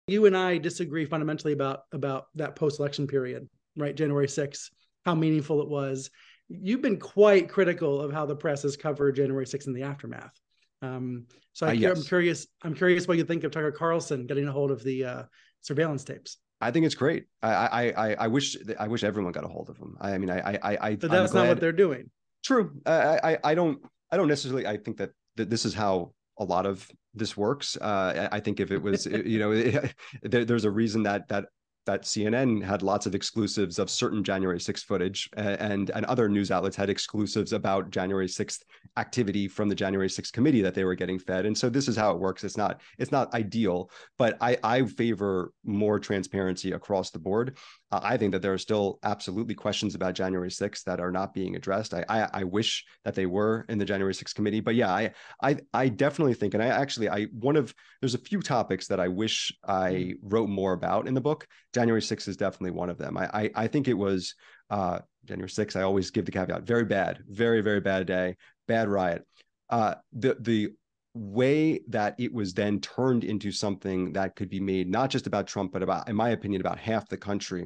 You 0.07 0.25
and 0.25 0.37
I 0.37 0.57
disagree 0.57 1.05
fundamentally 1.05 1.53
about 1.53 1.81
about 1.91 2.27
that 2.35 2.55
post-election 2.55 3.07
period, 3.07 3.47
right? 3.75 3.95
January 3.95 4.27
6th, 4.27 4.69
how 5.05 5.15
meaningful 5.15 5.61
it 5.61 5.67
was. 5.67 6.09
You've 6.47 6.81
been 6.81 6.99
quite 6.99 7.49
critical 7.49 7.99
of 8.01 8.13
how 8.13 8.25
the 8.25 8.35
press 8.35 8.61
has 8.63 8.77
covered 8.77 9.15
January 9.15 9.45
6th 9.45 9.67
in 9.67 9.73
the 9.73 9.83
aftermath. 9.83 10.39
Um, 10.81 11.25
so 11.53 11.65
I, 11.65 11.69
uh, 11.69 11.73
yes. 11.73 11.97
I'm 11.97 12.03
curious. 12.03 12.47
I'm 12.61 12.75
curious 12.75 13.07
what 13.07 13.17
you 13.17 13.23
think 13.23 13.43
of 13.43 13.51
Tucker 13.51 13.71
Carlson 13.71 14.27
getting 14.27 14.47
a 14.47 14.51
hold 14.51 14.71
of 14.71 14.83
the 14.83 15.05
uh, 15.05 15.23
surveillance 15.61 16.03
tapes. 16.03 16.37
I 16.61 16.71
think 16.71 16.85
it's 16.85 16.95
great. 16.95 17.25
I, 17.41 17.49
I 17.49 18.07
I 18.09 18.13
I 18.13 18.27
wish 18.27 18.55
I 18.79 18.87
wish 18.87 19.03
everyone 19.03 19.31
got 19.31 19.43
a 19.43 19.47
hold 19.47 19.69
of 19.69 19.79
them. 19.79 19.97
I 19.99 20.17
mean, 20.17 20.29
I 20.29 20.57
I 20.63 20.77
I. 20.81 20.95
But 20.95 21.11
that's 21.11 21.33
not 21.33 21.47
what 21.47 21.59
they're 21.59 21.71
doing. 21.71 22.11
True. 22.43 22.79
I, 22.85 23.19
I 23.23 23.37
I 23.43 23.55
don't 23.55 23.79
I 24.11 24.17
don't 24.17 24.27
necessarily. 24.27 24.67
I 24.67 24.77
think 24.77 24.97
that, 24.97 25.11
that 25.35 25.49
this 25.49 25.65
is 25.65 25.73
how 25.73 26.13
a 26.37 26.43
lot 26.43 26.65
of 26.65 26.89
this 27.13 27.37
works. 27.37 27.77
Uh, 27.77 28.27
I 28.31 28.39
think 28.39 28.59
if 28.59 28.71
it 28.71 28.81
was, 28.81 29.05
you 29.05 29.39
know, 29.39 29.53
there, 30.21 30.45
there's 30.45 30.65
a 30.65 30.71
reason 30.71 31.03
that 31.03 31.27
that 31.29 31.45
that 31.85 32.03
CNN 32.03 32.63
had 32.63 32.81
lots 32.81 33.05
of 33.05 33.15
exclusives 33.15 33.79
of 33.79 33.89
certain 33.89 34.23
January 34.23 34.59
6th 34.59 34.83
footage, 34.83 35.29
and 35.35 35.89
and 35.89 36.05
other 36.05 36.27
news 36.29 36.51
outlets 36.51 36.75
had 36.75 36.89
exclusives 36.89 37.53
about 37.53 37.89
January 37.89 38.27
6th 38.27 38.61
activity 38.97 39.47
from 39.47 39.69
the 39.69 39.75
January 39.75 40.07
6th 40.07 40.31
committee 40.31 40.61
that 40.61 40.73
they 40.73 40.83
were 40.83 40.95
getting 40.95 41.19
fed. 41.19 41.45
And 41.45 41.57
so 41.57 41.69
this 41.69 41.87
is 41.87 41.95
how 41.95 42.11
it 42.11 42.19
works. 42.19 42.43
It's 42.43 42.57
not 42.57 42.81
it's 42.97 43.11
not 43.11 43.33
ideal, 43.33 43.89
but 44.17 44.37
I 44.41 44.57
I 44.63 44.85
favor 44.85 45.51
more 45.63 45.99
transparency 45.99 46.71
across 46.71 47.11
the 47.11 47.19
board. 47.19 47.57
Uh, 47.91 47.99
I 48.03 48.17
think 48.17 48.31
that 48.31 48.41
there 48.41 48.53
are 48.53 48.57
still 48.57 48.99
absolutely 49.03 49.55
questions 49.55 49.95
about 49.95 50.15
January 50.15 50.49
6th 50.49 50.83
that 50.83 50.99
are 50.99 51.11
not 51.11 51.33
being 51.33 51.55
addressed. 51.55 51.93
I, 51.93 52.03
I, 52.09 52.29
I 52.33 52.43
wish 52.43 52.83
that 53.03 53.15
they 53.15 53.25
were 53.25 53.65
in 53.69 53.77
the 53.77 53.85
January 53.85 54.13
6th 54.13 54.33
committee, 54.33 54.59
but 54.59 54.75
yeah, 54.75 54.91
I 54.91 55.11
I 55.41 55.57
I 55.73 55.89
definitely 55.89 56.33
think, 56.33 56.53
and 56.53 56.63
I 56.63 56.67
actually 56.67 57.09
I 57.09 57.25
one 57.25 57.55
of 57.55 57.73
there's 58.01 58.15
a 58.15 58.19
few 58.19 58.41
topics 58.41 58.87
that 58.87 58.99
I 58.99 59.07
wish 59.07 59.51
I 59.67 60.15
wrote 60.21 60.49
more 60.49 60.73
about 60.73 61.07
in 61.07 61.13
the 61.13 61.21
book. 61.21 61.47
January 61.75 62.01
6th 62.01 62.29
is 62.29 62.37
definitely 62.37 62.71
one 62.71 62.89
of 62.89 62.97
them. 62.97 63.17
I 63.17 63.25
I, 63.33 63.51
I 63.63 63.67
think 63.67 63.89
it 63.89 63.93
was 64.07 64.33
uh, 64.69 64.99
January 65.25 65.49
6th. 65.49 65.75
I 65.75 65.81
always 65.81 66.09
give 66.09 66.25
the 66.25 66.31
caveat: 66.31 66.63
very 66.63 66.85
bad, 66.85 67.19
very 67.27 67.59
very 67.59 67.81
bad 67.81 68.07
day, 68.07 68.37
bad 68.65 68.87
riot. 68.87 69.23
Uh, 69.69 69.95
the 70.13 70.37
the 70.39 70.69
way 71.13 71.81
that 71.89 72.15
it 72.17 72.33
was 72.33 72.53
then 72.53 72.79
turned 72.79 73.25
into 73.25 73.51
something 73.51 74.13
that 74.13 74.35
could 74.37 74.49
be 74.49 74.59
made 74.61 74.89
not 74.89 75.09
just 75.09 75.27
about 75.27 75.47
Trump, 75.47 75.73
but 75.73 75.83
about, 75.83 76.07
in 76.07 76.15
my 76.15 76.29
opinion, 76.29 76.61
about 76.61 76.79
half 76.79 77.09
the 77.09 77.17
country, 77.17 77.65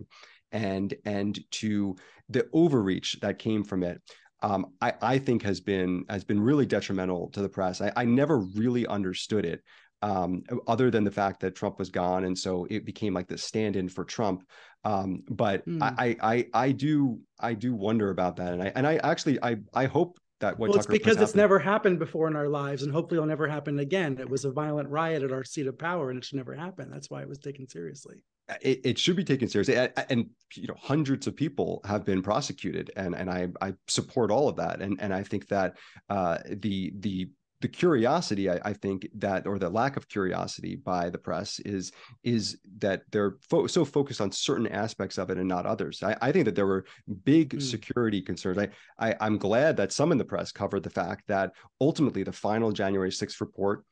and 0.52 0.96
and 1.06 1.40
to 1.52 1.96
the 2.30 2.48
overreach 2.52 3.20
that 3.22 3.38
came 3.38 3.64
from 3.64 3.84
it. 3.84 4.02
Um, 4.42 4.68
I, 4.82 4.94
I 5.04 5.18
think 5.20 5.44
has 5.44 5.60
been 5.60 6.06
has 6.10 6.24
been 6.24 6.42
really 6.42 6.66
detrimental 6.66 7.30
to 7.34 7.44
the 7.44 7.50
press. 7.50 7.80
I, 7.80 7.92
I 7.96 8.06
never 8.06 8.40
really 8.40 8.88
understood 8.88 9.46
it, 9.46 9.62
um, 10.02 10.44
other 10.68 10.90
than 10.90 11.04
the 11.04 11.12
fact 11.12 11.42
that 11.42 11.56
Trump 11.56 11.80
was 11.80 11.90
gone, 11.90 12.24
and 12.26 12.38
so 12.38 12.66
it 12.70 12.86
became 12.86 13.14
like 13.14 13.28
the 13.28 13.38
stand-in 13.38 13.90
for 13.90 14.04
Trump. 14.04 14.44
Um, 14.86 15.24
but 15.30 15.68
mm. 15.68 15.82
I, 15.82 16.16
I 16.22 16.48
I 16.54 16.72
do 16.72 17.20
I 17.40 17.54
do 17.54 17.76
wonder 17.76 18.10
about 18.10 18.38
that, 18.38 18.54
and 18.54 18.64
I 18.64 18.72
and 18.76 18.88
I 18.88 18.96
actually 18.98 19.42
I 19.44 19.58
I 19.74 19.86
hope 19.86 20.18
that 20.40 20.58
what 20.58 20.70
well, 20.70 20.80
Tucker 20.80 20.94
it's 20.94 21.04
because 21.04 21.22
it's 21.22 21.36
never 21.36 21.60
happened 21.60 22.00
before 22.00 22.28
in 22.28 22.36
our 22.36 22.48
lives, 22.48 22.84
and 22.84 22.92
hopefully 22.92 23.18
it'll 23.18 23.28
never 23.28 23.48
happen 23.48 23.80
again. 23.80 24.18
It 24.20 24.30
was 24.30 24.46
a 24.46 24.52
violent 24.52 24.90
riot 24.90 25.24
at 25.24 25.32
our 25.32 25.44
seat 25.44 25.68
of 25.68 25.78
power, 25.78 26.10
and 26.10 26.18
it 26.18 26.26
should 26.26 26.38
never 26.38 26.56
happen. 26.56 26.90
That's 26.90 27.10
why 27.10 27.22
it 27.22 27.30
was 27.30 27.40
taken 27.40 27.68
seriously. 27.68 28.24
it, 28.62 28.80
it, 28.84 28.98
should 28.98 29.16
be 29.16 29.24
taken 29.24 29.48
seriously. 29.48 29.76
And, 29.76 29.92
and, 30.10 30.30
you 30.56 30.68
know, 30.68 30.76
hundreds 30.78 31.28
of 31.28 31.36
people 31.36 31.82
have 31.86 32.06
been 32.06 32.22
prosecuted, 32.22 32.92
and 32.96 33.16
and 33.16 33.30
I 33.30 33.50
I 33.62 33.74
support 33.88 34.32
all 34.32 34.48
of 34.48 34.56
that. 34.56 34.82
And 34.82 34.98
and 35.02 35.14
I 35.14 35.24
think 35.24 35.48
that 35.50 35.78
uh, 36.10 36.38
the 36.50 36.94
the 37.00 37.30
the 37.62 37.68
curiosity 37.68 38.50
I, 38.50 38.60
I, 38.64 38.74
think 38.74 39.08
that 39.16 39.46
or 39.46 39.60
the 39.60 39.70
lack 39.70 39.98
of 39.98 40.08
curiosity 40.08 40.76
by 40.76 41.10
the 41.10 41.18
press 41.18 41.60
is 41.60 41.92
is 42.24 42.58
that 42.80 43.04
they're 43.12 43.38
fo- 43.50 43.68
so 43.68 43.84
focused 43.84 44.22
on 44.22 44.32
certain 44.32 44.68
aspects 44.68 45.18
of 45.18 45.30
it 45.30 45.38
and 45.38 45.48
not 45.48 45.66
others 45.66 46.02
i, 46.04 46.16
I 46.22 46.32
think 46.32 46.46
that 46.46 46.56
there 46.56 46.66
were 46.66 46.86
big 47.24 47.56
mm. 47.56 47.62
security 47.62 48.22
concerns 48.22 48.58
I, 48.58 48.70
I 49.00 49.16
i'm 49.20 49.38
glad 49.38 49.78
that 49.78 49.92
some 49.92 50.12
in 50.12 50.18
the 50.18 50.26
press 50.26 50.52
covered 50.52 50.84
the 50.84 50.90
fact 50.90 51.24
that 51.28 51.52
ultimately 51.82 52.24
the 52.24 52.32
final 52.32 52.72
january 52.72 53.12
6th 53.12 53.42
report 53.42 53.84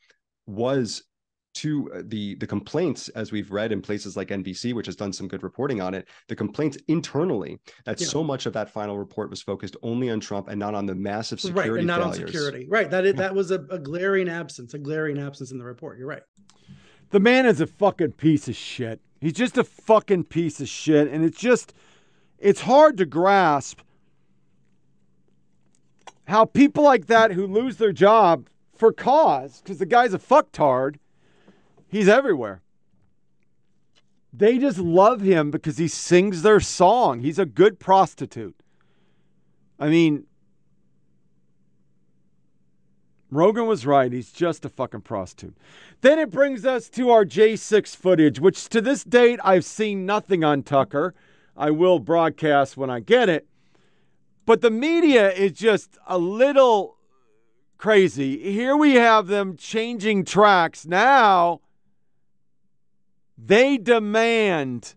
was 0.46 1.04
to 1.58 1.92
uh, 1.92 2.02
the 2.06 2.36
the 2.36 2.48
complaints 2.48 3.10
as 3.10 3.32
we've 3.32 3.52
read 3.52 3.72
in 3.72 3.82
places 3.82 4.16
like 4.16 4.30
NBC 4.30 4.74
which 4.74 4.86
has 4.86 4.96
done 4.96 5.12
some 5.12 5.28
good 5.28 5.44
reporting 5.44 5.82
on 5.82 5.94
it 5.94 6.08
the 6.28 6.36
complaints 6.36 6.78
internally 6.88 7.60
that 7.86 8.00
yeah. 8.00 8.08
so 8.08 8.24
much 8.24 8.46
of 8.46 8.54
that 8.54 8.70
final 8.70 8.98
report 8.98 9.30
was 9.30 9.42
focused 9.42 9.76
only 9.82 10.10
on 10.10 10.20
Trump 10.20 10.48
and 10.50 10.60
not 10.60 10.76
on 10.76 10.86
the 10.86 10.96
massive 10.96 11.40
security 11.40 11.70
right 11.70 11.78
and 11.80 11.88
not 11.88 12.00
failures. 12.00 12.20
on 12.20 12.28
security 12.28 12.68
right 12.70 12.92
that 12.92 13.06
is, 13.06 13.16
that 13.16 13.34
was 13.34 13.52
a, 13.52 13.60
a 13.72 13.80
glaring 13.80 14.30
absence 14.30 14.74
a 14.74 14.78
glaring 14.78 15.18
absence 15.18 15.52
in 15.52 15.58
the 15.58 15.64
report 15.64 15.98
you're 15.98 16.08
right 16.08 16.24
the 17.10 17.20
man 17.20 17.46
is 17.46 17.60
a 17.60 17.68
fucking 17.68 18.12
piece 18.12 18.48
of 18.48 18.56
shit 18.56 19.02
he's 19.20 19.34
just 19.34 19.58
a 19.58 19.64
fucking 19.64 20.24
piece 20.24 20.62
of 20.62 20.68
shit 20.68 21.08
and 21.08 21.26
it's 21.26 21.40
just 21.40 21.74
it's 22.38 22.62
hard 22.62 22.98
to 22.98 23.06
grasp 23.06 23.82
how 26.28 26.46
people 26.46 26.84
like 26.84 27.08
that 27.08 27.32
who 27.32 27.48
lose 27.48 27.78
their 27.78 27.94
job 27.94 28.48
for 28.76 28.92
cause 28.92 29.62
because 29.62 29.80
the 29.80 29.86
guy's 29.86 30.14
a 30.14 30.20
fucktard 30.20 30.98
He's 31.98 32.08
everywhere. 32.08 32.62
They 34.32 34.60
just 34.60 34.78
love 34.78 35.22
him 35.22 35.50
because 35.50 35.80
he 35.80 35.88
sings 35.88 36.44
their 36.44 36.60
song. 36.60 37.22
He's 37.22 37.40
a 37.40 37.46
good 37.46 37.80
prostitute. 37.80 38.56
I 39.80 39.90
mean, 39.90 40.26
Rogan 43.32 43.66
was 43.66 43.84
right. 43.84 44.12
He's 44.12 44.32
just 44.32 44.64
a 44.64 44.70
fucking 44.70 45.02
prostitute. 45.02 45.58
Then 46.02 46.20
it 46.20 46.30
brings 46.30 46.68
us 46.68 46.88
to 46.90 47.10
our 47.10 47.26
J6 47.26 47.96
footage, 47.96 48.40
which 48.40 48.70
to 48.70 48.80
this 48.80 49.04
date 49.04 49.40
I've 49.44 49.66
seen 49.66 50.06
nothing 50.06 50.44
on 50.44 50.62
Tucker. 50.62 51.16
I 51.56 51.72
will 51.72 51.98
broadcast 51.98 52.78
when 52.78 52.92
I 52.92 53.00
get 53.00 53.28
it. 53.28 53.48
But 54.46 54.62
the 54.62 54.70
media 54.70 55.32
is 55.32 55.54
just 55.54 55.98
a 56.06 56.20
little 56.20 56.98
crazy. 57.80 58.54
Here 58.54 58.78
we 58.78 58.94
have 58.94 59.26
them 59.26 59.58
changing 59.58 60.26
tracks. 60.26 60.86
Now 60.86 61.62
they 63.38 63.78
demand 63.78 64.96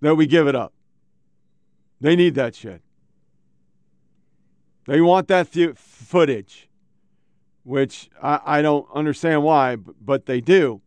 that 0.00 0.14
we 0.14 0.26
give 0.26 0.46
it 0.46 0.54
up. 0.54 0.72
They 2.00 2.14
need 2.14 2.34
that 2.34 2.54
shit. 2.54 2.82
They 4.86 5.00
want 5.00 5.28
that 5.28 5.52
th- 5.52 5.76
footage, 5.76 6.68
which 7.64 8.08
I, 8.22 8.40
I 8.44 8.62
don't 8.62 8.86
understand 8.94 9.42
why, 9.42 9.76
but, 9.76 9.96
but 10.00 10.26
they 10.26 10.40
do. 10.40 10.80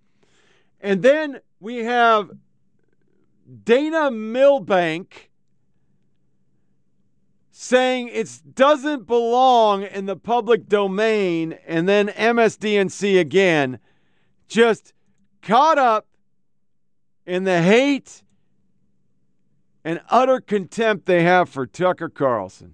And 0.79 1.01
then 1.01 1.41
we 1.59 1.77
have 1.83 2.29
Dana 3.63 4.09
Milbank 4.09 5.31
saying 7.51 8.07
it 8.07 8.41
doesn't 8.53 9.05
belong 9.05 9.83
in 9.83 10.05
the 10.05 10.15
public 10.15 10.69
domain, 10.69 11.57
and 11.67 11.89
then 11.89 12.07
MSDNC 12.07 13.19
again 13.19 13.79
just 14.49 14.93
caught 15.41 15.77
up 15.77 16.07
in 17.25 17.43
the 17.45 17.61
hate 17.61 18.23
and 19.85 20.01
utter 20.09 20.41
contempt 20.41 21.05
they 21.05 21.23
have 21.23 21.47
for 21.47 21.65
Tucker 21.65 22.09
Carlson. 22.09 22.73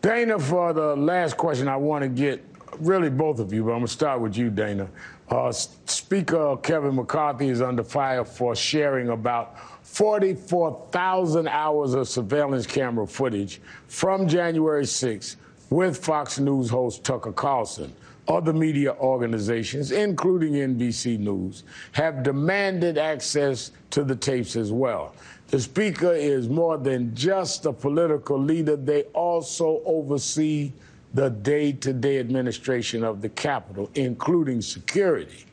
Dana, 0.00 0.38
for 0.38 0.72
the 0.72 0.96
last 0.96 1.36
question, 1.36 1.68
I 1.68 1.76
want 1.76 2.02
to 2.02 2.08
get 2.08 2.42
really 2.78 3.10
both 3.10 3.38
of 3.38 3.52
you, 3.52 3.62
but 3.62 3.72
I'm 3.72 3.78
going 3.78 3.86
to 3.86 3.92
start 3.92 4.20
with 4.20 4.36
you, 4.36 4.50
Dana. 4.50 4.88
Uh, 5.28 5.52
Speaker 5.52 6.56
Kevin 6.56 6.96
McCarthy 6.96 7.50
is 7.50 7.60
under 7.60 7.84
fire 7.84 8.24
for 8.24 8.56
sharing 8.56 9.10
about 9.10 9.58
44,000 9.86 11.46
hours 11.48 11.94
of 11.94 12.08
surveillance 12.08 12.66
camera 12.66 13.06
footage 13.06 13.60
from 13.86 14.26
January 14.26 14.84
6th 14.84 15.36
with 15.70 15.96
Fox 15.96 16.38
News 16.38 16.68
host 16.68 17.04
Tucker 17.04 17.32
Carlson. 17.32 17.92
Other 18.28 18.52
media 18.52 18.92
organizations, 18.94 19.90
including 19.90 20.52
NBC 20.52 21.18
News, 21.18 21.64
have 21.92 22.22
demanded 22.22 22.98
access 22.98 23.72
to 23.90 24.04
the 24.04 24.14
tapes 24.14 24.54
as 24.56 24.70
well. 24.70 25.14
The 25.48 25.58
Speaker 25.58 26.12
is 26.12 26.48
more 26.48 26.78
than 26.78 27.14
just 27.14 27.66
a 27.66 27.72
political 27.72 28.38
leader, 28.38 28.76
they 28.76 29.02
also 29.14 29.82
oversee 29.84 30.72
the 31.14 31.30
day 31.30 31.72
to 31.72 31.92
day 31.92 32.20
administration 32.20 33.02
of 33.02 33.20
the 33.20 33.30
Capitol, 33.30 33.90
including 33.96 34.60
security. 34.62 35.44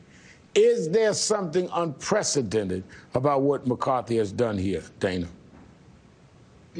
Is 0.54 0.88
there 0.88 1.14
something 1.14 1.68
unprecedented 1.72 2.84
about 3.14 3.42
what 3.42 3.66
McCarthy 3.66 4.18
has 4.18 4.30
done 4.30 4.56
here, 4.56 4.82
Dana? 5.00 5.26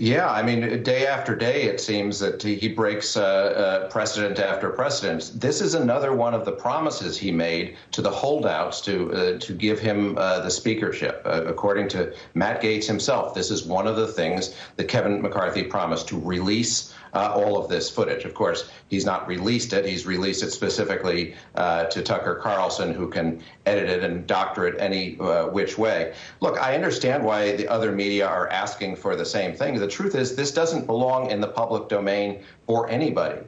Yeah, 0.00 0.30
I 0.30 0.44
mean, 0.44 0.84
day 0.84 1.08
after 1.08 1.34
day, 1.34 1.64
it 1.64 1.80
seems 1.80 2.20
that 2.20 2.40
he 2.40 2.68
breaks 2.68 3.16
uh, 3.16 3.24
uh, 3.24 3.88
precedent 3.88 4.38
after 4.38 4.70
precedent. 4.70 5.32
This 5.34 5.60
is 5.60 5.74
another 5.74 6.12
one 6.12 6.34
of 6.34 6.44
the 6.44 6.52
promises 6.52 7.18
he 7.18 7.32
made 7.32 7.76
to 7.90 8.00
the 8.00 8.10
holdouts 8.10 8.80
to 8.82 9.12
uh, 9.12 9.38
to 9.40 9.52
give 9.52 9.80
him 9.80 10.16
uh, 10.16 10.38
the 10.38 10.50
speakership. 10.50 11.20
Uh, 11.24 11.42
according 11.46 11.88
to 11.88 12.14
Matt 12.34 12.62
Gaetz 12.62 12.86
himself, 12.86 13.34
this 13.34 13.50
is 13.50 13.64
one 13.64 13.88
of 13.88 13.96
the 13.96 14.06
things 14.06 14.54
that 14.76 14.84
Kevin 14.84 15.20
McCarthy 15.20 15.64
promised 15.64 16.06
to 16.08 16.20
release 16.20 16.94
uh, 17.14 17.32
all 17.34 17.62
of 17.62 17.68
this 17.68 17.90
footage. 17.90 18.24
Of 18.24 18.34
course, 18.34 18.70
he's 18.88 19.04
not 19.04 19.26
released 19.26 19.72
it. 19.72 19.84
He's 19.84 20.06
released 20.06 20.42
it 20.42 20.50
specifically 20.50 21.34
uh, 21.54 21.84
to 21.84 22.02
Tucker 22.02 22.36
Carlson, 22.36 22.92
who 22.92 23.08
can 23.08 23.42
edit 23.66 23.88
it 23.88 24.04
and 24.04 24.26
doctor 24.26 24.66
it 24.66 24.76
any 24.78 25.18
uh, 25.20 25.48
which 25.48 25.78
way. 25.78 26.14
Look, 26.40 26.60
I 26.60 26.74
understand 26.74 27.24
why 27.24 27.56
the 27.56 27.68
other 27.68 27.92
media 27.92 28.26
are 28.26 28.48
asking 28.48 28.96
for 28.96 29.16
the 29.16 29.26
same 29.26 29.54
thing. 29.54 29.78
The 29.78 29.88
truth 29.88 30.14
is, 30.14 30.36
this 30.36 30.52
doesn't 30.52 30.86
belong 30.86 31.30
in 31.30 31.40
the 31.40 31.48
public 31.48 31.88
domain 31.88 32.42
for 32.66 32.88
anybody. 32.88 33.40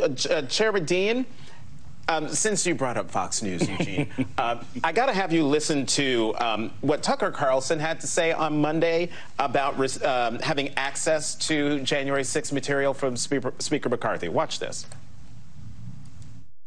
Uh, 0.00 0.08
uh, 0.30 0.42
Chairman 0.42 0.84
Dean, 0.84 1.26
um, 2.08 2.28
since 2.28 2.66
you 2.66 2.74
brought 2.74 2.96
up 2.96 3.10
Fox 3.10 3.42
News, 3.42 3.68
Eugene, 3.68 4.08
uh, 4.38 4.62
I 4.82 4.92
got 4.92 5.06
to 5.06 5.12
have 5.12 5.32
you 5.32 5.44
listen 5.44 5.86
to 5.86 6.34
um, 6.38 6.70
what 6.80 7.02
Tucker 7.02 7.30
Carlson 7.30 7.78
had 7.78 8.00
to 8.00 8.06
say 8.06 8.32
on 8.32 8.60
Monday 8.60 9.10
about 9.38 10.04
um, 10.04 10.38
having 10.40 10.70
access 10.76 11.34
to 11.46 11.80
January 11.80 12.24
6 12.24 12.52
material 12.52 12.92
from 12.92 13.16
Speaker, 13.16 13.52
Speaker 13.58 13.88
McCarthy. 13.88 14.28
Watch 14.28 14.58
this. 14.58 14.86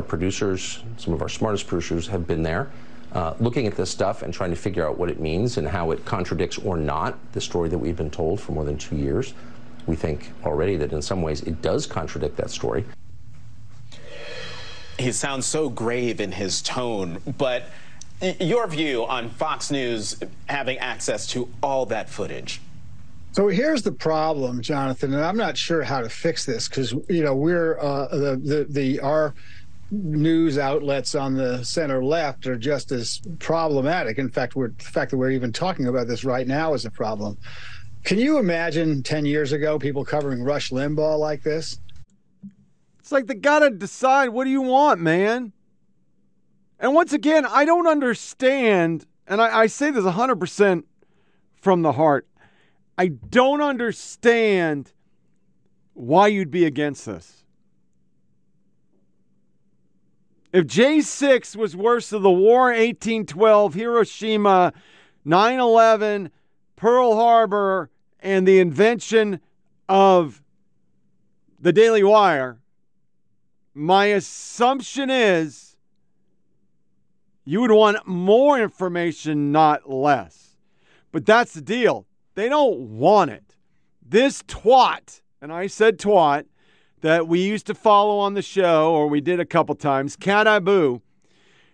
Producers, 0.07 0.83
some 0.97 1.13
of 1.13 1.21
our 1.21 1.29
smartest 1.29 1.67
producers, 1.67 2.07
have 2.07 2.27
been 2.27 2.43
there. 2.43 2.71
Uh, 3.11 3.33
looking 3.39 3.65
at 3.65 3.75
this 3.75 3.89
stuff 3.89 4.23
and 4.23 4.33
trying 4.33 4.49
to 4.49 4.57
figure 4.57 4.85
out 4.85 4.97
what 4.97 5.09
it 5.09 5.21
means 5.21 5.57
and 5.57 5.67
how 5.67 5.91
it 5.91 6.03
contradicts 6.03 6.57
or 6.57 6.75
not 6.75 7.17
the 7.31 7.39
story 7.39 7.69
that 7.69 7.77
we've 7.77 7.95
been 7.95 8.11
told 8.11 8.41
for 8.41 8.51
more 8.51 8.65
than 8.65 8.77
two 8.77 8.97
years. 8.97 9.33
We 9.87 9.95
think 9.95 10.31
already 10.43 10.75
that 10.77 10.91
in 10.91 11.01
some 11.01 11.21
ways 11.21 11.41
it 11.41 11.61
does 11.61 11.87
contradict 11.87 12.35
that 12.37 12.49
story 12.49 12.83
he 14.97 15.11
sounds 15.11 15.45
so 15.45 15.69
grave 15.69 16.21
in 16.21 16.31
his 16.31 16.61
tone, 16.61 17.21
but 17.37 17.69
your 18.39 18.67
view 18.67 19.05
on 19.05 19.29
Fox 19.29 19.71
News 19.71 20.17
having 20.47 20.77
access 20.77 21.27
to 21.27 21.49
all 21.61 21.85
that 21.87 22.09
footage. 22.09 22.61
So 23.33 23.49
here's 23.49 23.83
the 23.83 23.91
problem, 23.91 24.61
Jonathan, 24.61 25.13
and 25.13 25.23
I'm 25.23 25.35
not 25.35 25.57
sure 25.57 25.83
how 25.83 25.99
to 25.99 26.09
fix 26.09 26.45
this 26.45 26.69
because 26.69 26.93
you 27.09 27.23
know 27.23 27.35
we're 27.35 27.77
uh, 27.79 28.07
the, 28.07 28.37
the 28.41 28.65
the 28.69 28.99
our 29.01 29.33
news 29.91 30.57
outlets 30.57 31.15
on 31.15 31.35
the 31.35 31.63
center 31.63 32.03
left 32.03 32.47
are 32.47 32.57
just 32.57 32.93
as 32.93 33.19
problematic. 33.39 34.17
In 34.17 34.29
fact, 34.29 34.55
we're 34.55 34.69
the 34.69 34.83
fact 34.85 35.11
that 35.11 35.17
we're 35.17 35.31
even 35.31 35.51
talking 35.51 35.87
about 35.87 36.07
this 36.07 36.23
right 36.23 36.47
now 36.47 36.73
is 36.73 36.85
a 36.85 36.91
problem. 36.91 37.37
Can 38.05 38.19
you 38.19 38.37
imagine 38.37 39.03
10 39.03 39.25
years 39.25 39.51
ago 39.51 39.79
people 39.79 40.05
covering 40.05 40.41
Rush 40.41 40.69
Limbaugh 40.69 41.19
like 41.19 41.43
this? 41.43 41.79
It's 43.05 43.11
like 43.11 43.27
they 43.27 43.35
got 43.35 43.59
to 43.59 43.69
decide 43.69 44.29
what 44.29 44.45
do 44.45 44.49
you 44.49 44.63
want, 44.63 44.99
man? 44.99 45.53
And 46.79 46.95
once 46.95 47.13
again, 47.13 47.45
I 47.45 47.63
don't 47.63 47.85
understand, 47.85 49.05
and 49.27 49.39
I, 49.39 49.59
I 49.59 49.67
say 49.67 49.91
this 49.91 50.03
100% 50.03 50.83
from 51.61 51.83
the 51.83 51.91
heart. 51.91 52.27
I 52.97 53.09
don't 53.09 53.61
understand 53.61 54.91
why 55.93 56.29
you'd 56.29 56.49
be 56.49 56.65
against 56.65 57.05
this. 57.05 57.43
If 60.51 60.65
J6 60.65 61.55
was 61.55 61.75
worse 61.75 62.09
than 62.09 62.23
the 62.23 62.31
War 62.31 62.69
1812, 62.69 63.75
Hiroshima, 63.75 64.73
9 65.23 65.59
11, 65.59 66.31
Pearl 66.75 67.13
Harbor, 67.13 67.91
and 68.19 68.47
the 68.47 68.57
invention 68.57 69.41
of 69.87 70.41
the 71.59 71.71
Daily 71.71 72.01
Wire, 72.03 72.57
my 73.75 74.05
assumption 74.05 75.09
is 75.09 75.75
you 77.43 77.61
would 77.61 77.71
want 77.71 78.07
more 78.07 78.59
information, 78.59 79.51
not 79.51 79.89
less. 79.89 80.57
But 81.11 81.25
that's 81.25 81.53
the 81.53 81.61
deal. 81.61 82.07
They 82.33 82.49
don't 82.49 82.97
want 82.97 83.31
it. 83.31 83.55
This 84.01 84.41
twat, 84.43 85.21
and 85.41 85.51
I 85.51 85.67
said 85.67 85.99
twat, 85.99 86.45
that 87.01 87.27
we 87.27 87.41
used 87.41 87.67
to 87.67 87.75
follow 87.75 88.17
on 88.17 88.33
the 88.33 88.41
show, 88.41 88.93
or 88.93 89.07
we 89.07 89.21
did 89.21 89.39
a 89.39 89.45
couple 89.45 89.75
times, 89.75 90.15
Kat 90.15 90.47
Abu, 90.47 91.01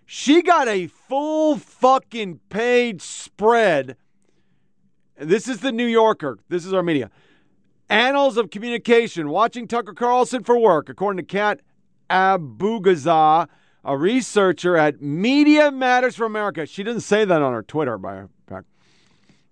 she 0.06 0.42
got 0.42 0.68
a 0.68 0.88
full 0.88 1.58
fucking 1.58 2.40
page 2.50 3.02
spread. 3.02 3.96
This 5.18 5.48
is 5.48 5.60
the 5.60 5.72
New 5.72 5.86
Yorker. 5.86 6.40
This 6.50 6.66
is 6.66 6.74
our 6.74 6.84
media. 6.84 7.12
Annals 7.90 8.38
of 8.38 8.50
Communication, 8.50 9.30
watching 9.30 9.68
Tucker 9.68 9.94
Carlson 9.94 10.44
for 10.44 10.58
work, 10.58 10.90
according 10.90 11.18
to 11.18 11.24
Kat 11.24 11.62
Abughazaleh, 12.12 13.48
a 13.84 13.98
researcher 13.98 14.78
at 14.78 15.02
Media 15.02 15.72
Matters 15.72 16.16
for 16.16 16.26
America. 16.26 16.66
She 16.66 16.84
didn't 16.84 17.02
say 17.02 17.26
that 17.26 17.42
on 17.42 17.54
her 17.54 17.64
Twitter, 17.64 17.98
by 17.98 18.24
fact. 18.48 18.68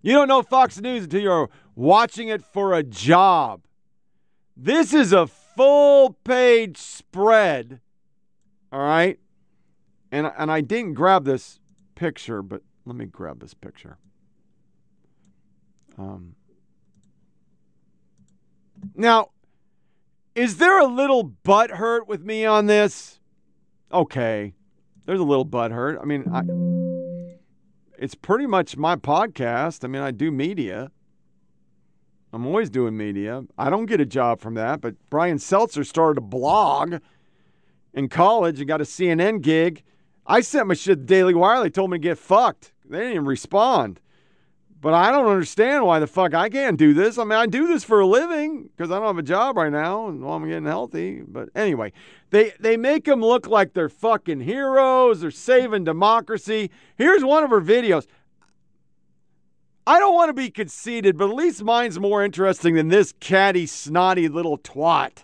You 0.01 0.13
don't 0.13 0.27
know 0.27 0.43
Fox 0.43 0.79
News 0.79 1.05
until 1.05 1.21
you're 1.21 1.49
watching 1.75 2.27
it 2.27 2.43
for 2.43 2.73
a 2.73 2.83
job. 2.83 3.61
This 4.55 4.93
is 4.93 5.13
a 5.13 5.25
full 5.25 6.17
page 6.23 6.77
spread. 6.77 7.79
All 8.71 8.81
right. 8.81 9.17
And, 10.11 10.31
and 10.37 10.51
I 10.51 10.61
didn't 10.61 10.93
grab 10.93 11.25
this 11.25 11.59
picture, 11.95 12.41
but 12.41 12.61
let 12.85 12.95
me 12.95 13.05
grab 13.05 13.39
this 13.39 13.53
picture. 13.53 13.97
Um, 15.97 16.35
now, 18.95 19.29
is 20.35 20.57
there 20.57 20.79
a 20.79 20.85
little 20.85 21.23
butt 21.23 21.71
hurt 21.71 22.07
with 22.07 22.23
me 22.23 22.45
on 22.45 22.67
this? 22.67 23.19
Okay, 23.91 24.53
there's 25.05 25.19
a 25.19 25.23
little 25.23 25.45
butt 25.45 25.71
hurt. 25.71 25.99
I 26.01 26.05
mean, 26.05 26.25
I, 26.31 26.43
it's 27.97 28.15
pretty 28.15 28.45
much 28.45 28.77
my 28.77 28.95
podcast. 28.95 29.83
I 29.83 29.87
mean, 29.87 30.01
I 30.01 30.11
do 30.11 30.31
media. 30.31 30.91
I'm 32.31 32.45
always 32.45 32.69
doing 32.69 32.95
media. 32.95 33.43
I 33.57 33.69
don't 33.69 33.87
get 33.87 33.99
a 33.99 34.05
job 34.05 34.39
from 34.39 34.53
that, 34.53 34.81
but 34.81 34.95
Brian 35.09 35.39
Seltzer 35.39 35.83
started 35.83 36.19
a 36.19 36.25
blog 36.25 36.95
in 37.93 38.07
college 38.07 38.59
and 38.59 38.67
got 38.67 38.81
a 38.81 38.85
CNN 38.85 39.41
gig. 39.41 39.83
I 40.27 40.41
sent 40.41 40.67
my 40.67 40.75
shit 40.75 40.99
to 40.99 41.03
Daily 41.05 41.33
Wire. 41.33 41.63
They 41.63 41.71
told 41.71 41.89
me 41.89 41.97
to 41.97 42.01
get 42.01 42.19
fucked. 42.19 42.71
They 42.87 42.99
didn't 42.99 43.13
even 43.13 43.25
respond. 43.25 43.99
But 44.81 44.93
I 44.93 45.11
don't 45.11 45.27
understand 45.27 45.85
why 45.85 45.99
the 45.99 46.07
fuck 46.07 46.33
I 46.33 46.47
can't 46.47 46.77
do 46.77 46.93
this. 46.93 47.17
I 47.17 47.25
mean, 47.25 47.33
I 47.33 47.47
do 47.47 47.67
this 47.67 47.83
for 47.83 47.99
a 47.99 48.07
living 48.07 48.69
because 48.75 48.91
I 48.91 48.95
don't 48.95 49.07
have 49.07 49.17
a 49.17 49.23
job 49.23 49.57
right 49.57 49.71
now 49.71 50.07
and 50.07 50.23
I'm 50.25 50.47
getting 50.47 50.65
healthy. 50.65 51.21
But 51.27 51.49
anyway, 51.53 51.91
they 52.29 52.53
they 52.61 52.77
make 52.77 53.03
them 53.03 53.21
look 53.21 53.45
like 53.45 53.73
they're 53.73 53.89
fucking 53.89 54.41
heroes. 54.41 55.19
They're 55.19 55.31
saving 55.31 55.83
democracy. 55.83 56.71
Here's 56.97 57.25
one 57.25 57.43
of 57.43 57.49
her 57.49 57.61
videos. 57.61 58.07
I 59.85 59.99
don't 59.99 60.13
want 60.13 60.29
to 60.29 60.33
be 60.33 60.49
conceited, 60.49 61.17
but 61.17 61.29
at 61.29 61.35
least 61.35 61.63
mine's 61.63 61.99
more 61.99 62.23
interesting 62.23 62.75
than 62.75 62.87
this 62.89 63.13
catty, 63.19 63.65
snotty 63.65 64.29
little 64.29 64.57
twat. 64.57 65.23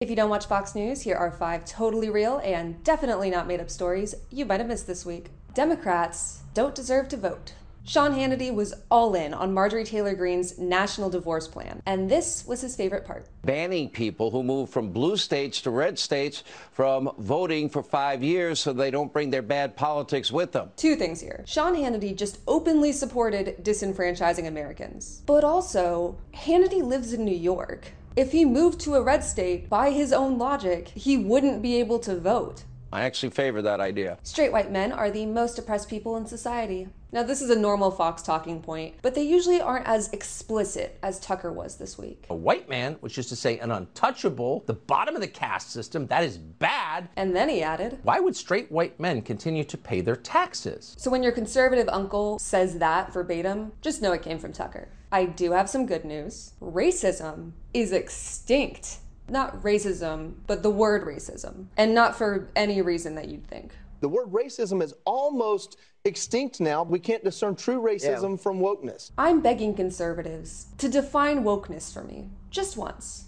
If 0.00 0.10
you 0.10 0.16
don't 0.16 0.30
watch 0.30 0.46
Fox 0.46 0.74
News, 0.74 1.02
here 1.02 1.16
are 1.16 1.30
five 1.30 1.64
totally 1.64 2.10
real 2.10 2.40
and 2.42 2.82
definitely 2.82 3.30
not 3.30 3.46
made 3.46 3.60
up 3.60 3.70
stories 3.70 4.14
you 4.30 4.44
might 4.44 4.58
have 4.58 4.68
missed 4.68 4.86
this 4.86 5.06
week. 5.06 5.30
Democrats 5.54 6.42
don't 6.54 6.74
deserve 6.76 7.08
to 7.08 7.16
vote. 7.16 7.54
Sean 7.82 8.12
Hannity 8.12 8.54
was 8.54 8.72
all 8.88 9.14
in 9.14 9.34
on 9.34 9.52
Marjorie 9.52 9.84
Taylor 9.84 10.14
Greene's 10.14 10.58
national 10.58 11.10
divorce 11.10 11.48
plan, 11.48 11.82
and 11.86 12.08
this 12.08 12.44
was 12.46 12.60
his 12.60 12.76
favorite 12.76 13.04
part. 13.04 13.26
Banning 13.42 13.88
people 13.88 14.30
who 14.30 14.44
move 14.44 14.70
from 14.70 14.92
blue 14.92 15.16
states 15.16 15.60
to 15.62 15.70
red 15.70 15.98
states 15.98 16.44
from 16.70 17.10
voting 17.18 17.68
for 17.68 17.82
five 17.82 18.22
years 18.22 18.60
so 18.60 18.72
they 18.72 18.92
don't 18.92 19.12
bring 19.12 19.30
their 19.30 19.42
bad 19.42 19.74
politics 19.76 20.30
with 20.30 20.52
them. 20.52 20.70
Two 20.76 20.94
things 20.94 21.20
here. 21.20 21.42
Sean 21.46 21.74
Hannity 21.74 22.14
just 22.14 22.38
openly 22.46 22.92
supported 22.92 23.56
disenfranchising 23.64 24.46
Americans, 24.46 25.22
but 25.26 25.42
also, 25.42 26.16
Hannity 26.32 26.82
lives 26.82 27.12
in 27.12 27.24
New 27.24 27.36
York. 27.36 27.92
If 28.14 28.30
he 28.30 28.44
moved 28.44 28.78
to 28.80 28.94
a 28.94 29.02
red 29.02 29.24
state, 29.24 29.68
by 29.68 29.90
his 29.90 30.12
own 30.12 30.38
logic, 30.38 30.88
he 30.88 31.16
wouldn't 31.16 31.62
be 31.62 31.76
able 31.76 31.98
to 32.00 32.16
vote. 32.18 32.64
I 32.92 33.02
actually 33.02 33.30
favor 33.30 33.62
that 33.62 33.80
idea. 33.80 34.18
Straight 34.24 34.50
white 34.52 34.72
men 34.72 34.90
are 34.90 35.10
the 35.10 35.26
most 35.26 35.58
oppressed 35.58 35.88
people 35.88 36.16
in 36.16 36.26
society. 36.26 36.88
Now, 37.12 37.22
this 37.22 37.42
is 37.42 37.50
a 37.50 37.58
normal 37.58 37.90
Fox 37.90 38.22
talking 38.22 38.62
point, 38.62 38.96
but 39.02 39.14
they 39.14 39.22
usually 39.22 39.60
aren't 39.60 39.86
as 39.86 40.12
explicit 40.12 40.98
as 41.02 41.18
Tucker 41.18 41.52
was 41.52 41.76
this 41.76 41.98
week. 41.98 42.26
A 42.30 42.34
white 42.34 42.68
man, 42.68 42.96
which 43.00 43.18
is 43.18 43.26
to 43.28 43.36
say 43.36 43.58
an 43.58 43.70
untouchable, 43.70 44.64
the 44.66 44.74
bottom 44.74 45.14
of 45.14 45.20
the 45.20 45.28
caste 45.28 45.70
system, 45.70 46.06
that 46.08 46.24
is 46.24 46.38
bad. 46.38 47.08
And 47.16 47.34
then 47.34 47.48
he 47.48 47.62
added, 47.62 47.98
Why 48.02 48.20
would 48.20 48.36
straight 48.36 48.70
white 48.70 48.98
men 48.98 49.22
continue 49.22 49.64
to 49.64 49.76
pay 49.76 50.00
their 50.00 50.16
taxes? 50.16 50.94
So 50.98 51.10
when 51.10 51.22
your 51.22 51.32
conservative 51.32 51.88
uncle 51.88 52.38
says 52.38 52.78
that 52.78 53.12
verbatim, 53.12 53.72
just 53.82 54.02
know 54.02 54.12
it 54.12 54.22
came 54.22 54.38
from 54.38 54.52
Tucker. 54.52 54.88
I 55.12 55.26
do 55.26 55.50
have 55.52 55.68
some 55.68 55.86
good 55.86 56.04
news. 56.04 56.52
Racism 56.60 57.52
is 57.74 57.90
extinct 57.92 58.98
not 59.30 59.62
racism, 59.62 60.34
but 60.46 60.62
the 60.62 60.70
word 60.70 61.04
racism, 61.04 61.66
and 61.76 61.94
not 61.94 62.16
for 62.16 62.48
any 62.56 62.82
reason 62.82 63.14
that 63.14 63.28
you'd 63.28 63.46
think. 63.46 63.72
The 64.00 64.08
word 64.08 64.28
racism 64.28 64.82
is 64.82 64.94
almost 65.04 65.76
extinct 66.04 66.60
now. 66.60 66.82
We 66.82 66.98
can't 66.98 67.22
discern 67.22 67.54
true 67.54 67.80
racism 67.80 68.30
yeah. 68.30 68.36
from 68.36 68.60
wokeness. 68.60 69.10
I'm 69.18 69.40
begging 69.40 69.74
conservatives 69.74 70.68
to 70.78 70.88
define 70.88 71.44
wokeness 71.44 71.92
for 71.92 72.02
me, 72.02 72.28
just 72.50 72.76
once. 72.76 73.26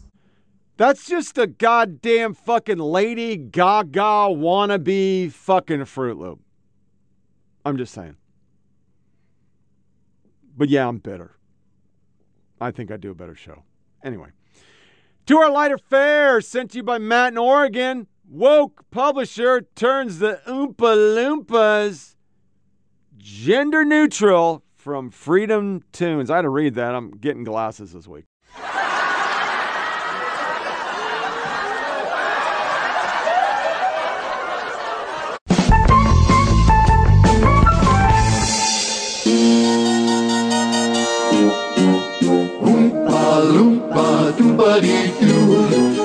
That's 0.78 1.07
just 1.07 1.36
a 1.36 1.46
goddamn 1.46 2.34
fucking 2.34 2.78
Lady 2.78 3.36
Gaga 3.36 4.30
wannabe 4.30 5.30
fucking 5.30 5.84
Fruit 5.84 6.18
Loop. 6.18 6.40
I'm 7.64 7.76
just 7.76 7.92
saying. 7.92 8.16
But 10.57 10.70
yeah, 10.70 10.88
I'm 10.88 10.98
bitter. 10.98 11.36
I 12.61 12.70
think 12.70 12.90
I 12.90 12.96
do 12.96 13.11
a 13.11 13.14
better 13.14 13.34
show. 13.34 13.62
Anyway. 14.03 14.28
To 15.26 15.38
our 15.38 15.50
lighter 15.50 15.78
fare, 15.78 16.40
sent 16.40 16.72
to 16.72 16.78
you 16.78 16.82
by 16.82 16.98
Matt 16.98 17.32
in 17.32 17.38
Oregon. 17.38 18.08
Woke 18.28 18.84
publisher 18.90 19.60
turns 19.76 20.18
the 20.18 20.40
Oompa 20.48 20.74
Loompas 20.76 22.16
gender 23.18 23.84
neutral 23.84 24.64
from 24.74 25.10
Freedom 25.10 25.82
Tunes. 25.92 26.28
I 26.28 26.36
had 26.36 26.42
to 26.42 26.48
read 26.48 26.74
that. 26.74 26.94
I'm 26.94 27.12
getting 27.12 27.44
glasses 27.44 27.92
this 27.92 28.08
week. 28.08 28.24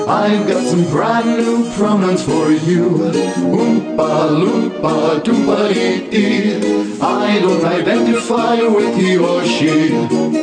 I've 0.08 0.46
got 0.48 0.64
some 0.64 0.84
brand 0.90 1.38
new 1.38 1.70
pronouns 1.72 2.22
for 2.22 2.50
you. 2.50 2.90
Oompa 2.90 4.30
loompa 4.40 5.20
doompa 5.22 5.72
dee 5.72 6.08
dee. 6.10 7.00
I 7.00 7.38
don't 7.40 7.64
identify 7.64 8.62
with 8.62 8.96
he 8.96 9.16
or 9.18 9.44
she. 9.44 9.90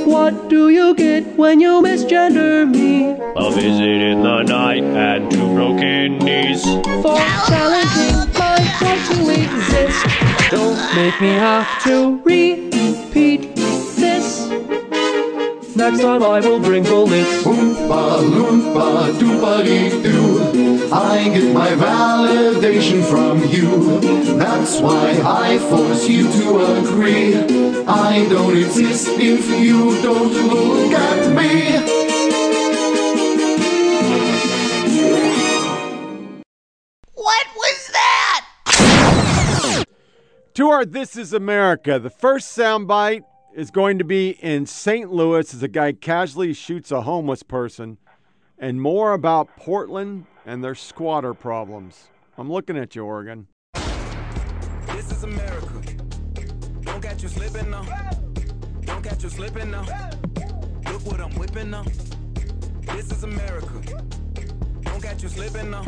What 0.05 0.49
do 0.49 0.69
you 0.69 0.95
get 0.95 1.37
when 1.37 1.59
you 1.59 1.81
misgender 1.81 2.69
me? 2.69 3.17
A 3.35 3.51
visit 3.51 4.01
in 4.11 4.23
the 4.23 4.43
night 4.43 4.83
and 4.83 5.31
two 5.31 5.53
broken 5.53 6.19
knees. 6.19 6.63
For 6.63 7.17
challenging 7.47 8.31
my 8.37 8.57
right 8.81 9.01
to 9.11 9.29
exist. 9.29 10.05
Don't 10.51 10.95
make 10.95 11.19
me 11.21 11.29
have 11.29 11.83
to 11.83 12.21
repeat 12.23 13.41
this. 13.41 13.54
Next 15.75 15.99
time 15.99 16.23
I 16.23 16.39
will 16.39 16.61
bring 16.61 16.83
bullets. 16.83 17.43
Oompa 17.43 18.21
loompa 18.23 19.11
doompa 19.19 19.63
dee 19.65 19.89
doo. 20.01 20.89
I 20.93 21.29
get 21.33 21.53
my 21.53 21.67
validation 21.71 23.03
from 23.03 23.43
you. 23.43 23.99
That's 24.37 24.79
why 24.79 25.11
I 25.25 25.57
force 25.57 26.07
you 26.07 26.31
to 26.31 26.79
agree. 26.79 27.35
I 27.85 28.25
don't 28.29 28.55
exist 28.55 29.09
if 29.19 29.49
you 29.59 30.01
don't 30.01 30.31
look 30.47 30.93
at 30.93 31.35
me. 31.35 31.75
What 37.15 37.47
was 37.57 37.89
that? 37.91 38.45
To 40.53 40.69
our 40.69 40.85
This 40.85 41.17
Is 41.17 41.33
America, 41.33 41.99
the 41.99 42.09
first 42.09 42.57
soundbite 42.57 43.23
is 43.55 43.71
going 43.71 43.97
to 43.97 44.03
be 44.03 44.31
in 44.41 44.65
St. 44.65 45.11
Louis 45.11 45.53
as 45.53 45.63
a 45.63 45.69
guy 45.69 45.93
casually 45.93 46.53
shoots 46.53 46.91
a 46.91 47.01
homeless 47.01 47.41
person, 47.41 47.97
and 48.59 48.81
more 48.81 49.13
about 49.13 49.55
Portland 49.55 50.25
and 50.45 50.61
their 50.61 50.75
squatter 50.75 51.33
problems. 51.33 52.09
I'm 52.37 52.51
looking 52.51 52.77
at 52.77 52.95
you, 52.95 53.05
Oregon. 53.05 53.47
This 53.73 55.09
is 55.09 55.23
America. 55.23 55.81
Don't 56.81 57.01
catch 57.01 57.23
you 57.23 57.29
slipping 57.29 57.69
now. 57.71 57.85
Don't 58.81 59.01
catch 59.01 59.23
you 59.23 59.29
slipping 59.29 59.71
now. 59.71 59.85
Look 60.91 61.05
what 61.05 61.21
I'm 61.21 61.33
whipping 61.35 61.69
now. 61.69 61.85
This 62.81 63.09
is 63.09 63.23
America. 63.23 63.81
Don't 64.81 65.01
catch 65.01 65.23
you 65.23 65.29
slipping 65.29 65.71
now. 65.71 65.85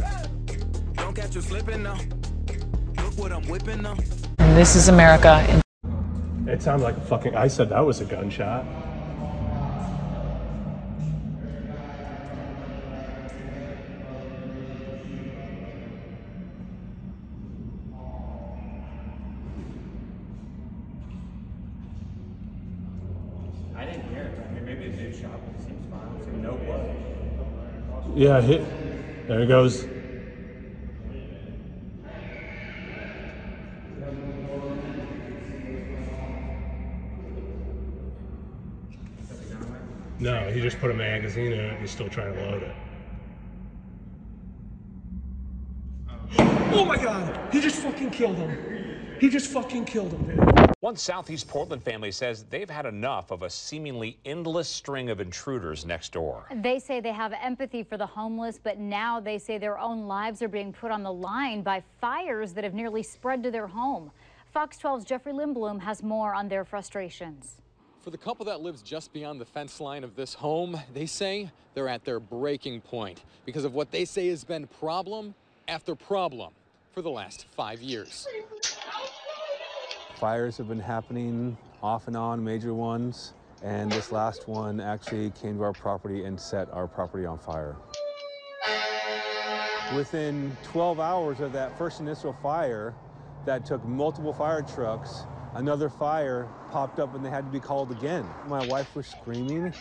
Don't 0.94 1.14
catch 1.14 1.36
you 1.36 1.42
slipping 1.42 1.84
now. 1.84 2.00
Look 3.04 3.18
what 3.18 3.34
I'm 3.34 3.46
whipping 3.50 3.82
now. 3.82 3.98
This 4.38 4.78
is 4.78 4.88
America. 4.88 5.62
It 6.48 6.62
sounded 6.62 6.86
like 6.86 6.96
a 6.96 7.02
fucking. 7.02 7.36
I 7.36 7.50
said 7.50 7.68
that 7.70 7.86
was 7.86 8.00
a 8.00 8.06
gunshot. 8.06 8.66
I 23.76 23.86
didn't 23.86 24.10
hear 24.10 24.24
it. 24.24 24.40
I 24.40 24.54
mean, 24.54 24.66
maybe 24.66 24.90
the 24.90 24.98
dude 24.98 25.16
shot, 25.16 25.32
but 25.32 25.62
it 25.62 25.68
seems 25.68 25.86
fine. 25.92 26.28
Even 26.28 26.42
know 26.42 26.54
what. 26.54 28.18
Yeah, 28.18 28.40
hit. 28.40 28.64
There 29.28 29.42
he 29.42 29.48
goes. 29.48 29.97
No, 40.20 40.50
he 40.52 40.62
just 40.62 40.80
put 40.80 40.90
a 40.90 40.94
magazine 40.94 41.52
in 41.52 41.60
it. 41.60 41.80
He's 41.80 41.92
still 41.92 42.10
trying 42.10 42.34
to 42.34 42.42
load 42.42 42.64
it. 42.64 42.76
Oh 46.74 46.86
my 46.86 46.98
god! 46.98 47.54
He 47.54 47.62
just 47.62 47.78
fucking 47.78 48.10
killed 48.10 48.36
him. 48.36 49.18
He 49.20 49.30
just 49.30 49.48
fucking 49.52 49.86
killed 49.86 50.12
him, 50.14 50.28
dude. 50.28 50.72
One 50.82 50.96
Southeast 50.96 51.48
Portland 51.48 51.82
family 51.82 52.12
says 52.12 52.46
they've 52.50 52.70
had 52.70 52.86
enough 52.86 53.32
of 53.32 53.42
a 53.42 53.50
seemingly 53.50 54.20
endless 54.26 54.68
string 54.68 55.10
of 55.10 55.20
intruders 55.20 55.86
next 55.86 56.14
door. 56.14 56.48
They 56.54 56.78
say 56.78 57.00
they 57.00 57.14
have 57.14 57.34
empathy 57.34 57.82
for 57.82 57.98
the 57.98 58.06
homeless, 58.06 58.60
but 58.62 58.78
now 58.78 59.20
they 59.20 59.40
say 59.40 59.58
their 59.58 59.80
own 59.80 60.08
lives 60.08 60.42
are 60.44 60.48
being 60.48 60.72
put 60.72 60.92
on 60.92 61.02
the 61.02 61.12
line 61.12 61.64
by 61.64 61.84
fires 62.00 62.54
that 62.54 62.64
have 62.64 62.76
nearly 62.76 63.02
spread 63.02 63.42
to 63.44 63.52
their 63.52 63.68
home. 63.68 64.12
Fox 64.54 64.78
12's 64.78 65.06
Jeffrey 65.06 65.34
Lindblom 65.34 65.80
has 65.82 66.04
more 66.04 66.36
on 66.36 66.48
their 66.48 66.64
frustrations. 66.64 67.62
For 68.08 68.12
the 68.12 68.18
couple 68.18 68.46
that 68.46 68.62
lives 68.62 68.82
just 68.82 69.12
beyond 69.12 69.42
the 69.42 69.46
fence 69.46 69.82
line 69.82 70.06
of 70.06 70.16
this 70.16 70.34
home, 70.34 70.80
they 70.94 71.06
say 71.06 71.52
they're 71.74 71.90
at 71.90 72.06
their 72.06 72.22
breaking 72.22 72.80
point 72.80 73.22
because 73.44 73.66
of 73.66 73.74
what 73.74 73.92
they 73.92 74.06
say 74.06 74.30
has 74.30 74.46
been 74.46 74.66
problem 74.66 75.36
after 75.68 75.94
problem 75.94 76.54
for 76.94 77.02
the 77.02 77.10
last 77.10 77.48
five 77.48 77.82
years. 77.82 78.26
Fires 80.16 80.56
have 80.56 80.70
been 80.70 80.80
happening 80.80 81.58
off 81.84 82.08
and 82.08 82.16
on, 82.16 82.42
major 82.42 82.74
ones, 82.74 83.34
and 83.62 83.92
this 83.92 84.14
last 84.14 84.48
one 84.48 84.80
actually 84.80 85.32
came 85.32 85.58
to 85.58 85.64
our 85.64 85.74
property 85.74 86.24
and 86.24 86.40
set 86.40 86.72
our 86.72 86.88
property 86.88 87.26
on 87.26 87.38
fire. 87.38 87.76
Within 89.94 90.56
12 90.64 91.02
hours 91.02 91.42
of 91.42 91.52
that 91.52 91.78
first 91.78 92.00
initial 92.00 92.32
fire 92.42 92.96
that 93.44 93.66
took 93.66 93.84
multiple 93.84 94.32
fire 94.32 94.62
trucks, 94.62 95.24
another 95.58 95.90
fire 95.90 96.48
popped 96.72 97.00
up 97.00 97.14
and 97.16 97.26
they 97.26 97.30
had 97.30 97.46
to 97.46 97.52
be 97.52 97.60
called 97.60 97.92
again. 97.92 98.26
My 98.48 98.66
wife 98.68 98.96
was 98.96 99.08
screaming 99.08 99.74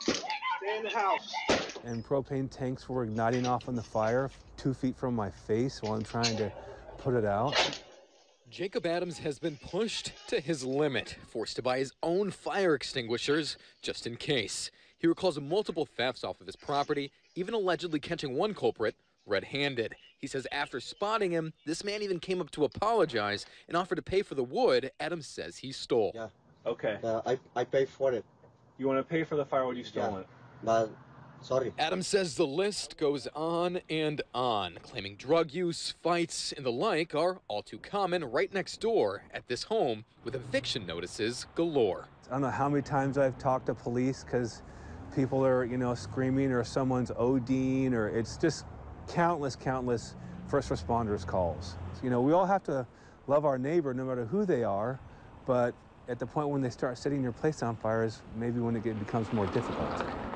Stay 0.00 0.78
in 0.78 0.84
the 0.84 0.90
house. 0.90 1.32
and 1.84 2.04
propane 2.04 2.48
tanks 2.50 2.88
were 2.88 3.02
igniting 3.02 3.44
off 3.44 3.68
on 3.68 3.74
the 3.74 3.82
fire 3.82 4.30
two 4.56 4.72
feet 4.72 4.96
from 4.96 5.14
my 5.14 5.30
face 5.30 5.82
while 5.82 5.94
I'm 5.94 6.04
trying 6.04 6.36
to 6.36 6.52
put 6.98 7.14
it 7.14 7.24
out. 7.24 7.54
Jacob 8.48 8.86
Adams 8.86 9.18
has 9.18 9.40
been 9.40 9.56
pushed 9.56 10.12
to 10.28 10.38
his 10.40 10.64
limit, 10.64 11.16
forced 11.28 11.56
to 11.56 11.62
buy 11.62 11.78
his 11.78 11.92
own 12.02 12.30
fire 12.30 12.74
extinguishers 12.74 13.56
just 13.82 14.06
in 14.06 14.16
case. 14.16 14.70
He 14.98 15.08
recalls 15.08 15.38
multiple 15.40 15.84
thefts 15.84 16.22
off 16.22 16.40
of 16.40 16.46
his 16.46 16.56
property, 16.56 17.10
even 17.34 17.52
allegedly 17.52 17.98
catching 17.98 18.34
one 18.36 18.54
culprit 18.54 18.94
red 19.26 19.44
handed. 19.44 19.96
He 20.18 20.26
says 20.26 20.46
after 20.50 20.80
spotting 20.80 21.30
him, 21.30 21.52
this 21.66 21.84
man 21.84 22.02
even 22.02 22.18
came 22.18 22.40
up 22.40 22.50
to 22.52 22.64
apologize 22.64 23.44
and 23.68 23.76
offered 23.76 23.96
to 23.96 24.02
pay 24.02 24.22
for 24.22 24.34
the 24.34 24.44
wood 24.44 24.90
Adams 24.98 25.26
says 25.26 25.58
he 25.58 25.72
stole. 25.72 26.12
Yeah. 26.14 26.28
Okay. 26.64 26.98
Uh, 27.02 27.20
I, 27.26 27.38
I 27.54 27.64
pay 27.64 27.84
for 27.84 28.12
it. 28.12 28.24
You 28.78 28.86
want 28.86 28.98
to 28.98 29.04
pay 29.04 29.24
for 29.24 29.36
the 29.36 29.44
firewood 29.44 29.76
you 29.76 29.84
stole? 29.84 30.24
But 30.62 30.90
sorry. 31.40 31.72
Adams 31.78 32.06
says 32.06 32.34
the 32.34 32.46
list 32.46 32.96
goes 32.96 33.26
on 33.34 33.80
and 33.88 34.22
on, 34.34 34.78
claiming 34.82 35.16
drug 35.16 35.52
use, 35.52 35.94
fights, 36.02 36.52
and 36.52 36.64
the 36.64 36.72
like 36.72 37.14
are 37.14 37.40
all 37.48 37.62
too 37.62 37.78
common 37.78 38.24
right 38.24 38.52
next 38.52 38.80
door 38.80 39.22
at 39.32 39.46
this 39.48 39.64
home 39.64 40.04
with 40.24 40.34
eviction 40.34 40.86
notices 40.86 41.46
galore. 41.54 42.08
I 42.28 42.32
don't 42.32 42.40
know 42.42 42.50
how 42.50 42.68
many 42.68 42.82
times 42.82 43.16
I've 43.18 43.38
talked 43.38 43.66
to 43.66 43.74
police 43.74 44.24
because 44.24 44.62
people 45.14 45.46
are, 45.46 45.64
you 45.64 45.78
know, 45.78 45.94
screaming 45.94 46.50
or 46.50 46.64
someone's 46.64 47.10
ODing 47.12 47.92
or 47.92 48.08
it's 48.08 48.36
just 48.36 48.64
countless, 49.08 49.56
countless 49.56 50.14
first 50.48 50.68
responders 50.70 51.26
calls. 51.26 51.76
So, 51.94 52.00
you 52.04 52.10
know, 52.10 52.20
we 52.20 52.32
all 52.32 52.46
have 52.46 52.62
to 52.64 52.86
love 53.26 53.44
our 53.44 53.58
neighbor 53.58 53.92
no 53.94 54.04
matter 54.04 54.24
who 54.24 54.44
they 54.44 54.64
are, 54.64 54.98
but 55.46 55.74
at 56.08 56.18
the 56.18 56.26
point 56.26 56.48
when 56.48 56.62
they 56.62 56.70
start 56.70 56.98
setting 56.98 57.22
your 57.22 57.32
place 57.32 57.62
on 57.62 57.76
fire 57.76 58.04
is 58.04 58.22
maybe 58.36 58.60
when 58.60 58.76
it 58.76 58.82
becomes 58.82 59.32
more 59.32 59.46
difficult. 59.46 59.88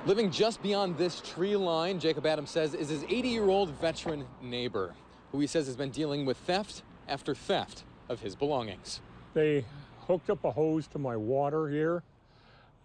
Living 0.07 0.31
just 0.31 0.63
beyond 0.63 0.97
this 0.99 1.21
tree 1.21 1.57
line, 1.57 2.01
Jacob 2.01 2.27
Adams 2.27 2.51
says 2.51 2.75
is 2.75 2.89
his 2.89 3.05
80 3.05 3.29
year 3.29 3.49
old 3.49 3.71
veteran 3.81 4.27
neighbor, 4.43 4.95
who 5.31 5.39
he 5.41 5.47
says 5.47 5.67
has 5.67 5.77
been 5.77 5.91
dealing 5.91 6.27
with 6.27 6.37
theft 6.39 6.83
after 7.07 7.35
theft 7.35 7.85
of 8.09 8.21
his 8.21 8.35
belongings. 8.35 9.01
They 9.35 9.65
hooked 10.07 10.31
up 10.31 10.45
a 10.45 10.51
hose 10.51 10.89
to 10.89 10.99
my 10.99 11.17
water 11.17 11.69
here 11.69 12.03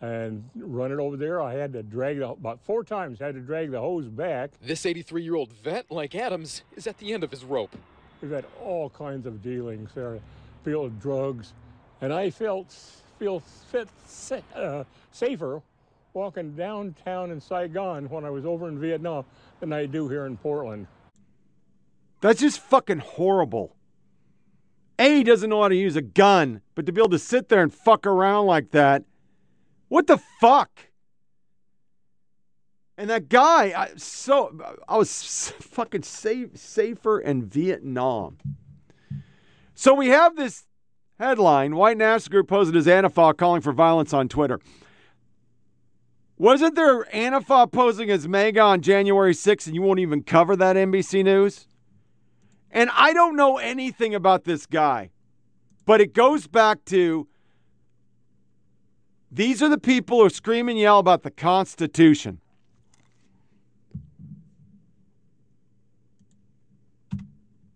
and 0.02 0.44
run 0.56 0.92
it 0.92 1.00
over 1.00 1.18
there. 1.18 1.42
I 1.42 1.54
had 1.54 1.74
to 1.74 1.84
drag 1.84 2.20
the, 2.20 2.30
about 2.30 2.60
four 2.62 2.84
times, 2.84 3.20
had 3.20 3.36
to 3.36 3.42
drag 3.42 3.72
the 3.72 3.80
hose 3.80 4.08
back. 4.08 4.52
This 4.62 4.86
83 4.86 5.24
year 5.24 5.36
old 5.36 5.54
vet, 5.54 5.90
like 5.90 6.16
Adams, 6.16 6.64
is 6.76 6.88
at 6.88 6.98
the 6.98 7.14
end 7.14 7.24
of 7.24 7.32
his 7.32 7.44
rope. 7.44 7.76
We've 8.22 8.32
had 8.32 8.46
all 8.62 8.90
kinds 8.90 9.26
of 9.26 9.42
dealings 9.42 9.92
there, 9.94 10.20
field 10.64 10.86
of 10.86 11.00
drugs, 11.00 11.54
and 12.02 12.14
I 12.14 12.30
felt 12.30 12.76
feel 13.20 13.40
fit, 13.40 13.88
uh, 14.56 14.84
safer 15.12 15.62
walking 16.14 16.54
downtown 16.56 17.30
in 17.32 17.40
Saigon 17.42 18.10
when 18.10 18.24
I 18.24 18.30
was 18.30 18.46
over 18.46 18.68
in 18.68 18.80
Vietnam 18.80 19.26
than 19.60 19.74
I 19.74 19.86
do 19.86 20.08
here 20.08 20.26
in 20.26 20.38
Portland. 20.38 20.88
That's 22.22 22.40
just 22.40 22.60
fucking 22.60 23.00
horrible. 23.00 23.76
A 24.98 25.24
doesn't 25.24 25.50
know 25.50 25.62
how 25.62 25.68
to 25.68 25.76
use 25.76 25.98
a 25.98 26.02
gun, 26.02 26.62
but 26.74 26.86
to 26.86 26.94
be 26.94 27.02
able 27.02 27.10
to 27.10 27.20
sit 27.20 27.50
there 27.50 27.62
and 27.62 27.74
fuck 27.74 28.08
around 28.08 28.46
like 28.46 28.72
that, 28.72 29.04
what 29.88 30.08
the 30.08 30.18
fuck? 30.40 30.88
And 32.98 33.10
that 33.10 33.28
guy, 33.28 33.74
I 33.76 33.92
so 33.98 34.58
I 34.88 34.98
was 34.98 35.52
fucking 35.60 36.04
safe, 36.04 36.58
safer 36.58 37.20
in 37.20 37.44
Vietnam. 37.44 38.38
So 39.74 39.94
we 39.94 40.08
have 40.08 40.38
this 40.38 40.64
headline: 41.20 41.76
White 41.76 41.98
National 41.98 42.32
Group 42.32 42.48
posted 42.48 42.78
as 42.78 42.88
Antifa 42.88 43.36
calling 43.36 43.62
for 43.62 43.74
violence 43.74 44.14
on 44.14 44.30
Twitter. 44.30 44.60
Wasn't 46.38 46.76
there 46.76 47.04
Antifa 47.06 47.72
posing 47.72 48.10
as 48.10 48.28
MAGA 48.28 48.60
on 48.60 48.82
January 48.82 49.34
6th, 49.34 49.68
and 49.68 49.76
you 49.76 49.82
won't 49.82 50.00
even 50.00 50.22
cover 50.22 50.56
that 50.56 50.76
NBC 50.76 51.24
News? 51.24 51.68
And 52.72 52.90
I 52.94 53.14
don't 53.14 53.38
know 53.38 53.58
anything 53.58 54.14
about 54.14 54.44
this 54.44 54.66
guy, 54.66 55.12
but 55.86 56.02
it 56.02 56.14
goes 56.14 56.48
back 56.48 56.84
to 56.86 57.28
these 59.32 59.62
are 59.62 59.70
the 59.70 59.78
people 59.78 60.22
who 60.22 60.30
scream 60.30 60.70
and 60.70 60.80
yell 60.80 61.00
about 61.00 61.24
the 61.24 61.32
Constitution. 61.32 62.40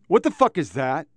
What 0.08 0.24
the 0.24 0.32
fuck 0.32 0.58
is 0.58 0.72
that? 0.72 1.08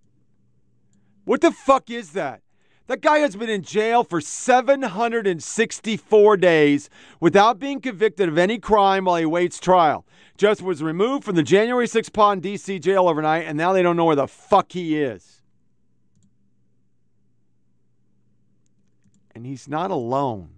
What 1.25 1.41
the 1.41 1.51
fuck 1.51 1.91
is 1.91 2.13
that? 2.13 2.43
That 2.89 3.01
guy 3.01 3.21
has 3.21 3.37
been 3.37 3.49
in 3.49 3.63
jail 3.63 4.05
for 4.05 4.21
764 4.21 6.37
days 6.37 6.91
without 7.21 7.59
being 7.59 7.81
convicted 7.81 8.29
of 8.29 8.37
any 8.37 8.59
crime 8.59 9.05
while 9.05 9.17
he 9.17 9.25
waits 9.25 9.61
trial. 9.61 10.05
Just 10.37 10.61
was 10.61 10.83
removed 10.83 11.25
from 11.25 11.37
the 11.37 11.43
January 11.43 11.87
6th 11.87 12.13
pod 12.13 12.39
in 12.39 12.41
D.C. 12.41 12.81
jail 12.81 13.09
overnight, 13.09 13.47
and 13.47 13.57
now 13.57 13.73
they 13.73 13.83
don't 13.83 13.97
know 13.97 14.05
where 14.05 14.17
the 14.17 14.27
fuck 14.27 14.73
he 14.73 15.01
is. 15.01 15.42
And 19.43 19.49
he's 19.49 19.67
not 19.67 19.91
alone. 19.91 20.51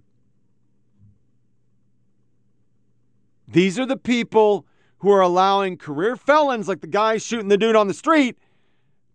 These 3.49 3.79
are 3.79 3.87
the 3.87 3.97
people 3.97 4.67
who 4.99 5.11
are 5.11 5.23
allowing 5.23 5.79
career 5.79 6.17
felons 6.17 6.69
like 6.69 6.83
the 6.83 6.87
guy 6.87 7.17
shooting 7.17 7.49
the 7.49 7.57
dude 7.57 7.77
on 7.77 7.89
the 7.89 7.95
street 7.95 8.37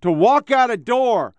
to 0.02 0.12
walk 0.12 0.50
out 0.50 0.72
a 0.72 0.76
door. 0.76 1.36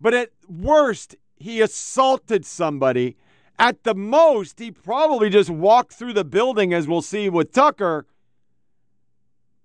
But 0.00 0.14
at 0.14 0.30
worst, 0.48 1.16
he 1.34 1.60
assaulted 1.60 2.46
somebody. 2.46 3.16
At 3.58 3.82
the 3.82 3.96
most, 3.96 4.60
he 4.60 4.70
probably 4.70 5.28
just 5.28 5.50
walked 5.50 5.92
through 5.92 6.12
the 6.12 6.24
building, 6.24 6.72
as 6.72 6.86
we'll 6.86 7.02
see 7.02 7.28
with 7.28 7.50
Tucker, 7.50 8.06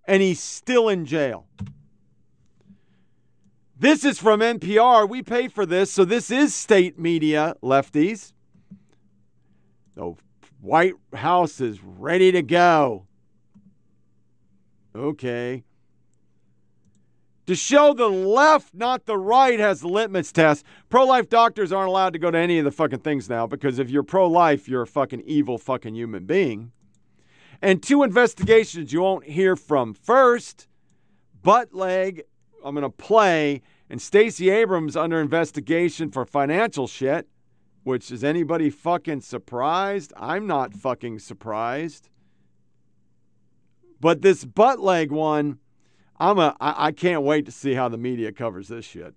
and 0.07 0.23
he's 0.23 0.39
still 0.39 0.89
in 0.89 1.05
jail. 1.05 1.45
This 3.77 4.05
is 4.05 4.19
from 4.19 4.39
NPR. 4.39 5.07
We 5.07 5.21
pay 5.21 5.49
for 5.49 5.65
this, 5.65 5.91
so 5.91 6.05
this 6.05 6.31
is 6.31 6.55
state 6.55 6.97
media, 6.97 7.55
lefties. 7.61 8.33
Though 9.95 10.17
White 10.61 10.93
House 11.13 11.59
is 11.59 11.83
ready 11.83 12.31
to 12.31 12.41
go. 12.41 13.05
Okay. 14.95 15.63
To 17.47 17.55
show 17.55 17.93
the 17.93 18.07
left, 18.07 18.73
not 18.73 19.05
the 19.05 19.17
right, 19.17 19.59
has 19.59 19.81
the 19.81 19.87
litmus 19.87 20.31
test. 20.31 20.65
Pro 20.89 21.05
life 21.05 21.29
doctors 21.29 21.71
aren't 21.71 21.89
allowed 21.89 22.13
to 22.13 22.19
go 22.19 22.31
to 22.31 22.37
any 22.37 22.57
of 22.57 22.65
the 22.65 22.71
fucking 22.71 22.99
things 22.99 23.29
now 23.29 23.45
because 23.45 23.77
if 23.77 23.89
you're 23.89 24.03
pro 24.03 24.27
life, 24.27 24.67
you're 24.67 24.81
a 24.81 24.87
fucking 24.87 25.21
evil 25.25 25.57
fucking 25.57 25.93
human 25.93 26.25
being. 26.25 26.71
And 27.61 27.83
two 27.83 28.03
investigations 28.03 28.91
you 28.91 29.01
won't 29.01 29.25
hear 29.25 29.55
from 29.55 29.93
first 29.93 30.67
butt 31.43 31.73
leg, 31.73 32.23
I'm 32.65 32.73
going 32.73 32.81
to 32.81 32.89
play, 32.89 33.61
and 33.91 34.01
Stacey 34.01 34.49
Abrams 34.49 34.95
under 34.95 35.21
investigation 35.21 36.09
for 36.09 36.25
financial 36.25 36.87
shit, 36.87 37.27
which 37.83 38.09
is 38.11 38.23
anybody 38.23 38.71
fucking 38.71 39.21
surprised? 39.21 40.11
I'm 40.17 40.47
not 40.47 40.73
fucking 40.73 41.19
surprised. 41.19 42.09
But 44.01 44.23
this 44.23 44.43
butt 44.43 44.79
leg 44.79 45.11
one, 45.11 45.59
I'm 46.19 46.39
a 46.39 46.55
I, 46.59 46.87
I 46.87 46.91
can't 46.91 47.21
wait 47.21 47.45
to 47.45 47.51
see 47.51 47.75
how 47.75 47.87
the 47.87 47.97
media 47.97 48.31
covers 48.31 48.67
this 48.67 48.83
shit. 48.83 49.13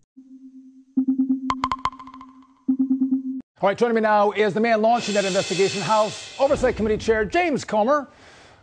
All 3.61 3.69
right, 3.69 3.77
joining 3.77 3.95
me 3.95 4.03
now 4.03 4.31
is 4.33 4.53
the 4.55 4.61
man 4.61 4.83
launching 4.83 5.15
that 5.15 5.25
investigation, 5.25 5.81
House 5.81 6.39
Oversight 6.39 6.77
Committee 6.77 6.99
Chair 6.99 7.25
James 7.25 7.65
Comer. 7.65 8.09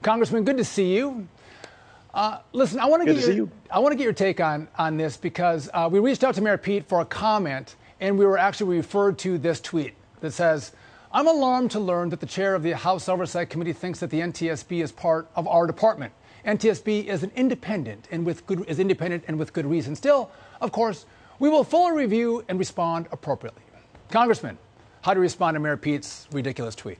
Congressman, 0.03 0.43
good 0.43 0.57
to 0.57 0.63
see 0.63 0.95
you. 0.95 1.27
Uh, 2.15 2.39
listen, 2.53 2.79
I 2.79 2.85
want 2.85 3.05
to 3.05 3.13
get 3.13 3.21
your 3.21 3.33
you. 3.33 3.51
I 3.69 3.79
want 3.79 3.91
to 3.91 3.97
get 3.97 4.05
your 4.05 4.13
take 4.13 4.39
on 4.39 4.69
on 4.77 4.95
this 4.95 5.17
because 5.17 5.69
uh, 5.73 5.89
we 5.91 5.99
reached 5.99 6.23
out 6.23 6.33
to 6.35 6.41
Mayor 6.41 6.57
Pete 6.57 6.87
for 6.87 7.01
a 7.01 7.05
comment, 7.05 7.75
and 7.99 8.17
we 8.17 8.25
were 8.25 8.37
actually 8.37 8.77
referred 8.77 9.17
to 9.19 9.37
this 9.37 9.59
tweet 9.59 9.95
that 10.21 10.31
says, 10.31 10.71
"I'm 11.11 11.27
alarmed 11.27 11.71
to 11.71 11.79
learn 11.81 12.07
that 12.11 12.21
the 12.21 12.25
chair 12.25 12.55
of 12.55 12.63
the 12.63 12.71
House 12.71 13.09
Oversight 13.09 13.49
Committee 13.49 13.73
thinks 13.73 13.99
that 13.99 14.11
the 14.11 14.21
NTSB 14.21 14.81
is 14.81 14.93
part 14.93 15.27
of 15.35 15.45
our 15.45 15.67
department. 15.67 16.13
NTSB 16.45 17.07
is 17.07 17.23
an 17.23 17.33
independent 17.35 18.07
and 18.09 18.25
with 18.25 18.47
good 18.47 18.63
is 18.69 18.79
independent 18.79 19.25
and 19.27 19.37
with 19.37 19.51
good 19.51 19.65
reason. 19.65 19.93
Still, 19.93 20.31
of 20.61 20.71
course, 20.71 21.05
we 21.39 21.49
will 21.49 21.65
fully 21.65 21.97
review 21.97 22.45
and 22.47 22.57
respond 22.57 23.07
appropriately." 23.11 23.61
Congressman, 24.09 24.57
how 25.01 25.13
do 25.13 25.17
you 25.17 25.23
respond 25.23 25.55
to 25.55 25.59
Mayor 25.59 25.75
Pete's 25.75 26.29
ridiculous 26.31 26.75
tweet? 26.75 26.97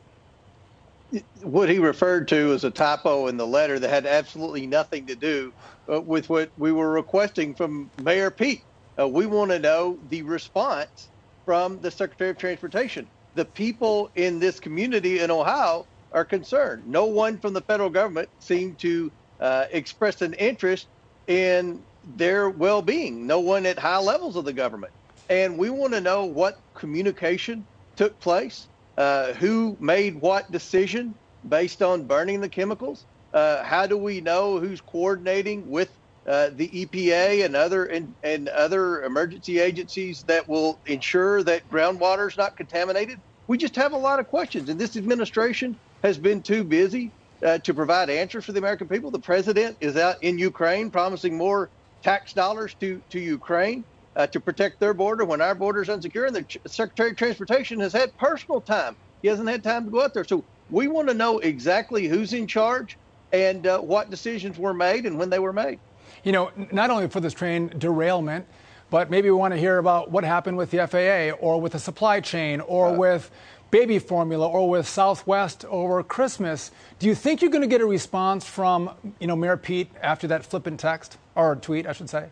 What 1.43 1.69
he 1.69 1.79
referred 1.79 2.27
to 2.29 2.53
as 2.53 2.63
a 2.63 2.71
typo 2.71 3.27
in 3.27 3.37
the 3.37 3.47
letter 3.47 3.79
that 3.79 3.89
had 3.89 4.05
absolutely 4.05 4.65
nothing 4.67 5.05
to 5.07 5.15
do 5.15 5.53
uh, 5.91 6.01
with 6.01 6.29
what 6.29 6.51
we 6.57 6.71
were 6.71 6.91
requesting 6.91 7.53
from 7.53 7.89
Mayor 8.03 8.31
Pete. 8.31 8.63
Uh, 8.99 9.07
we 9.07 9.25
want 9.25 9.51
to 9.51 9.59
know 9.59 9.99
the 10.09 10.21
response 10.23 11.09
from 11.45 11.79
the 11.81 11.91
Secretary 11.91 12.31
of 12.31 12.37
Transportation. 12.37 13.07
The 13.35 13.45
people 13.45 14.09
in 14.15 14.39
this 14.39 14.59
community 14.59 15.19
in 15.19 15.29
Ohio 15.29 15.85
are 16.11 16.25
concerned. 16.25 16.87
No 16.87 17.05
one 17.05 17.37
from 17.37 17.53
the 17.53 17.61
federal 17.61 17.89
government 17.89 18.29
seemed 18.39 18.79
to 18.79 19.11
uh, 19.39 19.65
express 19.71 20.21
an 20.21 20.33
interest 20.35 20.87
in 21.27 21.81
their 22.15 22.49
well 22.49 22.81
being, 22.81 23.27
no 23.27 23.39
one 23.39 23.65
at 23.65 23.77
high 23.77 23.99
levels 23.99 24.35
of 24.35 24.45
the 24.45 24.53
government. 24.53 24.93
And 25.29 25.57
we 25.57 25.69
want 25.69 25.93
to 25.93 26.01
know 26.01 26.25
what 26.25 26.59
communication 26.75 27.65
took 27.95 28.17
place 28.19 28.67
uh, 28.97 29.33
who 29.33 29.77
made 29.79 30.19
what 30.21 30.51
decision 30.51 31.13
based 31.47 31.81
on 31.81 32.05
burning 32.05 32.41
the 32.41 32.49
chemicals? 32.49 33.05
Uh, 33.33 33.63
how 33.63 33.85
do 33.85 33.97
we 33.97 34.21
know 34.21 34.59
who's 34.59 34.81
coordinating 34.81 35.69
with 35.69 35.89
uh, 36.25 36.49
the 36.55 36.67
EPA 36.69 37.45
and 37.45 37.55
other 37.55 37.85
and, 37.85 38.13
and 38.23 38.47
other 38.49 39.03
emergency 39.03 39.59
agencies 39.59 40.23
that 40.23 40.47
will 40.47 40.79
ensure 40.85 41.43
that 41.43 41.67
groundwater 41.69 42.27
is 42.29 42.37
not 42.37 42.55
contaminated? 42.55 43.19
We 43.47 43.57
just 43.57 43.75
have 43.75 43.93
a 43.93 43.97
lot 43.97 44.19
of 44.19 44.27
questions, 44.27 44.69
and 44.69 44.79
this 44.79 44.95
administration 44.95 45.77
has 46.01 46.17
been 46.17 46.41
too 46.41 46.63
busy 46.63 47.11
uh, 47.43 47.59
to 47.59 47.73
provide 47.73 48.09
answers 48.09 48.45
for 48.45 48.53
the 48.53 48.59
American 48.59 48.87
people. 48.87 49.11
The 49.11 49.19
president 49.19 49.77
is 49.81 49.97
out 49.97 50.15
in 50.23 50.39
Ukraine 50.39 50.89
promising 50.89 51.37
more 51.37 51.69
tax 52.01 52.33
dollars 52.33 52.73
to 52.79 53.01
to 53.09 53.19
Ukraine 53.19 53.83
uh, 54.15 54.27
to 54.27 54.39
protect 54.39 54.79
their 54.79 54.93
border 54.93 55.25
when 55.25 55.41
our 55.41 55.55
border 55.55 55.81
is 55.81 55.89
unsecure. 55.89 56.27
And 56.27 56.35
the 56.35 56.43
Ch- 56.43 56.57
Secretary 56.67 57.11
of 57.11 57.17
Transportation 57.17 57.79
has 57.79 57.93
had 57.93 58.15
personal 58.17 58.61
time. 58.61 58.95
He 59.21 59.27
hasn't 59.27 59.49
had 59.49 59.63
time 59.63 59.85
to 59.85 59.91
go 59.91 60.03
out 60.03 60.13
there. 60.13 60.23
So 60.23 60.43
we 60.69 60.87
want 60.87 61.07
to 61.09 61.13
know 61.13 61.39
exactly 61.39 62.07
who's 62.07 62.33
in 62.33 62.47
charge 62.47 62.97
and 63.31 63.67
uh, 63.67 63.79
what 63.79 64.09
decisions 64.09 64.57
were 64.57 64.73
made 64.73 65.05
and 65.05 65.17
when 65.17 65.29
they 65.29 65.39
were 65.39 65.53
made. 65.53 65.79
You 66.23 66.31
know, 66.31 66.51
not 66.71 66.89
only 66.89 67.07
for 67.07 67.19
this 67.19 67.33
train 67.33 67.71
derailment, 67.77 68.45
but 68.89 69.09
maybe 69.09 69.29
we 69.29 69.35
want 69.35 69.53
to 69.53 69.59
hear 69.59 69.77
about 69.79 70.11
what 70.11 70.23
happened 70.23 70.57
with 70.57 70.71
the 70.71 70.87
FAA 70.87 71.35
or 71.43 71.59
with 71.59 71.73
the 71.73 71.79
supply 71.79 72.21
chain 72.21 72.61
or 72.61 72.93
with 72.93 73.31
baby 73.71 73.99
formula 73.99 74.47
or 74.47 74.69
with 74.69 74.87
Southwest 74.87 75.65
over 75.65 76.01
Christmas. 76.03 76.71
Do 76.99 77.07
you 77.07 77.15
think 77.15 77.41
you're 77.41 77.51
going 77.51 77.63
to 77.63 77.67
get 77.67 77.81
a 77.81 77.85
response 77.85 78.45
from, 78.47 78.91
you 79.19 79.27
know, 79.27 79.35
Mayor 79.35 79.57
Pete 79.57 79.91
after 80.01 80.27
that 80.27 80.45
flippant 80.45 80.79
text 80.79 81.17
or 81.35 81.55
tweet, 81.55 81.87
I 81.87 81.93
should 81.93 82.09
say? 82.09 82.29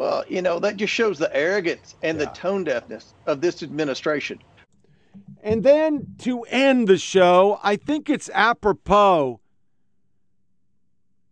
Well, 0.00 0.24
you 0.30 0.40
know, 0.40 0.58
that 0.60 0.78
just 0.78 0.94
shows 0.94 1.18
the 1.18 1.30
arrogance 1.36 1.94
and 2.02 2.18
the 2.18 2.24
tone 2.28 2.64
deafness 2.64 3.12
of 3.26 3.42
this 3.42 3.62
administration. 3.62 4.38
And 5.42 5.62
then 5.62 6.14
to 6.20 6.40
end 6.44 6.88
the 6.88 6.96
show, 6.96 7.60
I 7.62 7.76
think 7.76 8.08
it's 8.08 8.30
apropos 8.32 9.40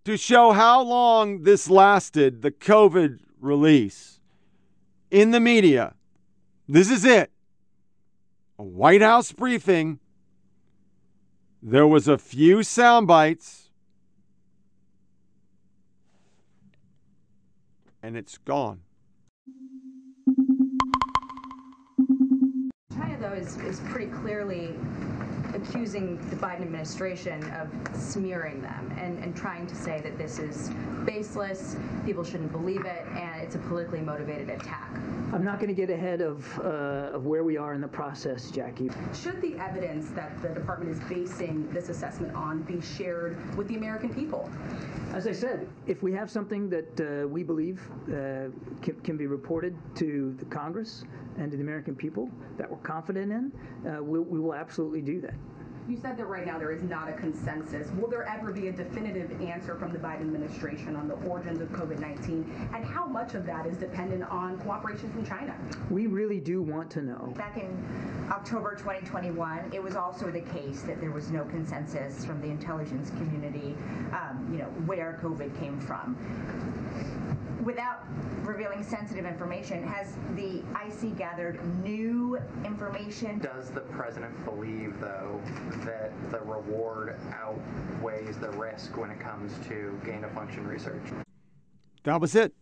to 0.04 0.18
show 0.18 0.52
how 0.52 0.82
long 0.82 1.44
this 1.44 1.70
lasted, 1.70 2.42
the 2.42 2.50
COVID 2.50 3.20
release 3.40 4.20
in 5.10 5.30
the 5.30 5.40
media. 5.40 5.94
This 6.68 6.90
is 6.90 7.06
it. 7.06 7.30
A 8.58 8.64
White 8.64 9.00
House 9.00 9.32
briefing. 9.32 9.98
There 11.62 11.86
was 11.86 12.06
a 12.06 12.18
few 12.18 12.62
sound 12.62 13.06
bites. 13.06 13.67
And 18.02 18.16
it's 18.16 18.38
gone. 18.38 18.80
China, 22.92 23.18
though, 23.20 23.32
is, 23.32 23.56
is 23.58 23.80
pretty 23.80 24.10
clearly 24.10 24.74
accusing 25.62 26.16
the 26.30 26.36
Biden 26.36 26.62
administration 26.62 27.42
of 27.52 27.68
smearing 27.94 28.60
them 28.62 28.92
and, 28.98 29.22
and 29.22 29.36
trying 29.36 29.66
to 29.66 29.74
say 29.74 30.00
that 30.00 30.16
this 30.18 30.38
is 30.38 30.70
baseless, 31.04 31.76
people 32.04 32.24
shouldn't 32.24 32.52
believe 32.52 32.84
it, 32.84 33.06
and 33.12 33.40
it's 33.42 33.54
a 33.54 33.58
politically 33.58 34.00
motivated 34.00 34.50
attack. 34.50 34.90
I'm 35.32 35.44
not 35.44 35.58
going 35.60 35.68
to 35.68 35.74
get 35.74 35.90
ahead 35.90 36.20
of, 36.20 36.58
uh, 36.60 37.12
of 37.12 37.26
where 37.26 37.44
we 37.44 37.56
are 37.56 37.74
in 37.74 37.80
the 37.80 37.88
process, 37.88 38.50
Jackie. 38.50 38.90
Should 39.14 39.40
the 39.42 39.56
evidence 39.56 40.10
that 40.10 40.40
the 40.42 40.48
department 40.48 40.90
is 40.90 41.00
basing 41.08 41.70
this 41.72 41.88
assessment 41.88 42.34
on 42.34 42.62
be 42.62 42.80
shared 42.80 43.36
with 43.56 43.68
the 43.68 43.76
American 43.76 44.12
people? 44.12 44.50
As 45.12 45.26
I 45.26 45.32
said, 45.32 45.68
if 45.86 46.02
we 46.02 46.12
have 46.12 46.30
something 46.30 46.68
that 46.70 47.00
uh, 47.00 47.28
we 47.28 47.42
believe 47.42 47.80
uh, 48.08 48.48
can, 48.82 48.94
can 49.02 49.16
be 49.16 49.26
reported 49.26 49.76
to 49.96 50.34
the 50.38 50.44
Congress 50.46 51.04
and 51.38 51.50
to 51.50 51.56
the 51.56 51.62
American 51.62 51.94
people 51.94 52.30
that 52.56 52.70
we're 52.70 52.76
confident 52.78 53.32
in, 53.32 53.52
uh, 53.88 54.02
we'll, 54.02 54.22
we 54.22 54.38
will 54.38 54.54
absolutely 54.54 55.00
do 55.00 55.20
that. 55.20 55.34
You 55.88 55.96
said 55.96 56.18
that 56.18 56.26
right 56.26 56.44
now 56.44 56.58
there 56.58 56.70
is 56.70 56.82
not 56.82 57.08
a 57.08 57.14
consensus. 57.14 57.88
Will 57.92 58.08
there 58.08 58.24
ever 58.24 58.52
be 58.52 58.68
a 58.68 58.72
definitive 58.72 59.40
answer 59.40 59.74
from 59.74 59.90
the 59.90 59.98
Biden 59.98 60.20
administration 60.20 60.94
on 60.94 61.08
the 61.08 61.14
origins 61.26 61.62
of 61.62 61.68
COVID 61.70 61.98
19? 61.98 62.70
And 62.74 62.84
how 62.84 63.06
much 63.06 63.34
of 63.34 63.46
that 63.46 63.66
is 63.66 63.78
dependent 63.78 64.24
on 64.24 64.58
cooperation 64.58 65.10
from 65.12 65.24
China? 65.24 65.56
We 65.88 66.06
really 66.06 66.40
do 66.40 66.60
want 66.60 66.90
to 66.90 67.00
know. 67.00 67.32
Back 67.38 67.56
in 67.56 67.70
October 68.30 68.74
2021, 68.74 69.70
it 69.72 69.82
was 69.82 69.96
also 69.96 70.30
the 70.30 70.42
case 70.42 70.82
that 70.82 71.00
there 71.00 71.10
was 71.10 71.30
no 71.30 71.44
consensus 71.46 72.22
from 72.22 72.42
the 72.42 72.48
intelligence 72.48 73.08
community, 73.08 73.74
um, 74.12 74.46
you 74.52 74.58
know, 74.58 74.68
where 74.84 75.18
COVID 75.22 75.58
came 75.58 75.80
from. 75.80 76.14
Without 77.64 78.06
revealing 78.42 78.84
sensitive 78.84 79.26
information, 79.26 79.82
has 79.82 80.14
the 80.36 80.62
IC 80.86 81.18
gathered 81.18 81.58
new 81.82 82.38
information? 82.64 83.40
Does 83.40 83.70
the 83.70 83.80
president 83.80 84.44
believe, 84.44 84.98
though, 85.00 85.40
that 85.84 86.12
the 86.30 86.40
reward 86.40 87.16
outweighs 87.32 88.38
the 88.38 88.50
risk 88.50 88.96
when 88.96 89.10
it 89.10 89.18
comes 89.18 89.52
to 89.68 89.98
gain 90.04 90.22
of 90.24 90.30
function 90.32 90.66
research? 90.66 91.02
That 92.04 92.20
was 92.20 92.34
it. 92.34 92.54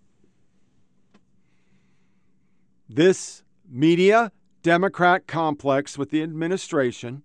This 2.89 3.43
media 3.69 4.33
Democrat 4.63 5.27
complex 5.27 5.99
with 5.99 6.11
the 6.11 6.23
administration 6.23 7.23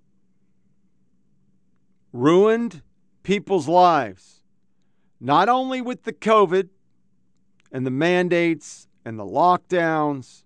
ruined 2.11 2.81
people's 3.23 3.67
lives, 3.67 4.43
not 5.19 5.47
only 5.47 5.81
with 5.81 6.03
the 6.03 6.13
COVID 6.13 6.69
and 7.71 7.85
the 7.85 7.91
mandates 7.91 8.87
and 9.05 9.17
the 9.17 9.25
lockdowns, 9.25 10.43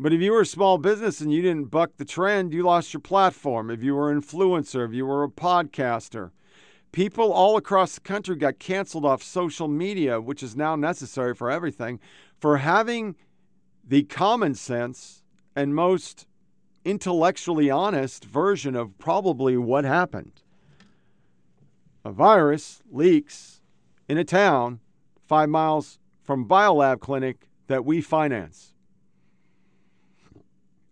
but 0.00 0.12
if 0.12 0.20
you 0.20 0.30
were 0.30 0.42
a 0.42 0.46
small 0.46 0.78
business 0.78 1.20
and 1.20 1.32
you 1.32 1.42
didn't 1.42 1.72
buck 1.72 1.96
the 1.96 2.04
trend, 2.04 2.54
you 2.54 2.62
lost 2.62 2.92
your 2.94 3.00
platform. 3.00 3.68
If 3.68 3.82
you 3.82 3.96
were 3.96 4.12
an 4.12 4.22
influencer, 4.22 4.86
if 4.86 4.94
you 4.94 5.04
were 5.04 5.24
a 5.24 5.28
podcaster, 5.28 6.30
people 6.92 7.32
all 7.32 7.56
across 7.56 7.96
the 7.96 8.00
country 8.00 8.36
got 8.36 8.60
canceled 8.60 9.04
off 9.04 9.24
social 9.24 9.66
media, 9.66 10.20
which 10.20 10.40
is 10.40 10.54
now 10.54 10.76
necessary 10.76 11.34
for 11.34 11.50
everything, 11.50 11.98
for 12.38 12.58
having 12.58 13.16
the 13.84 14.04
common 14.04 14.54
sense 14.54 15.24
and 15.56 15.74
most 15.74 16.28
intellectually 16.84 17.68
honest 17.68 18.24
version 18.24 18.76
of 18.76 18.96
probably 18.98 19.56
what 19.56 19.84
happened. 19.84 20.42
A 22.04 22.12
virus 22.12 22.82
leaks 22.88 23.57
in 24.08 24.18
a 24.18 24.24
town 24.24 24.80
five 25.26 25.48
miles 25.48 25.98
from 26.22 26.48
Biolab 26.48 27.00
Clinic 27.00 27.48
that 27.66 27.84
we 27.84 28.00
finance. 28.00 28.74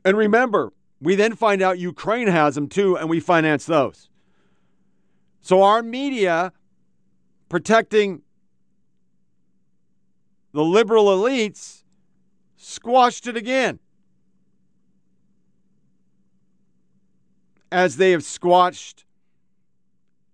And 0.05 0.17
remember, 0.17 0.73
we 1.01 1.15
then 1.15 1.35
find 1.35 1.63
out 1.63 1.79
Ukraine 1.79 2.29
has 2.29 2.55
them 2.55 2.69
too, 2.69 2.97
and 2.97 3.09
we 3.09 3.19
finance 3.19 3.67
those. 3.67 4.09
So 5.41 5.63
our 5.63 5.83
media 5.83 6.53
protecting 7.49 8.23
the 10.53 10.63
liberal 10.63 11.07
elites 11.07 11.85
squashed 12.57 13.27
it 13.27 13.37
again. 13.37 13.79
As 17.73 17.97
they 17.97 18.13
have 18.13 18.23
squashed 18.25 19.06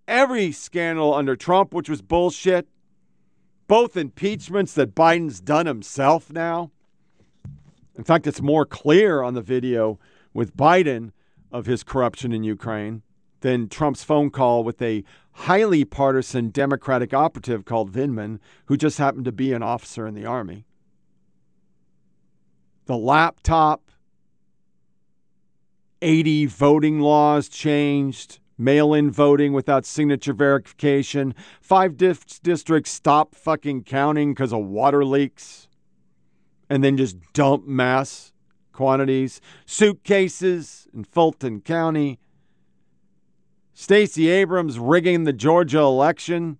every 0.06 0.52
scandal 0.52 1.14
under 1.14 1.36
Trump, 1.36 1.72
which 1.74 1.88
was 1.88 2.02
bullshit, 2.02 2.68
both 3.66 3.96
impeachments 3.96 4.74
that 4.74 4.94
Biden's 4.94 5.40
done 5.40 5.66
himself 5.66 6.30
now. 6.30 6.70
In 7.94 8.04
fact, 8.04 8.26
it's 8.26 8.42
more 8.42 8.66
clear 8.66 9.22
on 9.22 9.34
the 9.34 9.42
video 9.42 9.98
with 10.32 10.56
Biden 10.56 11.12
of 11.50 11.66
his 11.66 11.82
corruption 11.82 12.32
in 12.32 12.42
Ukraine 12.42 13.02
than 13.40 13.68
Trump's 13.68 14.04
phone 14.04 14.30
call 14.30 14.64
with 14.64 14.80
a 14.80 15.04
highly 15.32 15.84
partisan 15.84 16.50
Democratic 16.50 17.12
operative 17.12 17.64
called 17.64 17.92
Vindman, 17.92 18.38
who 18.66 18.76
just 18.76 18.98
happened 18.98 19.24
to 19.26 19.32
be 19.32 19.52
an 19.52 19.62
officer 19.62 20.06
in 20.06 20.14
the 20.14 20.24
Army. 20.24 20.64
The 22.86 22.96
laptop, 22.96 23.90
80 26.00 26.46
voting 26.46 27.00
laws 27.00 27.48
changed, 27.48 28.40
mail 28.58 28.94
in 28.94 29.10
voting 29.10 29.52
without 29.52 29.84
signature 29.84 30.32
verification, 30.32 31.34
five 31.60 31.96
districts 31.96 32.90
stop 32.90 33.34
fucking 33.34 33.84
counting 33.84 34.32
because 34.32 34.52
of 34.52 34.64
water 34.64 35.04
leaks, 35.04 35.68
and 36.70 36.82
then 36.82 36.96
just 36.96 37.16
dump 37.32 37.66
mass 37.66 38.32
quantities, 38.72 39.40
suitcases 39.66 40.88
in 40.94 41.04
Fulton 41.04 41.60
County. 41.60 42.18
Stacey 43.74 44.28
Abrams 44.28 44.78
rigging 44.78 45.24
the 45.24 45.32
Georgia 45.32 45.80
election 45.80 46.58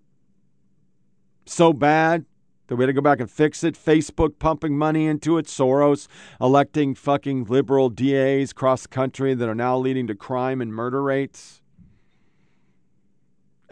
so 1.47 1.73
bad 1.73 2.25
that 2.67 2.77
we 2.77 2.85
had 2.85 2.87
to 2.89 2.93
go 2.93 3.01
back 3.01 3.21
and 3.21 3.31
fix 3.31 3.65
it. 3.65 3.75
Facebook 3.75 4.39
pumping 4.39 4.77
money 4.77 5.07
into 5.07 5.37
it. 5.39 5.47
Soros 5.47 6.09
electing 6.41 6.95
fucking 6.95 7.45
liberal 7.45 7.91
DAs 7.91 8.53
across 8.53 8.83
the 8.83 8.89
country 8.89 9.35
that 9.35 9.49
are 9.49 9.55
now 9.55 9.77
leading 9.77 10.07
to 10.07 10.15
crime 10.15 10.61
and 10.61 10.73
murder 10.73 11.03
rates. 11.03 11.62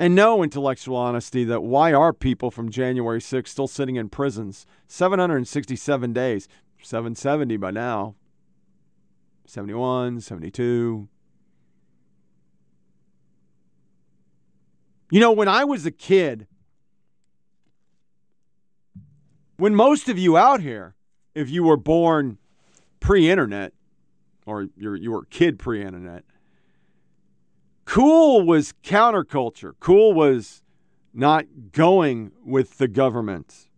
And 0.00 0.14
no 0.14 0.42
intellectual 0.42 0.96
honesty 0.96 1.44
that 1.44 1.62
why 1.62 1.92
are 1.92 2.14
people 2.14 2.50
from 2.50 2.70
January 2.70 3.20
6th 3.20 3.48
still 3.48 3.68
sitting 3.68 3.96
in 3.96 4.08
prisons? 4.08 4.64
767 4.88 6.14
days, 6.14 6.48
770 6.82 7.58
by 7.58 7.70
now. 7.70 8.14
71, 9.44 10.22
72. 10.22 11.06
You 15.10 15.20
know, 15.20 15.32
when 15.32 15.48
I 15.48 15.64
was 15.64 15.84
a 15.84 15.90
kid, 15.90 16.46
when 19.58 19.74
most 19.74 20.08
of 20.08 20.18
you 20.18 20.38
out 20.38 20.62
here, 20.62 20.94
if 21.34 21.50
you 21.50 21.62
were 21.62 21.76
born 21.76 22.38
pre 23.00 23.30
internet 23.30 23.74
or 24.46 24.68
you're, 24.78 24.98
were 25.10 25.26
kid 25.26 25.58
pre 25.58 25.82
internet, 25.82 26.24
cool 27.90 28.46
was 28.46 28.72
counterculture. 28.84 29.72
Cool 29.80 30.12
was 30.12 30.62
not 31.12 31.44
going 31.72 32.30
with 32.44 32.78
the 32.78 32.86
government, 32.88 33.68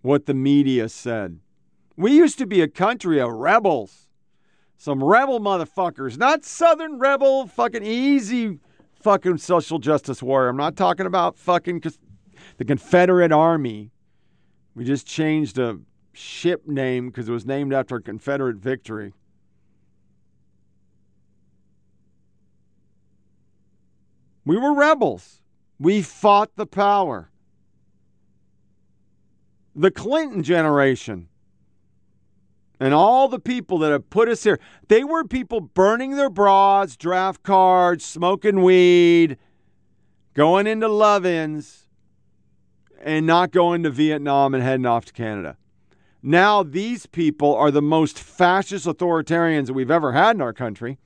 what 0.00 0.26
the 0.26 0.34
media 0.34 0.88
said. 0.88 1.38
We 1.96 2.12
used 2.12 2.38
to 2.38 2.46
be 2.46 2.60
a 2.62 2.68
country 2.68 3.20
of 3.20 3.30
rebels 3.30 4.06
some 4.78 5.02
rebel 5.02 5.40
motherfuckers, 5.40 6.18
not 6.18 6.44
Southern 6.44 6.98
rebel, 6.98 7.46
fucking 7.46 7.82
easy 7.82 8.58
fucking 9.00 9.38
social 9.38 9.78
justice 9.78 10.22
warrior. 10.22 10.48
I'm 10.48 10.56
not 10.56 10.76
talking 10.76 11.06
about 11.06 11.38
fucking 11.38 11.82
the 12.58 12.64
Confederate 12.64 13.32
Army. 13.32 13.90
We 14.74 14.84
just 14.84 15.06
changed 15.06 15.58
a 15.58 15.78
ship 16.12 16.66
name 16.66 17.08
because 17.08 17.28
it 17.28 17.32
was 17.32 17.46
named 17.46 17.72
after 17.72 17.96
a 17.96 18.02
Confederate 18.02 18.56
victory. 18.56 19.14
We 24.46 24.56
were 24.56 24.72
rebels. 24.72 25.42
We 25.78 26.00
fought 26.00 26.56
the 26.56 26.66
power. 26.66 27.30
The 29.74 29.90
Clinton 29.90 30.42
generation 30.42 31.28
and 32.78 32.94
all 32.94 33.28
the 33.28 33.40
people 33.40 33.78
that 33.78 33.90
have 33.90 34.08
put 34.08 34.28
us 34.28 34.44
here, 34.44 34.58
they 34.88 35.02
were 35.02 35.24
people 35.24 35.60
burning 35.60 36.12
their 36.12 36.30
bras, 36.30 36.96
draft 36.96 37.42
cards, 37.42 38.04
smoking 38.04 38.62
weed, 38.62 39.36
going 40.34 40.66
into 40.66 40.88
love 40.88 41.26
ins, 41.26 41.88
and 43.02 43.26
not 43.26 43.50
going 43.50 43.82
to 43.82 43.90
Vietnam 43.90 44.54
and 44.54 44.62
heading 44.62 44.86
off 44.86 45.06
to 45.06 45.12
Canada. 45.12 45.56
Now, 46.22 46.62
these 46.62 47.06
people 47.06 47.54
are 47.54 47.70
the 47.70 47.82
most 47.82 48.18
fascist 48.18 48.86
authoritarians 48.86 49.66
that 49.66 49.74
we've 49.74 49.90
ever 49.90 50.12
had 50.12 50.36
in 50.36 50.42
our 50.42 50.52
country. 50.52 50.98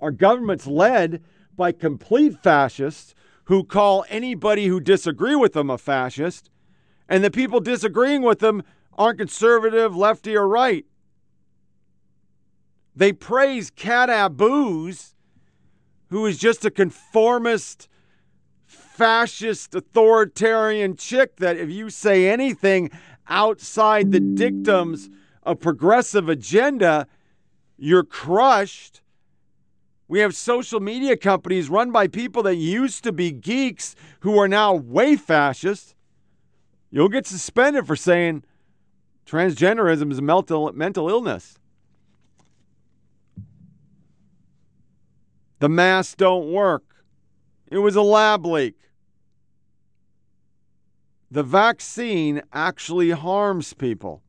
Our 0.00 0.10
government's 0.10 0.66
led 0.66 1.22
by 1.56 1.72
complete 1.72 2.42
fascists 2.42 3.14
who 3.44 3.64
call 3.64 4.04
anybody 4.08 4.66
who 4.66 4.80
disagree 4.80 5.34
with 5.34 5.52
them 5.52 5.70
a 5.70 5.78
fascist, 5.78 6.50
and 7.08 7.22
the 7.22 7.30
people 7.30 7.60
disagreeing 7.60 8.22
with 8.22 8.40
them 8.40 8.62
aren't 8.98 9.18
conservative, 9.18 9.94
lefty, 9.94 10.36
or 10.36 10.48
right. 10.48 10.84
They 12.94 13.12
praise 13.12 13.70
Kat 13.70 14.08
Abughazaleh, 14.08 15.12
who 16.08 16.24
is 16.26 16.38
just 16.38 16.64
a 16.64 16.70
conformist, 16.70 17.88
fascist, 18.64 19.74
authoritarian 19.74 20.96
chick 20.96 21.36
that 21.36 21.56
if 21.56 21.70
you 21.70 21.90
say 21.90 22.28
anything 22.28 22.90
outside 23.28 24.12
the 24.12 24.20
dictums 24.20 25.10
of 25.42 25.60
progressive 25.60 26.28
agenda, 26.28 27.06
you're 27.76 28.04
crushed. 28.04 29.02
We 30.08 30.20
have 30.20 30.34
social 30.34 30.78
media 30.80 31.16
companies 31.16 31.68
run 31.68 31.90
by 31.90 32.06
people 32.06 32.42
that 32.44 32.56
used 32.56 33.02
to 33.04 33.12
be 33.12 33.32
geeks 33.32 33.96
who 34.20 34.38
are 34.38 34.46
now 34.46 34.74
way 34.74 35.16
fascist. 35.16 35.94
You'll 36.90 37.08
get 37.08 37.26
suspended 37.26 37.86
for 37.86 37.96
saying, 37.96 38.44
Transgenderism 39.26 40.12
is 40.12 40.18
a 40.18 40.22
mental, 40.22 40.72
mental 40.72 41.08
illness. 41.08 41.58
The 45.58 45.68
masks 45.68 46.14
don't 46.14 46.52
work. 46.52 46.84
It 47.68 47.78
was 47.78 47.96
a 47.96 48.02
lab 48.02 48.46
leak. 48.46 48.76
The 51.30 51.42
vaccine 51.42 52.42
actually 52.52 53.10
harms 53.10 53.72
people. 53.72 54.22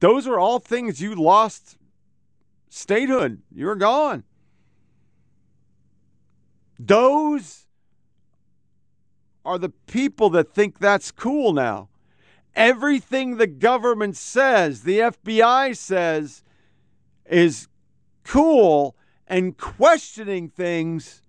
Those 0.00 0.26
are 0.26 0.38
all 0.38 0.58
things 0.58 1.00
you 1.00 1.14
lost 1.14 1.78
statehood. 2.68 3.42
You're 3.54 3.76
gone. 3.76 4.24
Those 6.78 7.66
are 9.44 9.58
the 9.58 9.70
people 9.70 10.30
that 10.30 10.54
think 10.54 10.78
that's 10.78 11.10
cool 11.10 11.52
now 11.52 11.88
everything 12.56 13.36
the 13.36 13.46
government 13.46 14.16
says, 14.16 14.82
the 14.82 14.98
FBI 14.98 15.76
says, 15.76 16.42
is 17.26 17.68
cool 18.24 18.96
and 19.28 19.56
questioning 19.56 20.48
things. 20.48 21.22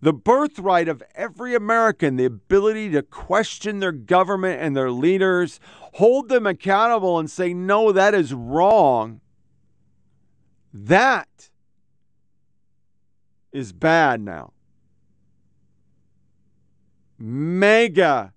The 0.00 0.12
birthright 0.12 0.88
of 0.88 1.02
every 1.14 1.54
American, 1.54 2.16
the 2.16 2.24
ability 2.24 2.90
to 2.90 3.02
question 3.02 3.80
their 3.80 3.92
government 3.92 4.60
and 4.62 4.76
their 4.76 4.90
leaders, 4.90 5.60
hold 5.94 6.28
them 6.28 6.46
accountable 6.46 7.18
and 7.18 7.30
say, 7.30 7.52
no, 7.52 7.92
that 7.92 8.14
is 8.14 8.32
wrong. 8.32 9.20
That 10.72 11.50
is 13.56 13.72
bad 13.72 14.20
now. 14.20 14.52
MAGA 17.18 18.34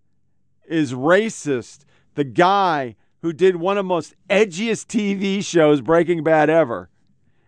is 0.66 0.94
racist. 0.94 1.80
The 2.16 2.24
guy 2.24 2.96
who 3.22 3.34
did 3.34 3.58
one 3.58 3.78
of 3.78 3.84
the 3.84 3.90
most 3.90 4.16
edgiest 4.30 4.88
TV 4.88 5.44
shows, 5.44 5.82
Breaking 5.82 6.24
Bad, 6.24 6.50
ever. 6.50 6.90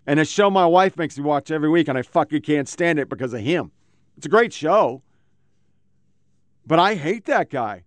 And 0.06 0.19
a 0.19 0.26
show 0.26 0.49
my 0.49 0.65
wife 0.65 0.98
makes 0.98 1.18
me 1.18 1.23
watch 1.23 1.49
every 1.49 1.69
week, 1.69 1.88
and 1.88 1.98
I 1.98 2.02
fucking 2.02 2.41
can't 2.41 2.68
stand 2.68 2.99
it 2.99 3.07
because 3.07 3.34
of 3.34 3.39
him. 3.39 3.72
It's 4.18 4.26
a 4.26 4.30
great 4.30 4.52
show. 4.52 5.02
But 6.68 6.80
I 6.80 6.95
hate 6.95 7.26
that 7.26 7.49
guy. 7.49 7.85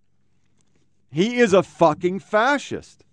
He 1.11 1.37
is 1.37 1.53
a 1.53 1.61
fucking 1.61 2.19
fascist. 2.19 3.04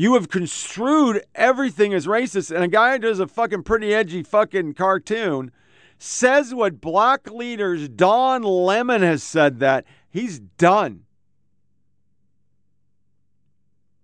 You 0.00 0.14
have 0.14 0.28
construed 0.28 1.24
everything 1.34 1.92
as 1.92 2.06
racist, 2.06 2.54
and 2.54 2.62
a 2.62 2.68
guy 2.68 2.92
who 2.92 2.98
does 3.00 3.18
a 3.18 3.26
fucking 3.26 3.64
pretty 3.64 3.92
edgy 3.92 4.22
fucking 4.22 4.74
cartoon 4.74 5.50
says 5.98 6.54
what 6.54 6.80
black 6.80 7.28
leaders, 7.28 7.88
Don 7.88 8.42
Lemon 8.42 9.02
has 9.02 9.24
said 9.24 9.58
that. 9.58 9.84
He's 10.08 10.38
done. 10.38 11.02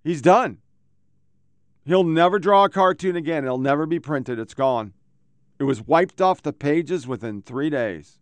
He's 0.02 0.20
done. 0.20 0.58
He'll 1.84 2.02
never 2.02 2.40
draw 2.40 2.64
a 2.64 2.68
cartoon 2.68 3.14
again. 3.14 3.44
It'll 3.44 3.56
never 3.56 3.86
be 3.86 4.00
printed. 4.00 4.40
It's 4.40 4.52
gone. 4.52 4.94
It 5.60 5.64
was 5.64 5.80
wiped 5.80 6.20
off 6.20 6.42
the 6.42 6.52
pages 6.52 7.06
within 7.06 7.40
three 7.40 7.70
days. 7.70 8.18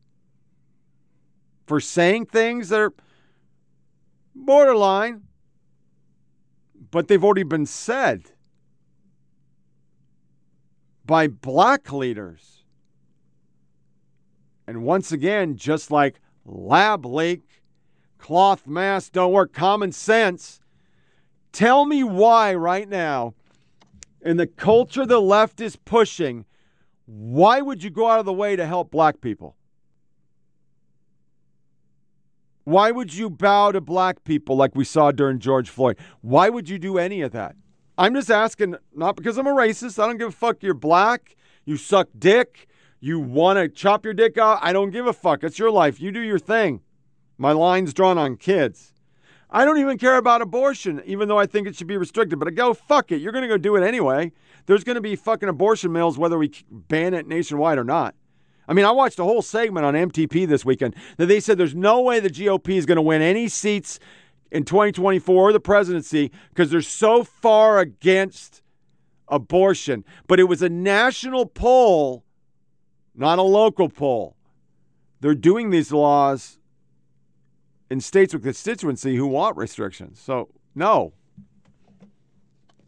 For 1.67 1.81
saying 1.81 2.27
things 2.27 2.69
that 2.69 2.81
are 2.81 2.93
borderline, 4.35 5.23
but 6.93 7.09
they've 7.09 7.25
already 7.25 7.43
been 7.43 7.67
said 7.67 8.31
by 11.05 11.27
black 11.27 11.91
leaders. 11.91 12.65
And 14.69 14.85
once 14.85 15.11
again, 15.11 15.57
just 15.57 15.91
like 15.91 16.21
lab 16.45 17.05
leak, 17.05 17.63
cloth 18.19 18.67
masks 18.67 19.11
don't 19.11 19.33
work, 19.33 19.53
common 19.53 19.91
sense. 19.91 20.61
Tell 21.51 21.87
me 21.87 22.05
why 22.05 22.55
right 22.55 22.89
now, 22.89 23.35
in 24.21 24.37
the 24.37 24.47
culture 24.47 25.05
the 25.05 25.21
left 25.21 25.61
is 25.61 25.75
pushing, 25.75 26.45
why 27.07 27.61
would 27.63 27.83
you 27.83 27.91
go 27.91 28.09
out 28.09 28.21
of 28.21 28.27
the 28.27 28.33
way 28.33 28.55
to 28.55 28.67
help 28.67 28.91
black 28.91 29.21
people? 29.21 29.57
Why 32.65 32.91
would 32.91 33.15
you 33.15 33.29
bow 33.29 33.73
to 33.73 33.81
black 33.81 34.25
people 34.25 34.57
like 34.57 34.75
we 34.75 34.85
saw 34.85 35.11
during 35.11 35.39
George 35.39 35.69
Floyd? 35.69 35.99
Why 36.21 36.49
would 36.49 36.69
you 36.69 36.79
do 36.79 36.99
any 36.99 37.21
of 37.23 37.33
that? 37.33 37.57
I'm 37.99 38.15
just 38.15 38.31
asking, 38.31 38.77
not 38.95 39.17
because 39.17 39.37
I'm 39.37 39.47
a 39.47 39.53
racist. 39.53 40.03
I 40.03 40.07
don't 40.07 40.19
give 40.19 40.29
a 40.29 40.33
fuck. 40.33 40.63
You're 40.63 40.75
black. 40.75 41.37
You 41.65 41.77
suck 41.77 42.09
dick. 42.19 42.69
You 43.01 43.19
want 43.19 43.59
to 43.59 43.69
chop 43.69 44.05
your 44.05 44.15
dick 44.15 44.39
out. 44.39 44.61
I 44.63 44.73
don't 44.73 44.91
give 44.91 45.07
a 45.07 45.13
fuck. 45.13 45.43
It's 45.43 45.59
your 45.59 45.71
life. 45.71 46.01
You 46.01 46.13
do 46.13 46.21
your 46.21 46.39
thing. 46.39 46.81
My 47.37 47.53
line's 47.53 47.93
drawn 47.93 48.17
on 48.17 48.37
kids. 48.37 48.93
I 49.51 49.65
don't 49.65 49.79
even 49.79 49.99
care 49.99 50.17
about 50.17 50.41
abortion, 50.41 51.03
even 51.05 51.29
though 51.29 51.39
I 51.39 51.47
think 51.47 51.67
it 51.67 51.77
should 51.77 51.87
be 51.87 51.97
restricted. 51.97 52.39
But 52.39 52.49
I 52.49 52.53
go, 52.53 52.73
fuck 52.73 53.13
it. 53.13 53.21
You're 53.21 53.33
going 53.33 53.43
to 53.43 53.49
go 53.49 53.59
do 53.59 53.77
it 53.77 53.87
anyway. 53.87 54.33
There's 54.67 54.85
going 54.85 54.95
to 54.95 55.03
be 55.03 55.17
fucking 55.17 55.49
abortion 55.49 55.93
mills 55.93 56.17
whether 56.17 56.39
we 56.39 56.53
ban 56.71 57.13
it 57.13 57.27
nationwide 57.27 57.77
or 57.77 57.85
not. 57.85 58.15
I 58.69 58.75
mean, 58.75 58.85
I 58.85 58.91
watched 58.91 59.19
a 59.19 59.25
whole 59.25 59.43
segment 59.43 59.85
on 59.85 59.95
MTP 59.95 60.47
this 60.47 60.65
weekend 60.65 60.95
that 61.17 61.27
they 61.27 61.41
said 61.41 61.59
there's 61.59 61.75
no 61.75 62.01
way 62.01 62.21
the 62.21 62.31
GOP 62.31 62.71
is 62.77 62.87
going 62.87 62.97
to 62.97 63.03
win 63.03 63.23
any 63.23 63.49
seats 63.49 63.99
in 64.51 64.65
2024 64.65 65.35
or 65.35 65.53
the 65.53 65.61
presidency 65.61 66.31
because 66.51 66.71
they're 66.71 66.81
so 66.81 67.25
far 67.25 67.79
against 67.79 68.63
abortion. 69.29 70.05
But 70.29 70.39
it 70.39 70.45
was 70.45 70.63
a 70.63 70.69
national 70.69 71.47
poll, 71.47 72.25
not 73.15 73.39
a 73.39 73.43
local 73.43 73.89
poll. 73.89 74.37
They're 75.21 75.35
doing 75.35 75.71
these 75.71 75.93
laws 75.93 76.59
in 77.91 78.01
states 78.01 78.33
with 78.33 78.43
constituency 78.43 79.17
who 79.17 79.27
want 79.27 79.57
restrictions. 79.57 80.21
So, 80.21 80.49
no. 80.75 81.13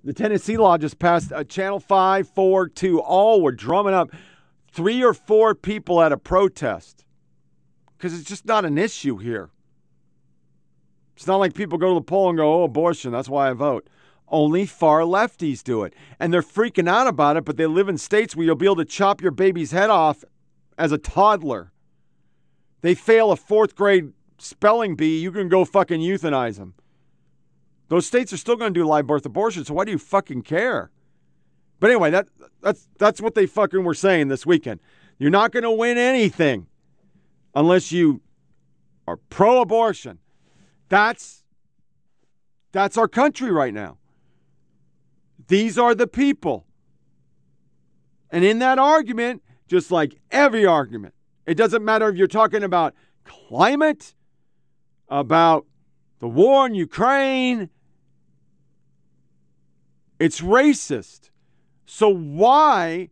The 0.03 0.13
Tennessee 0.13 0.57
law 0.57 0.77
just 0.77 0.99
passed. 0.99 1.33
Uh, 1.33 1.45
Channel 1.45 1.81
5, 1.81 2.29
4, 2.29 2.69
2, 2.69 3.01
all 3.01 3.41
were 3.41 3.53
drumming 3.53 3.95
up 3.95 4.11
three 4.75 5.05
or 5.05 5.15
four 5.15 5.55
people 5.55 6.03
at 6.03 6.11
a 6.11 6.17
protest 6.17 7.05
because 7.97 8.19
it's 8.19 8.29
just 8.29 8.45
not 8.45 8.65
an 8.65 8.77
issue 8.77 9.17
here. 9.17 9.51
It's 11.17 11.29
not 11.29 11.37
like 11.37 11.55
people 11.55 11.79
go 11.79 11.91
to 11.91 12.01
the 12.01 12.05
poll 12.05 12.29
and 12.29 12.37
go, 12.37 12.63
oh, 12.63 12.65
abortion, 12.65 13.13
that's 13.13 13.29
why 13.29 13.49
I 13.49 13.53
vote. 13.53 13.89
Only 14.27 14.67
far 14.67 15.03
lefties 15.03 15.63
do 15.63 15.85
it. 15.85 15.95
And 16.19 16.33
they're 16.33 16.43
freaking 16.43 16.89
out 16.89 17.07
about 17.07 17.37
it, 17.37 17.45
but 17.45 17.57
they 17.57 17.67
live 17.67 17.89
in 17.89 17.99
states 17.99 18.35
where 18.35 18.45
you'll 18.45 18.57
be 18.57 18.67
able 18.67 18.77
to 18.77 18.85
chop 18.85 19.23
your 19.23 19.31
baby's 19.31 19.71
head 19.71 19.91
off 19.91 20.25
as 20.77 20.91
a 20.91 20.99
toddler. 20.99 21.71
They 22.81 22.97
fail 22.97 23.31
a 23.31 23.37
fourth 23.37 23.77
grade 23.77 24.13
spelling 24.39 24.97
bee, 24.97 25.21
you 25.21 25.31
can 25.31 25.49
go 25.49 25.65
fucking 25.65 26.01
euthanize 26.01 26.59
them. 26.59 26.75
Those 27.89 28.07
states 28.07 28.33
are 28.33 28.39
still 28.39 28.57
going 28.57 28.75
to 28.75 28.81
do 28.81 28.85
live 28.85 29.07
birth 29.07 29.25
abortion, 29.25 29.65
so 29.65 29.75
why 29.75 29.85
do 29.85 29.93
you 29.93 29.99
fucking 29.99 30.43
care? 30.43 30.91
But 31.81 31.91
anyway, 31.91 32.11
that 32.11 32.29
that's 32.63 32.89
that's 32.99 33.21
what 33.21 33.35
they 33.35 33.47
fucking 33.47 33.85
were 33.85 33.95
saying 33.95 34.29
this 34.29 34.47
weekend. 34.47 34.81
You're 35.19 35.31
not 35.31 35.53
going 35.53 35.63
to 35.63 35.71
win 35.71 35.99
anything 35.99 36.67
unless 37.55 37.93
you 37.93 38.21
are 39.07 39.17
pro-abortion. 39.17 40.19
That's 40.89 41.43
that's 42.73 42.97
our 42.97 43.09
country 43.09 43.51
right 43.51 43.75
now. 43.75 43.99
These 45.49 45.79
are 45.79 45.95
the 45.95 46.07
people. 46.07 46.67
And 48.31 48.45
in 48.45 48.59
that 48.59 48.79
argument, 48.79 49.43
just 49.69 49.91
like 49.91 50.17
every 50.31 50.67
argument, 50.67 51.15
it 51.47 51.55
doesn't 51.55 51.85
matter 51.85 52.09
if 52.09 52.17
you're 52.17 52.27
talking 52.27 52.65
about 52.65 52.95
climate, 53.25 54.15
about 55.09 55.67
the 56.19 56.29
war 56.29 56.67
in 56.67 56.75
Ukraine, 56.75 57.69
it's 60.19 60.41
racist. 60.41 61.31
So 61.95 62.13
why 62.13 63.11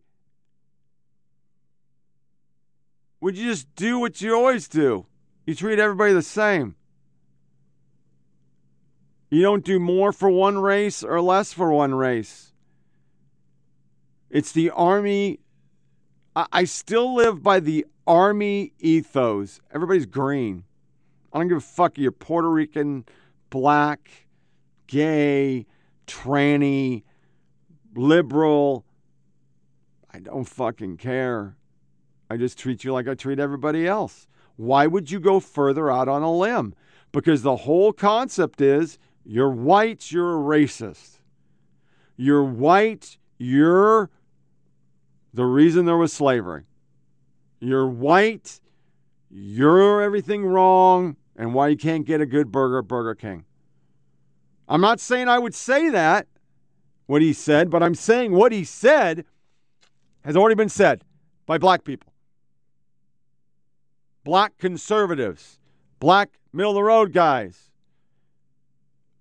would 3.21 3.37
you 3.37 3.45
just 3.45 3.73
do 3.75 3.97
what 3.97 4.19
you 4.19 4.35
always 4.35 4.67
do? 4.67 5.05
You 5.45 5.55
treat 5.55 5.79
everybody 5.79 6.11
the 6.11 6.21
same. 6.21 6.75
You 9.29 9.41
don't 9.41 9.63
do 9.63 9.79
more 9.79 10.11
for 10.11 10.29
one 10.29 10.57
race 10.57 11.01
or 11.01 11.21
less 11.21 11.53
for 11.53 11.71
one 11.71 11.95
race. 11.95 12.51
It's 14.29 14.51
the 14.51 14.69
Army. 14.71 15.39
I, 16.35 16.65
still 16.65 17.15
live 17.15 17.41
by 17.41 17.61
the 17.61 17.85
Army 18.05 18.73
ethos. 18.79 19.61
Everybody's 19.73 20.07
green. 20.07 20.65
I 21.31 21.37
don't 21.37 21.47
give 21.47 21.59
a 21.59 21.61
fuck 21.61 21.93
if 21.93 21.99
you're 21.99 22.11
Puerto 22.11 22.49
Rican, 22.49 23.05
black, 23.49 24.27
gay, 24.87 25.67
tranny, 26.05 27.03
liberal. 27.95 28.85
I 30.13 30.19
don't 30.19 30.45
fucking 30.45 30.97
care. 30.97 31.55
I 32.29 32.37
just 32.37 32.57
treat 32.57 32.83
you 32.83 32.93
like 32.93 33.07
I 33.07 33.15
treat 33.15 33.39
everybody 33.39 33.87
else. 33.87 34.27
Why 34.55 34.87
would 34.87 35.09
you 35.09 35.19
go 35.19 35.39
further 35.39 35.91
out 35.91 36.07
on 36.07 36.21
a 36.21 36.31
limb? 36.31 36.75
Because 37.11 37.41
the 37.41 37.57
whole 37.57 37.93
concept 37.93 38.61
is 38.61 38.97
you're 39.25 39.49
white, 39.49 40.11
you're 40.11 40.33
a 40.33 40.57
racist. 40.57 41.19
You're 42.15 42.43
white, 42.43 43.17
you're 43.37 44.09
the 45.33 45.45
reason 45.45 45.85
there 45.85 45.97
was 45.97 46.13
slavery. 46.13 46.65
You're 47.59 47.87
white, 47.87 48.59
you're 49.29 50.01
everything 50.01 50.45
wrong, 50.45 51.15
and 51.35 51.53
why 51.53 51.69
you 51.69 51.77
can't 51.77 52.05
get 52.05 52.21
a 52.21 52.25
good 52.25 52.51
burger 52.51 52.79
at 52.79 52.87
Burger 52.87 53.15
King. 53.15 53.45
I'm 54.67 54.81
not 54.81 54.99
saying 54.99 55.27
I 55.27 55.39
would 55.39 55.55
say 55.55 55.89
that, 55.89 56.27
what 57.05 57.21
he 57.21 57.33
said, 57.33 57.69
but 57.69 57.83
I'm 57.83 57.95
saying 57.95 58.31
what 58.31 58.51
he 58.51 58.63
said 58.63 59.25
has 60.23 60.35
already 60.35 60.55
been 60.55 60.69
said 60.69 61.03
by 61.45 61.57
black 61.57 61.83
people. 61.83 62.13
Black 64.23 64.57
conservatives, 64.57 65.59
black 65.99 66.29
middle 66.53 66.71
of 66.71 66.75
the 66.75 66.83
road 66.83 67.11
guys. 67.11 67.69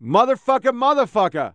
Motherfucker, 0.03 0.71
motherfucker. 0.71 1.55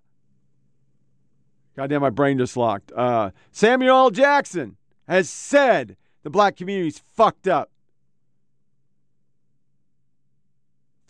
Goddamn, 1.76 2.02
my 2.02 2.10
brain 2.10 2.38
just 2.38 2.58
locked. 2.58 2.92
Uh, 2.92 3.32
Samuel 3.52 3.96
L. 3.98 4.10
Jackson 4.10 4.78
has 5.08 5.30
said 5.30 5.96
the 6.24 6.30
black 6.30 6.56
community's 6.56 6.98
fucked 6.98 7.48
up. 7.48 7.70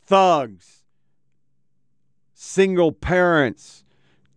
Thugs, 0.05 0.83
single 2.33 2.91
parents, 2.91 3.83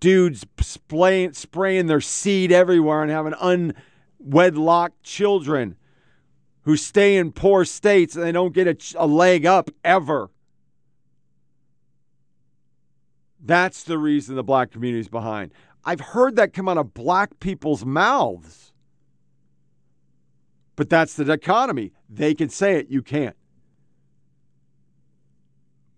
dudes 0.01 0.45
spraying, 0.61 1.35
spraying 1.35 1.87
their 1.87 2.01
seed 2.01 2.51
everywhere 2.51 3.03
and 3.03 3.11
having 3.11 3.35
unwedlocked 3.35 5.03
children 5.03 5.77
who 6.63 6.77
stay 6.77 7.17
in 7.17 7.33
poor 7.33 7.65
states 7.65 8.17
and 8.17 8.25
they 8.25 8.33
don't 8.33 8.55
get 8.55 8.67
a, 8.67 8.77
a 8.99 9.07
leg 9.07 9.47
up 9.47 9.71
ever. 9.85 10.31
That's 13.43 13.85
the 13.85 13.99
reason 13.99 14.35
the 14.35 14.43
black 14.43 14.71
community 14.71 15.01
is 15.01 15.09
behind. 15.09 15.53
I've 15.85 16.01
heard 16.01 16.37
that 16.37 16.53
come 16.53 16.69
out 16.69 16.77
of 16.77 16.93
black 16.93 17.41
people's 17.41 17.85
mouths. 17.85 18.73
But 20.77 20.91
that's 20.91 21.15
the 21.15 21.25
dichotomy. 21.25 21.93
They 22.09 22.35
can 22.35 22.49
say 22.49 22.77
it, 22.77 22.89
you 22.89 23.03
can't. 23.03 23.37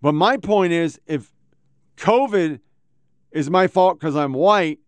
But 0.01 0.13
my 0.13 0.37
point 0.37 0.73
is 0.73 0.99
if 1.05 1.33
COVID 1.97 2.59
is 3.33 3.49
my 3.49 3.67
fault 3.67 3.99
because 3.99 4.15
I'm 4.15 4.33
white 4.33 4.79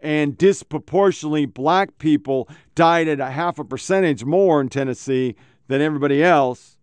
and 0.00 0.38
disproportionately 0.38 1.44
black 1.44 1.98
people 1.98 2.48
died 2.74 3.08
at 3.08 3.20
a 3.20 3.30
half 3.30 3.58
a 3.58 3.64
percentage 3.64 4.24
more 4.24 4.60
in 4.60 4.68
Tennessee 4.70 5.36
than 5.68 5.82
everybody 5.82 6.22
else, 6.22 6.78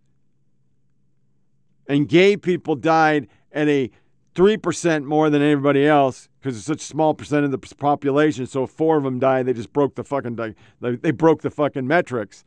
and 1.87 2.07
gay 2.07 2.37
people 2.37 2.75
died 2.75 3.27
at 3.51 3.67
a 3.67 3.89
3% 4.35 5.03
more 5.05 5.31
than 5.31 5.41
everybody 5.41 5.87
else 5.87 6.29
because 6.39 6.57
it's 6.57 6.67
such 6.67 6.81
a 6.81 6.85
small 6.85 7.15
percent 7.15 7.43
of 7.43 7.51
the 7.51 7.57
population. 7.57 8.45
So 8.45 8.65
if 8.65 8.69
four 8.69 8.97
of 8.97 9.03
them 9.03 9.17
died, 9.17 9.47
they 9.47 9.53
just 9.53 9.73
broke 9.73 9.95
the 9.95 10.03
fucking 10.03 10.37
they, 10.79 11.11
broke 11.11 11.41
the 11.41 11.49
fucking 11.49 11.87
metrics. 11.87 12.43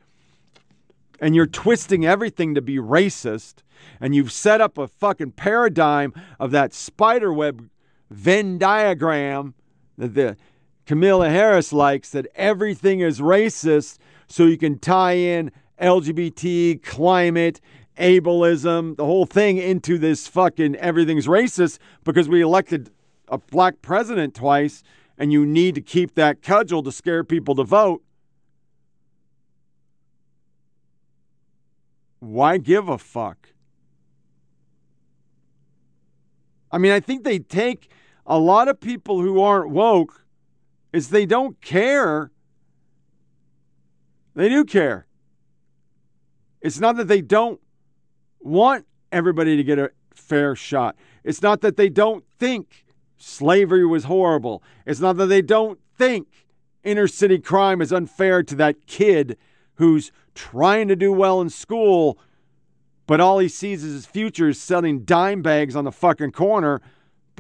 And 1.20 1.34
you're 1.34 1.46
twisting 1.46 2.06
everything 2.06 2.54
to 2.54 2.62
be 2.62 2.76
racist, 2.76 3.56
and 4.00 4.14
you've 4.14 4.32
set 4.32 4.60
up 4.60 4.78
a 4.78 4.86
fucking 4.86 5.32
paradigm 5.32 6.14
of 6.38 6.52
that 6.52 6.72
spider 6.72 7.32
web 7.32 7.68
Venn 8.10 8.58
diagram 8.58 9.54
that 9.96 10.14
the 10.14 10.36
Kamala 10.86 11.30
Harris 11.30 11.72
likes 11.72 12.10
that 12.10 12.26
everything 12.34 13.00
is 13.00 13.20
racist, 13.20 13.98
so 14.26 14.44
you 14.46 14.58
can 14.58 14.78
tie 14.78 15.12
in 15.12 15.52
LGBT, 15.80 16.82
climate, 16.82 17.60
ableism, 17.96 18.96
the 18.96 19.04
whole 19.04 19.26
thing 19.26 19.58
into 19.58 19.98
this 19.98 20.26
fucking 20.26 20.74
everything's 20.76 21.26
racist 21.26 21.78
because 22.04 22.28
we 22.28 22.40
elected 22.40 22.90
a 23.28 23.38
black 23.38 23.82
president 23.82 24.34
twice 24.34 24.82
and 25.18 25.32
you 25.32 25.44
need 25.46 25.74
to 25.74 25.80
keep 25.80 26.14
that 26.14 26.42
cudgel 26.42 26.82
to 26.82 26.90
scare 26.90 27.22
people 27.22 27.54
to 27.54 27.62
vote. 27.62 28.02
Why 32.20 32.58
give 32.58 32.88
a 32.88 32.98
fuck? 32.98 33.50
I 36.72 36.78
mean, 36.78 36.92
I 36.92 37.00
think 37.00 37.24
they 37.24 37.38
take 37.38 37.90
a 38.26 38.38
lot 38.38 38.68
of 38.68 38.80
people 38.80 39.20
who 39.20 39.40
aren't 39.40 39.70
woke 39.70 40.24
is 40.92 41.08
they 41.08 41.26
don't 41.26 41.60
care. 41.60 42.30
They 44.34 44.48
do 44.48 44.64
care. 44.64 45.06
It's 46.60 46.80
not 46.80 46.96
that 46.96 47.08
they 47.08 47.20
don't 47.20 47.60
want 48.40 48.86
everybody 49.12 49.56
to 49.56 49.64
get 49.64 49.78
a 49.78 49.90
fair 50.14 50.54
shot. 50.54 50.96
It's 51.24 51.42
not 51.42 51.60
that 51.62 51.76
they 51.76 51.88
don't 51.88 52.24
think 52.38 52.84
slavery 53.16 53.86
was 53.86 54.04
horrible. 54.04 54.62
It's 54.86 55.00
not 55.00 55.16
that 55.16 55.26
they 55.26 55.42
don't 55.42 55.78
think 55.96 56.46
inner 56.82 57.06
city 57.06 57.38
crime 57.38 57.82
is 57.82 57.92
unfair 57.92 58.42
to 58.42 58.54
that 58.56 58.86
kid 58.86 59.36
who's 59.74 60.12
trying 60.34 60.88
to 60.88 60.96
do 60.96 61.12
well 61.12 61.40
in 61.40 61.50
school, 61.50 62.18
but 63.06 63.20
all 63.20 63.38
he 63.38 63.48
sees 63.48 63.82
is 63.82 63.92
his 63.92 64.06
future 64.06 64.48
is 64.48 64.60
selling 64.60 65.04
dime 65.04 65.42
bags 65.42 65.74
on 65.74 65.84
the 65.84 65.92
fucking 65.92 66.32
corner 66.32 66.80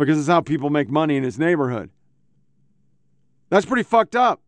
because 0.00 0.18
it's 0.18 0.28
how 0.28 0.40
people 0.40 0.70
make 0.70 0.88
money 0.88 1.16
in 1.16 1.22
his 1.22 1.38
neighborhood. 1.38 1.90
That's 3.50 3.66
pretty 3.66 3.82
fucked 3.82 4.16
up. 4.16 4.40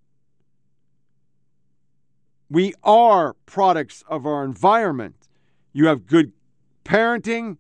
We 2.49 2.73
are 2.83 3.35
products 3.45 4.03
of 4.09 4.27
our 4.27 4.45
environment. 4.45 5.15
You 5.75 5.89
have 5.89 6.07
good 6.07 6.33
parenting, 6.85 7.59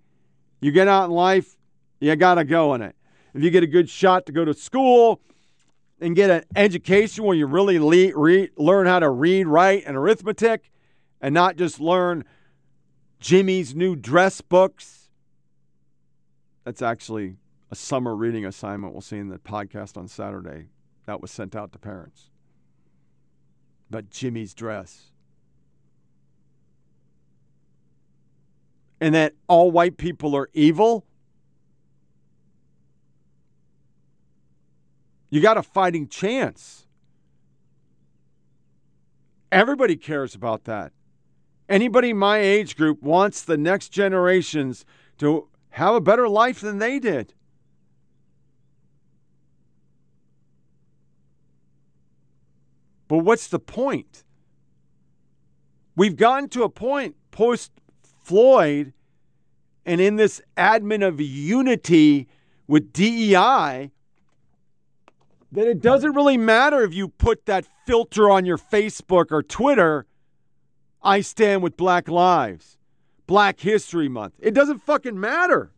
you 0.61 0.73
get 0.73 0.89
out 0.89 1.05
in 1.05 1.11
life, 1.11 1.57
you 2.01 2.17
got 2.17 2.37
to 2.37 2.45
go 2.45 2.73
in 2.75 2.81
it. 2.81 2.97
If 3.35 3.43
you 3.43 3.51
get 3.51 3.63
a 3.63 3.67
good 3.67 3.91
shot 3.91 4.25
to 4.27 4.33
go 4.33 4.45
to 4.45 4.55
school 4.55 5.21
and 6.01 6.17
get 6.17 6.31
an 6.31 6.45
education 6.57 7.25
where 7.25 7.37
you 7.37 7.47
really 7.47 7.79
le- 7.79 8.17
re- 8.19 8.51
learn 8.57 8.87
how 8.87 9.01
to 9.01 9.11
read, 9.11 9.47
write, 9.47 9.85
and 9.87 9.97
arithmetic, 9.97 10.71
and 11.21 11.35
not 11.35 11.57
just 11.57 11.79
learn 11.79 12.25
Jimmy's 13.21 13.75
new 13.75 13.97
dress 13.97 14.41
books. 14.41 15.11
That's 16.65 16.83
actually 16.83 17.37
a 17.73 17.75
summer 17.75 18.15
reading 18.15 18.45
assignment 18.45 18.93
we'll 18.93 19.01
see 19.01 19.17
in 19.17 19.29
the 19.29 19.39
podcast 19.39 19.97
on 19.97 20.07
Saturday 20.07 20.67
that 21.07 21.23
was 21.23 21.31
sent 21.31 21.57
out 21.57 21.73
to 21.73 21.79
parents 21.79 22.29
about 23.89 24.11
Jimmy's 24.11 24.53
dress. 24.53 25.11
And 29.01 29.15
that 29.15 29.35
all 29.49 29.71
white 29.71 29.97
people 29.97 30.37
are 30.37 30.51
evil. 30.53 31.07
You 35.31 35.41
got 35.41 35.57
a 35.57 35.63
fighting 35.63 36.09
chance. 36.09 36.87
Everybody 39.51 39.97
cares 39.97 40.35
about 40.35 40.65
that. 40.65 40.93
Anybody 41.71 42.13
my 42.13 42.37
age 42.37 42.77
group 42.77 43.03
wants 43.03 43.43
the 43.43 43.57
next 43.57 43.89
generations 43.89 44.85
to 45.19 45.49
have 45.71 45.95
a 45.95 46.03
better 46.03 46.29
life 46.29 46.61
than 46.61 46.77
they 46.79 46.99
did. 46.99 47.33
But 53.13 53.27
what's 53.27 53.47
the 53.49 53.59
point? 53.59 54.25
We've 55.95 56.17
gotten 56.17 56.49
to 56.49 56.63
a 56.63 56.71
point 56.71 57.15
post 57.31 57.71
Floyd 58.25 58.95
and 59.85 60.01
in 60.01 60.17
this 60.17 60.41
admin 60.57 61.07
of 61.07 61.21
unity 61.21 62.27
with 62.67 62.91
DEI 62.95 63.91
that 65.53 65.69
it 65.69 65.83
doesn't 65.83 66.15
really 66.15 66.39
matter 66.39 66.81
if 66.85 66.95
you 66.95 67.07
put 67.07 67.45
that 67.45 67.67
filter 67.87 68.31
on 68.31 68.47
your 68.47 68.57
Facebook 68.57 69.31
or 69.31 69.43
Twitter. 69.43 70.07
I 71.03 71.21
stand 71.21 71.63
with 71.63 71.77
Black 71.77 72.09
Lives, 72.09 72.79
Black 73.27 73.61
History 73.61 74.09
Month. 74.09 74.37
It 74.39 74.55
doesn't 74.55 74.79
fucking 74.79 75.21
matter. 75.21 75.71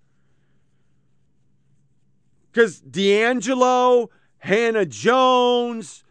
Because 2.53 2.79
D'Angelo, 2.81 4.09
Hannah 4.39 4.87
Jones, 4.87 6.04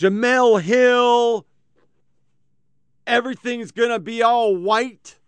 Jemele 0.00 0.62
Hill, 0.62 1.46
everything's 3.06 3.70
going 3.70 3.90
to 3.90 3.98
be 3.98 4.22
all 4.22 4.56
white. 4.56 5.18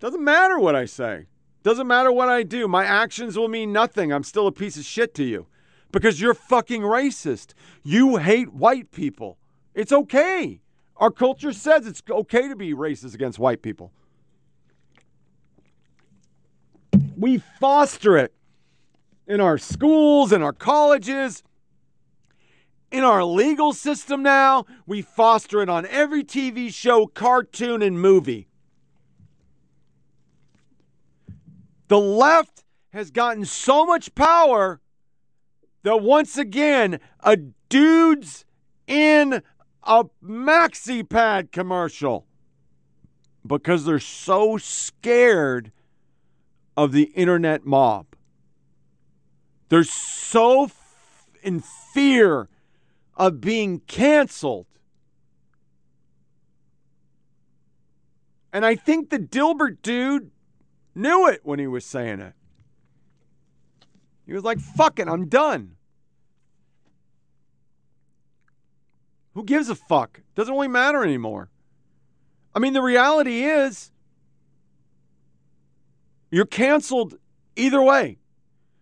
Doesn't 0.00 0.22
matter 0.22 0.58
what 0.58 0.76
I 0.76 0.84
say. 0.84 1.24
Doesn't 1.62 1.86
matter 1.86 2.12
what 2.12 2.28
I 2.28 2.42
do. 2.42 2.68
My 2.68 2.84
actions 2.84 3.38
will 3.38 3.48
mean 3.48 3.72
nothing. 3.72 4.12
I'm 4.12 4.22
still 4.22 4.46
a 4.46 4.52
piece 4.52 4.76
of 4.76 4.84
shit 4.84 5.14
to 5.14 5.24
you 5.24 5.46
because 5.92 6.20
you're 6.20 6.34
fucking 6.34 6.82
racist. 6.82 7.54
You 7.82 8.18
hate 8.18 8.52
white 8.52 8.92
people. 8.92 9.38
It's 9.74 9.92
okay. 9.92 10.60
Our 10.98 11.10
culture 11.10 11.54
says 11.54 11.86
it's 11.86 12.02
okay 12.10 12.48
to 12.48 12.54
be 12.54 12.74
racist 12.74 13.14
against 13.14 13.38
white 13.38 13.62
people. 13.62 13.92
We 17.16 17.38
foster 17.58 18.18
it 18.18 18.34
in 19.26 19.40
our 19.40 19.56
schools, 19.56 20.32
in 20.32 20.42
our 20.42 20.52
colleges, 20.52 21.42
in 22.90 23.04
our 23.04 23.24
legal 23.24 23.72
system 23.72 24.22
now. 24.22 24.66
We 24.86 25.02
foster 25.02 25.62
it 25.62 25.68
on 25.68 25.86
every 25.86 26.24
TV 26.24 26.72
show, 26.72 27.06
cartoon, 27.06 27.82
and 27.82 28.00
movie. 28.00 28.48
The 31.88 32.00
left 32.00 32.64
has 32.92 33.10
gotten 33.10 33.44
so 33.44 33.84
much 33.84 34.14
power 34.14 34.80
that 35.82 36.02
once 36.02 36.36
again, 36.36 36.98
a 37.20 37.36
dude's 37.68 38.44
in 38.86 39.42
a 39.84 40.04
maxi 40.22 41.08
pad 41.08 41.52
commercial 41.52 42.26
because 43.46 43.84
they're 43.84 44.00
so 44.00 44.56
scared 44.56 45.70
of 46.76 46.92
the 46.92 47.04
internet 47.14 47.64
mob. 47.64 48.06
They're 49.68 49.84
so 49.84 50.64
f- 50.64 51.28
in 51.42 51.62
fear 51.94 52.48
of 53.16 53.40
being 53.40 53.80
canceled. 53.80 54.66
And 58.52 58.64
I 58.64 58.74
think 58.74 59.10
the 59.10 59.18
Dilbert 59.18 59.82
dude 59.82 60.30
knew 60.94 61.28
it 61.28 61.40
when 61.42 61.58
he 61.58 61.66
was 61.66 61.84
saying 61.84 62.20
it. 62.20 62.34
He 64.26 64.32
was 64.32 64.44
like, 64.44 64.58
fuck 64.58 64.98
it, 64.98 65.08
I'm 65.08 65.28
done. 65.28 65.76
Who 69.34 69.44
gives 69.44 69.68
a 69.68 69.74
fuck? 69.74 70.22
Doesn't 70.34 70.54
really 70.54 70.68
matter 70.68 71.04
anymore. 71.04 71.50
I 72.54 72.58
mean, 72.58 72.72
the 72.72 72.82
reality 72.82 73.44
is 73.44 73.92
you're 76.30 76.46
canceled 76.46 77.18
either 77.54 77.82
way. 77.82 78.18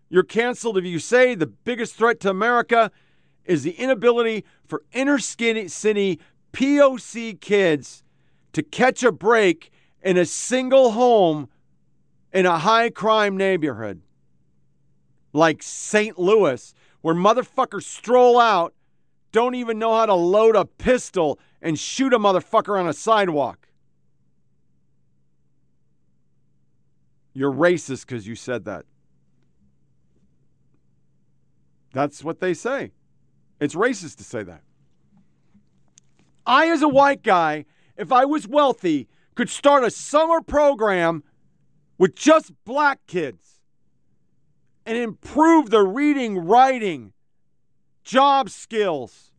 You're 0.09 0.23
canceled 0.23 0.77
if 0.77 0.85
you 0.85 0.99
say 0.99 1.35
the 1.35 1.47
biggest 1.47 1.95
threat 1.95 2.21
to 2.21 2.29
America 2.29 2.91
is 3.45 3.63
the 3.63 3.71
inability 3.71 4.43
for 4.65 4.83
inner 4.91 5.19
city 5.19 6.19
POC 6.53 7.39
kids 7.39 8.03
to 8.53 8.63
catch 8.63 9.03
a 9.03 9.11
break 9.11 9.71
in 10.01 10.17
a 10.17 10.25
single 10.25 10.91
home 10.91 11.49
in 12.33 12.45
a 12.45 12.59
high 12.59 12.89
crime 12.89 13.37
neighborhood 13.37 14.01
like 15.33 15.61
St. 15.61 16.17
Louis, 16.17 16.73
where 17.01 17.13
motherfuckers 17.13 17.83
stroll 17.83 18.39
out, 18.39 18.73
don't 19.31 19.55
even 19.55 19.77
know 19.77 19.93
how 19.93 20.05
to 20.05 20.13
load 20.13 20.55
a 20.55 20.63
pistol, 20.63 21.39
and 21.61 21.77
shoot 21.77 22.13
a 22.13 22.19
motherfucker 22.19 22.79
on 22.79 22.87
a 22.87 22.93
sidewalk. 22.93 23.67
You're 27.33 27.51
racist 27.51 28.07
because 28.07 28.25
you 28.25 28.35
said 28.35 28.63
that. 28.65 28.85
That's 31.91 32.23
what 32.23 32.39
they 32.39 32.53
say. 32.53 32.91
It's 33.59 33.75
racist 33.75 34.17
to 34.17 34.23
say 34.23 34.43
that. 34.43 34.61
I, 36.45 36.67
as 36.69 36.81
a 36.81 36.87
white 36.87 37.23
guy, 37.23 37.65
if 37.97 38.11
I 38.11 38.25
was 38.25 38.47
wealthy, 38.47 39.07
could 39.33 39.49
start 39.49 39.83
a 39.83 39.91
summer 39.91 40.41
program 40.41 41.23
with 41.97 42.15
just 42.15 42.51
black 42.65 42.99
kids 43.07 43.61
and 44.85 44.97
improve 44.97 45.69
their 45.69 45.85
reading, 45.85 46.37
writing, 46.37 47.13
job 48.03 48.49
skills. 48.49 49.31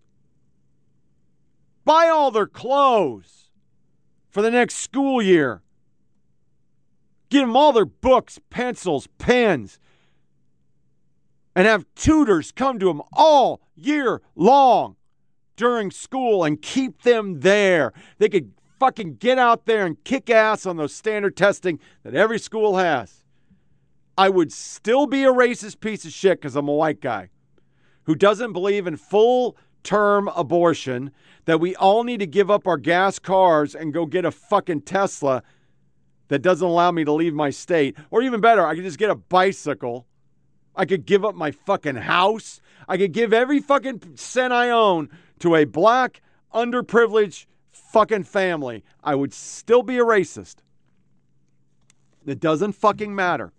Buy 1.84 2.08
all 2.08 2.30
their 2.30 2.46
clothes 2.46 3.50
for 4.28 4.42
the 4.42 4.50
next 4.50 4.76
school 4.76 5.22
year. 5.22 5.62
Get 7.28 7.40
them 7.40 7.56
all 7.56 7.72
their 7.72 7.86
books, 7.86 8.40
pencils, 8.50 9.08
pens, 9.18 9.78
and 11.56 11.66
have 11.66 11.86
tutors 11.96 12.52
come 12.52 12.78
to 12.78 12.86
them 12.86 13.02
all 13.12 13.60
year 13.74 14.22
long 14.36 14.94
during 15.56 15.90
school 15.90 16.44
and 16.44 16.62
keep 16.62 17.02
them 17.02 17.40
there. 17.40 17.92
They 18.18 18.28
could 18.28 18.52
fucking 18.78 19.16
get 19.16 19.38
out 19.38 19.64
there 19.64 19.86
and 19.86 20.02
kick 20.04 20.30
ass 20.30 20.66
on 20.66 20.76
those 20.76 20.94
standard 20.94 21.36
testing 21.36 21.80
that 22.04 22.14
every 22.14 22.38
school 22.38 22.76
has. 22.76 23.24
I 24.18 24.28
would 24.28 24.52
still 24.52 25.06
be 25.06 25.24
a 25.24 25.32
racist 25.32 25.80
piece 25.80 26.04
of 26.04 26.12
shit 26.12 26.40
because 26.40 26.54
I'm 26.54 26.68
a 26.68 26.74
white 26.74 27.00
guy 27.00 27.30
who 28.04 28.14
doesn't 28.14 28.52
believe 28.52 28.86
in 28.86 28.96
full 28.96 29.56
term 29.82 30.28
abortion, 30.28 31.12
that 31.44 31.60
we 31.60 31.76
all 31.76 32.02
need 32.02 32.18
to 32.18 32.26
give 32.26 32.50
up 32.50 32.66
our 32.66 32.76
gas 32.76 33.18
cars 33.20 33.74
and 33.74 33.94
go 33.94 34.04
get 34.04 34.24
a 34.24 34.32
fucking 34.32 34.82
Tesla 34.82 35.42
that 36.28 36.42
doesn't 36.42 36.66
allow 36.66 36.90
me 36.90 37.04
to 37.04 37.12
leave 37.12 37.32
my 37.32 37.50
state. 37.50 37.96
Or 38.10 38.20
even 38.20 38.40
better, 38.40 38.66
I 38.66 38.74
could 38.74 38.82
just 38.82 38.98
get 38.98 39.10
a 39.10 39.14
bicycle. 39.14 40.05
I 40.76 40.84
could 40.84 41.06
give 41.06 41.24
up 41.24 41.34
my 41.34 41.50
fucking 41.50 41.96
house. 41.96 42.60
I 42.86 42.96
could 42.98 43.12
give 43.12 43.32
every 43.32 43.60
fucking 43.60 44.16
cent 44.16 44.52
I 44.52 44.70
own 44.70 45.08
to 45.40 45.56
a 45.56 45.64
black, 45.64 46.20
underprivileged 46.54 47.46
fucking 47.72 48.24
family. 48.24 48.84
I 49.02 49.14
would 49.14 49.32
still 49.32 49.82
be 49.82 49.98
a 49.98 50.04
racist. 50.04 50.56
It 52.26 52.40
doesn't 52.40 52.72
fucking 52.72 53.14
matter. 53.14 53.52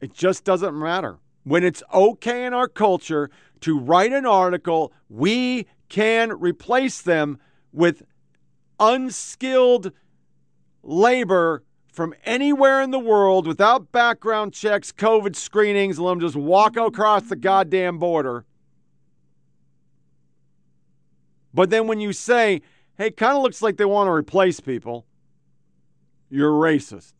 It 0.00 0.12
just 0.12 0.44
doesn't 0.44 0.78
matter. 0.78 1.18
When 1.44 1.64
it's 1.64 1.82
okay 1.94 2.44
in 2.44 2.52
our 2.52 2.68
culture 2.68 3.30
to 3.60 3.78
write 3.78 4.12
an 4.12 4.26
article, 4.26 4.92
we 5.08 5.66
can 5.88 6.32
replace 6.32 7.00
them 7.00 7.38
with 7.72 8.02
unskilled 8.78 9.92
labor 10.82 11.62
from 11.96 12.14
anywhere 12.26 12.82
in 12.82 12.90
the 12.90 12.98
world 12.98 13.46
without 13.46 13.90
background 13.90 14.52
checks, 14.52 14.92
COVID 14.92 15.34
screenings, 15.34 15.98
let 15.98 16.10
them 16.10 16.20
just 16.20 16.36
walk 16.36 16.76
across 16.76 17.22
the 17.22 17.36
goddamn 17.36 17.98
border. 17.98 18.44
But 21.54 21.70
then 21.70 21.86
when 21.86 21.98
you 21.98 22.12
say, 22.12 22.60
hey, 22.98 23.10
kind 23.10 23.34
of 23.34 23.42
looks 23.42 23.62
like 23.62 23.78
they 23.78 23.86
want 23.86 24.08
to 24.08 24.12
replace 24.12 24.60
people, 24.60 25.06
you're 26.28 26.52
racist. 26.52 27.14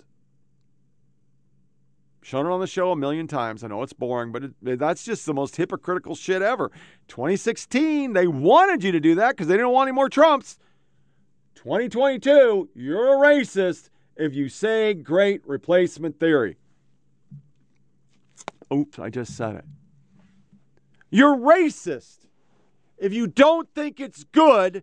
Shown 2.20 2.44
it 2.44 2.50
on 2.50 2.60
the 2.60 2.66
show 2.66 2.92
a 2.92 2.96
million 2.96 3.26
times. 3.26 3.64
I 3.64 3.68
know 3.68 3.82
it's 3.82 3.94
boring, 3.94 4.30
but 4.30 4.44
it, 4.44 4.78
that's 4.78 5.04
just 5.04 5.24
the 5.24 5.32
most 5.32 5.56
hypocritical 5.56 6.14
shit 6.16 6.42
ever. 6.42 6.70
2016, 7.08 8.12
they 8.12 8.26
wanted 8.26 8.84
you 8.84 8.92
to 8.92 9.00
do 9.00 9.14
that 9.14 9.30
because 9.30 9.46
they 9.46 9.54
didn't 9.54 9.70
want 9.70 9.88
any 9.88 9.94
more 9.94 10.10
Trumps. 10.10 10.58
2022, 11.54 12.68
you're 12.74 13.14
a 13.14 13.16
racist 13.16 13.88
if 14.16 14.34
you 14.34 14.48
say 14.48 14.94
great 14.94 15.46
replacement 15.46 16.18
theory. 16.18 16.56
Oops, 18.72 18.98
I 18.98 19.10
just 19.10 19.36
said 19.36 19.56
it. 19.56 19.64
You're 21.10 21.36
racist 21.36 22.26
if 22.98 23.12
you 23.12 23.26
don't 23.26 23.68
think 23.74 24.00
it's 24.00 24.24
good 24.24 24.82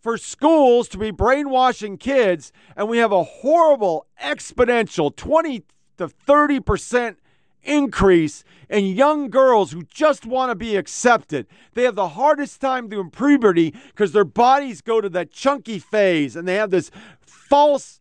for 0.00 0.16
schools 0.16 0.88
to 0.88 0.98
be 0.98 1.10
brainwashing 1.10 1.98
kids 1.98 2.52
and 2.76 2.88
we 2.88 2.98
have 2.98 3.12
a 3.12 3.24
horrible 3.24 4.06
exponential 4.22 5.14
20 5.14 5.64
to 5.98 6.08
30% 6.08 7.16
increase 7.62 8.44
in 8.70 8.84
young 8.86 9.28
girls 9.28 9.72
who 9.72 9.82
just 9.82 10.24
want 10.24 10.50
to 10.50 10.54
be 10.54 10.76
accepted. 10.76 11.46
They 11.74 11.82
have 11.82 11.96
the 11.96 12.10
hardest 12.10 12.60
time 12.60 12.88
doing 12.88 13.10
puberty 13.10 13.74
because 13.88 14.12
their 14.12 14.24
bodies 14.24 14.80
go 14.80 15.00
to 15.00 15.08
that 15.10 15.30
chunky 15.30 15.78
phase 15.78 16.36
and 16.36 16.46
they 16.46 16.54
have 16.54 16.70
this 16.70 16.90
false, 17.20 17.97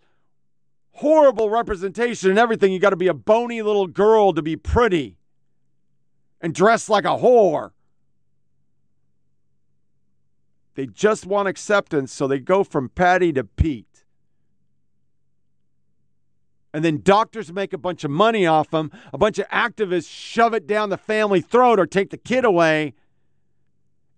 horrible 0.97 1.49
representation 1.49 2.29
and 2.29 2.39
everything. 2.39 2.71
You 2.71 2.79
got 2.79 2.91
to 2.91 2.95
be 2.95 3.07
a 3.07 3.13
bony 3.13 3.61
little 3.61 3.87
girl 3.87 4.33
to 4.33 4.41
be 4.41 4.55
pretty 4.55 5.17
and 6.41 6.53
dress 6.53 6.89
like 6.89 7.05
a 7.05 7.17
whore. 7.17 7.71
They 10.75 10.85
just 10.85 11.25
want 11.25 11.47
acceptance, 11.47 12.13
so 12.13 12.27
they 12.27 12.39
go 12.39 12.63
from 12.63 12.89
Patty 12.89 13.33
to 13.33 13.43
Pete 13.43 13.87
and 16.77 16.85
then 16.85 17.01
doctors 17.01 17.51
make 17.51 17.73
a 17.73 17.77
bunch 17.77 18.03
of 18.03 18.11
money 18.11 18.45
off 18.45 18.69
them. 18.69 18.91
A 19.11 19.17
bunch 19.17 19.39
of 19.39 19.47
activists 19.47 20.11
shove 20.11 20.53
it 20.53 20.67
down 20.67 20.89
the 20.89 20.97
family 20.97 21.41
throat 21.41 21.79
or 21.79 21.87
take 21.87 22.11
the 22.11 22.17
kid 22.17 22.45
away 22.45 22.93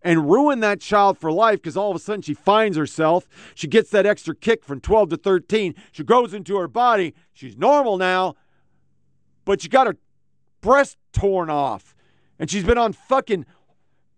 and 0.01 0.29
ruin 0.29 0.59
that 0.61 0.79
child 0.79 1.17
for 1.17 1.31
life 1.31 1.61
because 1.61 1.75
all 1.75 1.89
of 1.89 1.95
a 1.95 1.99
sudden 1.99 2.21
she 2.21 2.33
finds 2.33 2.77
herself. 2.77 3.27
She 3.55 3.67
gets 3.67 3.89
that 3.91 4.05
extra 4.05 4.35
kick 4.35 4.63
from 4.63 4.79
12 4.79 5.09
to 5.09 5.17
13. 5.17 5.75
She 5.91 6.03
grows 6.03 6.33
into 6.33 6.57
her 6.57 6.67
body. 6.67 7.13
She's 7.33 7.57
normal 7.57 7.97
now, 7.97 8.35
but 9.45 9.61
she 9.61 9.69
got 9.69 9.87
her 9.87 9.97
breast 10.61 10.97
torn 11.11 11.49
off. 11.49 11.95
And 12.37 12.49
she's 12.49 12.63
been 12.63 12.77
on 12.77 12.93
fucking 12.93 13.45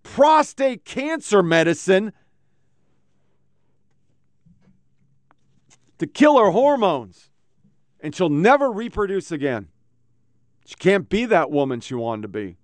prostate 0.03 0.85
cancer 0.85 1.41
medicine 1.41 2.13
to 5.97 6.07
kill 6.07 6.37
her 6.37 6.51
hormones 6.51 7.31
and 7.99 8.15
she'll 8.15 8.29
never 8.29 8.71
reproduce 8.71 9.31
again. 9.31 9.67
She 10.65 10.75
can't 10.75 11.09
be 11.09 11.25
that 11.25 11.51
woman 11.51 11.79
she 11.81 11.95
wanted 11.95 12.23
to 12.23 12.27
be. 12.27 12.57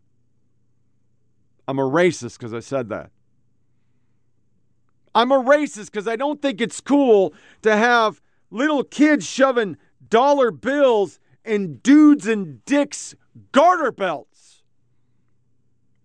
I'm 1.67 1.79
a 1.79 1.83
racist 1.83 2.37
because 2.37 2.53
I 2.53 2.59
said 2.59 2.89
that. 2.89 3.11
I'm 5.13 5.31
a 5.31 5.43
racist 5.43 5.85
because 5.85 6.07
I 6.07 6.15
don't 6.15 6.41
think 6.41 6.61
it's 6.61 6.79
cool 6.79 7.33
to 7.63 7.75
have 7.75 8.21
little 8.51 8.83
kids 8.83 9.25
shoving 9.25 9.77
dollar 10.09 10.51
bills 10.51 11.19
and 11.43 11.81
dudes 11.81 12.27
and 12.27 12.63
dicks 12.65 13.15
garter 13.51 13.91
belts 13.91 14.63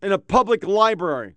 in 0.01 0.13
a 0.13 0.19
public 0.19 0.67
library. 0.67 1.37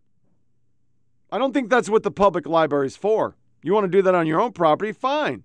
I 1.32 1.38
don't 1.38 1.54
think 1.54 1.70
that's 1.70 1.90
what 1.90 2.04
the 2.04 2.12
public 2.12 2.48
library 2.48 2.88
is 2.88 2.96
for. 2.96 3.36
You 3.62 3.74
want 3.74 3.86
to 3.86 3.90
do 3.90 4.02
that 4.04 4.16
on 4.16 4.28
your 4.28 4.40
own 4.40 4.54
property? 4.54 4.92
Fine. 4.92 5.44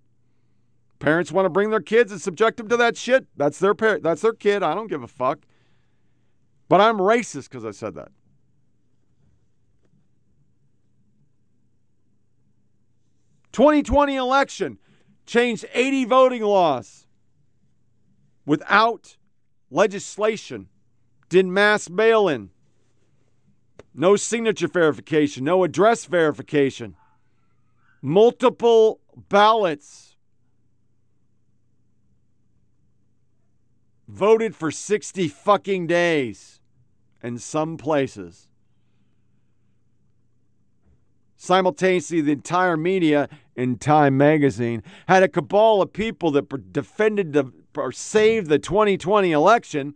Parents 1.00 1.32
want 1.32 1.46
to 1.46 1.50
bring 1.50 1.70
their 1.70 1.80
kids 1.80 2.12
and 2.12 2.20
subject 2.20 2.58
them 2.58 2.68
to 2.68 2.76
that 2.76 2.96
shit. 2.96 3.26
That's 3.36 3.58
their 3.58 3.74
parent. 3.74 4.02
That's 4.02 4.20
their 4.20 4.34
kid. 4.34 4.62
I 4.62 4.74
don't 4.74 4.88
give 4.88 5.02
a 5.02 5.08
fuck. 5.08 5.40
But 6.68 6.80
I'm 6.80 6.98
racist 6.98 7.50
because 7.50 7.64
I 7.64 7.70
said 7.70 7.94
that. 7.94 8.12
Twenty 13.52 13.82
twenty 13.82 14.16
election 14.16 14.78
changed 15.26 15.64
80 15.72 16.04
voting 16.06 16.42
laws 16.42 17.06
without 18.44 19.16
legislation. 19.70 20.68
Did 21.28 21.46
mass 21.46 21.88
mail 21.88 22.28
in. 22.28 22.50
No 23.94 24.16
signature 24.16 24.68
verification, 24.68 25.44
no 25.44 25.62
address 25.64 26.04
verification. 26.04 26.96
Multiple 28.02 29.00
ballots 29.28 30.16
voted 34.08 34.56
for 34.56 34.70
60 34.70 35.28
fucking 35.28 35.86
days 35.86 36.60
in 37.22 37.38
some 37.38 37.76
places. 37.76 38.49
Simultaneously, 41.42 42.20
the 42.20 42.32
entire 42.32 42.76
media 42.76 43.26
in 43.56 43.78
Time 43.78 44.14
magazine 44.18 44.82
had 45.08 45.22
a 45.22 45.28
cabal 45.28 45.80
of 45.80 45.90
people 45.90 46.30
that 46.32 46.70
defended 46.70 47.32
the, 47.32 47.50
or 47.74 47.92
saved 47.92 48.50
the 48.50 48.58
2020 48.58 49.32
election 49.32 49.94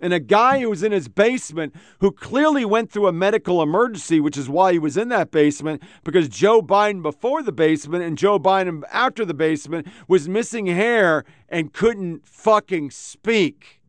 and 0.00 0.14
a 0.14 0.18
guy 0.18 0.60
who 0.60 0.70
was 0.70 0.82
in 0.82 0.92
his 0.92 1.08
basement 1.08 1.74
who 2.00 2.10
clearly 2.10 2.64
went 2.64 2.90
through 2.90 3.06
a 3.06 3.12
medical 3.12 3.60
emergency, 3.60 4.18
which 4.18 4.38
is 4.38 4.48
why 4.48 4.72
he 4.72 4.78
was 4.78 4.96
in 4.96 5.10
that 5.10 5.30
basement, 5.30 5.82
because 6.04 6.26
Joe 6.26 6.62
Biden 6.62 7.02
before 7.02 7.42
the 7.42 7.52
basement 7.52 8.02
and 8.02 8.16
Joe 8.16 8.38
Biden 8.38 8.82
after 8.90 9.26
the 9.26 9.34
basement 9.34 9.86
was 10.08 10.26
missing 10.26 10.64
hair 10.64 11.26
and 11.50 11.74
couldn't 11.74 12.26
fucking 12.26 12.92
speak. 12.92 13.82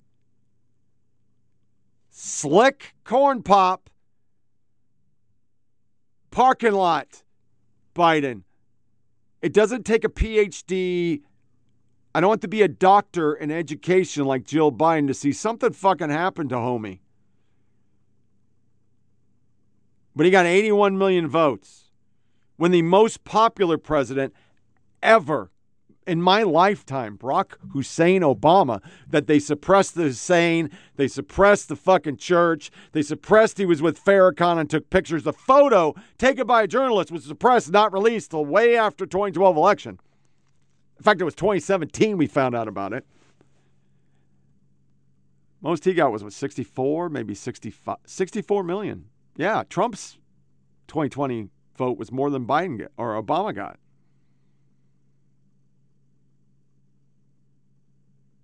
Slick 2.10 2.94
corn 3.06 3.41
pop, 3.41 3.89
parking 6.32 6.74
lot, 6.74 7.24
Biden. 7.95 8.44
It 9.41 9.54
doesn't 9.54 9.86
take 9.86 10.04
a 10.04 10.10
PhD 10.10 11.22
I 12.18 12.20
don't 12.20 12.30
want 12.30 12.41
to 12.41 12.48
be 12.48 12.64
a 12.64 12.68
doctor 12.68 13.36
in 13.36 13.52
education 13.52 14.26
like 14.26 14.44
Jill 14.44 14.72
Biden 14.72 15.06
to 15.06 15.14
see 15.14 15.32
something 15.32 15.72
fucking 15.72 16.10
happen 16.10 16.49
to 16.49 16.56
homie. 16.56 17.02
But 20.16 20.26
he 20.26 20.32
got 20.32 20.48
81 20.48 20.98
million 20.98 21.28
votes 21.28 21.91
when 22.56 22.72
the 22.72 22.82
most 22.82 23.24
popular 23.24 23.78
president 23.78 24.34
ever 25.04 25.52
in 26.08 26.22
my 26.22 26.44
lifetime, 26.44 27.18
Barack 27.18 27.56
Hussein 27.74 28.22
Obama, 28.22 28.82
that 29.10 29.28
they 29.28 29.40
suppressed 29.40 29.96
the 29.96 30.04
Hussein, 30.04 30.72
they 30.96 31.08
suppressed 31.08 31.68
the 31.68 31.76
fucking 31.76 32.18
church, 32.18 32.72
they 32.94 33.02
suppressed 33.02 33.58
he 33.58 33.66
was 33.66 33.82
with 33.82 34.04
Farrakhan 34.04 34.58
and 34.58 34.70
took 34.70 34.90
pictures. 34.90 35.24
The 35.24 35.34
photo 35.34 35.94
taken 36.18 36.48
by 36.48 36.64
a 36.64 36.68
journalist 36.68 37.12
was 37.12 37.26
suppressed, 37.26 37.72
not 37.72 37.92
released 37.92 38.32
till 38.32 38.46
way 38.46 38.78
after 38.78 39.06
2012 39.06 39.58
election. 39.58 40.00
In 40.98 41.04
fact, 41.04 41.22
it 41.22 41.26
was 41.26 41.36
2017 41.36 42.18
we 42.18 42.26
found 42.26 42.56
out 42.56 42.68
about 42.68 42.94
it. 42.94 43.06
Most 45.62 45.84
he 45.86 45.94
got 45.94 46.12
was 46.12 46.24
what 46.24 46.34
64, 46.34 47.10
maybe 47.10 47.36
65, 47.36 47.98
64 48.06 48.64
million. 48.64 49.06
Yeah, 49.36 49.64
Trump's 49.70 50.18
2020 50.88 51.50
vote 51.76 51.98
was 51.98 52.12
more 52.12 52.30
than 52.30 52.46
Biden 52.46 52.88
or 52.98 53.22
Obama 53.22 53.54
got. 53.54 53.78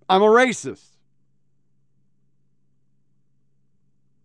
I'm 0.08 0.22
a 0.22 0.26
racist. 0.26 0.96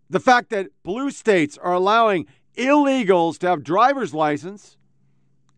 The 0.09 0.19
fact 0.19 0.49
that 0.49 0.67
blue 0.83 1.11
states 1.11 1.57
are 1.57 1.73
allowing 1.73 2.25
illegals 2.57 3.37
to 3.39 3.47
have 3.47 3.63
driver's 3.63 4.13
license 4.13 4.77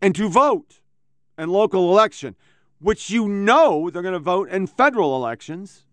and 0.00 0.14
to 0.14 0.28
vote 0.28 0.80
in 1.38 1.48
local 1.48 1.90
election, 1.90 2.36
which 2.78 3.10
you 3.10 3.28
know 3.28 3.88
they're 3.90 4.02
going 4.02 4.12
to 4.12 4.18
vote 4.18 4.48
in 4.50 4.66
federal 4.66 5.16
elections 5.16 5.84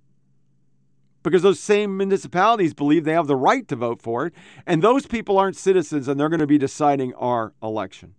because 1.24 1.42
those 1.42 1.60
same 1.60 1.98
municipalities 1.98 2.74
believe 2.74 3.04
they 3.04 3.14
have 3.14 3.28
the 3.28 3.36
right 3.36 3.68
to 3.68 3.76
vote 3.76 4.02
for 4.02 4.26
it, 4.26 4.34
and 4.66 4.82
those 4.82 5.06
people 5.06 5.38
aren't 5.38 5.56
citizens 5.56 6.08
and 6.08 6.20
they're 6.20 6.30
going 6.30 6.40
to 6.40 6.48
be 6.48 6.58
deciding 6.58 7.14
our 7.16 7.54
election. 7.62 8.16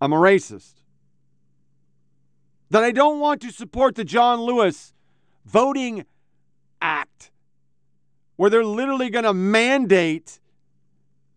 I'm 0.00 0.12
a 0.12 0.16
racist. 0.16 0.81
That 2.72 2.82
I 2.82 2.90
don't 2.90 3.20
want 3.20 3.42
to 3.42 3.50
support 3.50 3.96
the 3.96 4.04
John 4.04 4.40
Lewis 4.40 4.94
Voting 5.44 6.06
Act, 6.80 7.30
where 8.36 8.48
they're 8.48 8.64
literally 8.64 9.10
going 9.10 9.26
to 9.26 9.34
mandate 9.34 10.40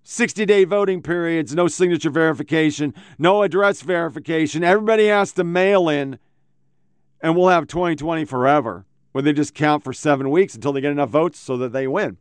60 0.03 0.45
day 0.45 0.63
voting 0.63 1.01
periods, 1.01 1.53
no 1.53 1.67
signature 1.67 2.09
verification, 2.09 2.93
no 3.19 3.43
address 3.43 3.81
verification. 3.81 4.63
Everybody 4.63 5.07
has 5.07 5.33
to 5.33 5.43
mail 5.43 5.89
in, 5.89 6.19
and 7.19 7.35
we'll 7.35 7.49
have 7.49 7.67
2020 7.67 8.23
forever 8.23 8.85
where 9.11 9.21
they 9.21 9.33
just 9.33 9.53
count 9.53 9.83
for 9.83 9.91
seven 9.91 10.29
weeks 10.29 10.55
until 10.55 10.71
they 10.71 10.79
get 10.79 10.93
enough 10.93 11.09
votes 11.09 11.37
so 11.37 11.57
that 11.57 11.73
they 11.73 11.85
win. 11.85 12.15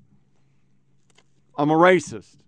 I'm 1.57 1.71
a 1.71 1.75
racist. 1.75 2.39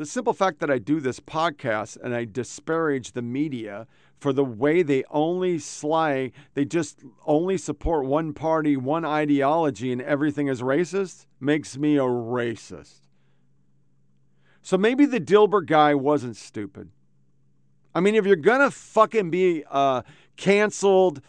The 0.00 0.06
simple 0.06 0.32
fact 0.32 0.60
that 0.60 0.70
I 0.70 0.78
do 0.78 0.98
this 0.98 1.20
podcast 1.20 1.98
and 2.02 2.14
I 2.14 2.24
disparage 2.24 3.12
the 3.12 3.20
media 3.20 3.86
for 4.18 4.32
the 4.32 4.42
way 4.42 4.82
they 4.82 5.04
only 5.10 5.58
slay, 5.58 6.32
they 6.54 6.64
just 6.64 7.00
only 7.26 7.58
support 7.58 8.06
one 8.06 8.32
party, 8.32 8.78
one 8.78 9.04
ideology, 9.04 9.92
and 9.92 10.00
everything 10.00 10.46
is 10.46 10.62
racist 10.62 11.26
makes 11.38 11.76
me 11.76 11.98
a 11.98 12.04
racist. 12.04 13.00
So 14.62 14.78
maybe 14.78 15.04
the 15.04 15.20
Dilbert 15.20 15.66
guy 15.66 15.94
wasn't 15.94 16.38
stupid. 16.38 16.88
I 17.94 18.00
mean, 18.00 18.14
if 18.14 18.24
you're 18.24 18.36
gonna 18.36 18.70
fucking 18.70 19.30
be 19.30 19.64
uh, 19.70 20.00
canceled, 20.38 21.20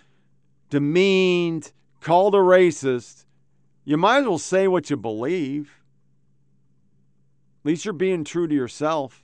demeaned, 0.70 1.74
called 2.00 2.36
a 2.36 2.38
racist, 2.38 3.26
you 3.84 3.98
might 3.98 4.20
as 4.20 4.28
well 4.28 4.38
say 4.38 4.70
what 4.70 4.90
you 4.90 4.96
believe. 4.96 5.81
At 7.62 7.66
least 7.66 7.86
you're 7.86 7.94
being 7.94 8.24
true 8.24 8.48
to 8.48 8.56
yourself. 8.56 9.24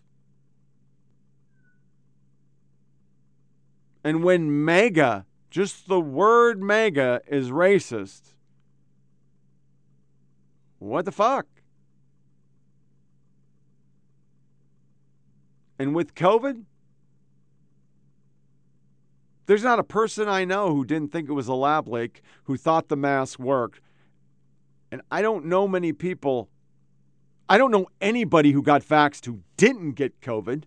And 4.04 4.24
when 4.24 4.64
MAGA, 4.64 5.26
just 5.50 5.88
the 5.88 6.00
word 6.00 6.62
MAGA, 6.62 7.22
is 7.28 7.50
racist, 7.50 8.36
what 10.78 11.06
the 11.06 11.12
fuck? 11.12 11.48
And 15.80 15.96
with 15.96 16.14
COVID, 16.14 16.64
there's 19.48 19.64
not 19.64 19.80
a 19.80 19.84
person 19.84 20.28
I 20.28 20.46
know 20.46 20.74
who 20.74 20.86
didn't 20.86 21.12
think 21.12 21.28
it 21.28 21.34
was 21.34 21.48
a 21.48 21.54
lab 21.54 21.88
leak, 21.88 22.22
who 22.44 22.56
thought 22.56 22.90
the 22.90 22.96
mask 22.96 23.40
worked. 23.40 23.82
And 24.92 25.02
I 25.10 25.22
don't 25.22 25.46
know 25.46 25.68
many 25.68 25.92
people, 25.92 26.50
I 27.50 27.58
don't 27.58 27.72
know 27.72 27.88
anybody 28.02 28.52
who 28.52 28.62
got 28.62 28.84
vaxxed 28.84 29.26
who 29.26 29.40
didn't 29.56 29.94
get 29.94 30.20
COVID. 30.22 30.64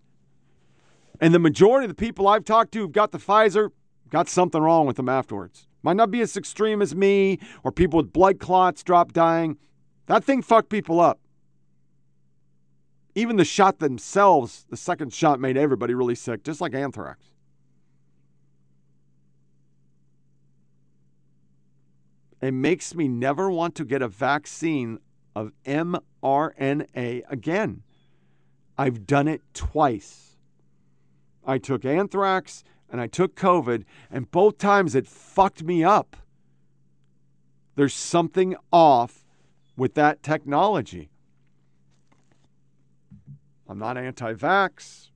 And 1.19 1.33
the 1.33 1.39
majority 1.39 1.85
of 1.85 1.89
the 1.89 1.95
people 1.95 2.27
I've 2.27 2.45
talked 2.45 2.71
to 2.73 2.79
who've 2.79 2.91
got 2.91 3.11
the 3.11 3.19
Pfizer 3.19 3.69
got 4.09 4.27
something 4.27 4.61
wrong 4.61 4.87
with 4.87 4.95
them 4.95 5.07
afterwards. 5.07 5.67
Might 5.83 5.97
not 5.97 6.11
be 6.11 6.21
as 6.21 6.35
extreme 6.35 6.81
as 6.81 6.95
me 6.95 7.39
or 7.63 7.71
people 7.71 7.97
with 7.97 8.11
blood 8.11 8.39
clots 8.39 8.83
drop 8.83 9.13
dying. 9.13 9.57
That 10.07 10.23
thing 10.23 10.41
fucked 10.41 10.69
people 10.69 10.99
up. 10.99 11.19
Even 13.13 13.35
the 13.35 13.45
shot 13.45 13.79
themselves, 13.79 14.65
the 14.69 14.77
second 14.77 15.13
shot 15.13 15.39
made 15.39 15.57
everybody 15.57 15.93
really 15.93 16.15
sick, 16.15 16.43
just 16.43 16.61
like 16.61 16.73
anthrax. 16.73 17.25
It 22.41 22.53
makes 22.53 22.95
me 22.95 23.07
never 23.07 23.51
want 23.51 23.75
to 23.75 23.85
get 23.85 24.01
a 24.01 24.07
vaccine 24.07 24.99
of 25.35 25.51
mRNA 25.65 27.23
again. 27.29 27.83
I've 28.77 29.05
done 29.05 29.27
it 29.27 29.41
twice. 29.53 30.37
I 31.45 31.57
took 31.57 31.85
anthrax 31.85 32.63
and 32.91 32.99
I 32.99 33.07
took 33.07 33.35
COVID, 33.35 33.85
and 34.09 34.29
both 34.31 34.57
times 34.57 34.95
it 34.95 35.07
fucked 35.07 35.63
me 35.63 35.83
up. 35.83 36.17
There's 37.75 37.93
something 37.93 38.55
off 38.71 39.25
with 39.77 39.93
that 39.95 40.21
technology. 40.21 41.09
I'm 43.67 43.79
not 43.79 43.97
anti 43.97 44.33
vax. 44.33 45.09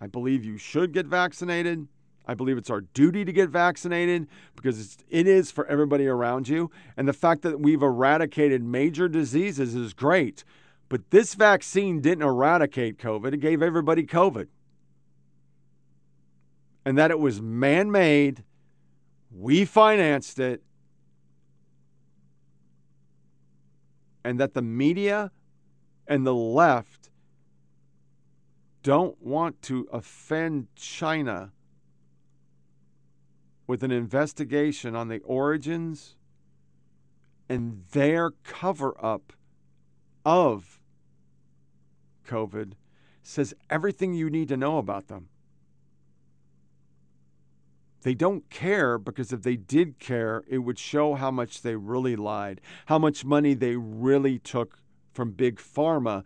I 0.00 0.08
believe 0.08 0.44
you 0.44 0.56
should 0.56 0.92
get 0.92 1.06
vaccinated. 1.06 1.86
I 2.30 2.34
believe 2.34 2.56
it's 2.58 2.70
our 2.70 2.82
duty 2.82 3.24
to 3.24 3.32
get 3.32 3.50
vaccinated 3.50 4.28
because 4.54 4.78
it's, 4.78 4.98
it 5.08 5.26
is 5.26 5.50
for 5.50 5.66
everybody 5.66 6.06
around 6.06 6.48
you. 6.48 6.70
And 6.96 7.08
the 7.08 7.12
fact 7.12 7.42
that 7.42 7.58
we've 7.58 7.82
eradicated 7.82 8.62
major 8.62 9.08
diseases 9.08 9.74
is 9.74 9.92
great. 9.92 10.44
But 10.88 11.10
this 11.10 11.34
vaccine 11.34 12.00
didn't 12.00 12.22
eradicate 12.22 12.98
COVID, 12.98 13.34
it 13.34 13.38
gave 13.38 13.62
everybody 13.62 14.04
COVID. 14.06 14.46
And 16.84 16.96
that 16.96 17.10
it 17.10 17.18
was 17.18 17.42
man 17.42 17.90
made, 17.90 18.44
we 19.36 19.64
financed 19.64 20.38
it, 20.38 20.62
and 24.22 24.38
that 24.38 24.54
the 24.54 24.62
media 24.62 25.32
and 26.06 26.24
the 26.24 26.34
left 26.34 27.10
don't 28.84 29.20
want 29.20 29.60
to 29.62 29.88
offend 29.90 30.68
China 30.76 31.50
with 33.70 33.84
an 33.84 33.92
investigation 33.92 34.96
on 34.96 35.06
the 35.06 35.20
origins 35.20 36.16
and 37.48 37.84
their 37.92 38.32
cover 38.42 38.96
up 39.00 39.32
of 40.24 40.80
COVID 42.26 42.72
says 43.22 43.54
everything 43.70 44.12
you 44.12 44.28
need 44.28 44.48
to 44.48 44.56
know 44.56 44.78
about 44.78 45.06
them. 45.06 45.28
They 48.02 48.12
don't 48.12 48.50
care 48.50 48.98
because 48.98 49.32
if 49.32 49.42
they 49.42 49.54
did 49.54 50.00
care, 50.00 50.42
it 50.48 50.58
would 50.58 50.80
show 50.80 51.14
how 51.14 51.30
much 51.30 51.62
they 51.62 51.76
really 51.76 52.16
lied, 52.16 52.60
how 52.86 52.98
much 52.98 53.24
money 53.24 53.54
they 53.54 53.76
really 53.76 54.40
took 54.40 54.80
from 55.12 55.30
Big 55.30 55.58
Pharma, 55.58 56.24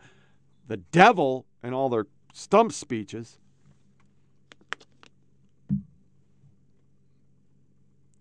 the 0.67 0.79
devil, 0.79 1.45
and 1.63 1.75
all 1.75 1.91
their 1.91 2.07
stump 2.33 2.73
speeches. 2.73 3.39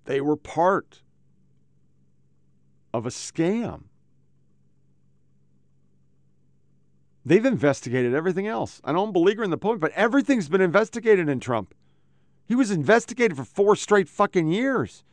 They 0.06 0.22
were 0.22 0.36
part 0.36 1.02
of 2.94 3.06
a 3.06 3.10
scam. 3.10 3.84
They've 7.26 7.46
investigated 7.46 8.14
everything 8.14 8.48
else. 8.48 8.82
I 8.84 8.92
don't 8.92 9.14
beleaguer 9.14 9.44
in 9.44 9.50
the 9.50 9.58
point, 9.58 9.80
but 9.80 9.94
everything's 9.94 10.50
been 10.50 10.62
investigated 10.62 11.30
in 11.30 11.40
Trump. 11.40 11.74
He 12.46 12.56
was 12.56 12.70
investigated 12.70 13.38
for 13.38 13.46
four 13.46 13.76
straight 13.76 14.10
fucking 14.10 14.50
years. 14.50 15.04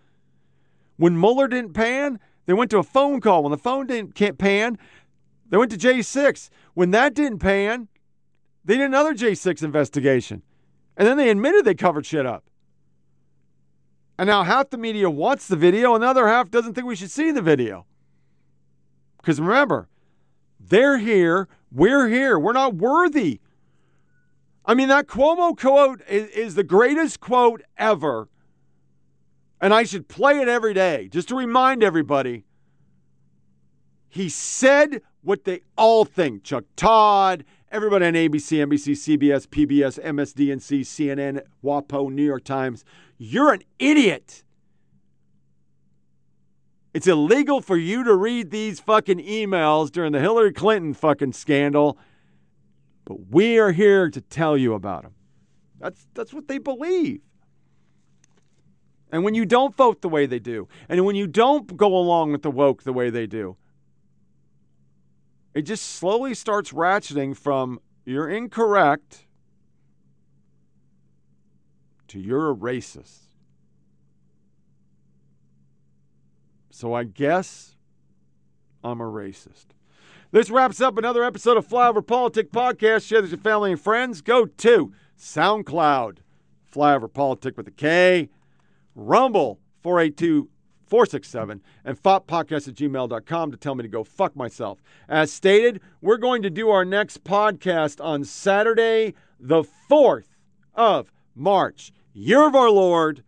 When 0.97 1.19
Mueller 1.19 1.47
didn't 1.47 1.73
pan, 1.73 2.19
they 2.47 2.53
went 2.53 2.71
to 2.73 2.79
a 2.79 2.83
phone 2.83 3.21
call. 3.21 3.45
When 3.45 3.53
the 3.53 3.59
phone 3.59 3.87
didn't 3.87 4.17
can't 4.17 4.39
pan, 4.39 4.77
they 5.49 5.57
went 5.57 5.71
to 5.71 5.79
J6. 5.79 6.51
When 6.75 6.91
that 6.91 7.15
didn't 7.15 7.39
pan, 7.39 7.89
they 8.65 8.77
did 8.77 8.87
another 8.87 9.15
J6 9.15 9.63
investigation. 9.63 10.43
And 10.97 11.07
then 11.07 11.17
they 11.17 11.31
admitted 11.31 11.65
they 11.65 11.75
covered 11.75 12.07
shit 12.07 12.27
up. 12.27 12.50
And 14.21 14.29
now 14.29 14.43
half 14.43 14.69
the 14.69 14.77
media 14.77 15.09
wants 15.09 15.49
the 15.49 15.57
video, 15.57 15.95
and 15.95 16.03
the 16.03 16.07
other 16.07 16.29
half 16.29 16.51
doesn't 16.51 16.75
think 16.75 16.87
we 16.87 16.95
should 16.95 17.11
see 17.11 17.31
the 17.31 17.41
video. 17.43 17.87
Because 19.17 19.41
remember, 19.41 19.89
they're 20.61 20.99
here, 20.99 21.49
we're 21.73 22.09
here. 22.09 22.39
We're 22.39 22.53
not 22.53 22.75
worthy 22.75 23.41
I 24.71 24.75
mean, 24.75 24.89
that 24.89 25.09
Cuomo 25.09 25.59
quote 25.59 26.01
is, 26.09 26.29
is 26.31 26.55
the 26.55 26.63
greatest 26.63 27.19
quote 27.19 27.63
ever. 27.77 28.29
And 29.61 29.75
I 29.75 29.83
should 29.83 30.07
play 30.07 30.41
it 30.41 30.49
every 30.49 30.75
day 30.75 31.09
just 31.09 31.29
to 31.29 31.35
remind 31.35 31.83
everybody. 31.83 32.45
He 34.09 34.29
said 34.29 35.03
what 35.23 35.43
they 35.43 35.63
all 35.77 36.05
think. 36.05 36.45
Chuck 36.45 36.65
Todd, 36.77 37.45
everybody 37.73 38.07
on 38.07 38.15
ABC, 38.15 38.65
NBC, 38.65 39.19
CBS, 39.19 39.49
PBS, 39.49 40.03
MSDNC, 40.03 40.81
CNN, 40.81 41.43
WAPO, 41.65 42.13
New 42.13 42.25
York 42.25 42.45
Times. 42.45 42.85
You're 43.23 43.53
an 43.53 43.61
idiot. 43.79 44.45
It's 46.95 47.07
illegal 47.07 47.61
for 47.61 47.77
you 47.77 48.03
to 48.03 48.15
read 48.15 48.51
these 48.51 48.81
fucking 48.81 49.19
emails 49.19 49.93
during 49.93 50.13
the 50.13 50.21
Hillary 50.21 50.55
Clinton 50.55 50.95
fucking 50.95 51.35
scandal, 51.35 51.99
but 53.05 53.29
we 53.31 53.59
are 53.59 53.73
here 53.73 54.09
to 54.09 54.23
tell 54.23 54.57
you 54.57 54.73
about 54.73 55.03
them. 55.03 55.13
That's 55.79 56.07
that's 56.15 56.33
what 56.33 56.49
they 56.49 56.57
believe. 56.57 57.21
And 59.13 59.23
when 59.23 59.35
you 59.35 59.45
don't 59.45 59.77
vote 59.77 60.01
the 60.01 60.09
way 60.09 60.25
they 60.25 60.39
do, 60.39 60.67
and 60.89 61.05
when 61.05 61.15
you 61.15 61.27
don't 61.27 61.77
go 61.77 61.95
along 61.95 62.33
with 62.33 62.41
the 62.41 62.51
woke 62.51 62.85
the 62.85 62.93
way 62.95 63.11
they 63.11 63.27
do, 63.27 63.59
it 65.53 65.63
just 65.63 65.85
slowly 65.85 66.33
starts 66.33 66.73
ratcheting 66.73 67.37
from 67.37 67.81
you're 68.07 68.31
incorrect 68.31 69.27
to 72.11 72.21
you're 72.21 72.51
a 72.51 72.55
racist. 72.55 73.19
So 76.71 76.95
I 76.95 77.05
guess 77.05 77.77
I'm 78.83 79.01
a 79.01 79.05
racist. 79.05 79.67
This 80.33 80.51
wraps 80.51 80.81
up 80.81 80.97
another 80.97 81.25
episode 81.25 81.57
of 81.57 81.67
Flyover 81.67 82.07
Politic 82.07 82.53
Podcast. 82.53 83.07
Share 83.07 83.21
this 83.21 83.33
with 83.33 83.43
family 83.43 83.73
and 83.73 83.81
friends. 83.81 84.23
Go 84.23 84.47
to 84.47 84.93
SoundCloud, 85.19 86.19
Flyover 86.73 87.13
Politic 87.13 87.57
with 87.57 87.69
a 87.69 87.73
K, 87.73 88.29
Rumble, 88.95 89.59
482 89.83 90.49
467, 90.87 91.63
and 91.85 92.03
foppodcast 92.03 92.67
at 92.67 92.75
gmail.com 92.75 93.51
to 93.53 93.57
tell 93.57 93.77
me 93.77 93.83
to 93.83 93.89
go 93.89 94.03
fuck 94.03 94.35
myself. 94.35 94.83
As 95.09 95.33
stated, 95.33 95.81
we're 96.01 96.17
going 96.17 96.43
to 96.43 96.51
do 96.51 96.71
our 96.71 96.85
next 96.85 97.23
podcast 97.23 98.05
on 98.05 98.25
Saturday, 98.25 99.15
the 99.39 99.63
4th 99.89 100.37
of 100.75 101.13
March, 101.37 101.93
year 102.13 102.47
of 102.47 102.55
our 102.55 102.71
Lord, 102.71 103.25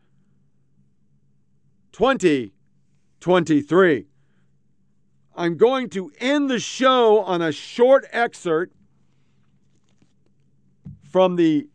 2023. 1.92 4.06
I'm 5.34 5.56
going 5.56 5.88
to 5.90 6.12
end 6.20 6.50
the 6.50 6.58
show 6.58 7.20
on 7.20 7.40
a 7.40 7.52
short 7.52 8.04
excerpt 8.12 8.74
from 11.02 11.36
the 11.36 11.68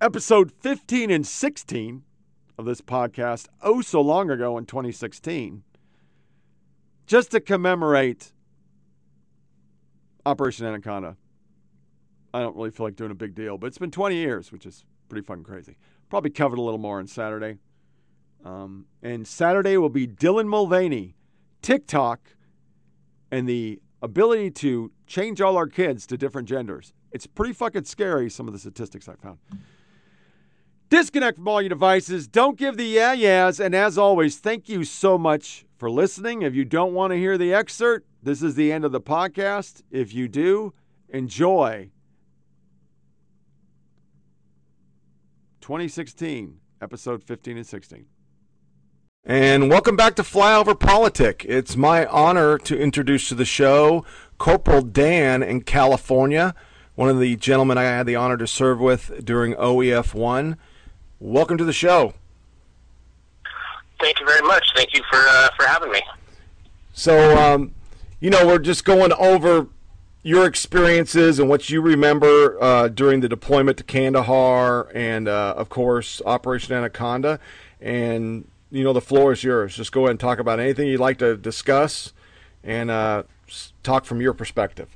episode 0.00 0.50
15 0.52 1.10
and 1.10 1.26
16 1.26 2.02
of 2.58 2.64
this 2.64 2.80
podcast 2.80 3.48
oh 3.62 3.80
so 3.80 4.00
long 4.00 4.30
ago 4.30 4.58
in 4.58 4.66
2016 4.66 5.62
just 7.06 7.30
to 7.30 7.40
commemorate 7.40 8.32
Operation 10.24 10.66
Anaconda. 10.66 11.16
I 12.34 12.40
don't 12.40 12.56
really 12.56 12.70
feel 12.70 12.86
like 12.86 12.96
doing 12.96 13.12
a 13.12 13.14
big 13.14 13.34
deal, 13.34 13.58
but 13.58 13.68
it's 13.68 13.78
been 13.78 13.92
20 13.92 14.16
years, 14.16 14.50
which 14.50 14.66
is 14.66 14.84
pretty 15.08 15.24
fucking 15.24 15.44
crazy. 15.44 15.76
Probably 16.08 16.30
covered 16.30 16.58
a 16.58 16.62
little 16.62 16.78
more 16.78 16.98
on 16.98 17.06
Saturday. 17.06 17.58
Um, 18.44 18.86
and 19.02 19.26
Saturday 19.26 19.76
will 19.76 19.88
be 19.88 20.06
Dylan 20.06 20.46
Mulvaney, 20.46 21.16
TikTok, 21.62 22.20
and 23.30 23.48
the 23.48 23.80
ability 24.02 24.50
to 24.52 24.92
change 25.06 25.40
all 25.40 25.56
our 25.56 25.66
kids 25.66 26.06
to 26.06 26.16
different 26.16 26.48
genders. 26.48 26.92
It's 27.10 27.26
pretty 27.26 27.54
fucking 27.54 27.84
scary, 27.84 28.30
some 28.30 28.46
of 28.46 28.52
the 28.52 28.58
statistics 28.58 29.08
I 29.08 29.14
found. 29.14 29.38
Disconnect 30.88 31.38
from 31.38 31.48
all 31.48 31.60
your 31.60 31.70
devices. 31.70 32.28
Don't 32.28 32.56
give 32.56 32.76
the 32.76 32.84
yeah 32.84 33.12
yeahs. 33.12 33.58
And 33.58 33.74
as 33.74 33.98
always, 33.98 34.38
thank 34.38 34.68
you 34.68 34.84
so 34.84 35.18
much 35.18 35.64
for 35.76 35.90
listening. 35.90 36.42
If 36.42 36.54
you 36.54 36.64
don't 36.64 36.94
want 36.94 37.12
to 37.12 37.16
hear 37.16 37.36
the 37.36 37.52
excerpt, 37.52 38.06
this 38.22 38.42
is 38.42 38.54
the 38.54 38.70
end 38.70 38.84
of 38.84 38.92
the 38.92 39.00
podcast. 39.00 39.82
If 39.90 40.14
you 40.14 40.28
do, 40.28 40.72
enjoy 41.08 41.90
2016, 45.66 46.60
episode 46.80 47.24
15 47.24 47.56
and 47.56 47.66
16. 47.66 48.06
And 49.24 49.68
welcome 49.68 49.96
back 49.96 50.14
to 50.14 50.22
Flyover 50.22 50.78
Politic. 50.78 51.44
It's 51.48 51.76
my 51.76 52.06
honor 52.06 52.56
to 52.58 52.78
introduce 52.78 53.28
to 53.30 53.34
the 53.34 53.44
show 53.44 54.04
Corporal 54.38 54.82
Dan 54.82 55.42
in 55.42 55.62
California, 55.62 56.54
one 56.94 57.08
of 57.08 57.18
the 57.18 57.34
gentlemen 57.34 57.78
I 57.78 57.82
had 57.82 58.06
the 58.06 58.14
honor 58.14 58.36
to 58.36 58.46
serve 58.46 58.78
with 58.78 59.24
during 59.24 59.54
OEF 59.54 60.14
1. 60.14 60.56
Welcome 61.18 61.58
to 61.58 61.64
the 61.64 61.72
show. 61.72 62.14
Thank 63.98 64.20
you 64.20 64.26
very 64.26 64.46
much. 64.46 64.70
Thank 64.76 64.94
you 64.94 65.02
for 65.10 65.18
uh, 65.18 65.48
for 65.56 65.66
having 65.66 65.90
me. 65.90 66.00
So, 66.92 67.36
um, 67.36 67.74
you 68.20 68.30
know, 68.30 68.46
we're 68.46 68.60
just 68.60 68.84
going 68.84 69.12
over 69.14 69.66
your 70.26 70.44
experiences 70.44 71.38
and 71.38 71.48
what 71.48 71.70
you 71.70 71.80
remember 71.80 72.60
uh, 72.60 72.88
during 72.88 73.20
the 73.20 73.28
deployment 73.28 73.78
to 73.78 73.84
Kandahar 73.84 74.90
and, 74.92 75.28
uh, 75.28 75.54
of 75.56 75.68
course, 75.68 76.20
Operation 76.26 76.74
Anaconda. 76.74 77.38
And, 77.80 78.48
you 78.72 78.82
know, 78.82 78.92
the 78.92 79.00
floor 79.00 79.30
is 79.30 79.44
yours. 79.44 79.76
Just 79.76 79.92
go 79.92 80.00
ahead 80.00 80.10
and 80.10 80.18
talk 80.18 80.40
about 80.40 80.58
anything 80.58 80.88
you'd 80.88 80.98
like 80.98 81.18
to 81.18 81.36
discuss 81.36 82.12
and 82.64 82.90
uh, 82.90 83.22
talk 83.84 84.04
from 84.04 84.20
your 84.20 84.32
perspective. 84.32 84.88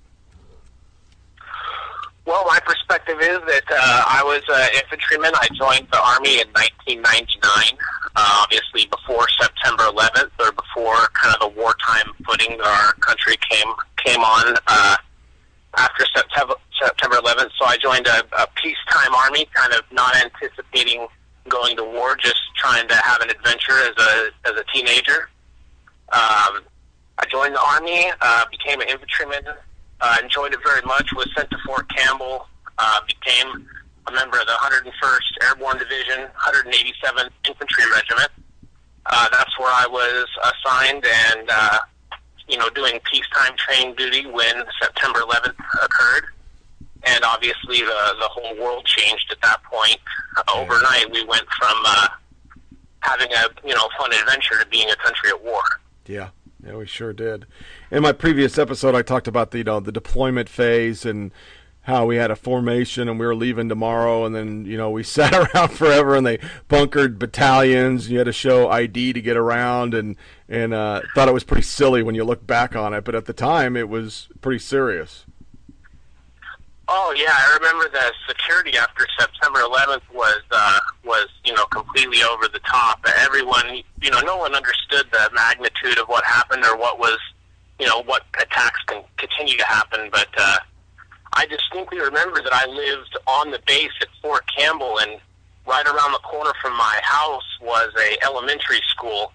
Well, 2.26 2.44
my 2.46 2.58
perspective 2.58 3.20
is 3.20 3.38
that 3.38 3.64
uh, 3.70 4.04
I 4.08 4.22
was 4.24 4.42
an 4.48 4.82
infantryman. 4.82 5.30
I 5.36 5.46
joined 5.54 5.86
the 5.92 6.02
Army 6.02 6.40
in 6.40 6.48
1999, 6.48 7.78
uh, 8.16 8.42
obviously 8.42 8.86
before 8.86 9.28
September 9.40 9.84
11th 9.84 10.30
or 10.40 10.50
before 10.50 11.06
kind 11.14 11.36
of 11.36 11.54
the 11.54 11.60
wartime 11.60 12.14
footing 12.26 12.60
our 12.60 12.94
country 12.94 13.36
came 13.48 13.72
came 13.96 14.20
on 14.22 14.56
uh, 14.66 14.96
after 15.76 16.04
September 16.14 16.54
September 16.80 17.16
11th. 17.16 17.50
So 17.58 17.66
I 17.66 17.76
joined 17.76 18.06
a, 18.06 18.24
a 18.38 18.46
peacetime 18.54 19.14
army, 19.14 19.46
kind 19.54 19.72
of 19.74 19.82
not 19.92 20.16
anticipating 20.16 21.06
going 21.48 21.76
to 21.76 21.84
war, 21.84 22.16
just 22.16 22.40
trying 22.56 22.88
to 22.88 22.94
have 22.96 23.20
an 23.20 23.30
adventure 23.30 23.78
as 23.82 23.94
a 23.98 24.30
as 24.48 24.52
a 24.56 24.64
teenager. 24.72 25.28
Um, 26.12 26.64
I 27.18 27.26
joined 27.30 27.54
the 27.54 27.60
army, 27.60 28.10
uh, 28.20 28.44
became 28.50 28.80
an 28.80 28.88
infantryman, 28.88 29.44
uh, 30.00 30.16
enjoyed 30.22 30.54
it 30.54 30.60
very 30.64 30.82
much. 30.82 31.12
Was 31.14 31.28
sent 31.36 31.50
to 31.50 31.58
Fort 31.66 31.88
Campbell. 31.94 32.46
Uh, 32.78 33.00
became 33.06 33.68
a 34.06 34.12
member 34.12 34.38
of 34.40 34.46
the 34.46 34.52
101st 34.52 35.46
Airborne 35.48 35.76
Division, 35.76 36.28
187th 36.46 37.28
Infantry 37.46 37.84
Regiment. 37.92 38.30
Uh, 39.04 39.28
that's 39.30 39.58
where 39.58 39.68
I 39.68 39.86
was 39.86 40.26
assigned, 40.42 41.04
and 41.04 41.48
uh, 41.50 41.78
you 42.50 42.58
know, 42.58 42.68
doing 42.70 42.98
peacetime 43.10 43.56
training 43.56 43.94
duty 43.96 44.26
when 44.26 44.64
September 44.80 45.20
11th 45.20 45.54
occurred. 45.82 46.24
And 47.04 47.24
obviously, 47.24 47.80
the 47.80 48.14
the 48.18 48.28
whole 48.28 48.56
world 48.62 48.84
changed 48.84 49.26
at 49.30 49.40
that 49.40 49.62
point. 49.64 49.96
Uh, 50.36 50.42
overnight, 50.54 51.10
we 51.10 51.24
went 51.24 51.46
from 51.58 51.76
uh, 51.86 52.08
having 53.00 53.32
a 53.32 53.66
you 53.66 53.74
know 53.74 53.88
fun 53.96 54.12
adventure 54.12 54.58
to 54.60 54.66
being 54.68 54.90
a 54.90 54.96
country 54.96 55.30
at 55.30 55.42
war. 55.42 55.62
Yeah. 56.06 56.28
Yeah, 56.62 56.76
we 56.76 56.86
sure 56.86 57.14
did. 57.14 57.46
In 57.90 58.02
my 58.02 58.12
previous 58.12 58.58
episode, 58.58 58.94
I 58.94 59.00
talked 59.00 59.26
about 59.26 59.50
the 59.50 59.58
you 59.58 59.64
know 59.64 59.80
the 59.80 59.92
deployment 59.92 60.48
phase 60.48 61.06
and 61.06 61.32
how 61.82 62.06
we 62.06 62.16
had 62.16 62.30
a 62.30 62.36
formation 62.36 63.08
and 63.08 63.18
we 63.18 63.26
were 63.26 63.34
leaving 63.34 63.68
tomorrow, 63.68 64.24
and 64.24 64.34
then 64.34 64.64
you 64.64 64.76
know 64.76 64.90
we 64.90 65.02
sat 65.04 65.32
around 65.32 65.68
forever 65.68 66.16
and 66.16 66.26
they 66.26 66.38
bunkered 66.68 67.18
battalions. 67.18 68.04
And 68.04 68.12
you 68.12 68.18
had 68.18 68.24
to 68.24 68.32
show 68.32 68.68
ID 68.68 69.12
to 69.12 69.22
get 69.22 69.36
around, 69.36 69.94
and 69.94 70.16
and 70.48 70.74
uh, 70.74 71.02
thought 71.14 71.28
it 71.28 71.34
was 71.34 71.44
pretty 71.44 71.62
silly 71.62 72.02
when 72.02 72.14
you 72.14 72.24
look 72.24 72.46
back 72.46 72.76
on 72.76 72.94
it, 72.94 73.04
but 73.04 73.14
at 73.14 73.26
the 73.26 73.32
time 73.32 73.76
it 73.76 73.88
was 73.88 74.28
pretty 74.40 74.58
serious. 74.58 75.26
Oh 76.92 77.14
yeah, 77.16 77.30
I 77.30 77.54
remember 77.54 77.88
the 77.88 78.12
security 78.26 78.76
after 78.76 79.06
September 79.16 79.60
11th 79.60 80.02
was 80.12 80.42
uh, 80.50 80.80
was 81.04 81.28
you 81.44 81.54
know 81.54 81.64
completely 81.66 82.24
over 82.24 82.48
the 82.48 82.58
top. 82.68 82.98
Everyone, 83.18 83.80
you 84.02 84.10
know, 84.10 84.18
no 84.22 84.36
one 84.36 84.56
understood 84.56 85.06
the 85.12 85.30
magnitude 85.32 85.98
of 85.98 86.08
what 86.08 86.24
happened 86.24 86.64
or 86.64 86.76
what 86.76 86.98
was, 86.98 87.16
you 87.78 87.86
know, 87.86 88.02
what 88.02 88.24
attacks 88.40 88.80
can 88.88 89.04
continue 89.18 89.56
to 89.56 89.64
happen. 89.64 90.08
But 90.10 90.30
uh, 90.36 90.58
I 91.32 91.46
distinctly 91.46 92.00
remember 92.00 92.42
that 92.42 92.52
I 92.52 92.66
lived 92.66 93.16
on 93.26 93.50
the 93.50 93.60
base 93.66 93.92
at 94.00 94.08
Fort 94.20 94.44
Campbell, 94.56 94.98
and 94.98 95.20
right 95.66 95.86
around 95.86 96.12
the 96.12 96.18
corner 96.18 96.52
from 96.60 96.76
my 96.76 97.00
house 97.02 97.44
was 97.60 97.92
a 97.98 98.24
elementary 98.24 98.80
school, 98.88 99.32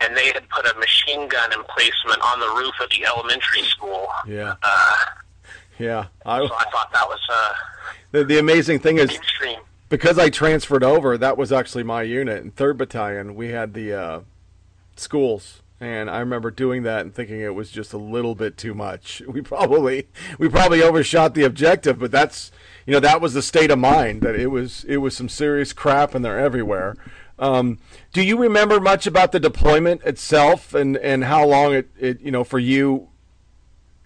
and 0.00 0.16
they 0.16 0.26
had 0.26 0.48
put 0.48 0.66
a 0.66 0.78
machine 0.78 1.28
gun 1.28 1.52
emplacement 1.52 2.20
on 2.22 2.40
the 2.40 2.48
roof 2.48 2.74
of 2.82 2.90
the 2.90 3.04
elementary 3.06 3.62
school. 3.62 4.08
Yeah. 4.26 4.54
Uh, 4.62 4.96
Yeah, 5.78 6.06
I, 6.24 6.38
so 6.38 6.54
I 6.54 6.64
thought 6.70 6.90
that 6.94 7.06
was 7.06 7.20
uh, 7.30 7.52
the, 8.10 8.24
the 8.24 8.38
amazing 8.38 8.78
thing 8.78 8.96
is 8.96 9.10
extreme. 9.10 9.60
because 9.90 10.18
I 10.18 10.30
transferred 10.30 10.82
over, 10.82 11.18
that 11.18 11.36
was 11.36 11.52
actually 11.52 11.82
my 11.82 12.02
unit 12.02 12.42
in 12.42 12.50
Third 12.50 12.78
Battalion. 12.78 13.34
We 13.34 13.48
had 13.48 13.74
the 13.74 13.92
uh, 13.92 14.20
schools 14.96 15.60
And 15.78 16.08
I 16.08 16.20
remember 16.20 16.50
doing 16.50 16.84
that 16.84 17.02
and 17.02 17.14
thinking 17.14 17.40
it 17.40 17.54
was 17.54 17.70
just 17.70 17.92
a 17.92 17.98
little 17.98 18.34
bit 18.34 18.56
too 18.56 18.74
much. 18.74 19.22
We 19.28 19.42
probably 19.42 20.08
we 20.38 20.48
probably 20.48 20.82
overshot 20.82 21.34
the 21.34 21.44
objective, 21.44 21.98
but 21.98 22.10
that's 22.10 22.50
you 22.86 22.92
know 22.92 23.00
that 23.00 23.20
was 23.20 23.34
the 23.34 23.42
state 23.42 23.70
of 23.70 23.78
mind 23.78 24.22
that 24.22 24.34
it 24.34 24.46
was 24.46 24.84
it 24.84 24.98
was 24.98 25.14
some 25.14 25.28
serious 25.28 25.72
crap 25.72 26.14
and 26.14 26.24
they're 26.24 26.38
everywhere. 26.38 26.96
Um, 27.38 27.78
do 28.14 28.22
you 28.22 28.38
remember 28.38 28.80
much 28.80 29.06
about 29.06 29.32
the 29.32 29.40
deployment 29.40 30.02
itself 30.04 30.72
and, 30.72 30.96
and 30.96 31.24
how 31.24 31.46
long 31.46 31.74
it, 31.74 31.90
it 31.98 32.20
you 32.22 32.30
know 32.30 32.44
for 32.44 32.58
you 32.58 33.08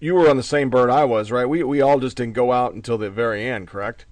you 0.01 0.15
were 0.15 0.29
on 0.29 0.35
the 0.35 0.43
same 0.43 0.69
bird 0.69 0.89
I 0.89 1.05
was, 1.05 1.31
right? 1.31 1.47
We 1.47 1.63
we 1.63 1.79
all 1.79 1.99
just 1.99 2.17
didn't 2.17 2.33
go 2.33 2.51
out 2.51 2.73
until 2.73 2.97
the 2.97 3.09
very 3.09 3.47
end, 3.47 3.69
correct? 3.69 4.05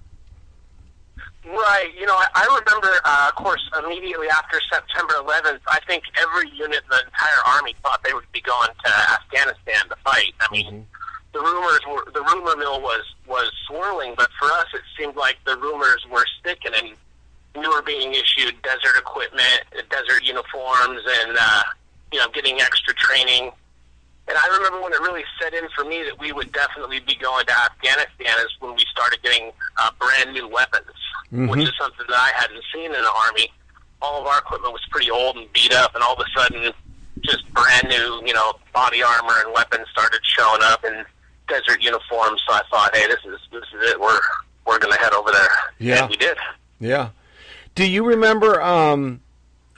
Right. 1.46 1.92
You 1.98 2.06
know, 2.06 2.16
I, 2.16 2.28
I 2.36 2.60
remember, 2.60 2.90
uh, 3.06 3.28
of 3.30 3.36
course, 3.36 3.62
immediately 3.84 4.28
after 4.30 4.60
September 4.72 5.14
11th, 5.16 5.60
I 5.68 5.80
think 5.88 6.04
every 6.20 6.50
unit 6.52 6.84
in 6.84 6.90
the 6.90 7.02
entire 7.06 7.56
army 7.56 7.76
thought 7.82 8.04
they 8.04 8.14
would 8.14 8.30
be 8.32 8.42
going 8.42 8.70
to 8.84 8.92
Afghanistan 9.14 9.88
to 9.90 9.96
fight. 10.04 10.34
I 10.42 10.52
mean, 10.52 10.86
the 11.34 11.40
rumors 11.40 11.80
were 11.88 12.12
the 12.12 12.22
rumor 12.22 12.56
mill 12.58 12.82
was 12.82 13.04
was 13.28 13.52
swirling, 13.68 14.16
but 14.18 14.30
for 14.38 14.46
us, 14.46 14.68
it 14.74 14.82
seemed 14.98 15.16
like 15.16 15.38
the 15.46 15.58
rumors 15.58 16.06
were 16.12 16.26
sticking, 16.40 16.74
and 16.76 16.96
we 17.56 17.68
were 17.68 17.82
being 17.82 18.14
issued 18.14 18.62
desert 18.62 18.98
equipment, 18.98 19.62
desert 19.90 20.24
uniforms, 20.24 21.02
and 21.22 21.38
uh, 21.40 21.64
you 22.12 22.20
know, 22.20 22.28
getting 22.34 22.60
extra 22.60 22.94
training. 22.96 23.52
And 24.30 24.38
I 24.38 24.48
remember 24.58 24.82
when 24.82 24.94
it 24.94 25.00
really 25.02 25.24
set 25.42 25.54
in 25.56 25.68
for 25.76 25.84
me 25.84 26.04
that 26.04 26.20
we 26.20 26.32
would 26.32 26.52
definitely 26.52 27.00
be 27.00 27.16
going 27.16 27.46
to 27.48 27.54
Afghanistan 27.66 28.34
is 28.46 28.52
when 28.60 28.76
we 28.76 28.86
started 28.92 29.22
getting 29.24 29.52
uh, 29.78 29.90
brand 30.00 30.34
new 30.34 30.48
weapons, 30.48 30.86
Mhm. 31.34 31.50
which 31.50 31.62
is 31.62 31.72
something 31.80 32.06
that 32.08 32.16
I 32.18 32.32
hadn't 32.40 32.64
seen 32.74 32.86
in 32.86 33.02
the 33.02 33.12
Army. 33.28 33.52
All 34.02 34.22
of 34.22 34.28
our 34.28 34.38
equipment 34.40 34.72
was 34.72 34.86
pretty 34.92 35.10
old 35.12 35.36
and 35.36 35.52
beat 35.52 35.74
up, 35.74 35.96
and 35.96 36.04
all 36.04 36.14
of 36.14 36.20
a 36.26 36.40
sudden, 36.40 36.72
just 37.22 37.52
brand 37.54 37.88
new, 37.90 38.22
you 38.26 38.34
know, 38.34 38.54
body 38.74 39.02
armor 39.04 39.34
and 39.44 39.54
weapons 39.54 39.88
started 39.92 40.20
showing 40.24 40.62
up 40.64 40.86
in 40.86 41.04
desert 41.48 41.82
uniforms. 41.82 42.42
So 42.48 42.54
I 42.54 42.62
thought, 42.72 42.96
hey, 42.96 43.08
this 43.08 43.20
is 43.26 43.40
this 43.52 43.64
is 43.74 43.92
it. 43.92 44.00
We're 44.00 44.20
we're 44.66 44.78
going 44.80 44.94
to 44.94 45.00
head 45.00 45.14
over 45.14 45.32
there. 45.32 45.50
Yeah. 45.80 46.02
And 46.02 46.10
we 46.12 46.16
did. 46.18 46.38
Yeah. 46.80 47.10
Do 47.76 47.86
you 47.86 48.06
remember 48.06 48.62
um, 48.62 49.22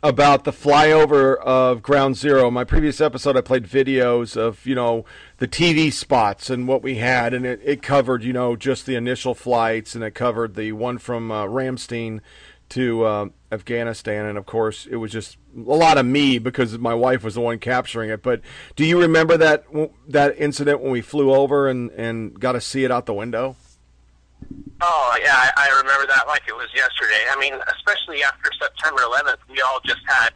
about 0.03 0.44
the 0.44 0.52
flyover 0.52 1.38
of 1.38 1.82
Ground 1.82 2.18
Zero? 2.18 2.48
In 2.48 2.53
my 2.53 2.64
previous 2.64 2.99
episode, 2.99 3.38
I 3.38 3.41
played 3.41 3.65
videos 3.65 4.36
of 4.36 4.65
you 4.65 4.76
know 4.76 5.06
the 5.38 5.48
TV 5.48 5.91
spots 5.91 6.49
and 6.49 6.68
what 6.68 6.82
we 6.82 6.95
had, 6.95 7.34
and 7.34 7.45
it, 7.45 7.61
it 7.64 7.82
covered 7.82 8.23
you 8.23 8.34
know 8.34 8.56
just 8.56 8.86
the 8.86 8.95
initial 8.95 9.36
flights, 9.36 9.95
and 9.95 10.03
it 10.03 10.11
covered 10.11 10.56
the 10.56 10.72
one 10.72 10.98
from 10.98 11.32
uh, 11.32 11.45
Ramstein 11.45 12.22
to 12.69 13.03
uh, 13.03 13.26
Afghanistan, 13.52 14.26
and 14.26 14.38
of 14.38 14.45
course 14.45 14.88
it 14.90 14.95
was 14.95 15.11
just 15.11 15.38
a 15.56 15.60
lot 15.60 15.98
of 15.98 16.06
me 16.06 16.40
because 16.40 16.78
my 16.78 16.94
wife 16.94 17.23
was 17.23 17.36
the 17.36 17.41
one 17.41 17.60
capturing 17.60 18.10
it. 18.10 18.23
But 18.23 18.41
do 18.76 18.86
you 18.86 18.99
remember 18.99 19.38
that 19.38 19.65
that 20.07 20.36
incident 20.38 20.82
when 20.82 20.91
we 20.91 21.02
flew 21.02 21.34
over 21.34 21.68
and 21.68 21.91
and 21.91 22.40
got 22.40 22.53
to 22.53 22.61
see 22.61 22.84
it 22.84 22.91
out 22.91 23.06
the 23.06 23.14
window? 23.14 23.56
Oh 24.81 25.15
yeah, 25.22 25.35
I, 25.35 25.69
I 25.69 25.77
remember 25.77 26.07
that 26.07 26.26
like 26.27 26.41
it 26.47 26.55
was 26.55 26.68
yesterday. 26.73 27.22
I 27.30 27.39
mean, 27.39 27.53
especially 27.77 28.23
after 28.23 28.49
September 28.59 29.01
11th, 29.01 29.38
we 29.47 29.61
all 29.61 29.80
just 29.85 30.01
had, 30.07 30.31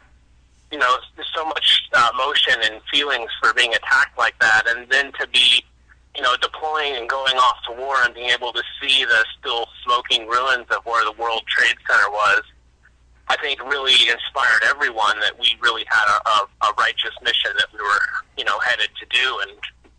you 0.70 0.78
know, 0.78 0.96
so 1.34 1.44
much 1.44 1.88
uh, 1.92 2.10
emotion 2.14 2.54
and 2.62 2.80
feelings 2.92 3.28
for 3.42 3.52
being 3.54 3.74
attacked 3.74 4.16
like 4.16 4.38
that, 4.38 4.62
and 4.68 4.88
then 4.88 5.12
to 5.18 5.26
be, 5.28 5.64
you 6.14 6.22
know, 6.22 6.36
deploying 6.40 6.94
and 6.94 7.08
going 7.08 7.34
off 7.36 7.56
to 7.66 7.72
war 7.72 7.96
and 8.04 8.14
being 8.14 8.30
able 8.30 8.52
to 8.52 8.62
see 8.80 9.04
the 9.04 9.24
still 9.38 9.66
smoking 9.84 10.28
ruins 10.28 10.66
of 10.70 10.84
where 10.86 11.04
the 11.04 11.20
World 11.20 11.42
Trade 11.48 11.76
Center 11.88 12.10
was. 12.10 12.42
I 13.28 13.36
think 13.38 13.60
really 13.64 14.08
inspired 14.08 14.62
everyone 14.70 15.18
that 15.18 15.36
we 15.40 15.58
really 15.60 15.84
had 15.88 16.06
a, 16.06 16.28
a, 16.28 16.68
a 16.70 16.74
righteous 16.78 17.10
mission 17.24 17.50
that 17.58 17.66
we 17.72 17.80
were, 17.80 18.00
you 18.38 18.44
know, 18.44 18.60
headed 18.60 18.90
to 19.00 19.06
do, 19.10 19.40
and 19.42 19.50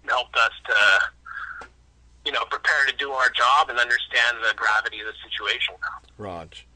helped 0.07 0.38
us 0.38 0.53
to 0.67 0.73
you 2.27 2.33
know, 2.33 2.43
prepare 2.51 2.85
to 2.89 2.93
do 2.97 3.09
our 3.11 3.29
job 3.29 3.69
and 3.69 3.79
understand 3.79 4.35
the 4.41 4.53
gravity 4.57 4.99
of 4.99 5.05
the 5.07 5.13
situation. 5.23 5.73
Raj. 6.17 6.67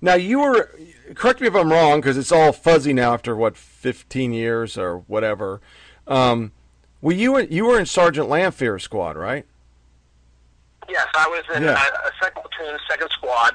Now 0.00 0.14
you 0.14 0.40
were 0.40 0.70
correct 1.14 1.42
me 1.42 1.46
if 1.46 1.54
I'm 1.54 1.70
wrong 1.70 2.00
because 2.00 2.16
it's 2.16 2.32
all 2.32 2.52
fuzzy 2.52 2.94
now 2.94 3.12
after 3.12 3.36
what 3.36 3.54
15 3.58 4.32
years 4.32 4.78
or 4.78 4.98
whatever. 5.06 5.60
Um, 6.06 6.52
were 7.02 7.12
you 7.12 7.38
you 7.42 7.66
were 7.66 7.78
in 7.78 7.84
Sergeant 7.84 8.30
Lanfear's 8.30 8.82
squad, 8.82 9.16
right? 9.16 9.44
Yes, 10.88 11.06
I 11.14 11.28
was 11.28 11.44
in 11.56 11.62
Yeah. 11.64 11.72
a, 11.72 12.08
a 12.08 12.10
second 12.22 12.42
platoon, 12.42 12.78
second 12.88 13.10
squad. 13.10 13.50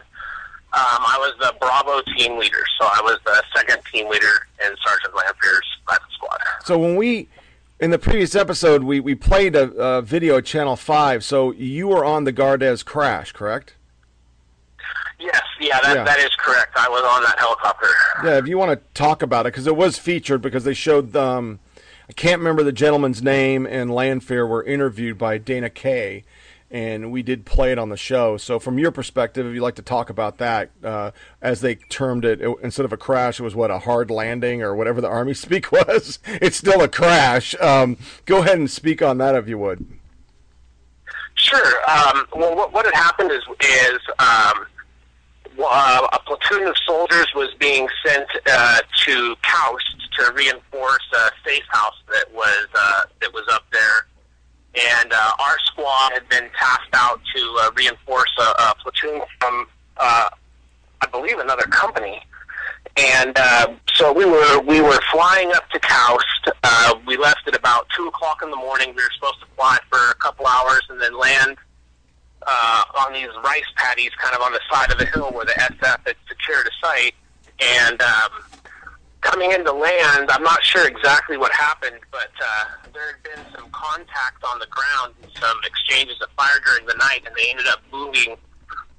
Um, 0.71 1.01
I 1.01 1.17
was 1.19 1.33
the 1.39 1.55
Bravo 1.59 2.01
team 2.15 2.37
leader, 2.37 2.63
so 2.79 2.85
I 2.85 3.01
was 3.03 3.17
the 3.25 3.43
second 3.55 3.81
team 3.91 4.07
leader 4.07 4.47
in 4.63 4.75
Sergeant 4.85 5.15
Lanfear's 5.15 5.65
private 5.87 6.11
squad. 6.13 6.37
So 6.63 6.77
when 6.77 6.95
we 6.95 7.27
in 7.79 7.91
the 7.91 7.99
previous 7.99 8.35
episode 8.35 8.83
we, 8.83 8.99
we 8.99 9.15
played 9.15 9.55
a, 9.55 9.71
a 9.71 10.01
video 10.01 10.37
at 10.37 10.45
Channel 10.45 10.75
Five. 10.75 11.23
So 11.23 11.51
you 11.53 11.87
were 11.87 12.03
on 12.05 12.23
the 12.25 12.33
Gardez 12.33 12.83
crash, 12.83 13.31
correct? 13.31 13.75
Yes, 15.19 15.41
yeah, 15.59 15.79
that, 15.83 15.95
Yeah. 15.97 16.03
that 16.03 16.19
is 16.19 16.29
correct. 16.37 16.77
I 16.77 16.87
was 16.87 17.03
on 17.03 17.23
that 17.23 17.37
helicopter. 17.39 17.87
Yeah, 18.23 18.37
if 18.37 18.47
you 18.47 18.57
want 18.57 18.71
to 18.71 18.93
talk 18.93 19.21
about 19.21 19.45
it, 19.45 19.53
because 19.53 19.67
it 19.67 19.75
was 19.75 19.97
featured, 19.97 20.41
because 20.41 20.63
they 20.63 20.73
showed, 20.73 21.13
um, 21.15 21.59
I 22.09 22.13
can't 22.13 22.39
remember 22.39 22.63
the 22.63 22.71
gentleman's 22.71 23.21
name, 23.21 23.65
and 23.65 23.89
Landfair 23.89 24.47
were 24.47 24.63
interviewed 24.63 25.17
by 25.17 25.37
Dana 25.37 25.69
Kay, 25.69 26.23
and 26.71 27.11
we 27.11 27.23
did 27.23 27.45
play 27.45 27.71
it 27.71 27.79
on 27.79 27.89
the 27.89 27.97
show. 27.97 28.37
So, 28.37 28.59
from 28.59 28.77
your 28.77 28.91
perspective, 28.91 29.45
if 29.45 29.53
you'd 29.53 29.61
like 29.61 29.75
to 29.75 29.81
talk 29.81 30.09
about 30.09 30.37
that, 30.37 30.71
uh, 30.83 31.11
as 31.41 31.61
they 31.61 31.75
termed 31.75 32.25
it, 32.25 32.41
it, 32.41 32.55
instead 32.61 32.85
of 32.85 32.93
a 32.93 32.97
crash, 32.97 33.39
it 33.39 33.43
was 33.43 33.55
what, 33.55 33.71
a 33.71 33.79
hard 33.79 34.11
landing, 34.11 34.61
or 34.61 34.75
whatever 34.75 35.01
the 35.01 35.07
Army 35.07 35.33
speak 35.35 35.71
was. 35.71 36.19
it's 36.25 36.57
still 36.57 36.81
a 36.81 36.87
crash. 36.87 37.55
Um, 37.59 37.97
go 38.25 38.39
ahead 38.39 38.57
and 38.57 38.69
speak 38.69 39.01
on 39.01 39.17
that 39.17 39.35
if 39.35 39.47
you 39.47 39.57
would. 39.57 39.85
Sure. 41.35 41.89
Um, 41.89 42.25
well, 42.35 42.55
what, 42.55 42.73
what 42.73 42.85
had 42.85 42.93
happened 42.93 43.31
is 43.31 43.41
is 43.61 43.99
um, 44.19 44.65
uh, 45.59 46.07
a 46.11 46.19
platoon 46.19 46.67
of 46.67 46.75
soldiers 46.85 47.27
was 47.35 47.49
being 47.59 47.87
sent 48.05 48.27
uh, 48.47 48.79
to 49.05 49.35
Khost 49.43 49.99
to 50.17 50.33
reinforce 50.33 51.07
a 51.13 51.29
safe 51.45 51.63
house 51.69 51.95
that 52.11 52.25
was 52.33 52.67
uh, 52.75 53.01
that 53.21 53.33
was 53.33 53.45
up 53.51 53.63
there, 53.71 54.07
and 54.87 55.11
uh, 55.11 55.31
our 55.39 55.57
squad 55.65 56.13
had 56.13 56.27
been 56.29 56.49
tasked 56.57 56.93
out 56.93 57.19
to 57.35 57.57
uh, 57.61 57.71
reinforce 57.75 58.31
a, 58.39 58.41
a 58.41 58.75
platoon 58.81 59.21
from, 59.39 59.67
uh, 59.97 60.29
I 61.01 61.07
believe, 61.07 61.39
another 61.39 61.63
company. 61.63 62.21
And 62.97 63.37
uh, 63.37 63.73
so 63.93 64.11
we 64.11 64.25
were 64.25 64.59
we 64.61 64.81
were 64.81 64.99
flying 65.11 65.51
up 65.53 65.69
to 65.69 65.79
Khost. 65.79 66.51
Uh, 66.63 66.95
we 67.05 67.17
left 67.17 67.47
at 67.47 67.55
about 67.55 67.87
two 67.95 68.07
o'clock 68.07 68.41
in 68.43 68.49
the 68.49 68.57
morning. 68.57 68.89
We 68.89 68.95
were 69.03 69.09
supposed 69.15 69.39
to 69.41 69.45
fly 69.55 69.77
for 69.89 70.11
a 70.11 70.15
couple 70.15 70.45
hours 70.47 70.81
and 70.89 70.99
then 70.99 71.17
land 71.17 71.57
uh, 72.45 72.83
on 72.99 73.13
these 73.13 73.29
rice 73.43 73.63
paddies, 73.75 74.11
kind 74.15 74.35
of 74.35 74.41
on 74.41 74.53
the 74.53 74.59
side 74.71 74.91
of 74.91 74.97
the 74.97 75.05
hill 75.05 75.31
where 75.31 75.45
the 75.45 75.53
SF 75.53 76.07
had 76.07 76.15
secured 76.27 76.67
a 76.67 76.85
site. 76.85 77.15
And 77.61 78.01
um, 78.01 78.31
coming 79.21 79.51
into 79.51 79.71
land, 79.71 80.29
I'm 80.31 80.43
not 80.43 80.63
sure 80.63 80.87
exactly 80.87 81.37
what 81.37 81.51
happened, 81.53 81.99
but 82.11 82.31
uh, 82.41 82.65
there 82.93 83.13
had 83.13 83.23
been 83.23 83.53
some 83.53 83.69
contact 83.71 84.43
on 84.43 84.59
the 84.59 84.67
ground 84.67 85.15
and 85.21 85.31
some 85.39 85.57
exchanges 85.65 86.17
of 86.21 86.29
fire 86.37 86.59
during 86.65 86.85
the 86.85 86.95
night, 86.95 87.21
and 87.25 87.35
they 87.35 87.49
ended 87.51 87.67
up 87.67 87.81
moving 87.91 88.37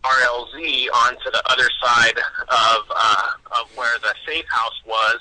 RLZ 0.04 0.86
onto 0.94 1.30
the 1.30 1.42
other 1.50 1.68
side 1.82 2.18
of 2.48 2.80
uh, 2.94 3.28
of 3.60 3.76
where 3.76 3.98
the 3.98 4.14
safe 4.26 4.46
house 4.48 4.80
was. 4.86 5.20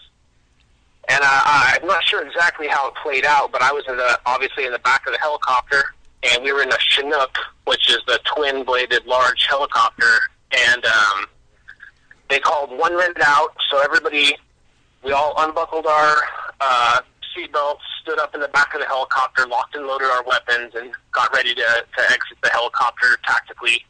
And 1.10 1.20
I, 1.24 1.78
I'm 1.82 1.88
not 1.88 2.04
sure 2.04 2.26
exactly 2.26 2.68
how 2.68 2.90
it 2.90 2.94
played 3.02 3.26
out, 3.26 3.52
but 3.52 3.62
I 3.62 3.72
was 3.72 3.84
in 3.88 3.98
the 3.98 4.20
obviously 4.26 4.66
in 4.66 4.72
the 4.72 4.80
back 4.80 5.06
of 5.08 5.14
the 5.14 5.20
helicopter, 5.20 5.84
and 6.24 6.44
we 6.44 6.54
were 6.54 6.62
in 6.62 6.72
a 6.72 6.80
Chinook, 6.80 7.36
which 7.66 7.90
is 7.90 8.00
the 8.08 8.20
twin-bladed 8.26 9.06
large 9.06 9.48
helicopter, 9.48 10.20
and 10.52 10.86
um, 10.86 11.26
they 12.30 12.40
called 12.40 12.70
one 12.78 12.96
minute 12.96 13.18
out, 13.22 13.56
so 13.70 13.82
everybody, 13.82 14.38
we 15.04 15.12
all 15.12 15.34
unbuckled 15.38 15.86
our 15.86 16.16
uh, 16.60 17.02
seatbelts, 17.36 17.80
stood 18.02 18.20
up 18.20 18.34
in 18.34 18.42
the 18.42 18.48
back 18.50 18.74
of 18.74 18.82
the 18.82 18.86
helicopter, 18.86 19.48
locked 19.48 19.76
and 19.76 19.86
loaded 19.86 20.08
our 20.08 20.24
weapons, 20.24 20.74
and 20.76 20.92
got 21.12 21.34
ready 21.34 21.54
to, 21.54 21.62
to 21.62 22.04
exit 22.12 22.38
the 22.44 22.50
helicopter 22.50 23.18
tactically. 23.26 23.86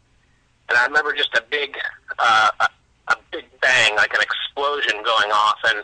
And 0.69 0.77
I 0.77 0.85
remember 0.85 1.13
just 1.13 1.33
a 1.35 1.43
big, 1.49 1.75
uh, 2.19 2.51
a, 2.59 2.67
a 3.07 3.15
big 3.31 3.45
bang, 3.61 3.95
like 3.95 4.13
an 4.13 4.21
explosion 4.21 5.03
going 5.03 5.31
off, 5.31 5.57
and 5.67 5.83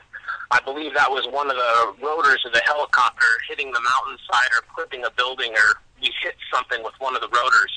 I 0.52 0.60
believe 0.62 0.94
that 0.94 1.10
was 1.10 1.26
one 1.32 1.50
of 1.50 1.56
the 1.56 2.06
rotors 2.06 2.44
of 2.46 2.54
the 2.54 2.62
helicopter 2.66 3.26
hitting 3.50 3.72
the 3.72 3.82
mountainside 3.82 4.52
or 4.54 4.64
clipping 4.76 5.04
a 5.06 5.12
building, 5.12 5.52
or 5.54 5.82
we 6.02 6.14
hit 6.22 6.36
something 6.54 6.84
with 6.84 6.94
one 7.00 7.16
of 7.16 7.22
the 7.22 7.30
rotors, 7.30 7.74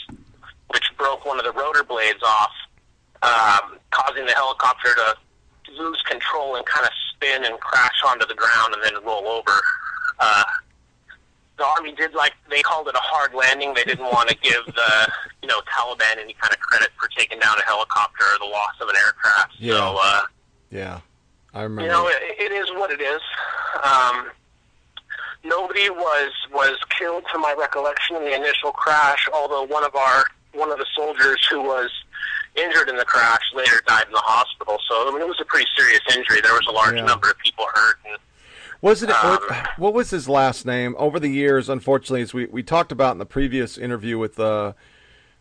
which 0.69 0.85
broke 0.99 1.25
one 1.25 1.39
of 1.39 1.45
the 1.45 1.53
rotor 1.53 1.83
blades 1.83 2.23
off, 2.23 2.53
um, 3.23 3.79
causing 3.91 4.27
the 4.27 4.33
helicopter 4.33 4.95
to 4.95 5.15
lose 5.83 6.01
control 6.03 6.57
and 6.57 6.67
kind 6.67 6.85
of 6.85 6.93
spin 7.21 7.45
and 7.45 7.59
crash 7.61 8.01
onto 8.07 8.27
the 8.27 8.35
ground 8.35 8.75
and 8.75 8.83
then 8.83 9.03
roll 9.05 9.27
over. 9.27 9.53
Uh, 10.21 10.45
the 11.59 11.65
army 11.65 11.93
did 11.95 12.15
like 12.15 12.33
they 12.51 12.63
called 12.63 12.87
it 12.89 12.95
a 12.95 13.01
hard 13.03 13.35
landing. 13.35 13.75
They 13.75 13.83
didn't 13.85 14.05
want 14.07 14.29
to 14.29 14.37
give 14.37 14.65
the 14.67 15.09
you 15.43 15.49
know 15.49 15.61
Taliban 15.77 16.21
any 16.23 16.35
kind 16.35 16.53
of 16.55 16.61
credit 16.61 16.91
for 17.01 17.09
taking 17.17 17.39
down 17.41 17.57
a 17.59 17.65
helicopter 17.65 18.25
or 18.35 18.39
the 18.39 18.51
loss 18.53 18.75
of 18.81 18.89
an 18.89 18.95
aircraft. 19.05 19.55
Yeah. 19.59 19.75
So 19.75 19.99
uh, 20.01 20.21
Yeah, 20.71 21.01
I 21.55 21.63
remember. 21.63 21.83
you 21.83 21.89
know, 21.89 22.07
it, 22.09 22.39
it 22.39 22.53
is 22.53 22.71
what 22.73 22.91
it 22.93 23.01
is. 23.01 23.21
Um, 23.83 24.29
nobody 25.45 25.91
was 25.91 26.31
was 26.53 26.79
killed, 26.97 27.25
to 27.33 27.39
my 27.39 27.55
recollection, 27.59 28.17
in 28.17 28.25
the 28.25 28.35
initial 28.37 28.71
crash. 28.73 29.27
Although 29.35 29.65
one 29.65 29.85
of 29.85 29.95
our 29.97 30.25
one 30.55 30.71
of 30.71 30.79
the 30.79 30.87
soldiers 30.95 31.45
who 31.51 31.61
was 31.63 31.91
injured 32.63 32.89
in 32.89 32.97
the 32.97 33.05
crash 33.05 33.43
later 33.55 33.83
died 33.87 34.07
in 34.07 34.13
the 34.13 34.23
hospital. 34.25 34.79
So 34.89 35.09
I 35.09 35.13
mean, 35.13 35.21
it 35.23 35.29
was 35.29 35.41
a 35.41 35.45
pretty 35.45 35.67
serious 35.77 36.01
injury. 36.17 36.41
There 36.41 36.53
was 36.53 36.67
a 36.69 36.73
large 36.73 36.97
Yeah. 36.97 37.05
number 37.05 37.31
of 37.31 37.39
people 37.39 37.65
hurt. 37.75 37.97
And, 38.07 38.19
Was 38.81 39.03
it 39.03 39.11
Um, 39.11 39.39
what, 39.77 39.93
was 39.95 40.11
his 40.11 40.29
last 40.29 40.65
name? 40.65 40.95
Over 40.99 41.19
the 41.19 41.29
years, 41.31 41.69
unfortunately, 41.69 42.23
as 42.23 42.33
we, 42.33 42.47
we 42.47 42.63
talked 42.63 42.93
about 42.93 43.13
in 43.13 43.19
the 43.19 43.27
previous 43.27 43.77
interview 43.77 44.19
with 44.19 44.39
uh, 44.39 44.73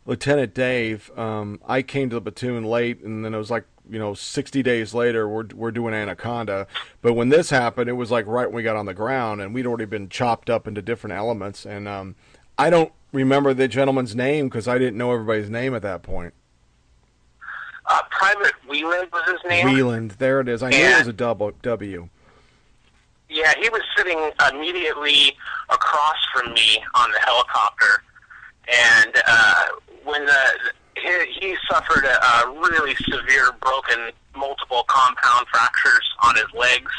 Lieutenant 0.06 0.53
Dave, 0.53 1.11
um, 1.18 1.60
I 1.68 1.81
came 1.81 2.10
to 2.10 2.15
the 2.15 2.22
platoon 2.22 2.64
late, 2.64 3.02
and 3.03 3.23
then 3.26 3.34
it 3.34 3.38
was 3.38 3.52
like 3.52 3.65
you 3.89 3.99
know 3.99 4.14
sixty 4.14 4.61
days 4.64 4.94
later 4.94 5.30
we're 5.30 5.45
we're 5.53 5.72
doing 5.72 5.94
Anaconda. 5.94 6.65
But 7.02 7.14
when 7.14 7.30
this 7.30 7.49
happened, 7.52 7.89
it 7.89 7.94
was 7.94 8.10
like 8.11 8.26
right 8.26 8.48
when 8.48 8.56
we 8.56 8.64
got 8.64 8.76
on 8.76 8.85
the 8.85 8.94
ground, 8.94 9.41
and 9.41 9.53
we'd 9.53 9.65
already 9.68 9.85
been 9.85 10.10
chopped 10.10 10.49
up 10.49 10.68
into 10.68 10.81
different 10.81 11.15
elements. 11.15 11.65
And 11.65 11.88
um, 11.88 12.15
I 12.57 12.69
don't 12.69 12.91
remember 13.14 13.53
the 13.53 13.68
gentleman's 13.68 14.15
name 14.15 14.48
because 14.49 14.68
I 14.68 14.77
didn't 14.77 14.98
know 14.98 15.11
everybody's 15.14 15.49
name 15.49 15.76
at 15.76 15.81
that 15.84 16.03
point. 16.03 16.34
Uh, 18.18 18.34
Private 18.34 18.53
Wheeland 18.69 19.11
was 19.11 19.23
his 19.26 19.49
name. 19.49 19.68
Wheeland, 19.68 20.18
there 20.18 20.39
it 20.39 20.49
is. 20.49 20.64
I 20.64 20.69
knew 20.69 20.77
it 20.77 20.99
was 20.99 21.07
a 21.07 21.14
double 21.14 21.52
W. 21.61 22.10
Yeah, 23.30 23.53
he 23.61 23.69
was 23.69 23.81
sitting 23.98 24.31
immediately 24.52 25.35
across 25.69 26.15
from 26.34 26.53
me 26.53 26.81
on 26.95 27.11
the 27.11 27.19
helicopter, 27.19 28.03
and 28.68 29.14
uh, 29.27 29.65
when 30.06 30.26
the 30.26 30.44
he, 30.95 31.39
he 31.39 31.56
suffered 31.69 32.06
a, 32.06 32.26
a 32.26 32.52
really 32.52 32.95
severe 32.95 33.52
broken 33.61 34.11
multiple 34.35 34.84
compound 34.88 35.48
fractures 35.52 36.07
on 36.23 36.35
his 36.35 36.45
legs, 36.53 36.91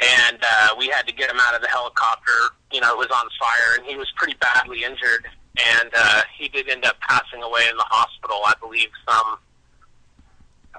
and 0.00 0.38
uh, 0.42 0.68
we 0.76 0.88
had 0.88 1.06
to 1.06 1.12
get 1.12 1.30
him 1.30 1.38
out 1.40 1.54
of 1.54 1.62
the 1.62 1.68
helicopter. 1.68 2.32
You 2.72 2.80
know, 2.80 2.92
it 2.92 2.98
was 2.98 3.08
on 3.14 3.28
fire, 3.38 3.78
and 3.78 3.86
he 3.86 3.96
was 3.96 4.10
pretty 4.16 4.34
badly 4.40 4.84
injured, 4.84 5.26
and 5.78 5.90
uh, 5.96 6.22
he 6.36 6.48
did 6.48 6.68
end 6.68 6.84
up 6.84 6.98
passing 7.00 7.42
away 7.42 7.62
in 7.70 7.76
the 7.76 7.86
hospital, 7.88 8.40
I 8.44 8.54
believe, 8.60 8.88
some 9.08 9.38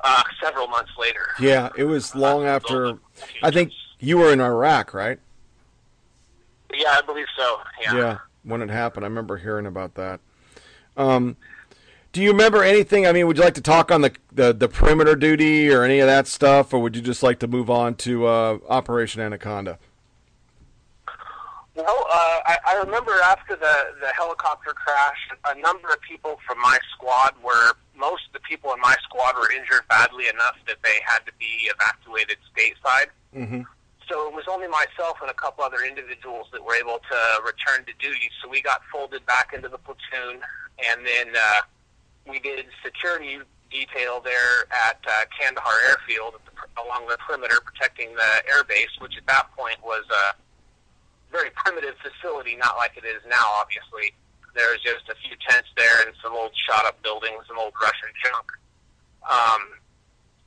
uh, 0.03 0.23
several 0.41 0.67
months 0.67 0.91
later. 0.97 1.27
Yeah, 1.39 1.69
it 1.77 1.84
was 1.85 2.15
long 2.15 2.45
after. 2.45 2.99
I 3.43 3.51
think 3.51 3.71
you 3.99 4.17
were 4.17 4.31
in 4.31 4.41
Iraq, 4.41 4.93
right? 4.93 5.19
Yeah, 6.73 6.95
I 6.97 7.01
believe 7.01 7.27
so. 7.38 7.59
Yeah. 7.81 8.19
when 8.43 8.61
it 8.61 8.69
happened. 8.69 9.05
I 9.05 9.07
remember 9.07 9.38
hearing 9.38 9.65
about 9.65 9.95
that. 9.95 10.19
Um, 10.95 11.38
do 12.11 12.21
you 12.21 12.31
remember 12.31 12.63
anything? 12.63 13.05
I 13.05 13.11
mean, 13.11 13.27
would 13.27 13.38
you 13.38 13.43
like 13.43 13.53
to 13.55 13.61
talk 13.61 13.91
on 13.91 14.01
the, 14.01 14.13
the, 14.31 14.53
the 14.53 14.67
perimeter 14.67 15.15
duty 15.15 15.69
or 15.71 15.84
any 15.84 15.99
of 15.99 16.07
that 16.07 16.27
stuff, 16.27 16.73
or 16.73 16.80
would 16.80 16.95
you 16.95 17.01
just 17.01 17.21
like 17.21 17.39
to 17.39 17.47
move 17.47 17.69
on 17.69 17.95
to 17.95 18.26
uh, 18.26 18.57
Operation 18.67 19.21
Anaconda? 19.21 19.77
Well, 21.80 22.06
uh, 22.11 22.39
I, 22.43 22.57
I 22.68 22.73
remember 22.84 23.14
after 23.23 23.56
the, 23.56 23.95
the 24.01 24.11
helicopter 24.11 24.73
crash, 24.73 25.15
a 25.47 25.57
number 25.60 25.88
of 25.88 26.01
people 26.01 26.38
from 26.45 26.60
my 26.60 26.77
squad 26.91 27.35
were, 27.41 27.72
most 27.95 28.27
of 28.27 28.34
the 28.34 28.41
people 28.41 28.73
in 28.73 28.81
my 28.81 28.95
squad 29.03 29.35
were 29.35 29.49
injured 29.51 29.88
badly 29.88 30.27
enough 30.27 30.57
that 30.68 30.84
they 30.84 30.99
had 31.07 31.19
to 31.26 31.31
be 31.39 31.72
evacuated 31.72 32.35
stateside. 32.51 33.07
Mm-hmm. 33.34 33.61
So 34.10 34.27
it 34.27 34.35
was 34.35 34.43
only 34.49 34.68
myself 34.68 35.19
and 35.22 35.31
a 35.31 35.34
couple 35.34 35.64
other 35.64 35.80
individuals 35.88 36.47
that 36.51 36.61
were 36.65 36.76
able 36.76 36.99
to 36.99 37.19
return 37.45 37.85
to 37.85 37.93
duty. 37.97 38.30
So 38.43 38.49
we 38.49 38.61
got 38.61 38.81
folded 38.91 39.26
back 39.26 39.53
into 39.53 39.69
the 39.69 39.77
platoon, 39.77 40.41
and 40.91 41.06
then 41.06 41.31
uh, 41.31 41.61
we 42.27 42.39
did 42.39 42.65
security 42.84 43.39
detail 43.72 44.19
there 44.19 44.68
at 44.89 44.99
uh, 45.07 45.23
Kandahar 45.39 45.80
Airfield 45.88 46.34
at 46.35 46.43
the, 46.43 46.81
along 46.84 47.07
the 47.07 47.15
perimeter, 47.23 47.61
protecting 47.64 48.15
the 48.15 48.51
air 48.51 48.65
base, 48.68 48.91
which 48.99 49.15
at 49.15 49.26
that 49.27 49.47
point 49.56 49.77
was 49.81 50.03
a 50.11 50.35
very 51.31 51.49
primitive 51.51 51.95
facility, 52.01 52.56
not 52.56 52.77
like 52.77 52.97
it 52.97 53.06
is 53.06 53.22
now. 53.30 53.43
Obviously, 53.61 54.14
there's 54.56 54.81
just 54.81 55.07
a 55.10 55.15
few 55.22 55.35
tents 55.47 55.69
there 55.77 56.06
and 56.06 56.15
some 56.23 56.34
old 56.34 56.51
shot-up 56.68 57.01
buildings, 57.03 57.45
some 57.47 57.57
old 57.57 57.73
Russian 57.81 58.10
junk. 58.26 58.51
Um, 59.30 59.61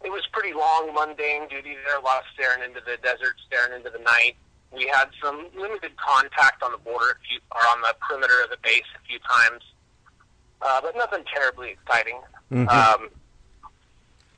it 0.05 0.11
was 0.11 0.27
pretty 0.33 0.53
long, 0.53 0.93
mundane 0.93 1.49
duty 1.49 1.77
there. 1.87 1.99
A 1.99 2.03
lot 2.03 2.19
of 2.19 2.25
staring 2.35 2.63
into 2.65 2.81
the 2.85 2.97
desert, 3.03 3.39
staring 3.47 3.75
into 3.79 3.91
the 3.91 4.03
night. 4.03 4.35
We 4.73 4.89
had 4.89 5.11
some 5.23 5.47
limited 5.57 5.97
contact 5.97 6.63
on 6.63 6.73
the 6.73 6.79
border, 6.79 7.11
a 7.13 7.19
few, 7.29 7.39
or 7.53 7.61
on 7.77 7.83
the 7.83 7.95
perimeter 8.01 8.43
of 8.43 8.51
the 8.51 8.57
base 8.63 8.89
a 8.97 9.07
few 9.07 9.19
times, 9.21 9.63
uh, 10.63 10.81
but 10.81 10.97
nothing 10.97 11.25
terribly 11.33 11.71
exciting. 11.71 12.21
Mhm. 12.51 12.69
Um, 12.69 13.11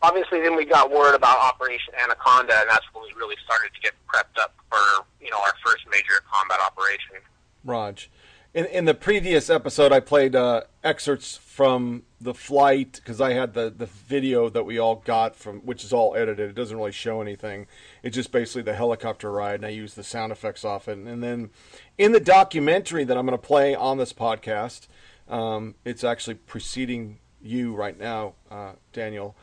obviously, 0.04 0.40
then 0.40 0.54
we 0.54 0.64
got 0.64 0.90
word 0.90 1.14
about 1.14 1.38
Operation 1.38 1.94
Anaconda, 2.02 2.54
and 2.60 2.68
that's 2.68 2.84
when 2.92 3.04
we 3.04 3.12
really 3.18 3.36
started 3.44 3.70
to 3.74 3.80
get 3.80 3.92
prepped 4.06 4.40
up 4.40 4.54
for 4.70 5.06
you 5.20 5.30
know 5.30 5.38
our 5.38 5.54
first 5.64 5.84
major 5.90 6.22
combat 6.30 6.58
operation. 6.64 7.16
Raj. 7.64 8.10
In, 8.52 8.66
in 8.66 8.84
the 8.84 8.94
previous 8.94 9.50
episode, 9.50 9.90
I 9.90 9.98
played 9.98 10.36
uh, 10.36 10.62
excerpts 10.84 11.36
from 11.36 12.04
the 12.20 12.34
flight 12.34 12.92
because 12.94 13.20
I 13.20 13.32
had 13.32 13.54
the, 13.54 13.68
the 13.76 13.86
video 13.86 14.48
that 14.48 14.64
we 14.64 14.78
all 14.78 15.02
got 15.04 15.34
from, 15.34 15.60
which 15.60 15.82
is 15.82 15.92
all 15.92 16.14
edited. 16.14 16.50
It 16.50 16.54
doesn't 16.54 16.76
really 16.76 16.92
show 16.92 17.20
anything. 17.20 17.66
It's 18.04 18.14
just 18.14 18.30
basically 18.30 18.62
the 18.62 18.74
helicopter 18.74 19.32
ride, 19.32 19.56
and 19.56 19.66
I 19.66 19.70
use 19.70 19.94
the 19.94 20.04
sound 20.04 20.30
effects 20.30 20.64
off 20.64 20.86
it. 20.86 20.98
And 20.98 21.20
then 21.20 21.50
in 21.98 22.12
the 22.12 22.20
documentary 22.20 23.02
that 23.02 23.16
I'm 23.16 23.26
going 23.26 23.36
to 23.36 23.44
play 23.44 23.74
on 23.74 23.98
this 23.98 24.12
podcast, 24.12 24.86
um, 25.28 25.74
it's 25.84 26.04
actually 26.04 26.34
preceding 26.34 27.18
you 27.42 27.74
right 27.74 27.98
now, 27.98 28.34
uh, 28.50 28.72
Daniel. 28.92 29.36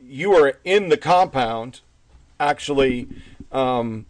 You 0.00 0.32
are 0.34 0.58
in 0.64 0.88
the 0.88 0.96
compound, 0.96 1.80
actually 2.38 3.08
um, 3.52 4.06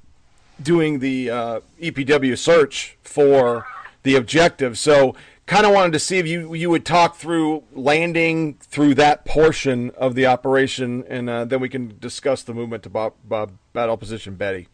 doing 0.63 0.99
the 0.99 1.31
uh, 1.31 1.61
EPW 1.81 2.37
search 2.37 2.97
for 3.03 3.67
the 4.03 4.15
objective. 4.15 4.79
So, 4.79 5.15
kind 5.47 5.65
of 5.65 5.73
wanted 5.73 5.93
to 5.93 5.99
see 5.99 6.19
if 6.19 6.27
you 6.27 6.55
you 6.55 6.69
would 6.71 6.85
talk 6.85 7.17
through 7.17 7.63
landing 7.73 8.55
through 8.61 8.95
that 8.95 9.25
portion 9.25 9.91
of 9.91 10.15
the 10.15 10.27
operation, 10.27 11.05
and 11.09 11.31
uh, 11.31 11.45
then 11.45 11.61
we 11.61 11.69
can 11.69 11.97
discuss 12.01 12.43
the 12.43 12.55
movement 12.55 12.83
to 12.85 12.91
Bob, 12.91 13.15
Bob, 13.25 13.53
battle 13.73 13.97
position 13.97 14.35
Betty. 14.35 14.69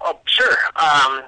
Oh, 0.00 0.18
sure. 0.26 0.56
Um, 0.76 1.22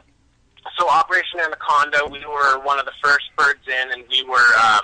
so 0.78 0.88
Operation 0.88 1.40
Anaconda, 1.40 2.00
we 2.10 2.18
were 2.26 2.58
one 2.60 2.78
of 2.78 2.84
the 2.84 2.92
first 3.02 3.24
birds 3.36 3.60
in, 3.66 3.92
and 3.92 4.04
we 4.10 4.24
were 4.24 4.56
um, 4.58 4.80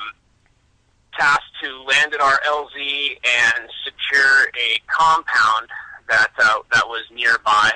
tasked 1.20 1.44
to 1.62 1.82
land 1.82 2.14
at 2.14 2.20
our 2.20 2.40
LZ 2.48 3.18
and 3.24 3.68
secure 3.84 4.44
a 4.44 4.80
compound 4.86 5.68
that 6.08 6.30
uh, 6.38 6.58
that 6.72 6.88
was 6.88 7.04
nearby. 7.12 7.70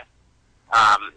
Um, 0.72 1.12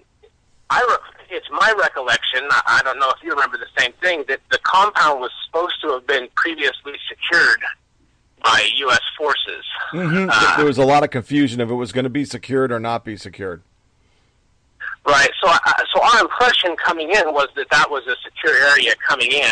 I 0.69 0.81
re- 0.81 1.27
it's 1.29 1.47
my 1.51 1.73
recollection. 1.79 2.41
I 2.51 2.61
I 2.67 2.81
don't 2.83 2.99
know 2.99 3.09
if 3.09 3.23
you 3.23 3.31
remember 3.31 3.57
the 3.57 3.81
same 3.81 3.93
thing 4.01 4.25
that 4.27 4.41
the 4.51 4.59
compound 4.63 5.21
was 5.21 5.31
supposed 5.45 5.81
to 5.81 5.89
have 5.91 6.05
been 6.05 6.27
previously 6.35 6.93
secured 7.09 7.63
by 8.43 8.67
U.S. 8.75 9.01
forces. 9.17 9.65
Mm-hmm. 9.93 10.57
there 10.57 10.65
was 10.65 10.77
a 10.77 10.85
lot 10.85 11.03
of 11.03 11.09
confusion 11.09 11.61
if 11.61 11.69
it 11.69 11.73
was 11.73 11.91
going 11.91 12.03
to 12.03 12.09
be 12.09 12.25
secured 12.25 12.71
or 12.71 12.79
not 12.79 13.03
be 13.03 13.17
secured. 13.17 13.63
Right. 15.07 15.29
So, 15.41 15.49
uh, 15.49 15.59
so 15.93 16.01
our 16.03 16.21
impression 16.21 16.75
coming 16.75 17.09
in 17.09 17.33
was 17.33 17.47
that 17.55 17.69
that 17.71 17.89
was 17.89 18.05
a 18.07 18.15
secure 18.23 18.53
area 18.69 18.93
coming 19.07 19.31
in. 19.31 19.51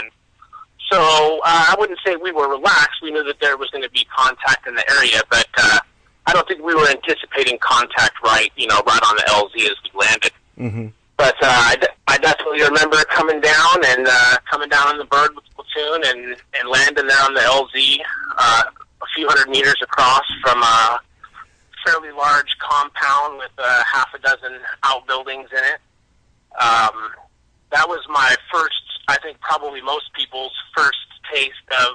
So 0.92 1.00
uh, 1.00 1.42
I 1.46 1.76
wouldn't 1.80 2.00
say 2.06 2.16
we 2.16 2.32
were 2.32 2.50
relaxed. 2.50 3.02
We 3.02 3.12
knew 3.12 3.24
that 3.24 3.40
there 3.40 3.58
was 3.58 3.70
going 3.72 3.84
to 3.84 3.90
be 3.90 4.06
contact 4.16 4.68
in 4.68 4.76
the 4.76 4.90
area, 4.92 5.22
but 5.30 5.48
uh, 5.58 5.80
I 6.28 6.34
don't 6.34 6.48
think 6.48 6.64
we 6.64 6.76
were 6.76 6.88
anticipating 6.88 7.58
contact 7.60 8.22
right, 8.24 8.52
you 8.56 8.68
know, 8.68 8.82
right 8.86 9.02
on 9.10 9.16
the 9.16 9.24
LZ 9.24 9.66
as 9.66 9.76
we 9.84 10.00
landed. 10.00 10.32
Mm-hmm. 10.60 10.88
But 11.18 11.36
uh, 11.42 11.48
I, 11.48 11.76
de- 11.76 11.96
I 12.08 12.18
definitely 12.18 12.62
remember 12.62 12.98
coming 13.06 13.42
down 13.42 13.86
and 13.86 14.08
uh, 14.08 14.38
coming 14.50 14.70
down 14.70 14.88
on 14.88 14.98
the 14.98 15.06
bird 15.06 15.30
with 15.36 15.46
the 15.46 15.64
platoon 15.64 16.02
and, 16.06 16.36
and 16.60 16.70
landing 16.70 17.08
there 17.08 17.24
on 17.24 17.34
the 17.34 17.42
LZ 17.42 18.00
uh, 18.38 18.64
a 19.02 19.06
few 19.16 19.28
hundred 19.28 19.50
meters 19.50 19.80
across 19.82 20.26
from 20.44 20.62
a 20.62 21.00
fairly 21.86 22.12
large 22.12 22.58
compound 22.60 23.38
with 23.38 23.52
uh, 23.58 23.84
half 23.92 24.10
a 24.14 24.20
dozen 24.20 24.60
outbuildings 24.84 25.50
in 25.52 25.64
it. 25.64 25.80
Um, 26.62 27.12
that 27.76 27.88
was 27.90 28.00
my 28.08 28.34
first, 28.54 28.82
I 29.10 29.18
think 29.20 29.40
probably 29.42 29.82
most 29.82 30.06
people's 30.14 30.54
first 30.76 30.96
taste 31.32 31.54
of 31.84 31.92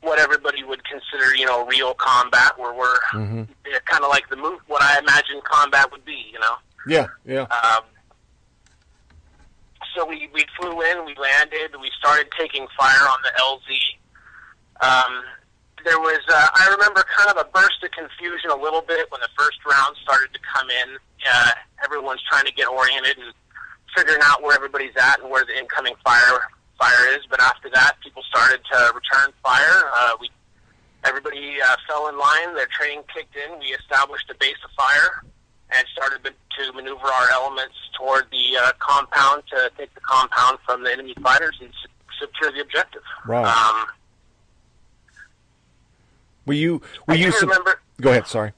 what 0.00 0.20
everybody 0.20 0.62
would 0.62 0.82
consider, 0.84 1.34
you 1.34 1.44
know, 1.44 1.66
real 1.66 1.94
combat, 1.94 2.56
where 2.58 2.72
we're 2.72 2.98
Mm-hmm. 3.12 3.42
kind 3.86 4.04
of 4.04 4.10
like 4.10 4.28
the 4.30 4.36
move, 4.36 4.60
what 4.68 4.80
I 4.82 4.98
imagine 5.00 5.40
combat 5.44 5.90
would 5.90 6.04
be, 6.04 6.30
you 6.32 6.38
know. 6.38 6.54
Yeah, 6.86 7.06
yeah. 7.26 7.42
Um, 7.42 7.84
so 9.94 10.06
we, 10.06 10.28
we 10.32 10.44
flew 10.58 10.80
in, 10.82 11.04
we 11.04 11.14
landed, 11.16 11.74
we 11.80 11.90
started 11.98 12.28
taking 12.38 12.66
fire 12.78 13.02
on 13.08 13.18
the 13.22 13.30
LZ. 13.42 14.86
Um, 14.86 15.22
there 15.84 15.98
was, 15.98 16.20
uh, 16.28 16.48
I 16.54 16.68
remember 16.78 17.02
kind 17.16 17.30
of 17.36 17.44
a 17.44 17.50
burst 17.50 17.82
of 17.84 17.90
confusion 17.90 18.50
a 18.50 18.56
little 18.56 18.82
bit 18.82 19.10
when 19.10 19.20
the 19.20 19.28
first 19.36 19.58
round 19.68 19.96
started 20.02 20.32
to 20.32 20.40
come 20.54 20.70
in. 20.70 20.96
Uh, 21.32 21.50
everyone's 21.84 22.22
trying 22.30 22.46
to 22.46 22.52
get 22.52 22.68
oriented 22.68 23.18
and 23.18 23.32
figuring 23.96 24.20
out 24.22 24.42
where 24.42 24.54
everybody's 24.54 24.96
at 24.96 25.20
and 25.20 25.30
where 25.30 25.44
the 25.44 25.56
incoming 25.58 25.94
fire 26.04 26.40
fire 26.78 27.06
is. 27.14 27.20
But 27.30 27.40
after 27.40 27.70
that, 27.70 27.94
people 28.02 28.22
started 28.28 28.60
to 28.72 28.92
return 28.94 29.32
fire. 29.42 29.82
Uh, 29.96 30.10
we 30.20 30.30
everybody 31.04 31.56
uh, 31.64 31.76
fell 31.88 32.08
in 32.08 32.18
line. 32.18 32.54
Their 32.54 32.68
training 32.76 33.02
kicked 33.14 33.36
in. 33.36 33.58
We 33.58 33.66
established 33.66 34.30
a 34.30 34.34
base 34.38 34.56
of 34.64 34.70
fire 34.72 35.24
and 35.74 35.86
started 35.92 36.22
to 36.24 36.72
maneuver 36.74 37.06
our 37.06 37.30
elements 37.30 37.74
toward 37.98 38.24
the 38.30 38.58
uh, 38.62 38.72
compound 38.78 39.42
to 39.50 39.70
take 39.78 39.92
the 39.94 40.00
compound 40.00 40.58
from 40.66 40.84
the 40.84 40.92
enemy 40.92 41.14
fighters 41.22 41.56
and 41.60 41.70
secure 42.20 42.52
the 42.52 42.60
objective. 42.60 43.02
Right. 43.26 43.46
Um, 43.46 43.86
Were 46.46 46.54
you? 46.54 46.82
Were 47.06 47.14
I 47.14 47.16
you? 47.16 47.32
remember- 47.40 47.80
Go 48.00 48.10
ahead. 48.10 48.26
Sorry. 48.26 48.52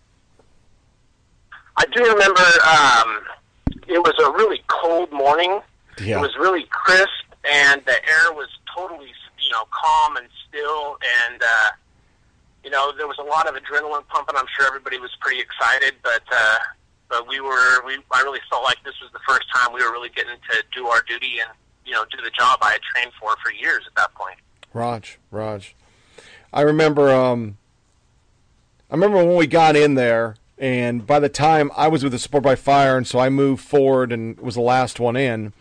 I 1.77 1.85
do 1.87 2.03
remember 2.03 2.41
um, 2.41 3.21
it 3.89 3.99
was 3.99 4.15
a 4.25 4.31
really 4.33 4.63
cold 4.69 5.13
morning. 5.13 5.61
Yeah. 6.03 6.19
It 6.19 6.21
was 6.21 6.35
really 6.37 6.67
crisp, 6.71 7.09
and 7.45 7.83
the 7.85 7.93
air 7.93 8.33
was 8.33 8.49
totally, 8.75 9.13
you 9.41 9.51
know, 9.51 9.65
calm 9.71 10.17
and 10.17 10.27
still. 10.49 10.99
And 11.25 11.43
uh, 11.43 11.71
you 12.65 12.71
know, 12.71 12.93
there 12.97 13.07
was 13.07 13.19
a 13.19 13.23
lot 13.23 13.47
of 13.47 13.55
adrenaline 13.55 14.07
pumping. 14.09 14.35
I'm 14.37 14.47
sure 14.57 14.67
everybody 14.67 14.99
was 14.99 15.11
pretty 15.21 15.41
excited, 15.41 15.95
but 16.03 16.23
uh, 16.33 16.59
but 17.09 17.29
we 17.29 17.41
were. 17.41 17.85
We 17.87 17.99
I 18.13 18.23
really 18.23 18.41
felt 18.51 18.65
like 18.65 18.79
this 18.85 18.95
was 19.01 19.13
the 19.13 19.21
first 19.29 19.45
time 19.55 19.73
we 19.73 19.85
were 19.85 19.93
really 19.93 20.09
getting 20.11 20.37
to 20.51 20.65
do 20.75 20.87
our 20.89 21.03
duty 21.03 21.39
and 21.41 21.51
you 21.85 21.93
know 21.93 22.05
do 22.11 22.23
the 22.23 22.31
job 22.31 22.59
I 22.63 22.73
had 22.73 22.81
trained 22.83 23.13
for 23.21 23.35
for 23.45 23.53
years 23.53 23.85
at 23.87 23.95
that 23.97 24.15
point. 24.15 24.39
Raj, 24.73 25.19
Raj. 25.31 25.75
I 26.53 26.63
remember 26.63 27.11
um 27.11 27.59
I 28.91 28.95
remember 28.95 29.19
when 29.19 29.37
we 29.37 29.47
got 29.47 29.77
in 29.77 29.95
there 29.95 30.37
and 30.59 31.07
by 31.07 31.19
the 31.19 31.29
time 31.29 31.71
I 31.77 31.89
was 31.89 32.03
with 32.03 32.13
the 32.13 32.19
support 32.19 32.45
by 32.45 32.55
fire 32.55 32.97
and 32.97 33.07
so 33.07 33.19
I 33.19 33.29
moved 33.29 33.65
forward 33.65 34.13
and 34.13 34.39
was 34.39 34.55
the 34.55 34.61
last 34.61 35.01
one 35.01 35.17
in 35.17 35.53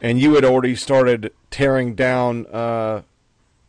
and 0.00 0.20
you 0.20 0.34
had 0.34 0.44
already 0.44 0.74
started 0.74 1.32
tearing 1.50 1.94
down 1.94 2.46
uh 2.46 3.02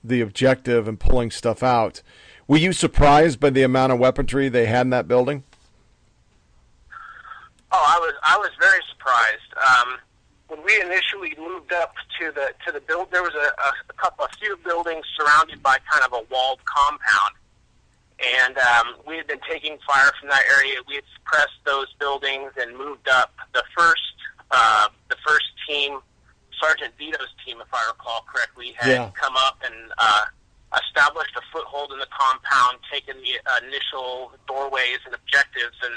the 0.04 0.22
objective 0.22 0.88
and 0.88 1.00
pulling 1.00 1.32
stuff 1.32 1.62
out. 1.64 2.02
Were 2.48 2.58
you 2.58 2.74
surprised 2.74 3.40
by 3.40 3.50
the 3.50 3.64
amount 3.64 3.94
of 3.94 4.00
weaponry 4.00 4.50
they 4.50 4.66
had 4.66 4.82
in 4.82 4.90
that 4.92 5.08
building? 5.08 5.44
Oh, 7.72 7.86
I 7.88 8.00
was 8.00 8.14
I 8.24 8.38
was 8.38 8.50
very 8.60 8.82
surprised. 8.90 9.54
Um, 9.70 9.98
when 10.48 10.64
we 10.66 10.82
initially 10.82 11.34
moved 11.40 11.72
up 11.72 11.94
to 12.20 12.32
the 12.32 12.52
to 12.66 12.72
the 12.74 12.82
build, 12.82 13.10
there 13.12 13.24
was 13.24 13.34
a, 13.36 13.62
a, 13.62 13.72
a 13.90 13.94
couple, 13.94 14.26
a 14.26 14.30
few 14.38 14.58
buildings 14.66 15.06
surrounded 15.18 15.64
by 15.64 15.78
kind 15.90 16.04
of 16.04 16.12
a 16.14 16.26
walled 16.30 16.60
compound, 16.66 17.36
and 18.44 18.58
um, 18.58 18.96
we 19.08 19.18
had 19.18 19.28
been 19.28 19.42
taking 19.50 19.78
fire 19.88 20.12
from 20.20 20.30
that 20.30 20.44
area. 20.58 20.78
We 20.88 20.96
had 20.96 21.04
suppressed 21.16 21.60
those 21.66 21.88
buildings 22.00 22.52
and 22.60 22.78
moved 22.78 23.08
up. 23.10 23.34
The 23.54 23.64
first 23.78 24.02
uh, 24.52 24.88
the 25.10 25.16
first 25.26 25.46
team, 25.68 26.00
Sergeant 26.62 26.94
Vito's 26.98 27.32
team, 27.46 27.58
if 27.62 27.74
I 27.74 27.86
recall 27.88 28.26
correctly, 28.32 28.74
had 28.78 28.92
Yeah. 28.92 29.12
come 29.16 29.36
up 29.38 29.58
and 29.64 29.76
uh, 29.98 30.26
established 30.86 31.36
a 31.38 31.42
foothold 31.54 31.92
in 31.94 32.00
the 32.00 32.08
compound, 32.12 32.80
taken 32.92 33.16
the 33.18 33.66
initial 33.66 34.32
doorways 34.48 35.00
and 35.06 35.16
objectives, 35.16 35.76
and 35.84 35.96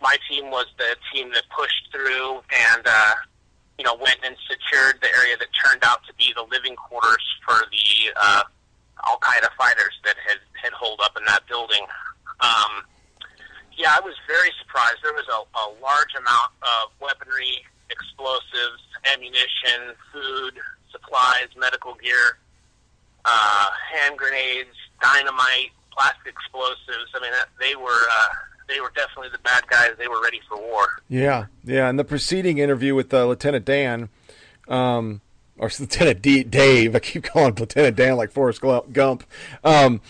my 0.00 0.16
team 0.28 0.50
was 0.50 0.66
the 0.78 0.96
team 1.12 1.30
that 1.34 1.42
pushed 1.50 1.88
through 1.92 2.40
and 2.72 2.82
uh, 2.86 3.14
you 3.78 3.84
know 3.84 3.94
went 3.94 4.18
and 4.24 4.36
secured 4.48 5.00
the 5.02 5.08
area 5.18 5.36
that 5.36 5.48
turned 5.64 5.82
out 5.84 6.00
to 6.06 6.14
be 6.14 6.32
the 6.36 6.42
living 6.50 6.76
quarters 6.76 7.26
for 7.44 7.54
the 7.70 8.12
uh, 8.16 8.42
Al 9.06 9.18
Qaeda 9.18 9.48
fighters 9.56 9.94
that 10.04 10.16
had 10.26 10.38
had 10.62 10.72
holed 10.72 11.00
up 11.02 11.16
in 11.16 11.24
that 11.26 11.46
building. 11.48 11.84
Um, 12.40 12.84
yeah, 13.76 13.96
I 13.96 14.00
was 14.04 14.14
very 14.26 14.50
surprised. 14.60 14.98
There 15.02 15.14
was 15.14 15.28
a, 15.28 15.40
a 15.40 15.66
large 15.80 16.12
amount 16.18 16.52
of 16.62 16.92
weaponry, 17.00 17.64
explosives, 17.90 18.82
ammunition, 19.12 19.96
food, 20.12 20.60
supplies, 20.92 21.48
medical 21.56 21.94
gear, 21.94 22.38
uh, 23.24 23.66
hand 23.92 24.18
grenades, 24.18 24.76
dynamite, 25.00 25.72
plastic 25.92 26.32
explosives. 26.32 27.10
I 27.14 27.20
mean, 27.20 27.32
they 27.58 27.74
were 27.74 27.88
uh, 28.10 28.28
they 28.68 28.80
were 28.80 28.92
definitely 28.94 29.30
the 29.30 29.38
bad 29.38 29.66
guys. 29.68 29.90
They 29.98 30.08
were 30.08 30.22
ready 30.22 30.40
for 30.48 30.58
war. 30.58 30.86
Yeah, 31.08 31.46
yeah. 31.64 31.88
In 31.88 31.96
the 31.96 32.04
preceding 32.04 32.58
interview 32.58 32.94
with 32.94 33.12
uh, 33.12 33.26
Lieutenant 33.26 33.64
Dan, 33.64 34.08
um, 34.68 35.20
or 35.60 35.70
Lieutenant 35.78 36.22
D- 36.22 36.42
Dave, 36.42 36.96
I 36.96 36.98
keep 36.98 37.22
calling 37.22 37.54
Lieutenant 37.54 37.94
Dan 37.94 38.16
like 38.16 38.32
Forrest 38.32 38.60
Gump. 38.60 39.24
Um, 39.62 40.00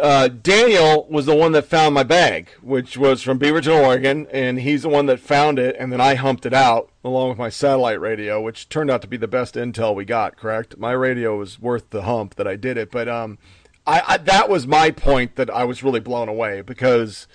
uh, 0.00 0.28
Daniel 0.28 1.06
was 1.10 1.26
the 1.26 1.34
one 1.34 1.52
that 1.52 1.66
found 1.66 1.94
my 1.94 2.02
bag, 2.02 2.48
which 2.62 2.96
was 2.96 3.22
from 3.22 3.38
Beaverton, 3.38 3.84
Oregon, 3.84 4.26
and 4.32 4.60
he's 4.60 4.82
the 4.82 4.88
one 4.88 5.06
that 5.06 5.20
found 5.20 5.58
it, 5.58 5.76
and 5.78 5.92
then 5.92 6.00
I 6.00 6.14
humped 6.14 6.46
it 6.46 6.54
out 6.54 6.90
along 7.04 7.30
with 7.30 7.38
my 7.38 7.48
satellite 7.48 8.00
radio, 8.00 8.40
which 8.40 8.68
turned 8.68 8.90
out 8.90 9.02
to 9.02 9.08
be 9.08 9.16
the 9.16 9.28
best 9.28 9.54
intel 9.54 9.94
we 9.94 10.04
got. 10.04 10.36
Correct? 10.36 10.78
My 10.78 10.92
radio 10.92 11.36
was 11.36 11.60
worth 11.60 11.90
the 11.90 12.02
hump 12.02 12.36
that 12.36 12.46
I 12.46 12.56
did 12.56 12.76
it, 12.76 12.90
but 12.90 13.08
um, 13.08 13.38
I, 13.86 14.02
I 14.06 14.16
that 14.18 14.48
was 14.48 14.66
my 14.66 14.90
point 14.92 15.36
that 15.36 15.50
I 15.50 15.64
was 15.64 15.82
really 15.82 16.00
blown 16.00 16.28
away 16.28 16.60
because 16.60 17.26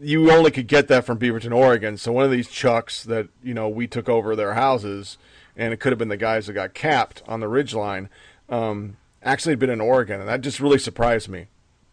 you 0.00 0.30
only 0.30 0.50
could 0.50 0.68
get 0.68 0.88
that 0.88 1.04
from 1.04 1.18
Beaverton, 1.18 1.54
Oregon. 1.54 1.98
So 1.98 2.12
one 2.12 2.24
of 2.24 2.30
these 2.30 2.48
chucks 2.48 3.04
that 3.04 3.28
you 3.42 3.52
know 3.52 3.68
we 3.68 3.86
took 3.86 4.08
over 4.08 4.34
their 4.34 4.54
houses, 4.54 5.18
and 5.56 5.72
it 5.72 5.78
could 5.80 5.92
have 5.92 5.98
been 5.98 6.08
the 6.08 6.16
guys 6.16 6.46
that 6.46 6.54
got 6.54 6.74
capped 6.74 7.22
on 7.26 7.40
the 7.40 7.48
ridge 7.48 7.74
line. 7.74 8.08
Um, 8.48 8.96
actually, 9.22 9.52
had 9.52 9.58
been 9.58 9.70
in 9.70 9.80
Oregon, 9.80 10.20
and 10.20 10.28
that 10.28 10.40
just 10.40 10.60
really 10.60 10.78
surprised 10.78 11.28
me. 11.28 11.46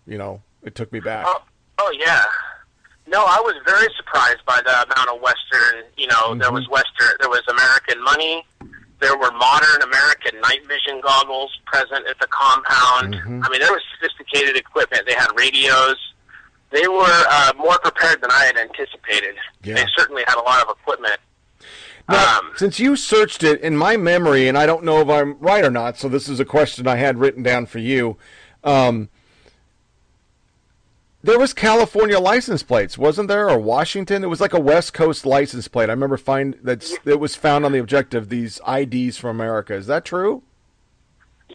You 0.05 0.17
know, 0.17 0.41
it 0.63 0.75
took 0.75 0.91
me 0.91 0.99
back. 0.99 1.25
Oh 1.77 1.95
yeah. 1.97 2.23
No, 3.07 3.25
I 3.25 3.39
was 3.41 3.55
very 3.65 3.87
surprised 3.97 4.45
by 4.45 4.61
the 4.63 4.83
amount 4.83 5.09
of 5.09 5.21
Western. 5.21 5.83
You 5.97 6.07
know, 6.07 6.35
there 6.35 6.51
was 6.51 6.67
Western, 6.69 7.09
there 7.19 7.29
was 7.29 7.41
American 7.49 8.03
money. 8.03 8.45
There 8.99 9.17
were 9.17 9.31
modern 9.31 9.81
American 9.81 10.39
night 10.41 10.59
vision 10.67 11.01
goggles 11.01 11.57
present 11.65 12.05
at 12.07 12.19
the 12.19 12.27
compound. 12.27 13.15
I 13.15 13.49
mean, 13.49 13.61
there 13.61 13.71
was 13.71 13.81
sophisticated 13.95 14.57
equipment. 14.57 15.03
They 15.07 15.13
had 15.13 15.29
radios. 15.35 15.95
They 16.71 16.87
were 16.87 17.07
uh, 17.07 17.53
more 17.57 17.79
prepared 17.79 18.21
than 18.21 18.29
I 18.29 18.45
had 18.45 18.57
anticipated. 18.57 19.35
Yeah. 19.63 19.75
They 19.75 19.85
certainly 19.97 20.23
had 20.27 20.37
a 20.37 20.43
lot 20.43 20.61
of 20.61 20.75
equipment. 20.77 21.17
Now, 22.09 22.39
since 22.55 22.79
you 22.79 22.95
searched 22.95 23.43
it 23.43 23.61
in 23.61 23.77
my 23.77 23.95
memory, 23.95 24.47
and 24.47 24.57
I 24.57 24.65
don't 24.65 24.83
know 24.83 24.99
if 25.01 25.09
I'm 25.09 25.37
right 25.39 25.63
or 25.63 25.69
not, 25.69 25.97
so 25.97 26.09
this 26.09 26.27
is 26.27 26.39
a 26.39 26.45
question 26.45 26.87
I 26.87 26.95
had 26.95 27.17
written 27.17 27.43
down 27.43 27.67
for 27.67 27.79
you. 27.79 28.17
Um, 28.63 29.09
there 31.21 31.37
was 31.37 31.53
California 31.53 32.19
license 32.19 32.63
plates, 32.63 32.97
wasn't 32.97 33.27
there, 33.27 33.49
or 33.49 33.59
Washington? 33.59 34.23
It 34.23 34.27
was 34.27 34.41
like 34.41 34.53
a 34.53 34.59
West 34.59 34.93
Coast 34.93 35.25
license 35.25 35.67
plate. 35.67 35.89
I 35.89 35.93
remember 35.93 36.17
find 36.17 36.57
that 36.63 36.89
it 37.05 37.19
was 37.19 37.35
found 37.35 37.65
on 37.65 37.73
the 37.73 37.79
objective. 37.79 38.29
These 38.29 38.61
IDs 38.67 39.17
from 39.17 39.31
America. 39.31 39.75
Is 39.75 39.87
that 39.87 40.05
true? 40.05 40.43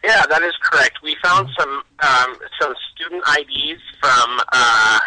Yeah, 0.02 0.26
that 0.26 0.42
is 0.42 0.52
correct. 0.62 0.98
We 1.02 1.16
found 1.22 1.48
some 1.58 1.82
um, 2.00 2.36
some 2.60 2.74
student 2.94 3.24
IDs 3.26 3.80
from 4.00 4.40
uh, 4.52 4.98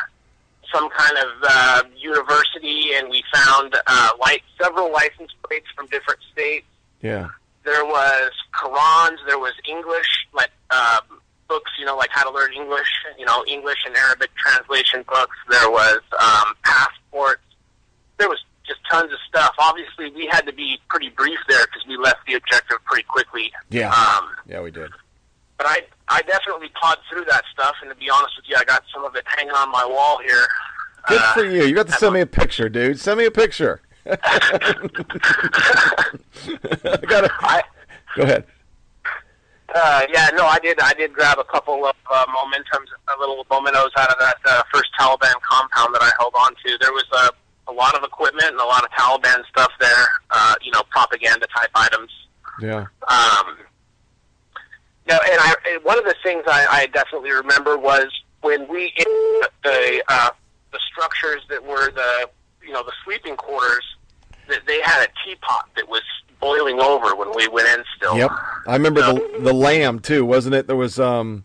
some 0.74 0.90
kind 0.90 1.18
of 1.18 1.30
uh, 1.44 1.84
university, 1.98 2.94
and 2.96 3.10
we 3.10 3.24
found 3.34 3.76
uh, 3.88 4.10
like 4.20 4.44
several 4.62 4.92
license 4.92 5.32
plates 5.44 5.68
from 5.76 5.88
different 5.88 6.20
states. 6.32 6.66
Yeah. 7.02 7.30
There 7.64 7.86
was 7.86 8.32
Qurans. 8.54 9.18
There 9.28 9.40
was 9.40 9.54
English, 9.68 10.28
like 10.34 10.52
um, 10.72 11.20
books, 11.48 11.72
you 11.80 11.86
know, 11.86 11.98
like 11.98 12.10
how 12.12 12.30
to 12.30 12.36
learn 12.36 12.54
English, 12.54 12.88
you 13.18 13.26
know, 13.26 13.44
English 13.48 13.80
and 13.86 13.96
Arabic 13.96 14.30
translation 14.36 15.04
books. 15.08 15.36
There 15.50 15.70
was 15.70 16.00
um, 16.20 16.54
passports. 16.64 17.42
There 18.18 18.30
was 18.30 18.40
just 18.66 18.80
tons 18.90 19.12
of 19.12 19.20
stuff. 19.28 19.54
Obviously, 19.60 20.12
we 20.12 20.28
had 20.32 20.46
to 20.46 20.54
be 20.54 20.80
pretty 20.90 21.10
brief 21.10 21.40
there 21.48 21.66
because 21.66 21.86
we 21.88 21.98
left 21.98 22.26
the 22.28 22.36
objective 22.36 22.78
pretty 22.86 23.04
quickly. 23.04 23.52
Yeah. 23.70 23.92
Um, 23.92 24.30
yeah, 24.48 24.62
we 24.62 24.72
did. 24.72 24.92
But 25.58 25.68
I 25.68 25.82
I 26.10 26.22
definitely 26.24 26.70
pawed 26.80 26.98
through 27.10 27.26
that 27.26 27.44
stuff, 27.52 27.76
and 27.82 27.90
to 27.90 27.96
be 27.96 28.10
honest 28.10 28.34
with 28.38 28.46
you, 28.48 28.56
I 28.58 28.64
got 28.64 28.84
some 28.94 29.04
of 29.04 29.16
it 29.16 29.24
hanging 29.26 29.52
on 29.52 29.72
my 29.72 29.86
wall 29.86 30.20
here. 30.26 30.48
Good 31.08 31.22
for 31.34 31.46
you. 31.46 31.64
You 31.64 31.76
got 31.76 31.88
to 31.88 31.94
send 31.94 32.14
me 32.14 32.22
a 32.22 32.26
picture, 32.26 32.70
dude. 32.70 33.00
Send 33.00 33.18
me 33.18 33.26
a 33.26 33.32
picture. 33.32 33.82
I 34.06 34.16
gotta. 37.08 37.30
Go 38.16 38.24
ahead. 38.24 38.46
Uh, 39.76 40.02
yeah, 40.14 40.30
no, 40.34 40.46
I 40.46 40.60
did. 40.60 40.80
I 40.80 40.94
did 40.94 41.14
grab 41.14 41.40
a 41.40 41.44
couple 41.44 41.86
of 41.86 41.96
uh, 42.12 42.26
momentums, 42.28 42.88
a 43.16 43.20
little 43.20 43.46
mementos 43.50 43.92
out 43.98 44.10
of 44.10 44.18
that 44.20 44.38
uh, 44.46 44.64
first 44.74 44.90
Taliban 45.00 45.34
compound 45.42 45.94
that 45.94 46.02
I 46.02 46.12
held 46.20 46.34
on 46.40 46.52
to. 46.66 46.78
There 46.80 46.94
was 46.94 47.06
a, 47.14 47.72
a 47.72 47.74
lot 47.74 47.96
of 47.96 48.04
equipment 48.04 48.48
and 48.48 48.60
a 48.60 48.66
lot 48.66 48.84
of 48.84 48.92
Taliban 48.92 49.46
stuff 49.50 49.72
there. 49.80 50.08
Uh, 50.32 50.56
you 50.62 50.72
know, 50.72 50.84
propaganda 50.90 51.48
type 51.56 51.70
items. 51.76 52.12
Yeah. 52.62 52.86
Um, 53.08 53.58
no, 55.08 55.16
and 55.16 55.40
I 55.40 55.54
and 55.70 55.84
one 55.84 55.98
of 55.98 56.06
the 56.06 56.16
things 56.24 56.44
I, 56.48 56.66
I 56.70 56.86
definitely 56.88 57.32
remember 57.32 57.78
was 57.78 58.08
when 58.42 58.68
we 58.68 58.94
in 58.98 59.42
the 59.64 60.04
uh, 60.08 60.30
the 60.72 60.80
structures 60.92 61.42
that 61.50 61.64
were 61.64 61.92
the 61.92 62.30
you 62.66 62.72
know 62.74 62.84
the 62.84 62.94
sleeping 63.06 63.36
quarters 63.36 63.84
that 64.48 64.66
they 64.68 64.82
had 64.82 65.04
a 65.04 65.08
teapot 65.26 65.70
that 65.76 65.88
was 65.90 66.02
boiling 66.40 66.80
over 66.80 67.16
when 67.16 67.34
we 67.36 67.48
went 67.48 67.68
in 67.70 67.84
still. 67.96 68.18
Yep. 68.18 68.32
I 68.68 68.74
remember 68.74 69.02
the 69.02 69.40
the 69.40 69.54
lamb 69.54 70.00
too, 70.00 70.26
wasn't 70.26 70.56
it? 70.56 70.68
There 70.68 70.76
was 70.76 71.00
um 71.00 71.44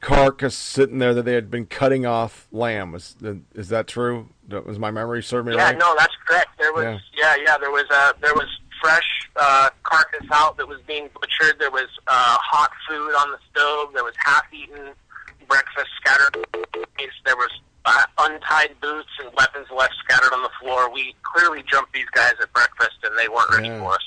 carcass 0.00 0.54
sitting 0.54 0.98
there 0.98 1.14
that 1.14 1.24
they 1.24 1.32
had 1.32 1.50
been 1.50 1.66
cutting 1.66 2.06
off 2.06 2.46
lamb. 2.52 2.92
Was 2.92 3.16
is 3.54 3.68
that 3.70 3.86
true? 3.86 4.28
Was 4.48 4.78
my 4.78 4.90
memory 4.90 5.22
serving 5.22 5.50
me 5.52 5.56
Yeah, 5.56 5.64
right? 5.70 5.78
no, 5.78 5.94
that's 5.98 6.14
correct. 6.26 6.50
There 6.58 6.72
was 6.72 6.84
Yeah. 6.84 6.98
yeah, 7.16 7.42
yeah, 7.44 7.58
there 7.58 7.70
was 7.70 7.84
uh 7.90 8.12
there 8.20 8.34
was 8.34 8.46
fresh 8.80 9.28
uh 9.36 9.70
carcass 9.82 10.26
out 10.32 10.56
that 10.56 10.66
was 10.66 10.80
being 10.86 11.08
butchered. 11.14 11.58
There 11.58 11.70
was 11.70 11.88
uh 12.06 12.38
hot 12.40 12.70
food 12.88 13.12
on 13.20 13.30
the 13.30 13.38
stove. 13.50 13.92
There 13.94 14.04
was 14.04 14.14
half 14.24 14.44
eaten 14.52 14.92
breakfast 15.48 15.88
scattered. 16.00 16.46
There 17.24 17.36
was 17.36 17.50
uh, 17.86 18.02
untied 18.18 18.74
boots 18.80 19.08
and 19.20 19.32
weapons 19.36 19.66
left 19.74 19.94
scattered 20.04 20.32
on 20.34 20.42
the 20.42 20.50
floor. 20.60 20.92
We 20.92 21.14
clearly 21.22 21.64
jumped 21.70 21.92
these 21.92 22.08
guys 22.12 22.34
at 22.42 22.52
breakfast, 22.52 22.96
and 23.04 23.16
they 23.18 23.28
weren't 23.28 23.50
ready 23.50 23.68
for 23.68 23.92
us. 23.92 24.02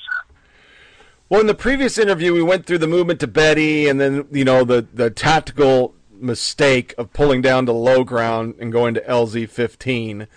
Well, 1.30 1.40
in 1.40 1.48
the 1.48 1.54
previous 1.54 1.98
interview, 1.98 2.34
we 2.34 2.42
went 2.42 2.66
through 2.66 2.80
the 2.80 2.88
movement 2.88 3.20
to 3.22 3.28
Betty, 3.28 3.88
and 3.88 4.00
then 4.00 4.28
you 4.32 4.44
know 4.44 4.64
the 4.64 4.86
the 4.94 5.10
tactical 5.10 5.96
mistake 6.12 6.94
of 6.98 7.14
pulling 7.14 7.42
down 7.42 7.66
to 7.68 7.72
low 7.72 8.04
ground 8.04 8.56
and 8.60 8.72
going 8.72 8.94
to 8.94 9.02
LZ 9.02 9.50
15. 9.50 10.28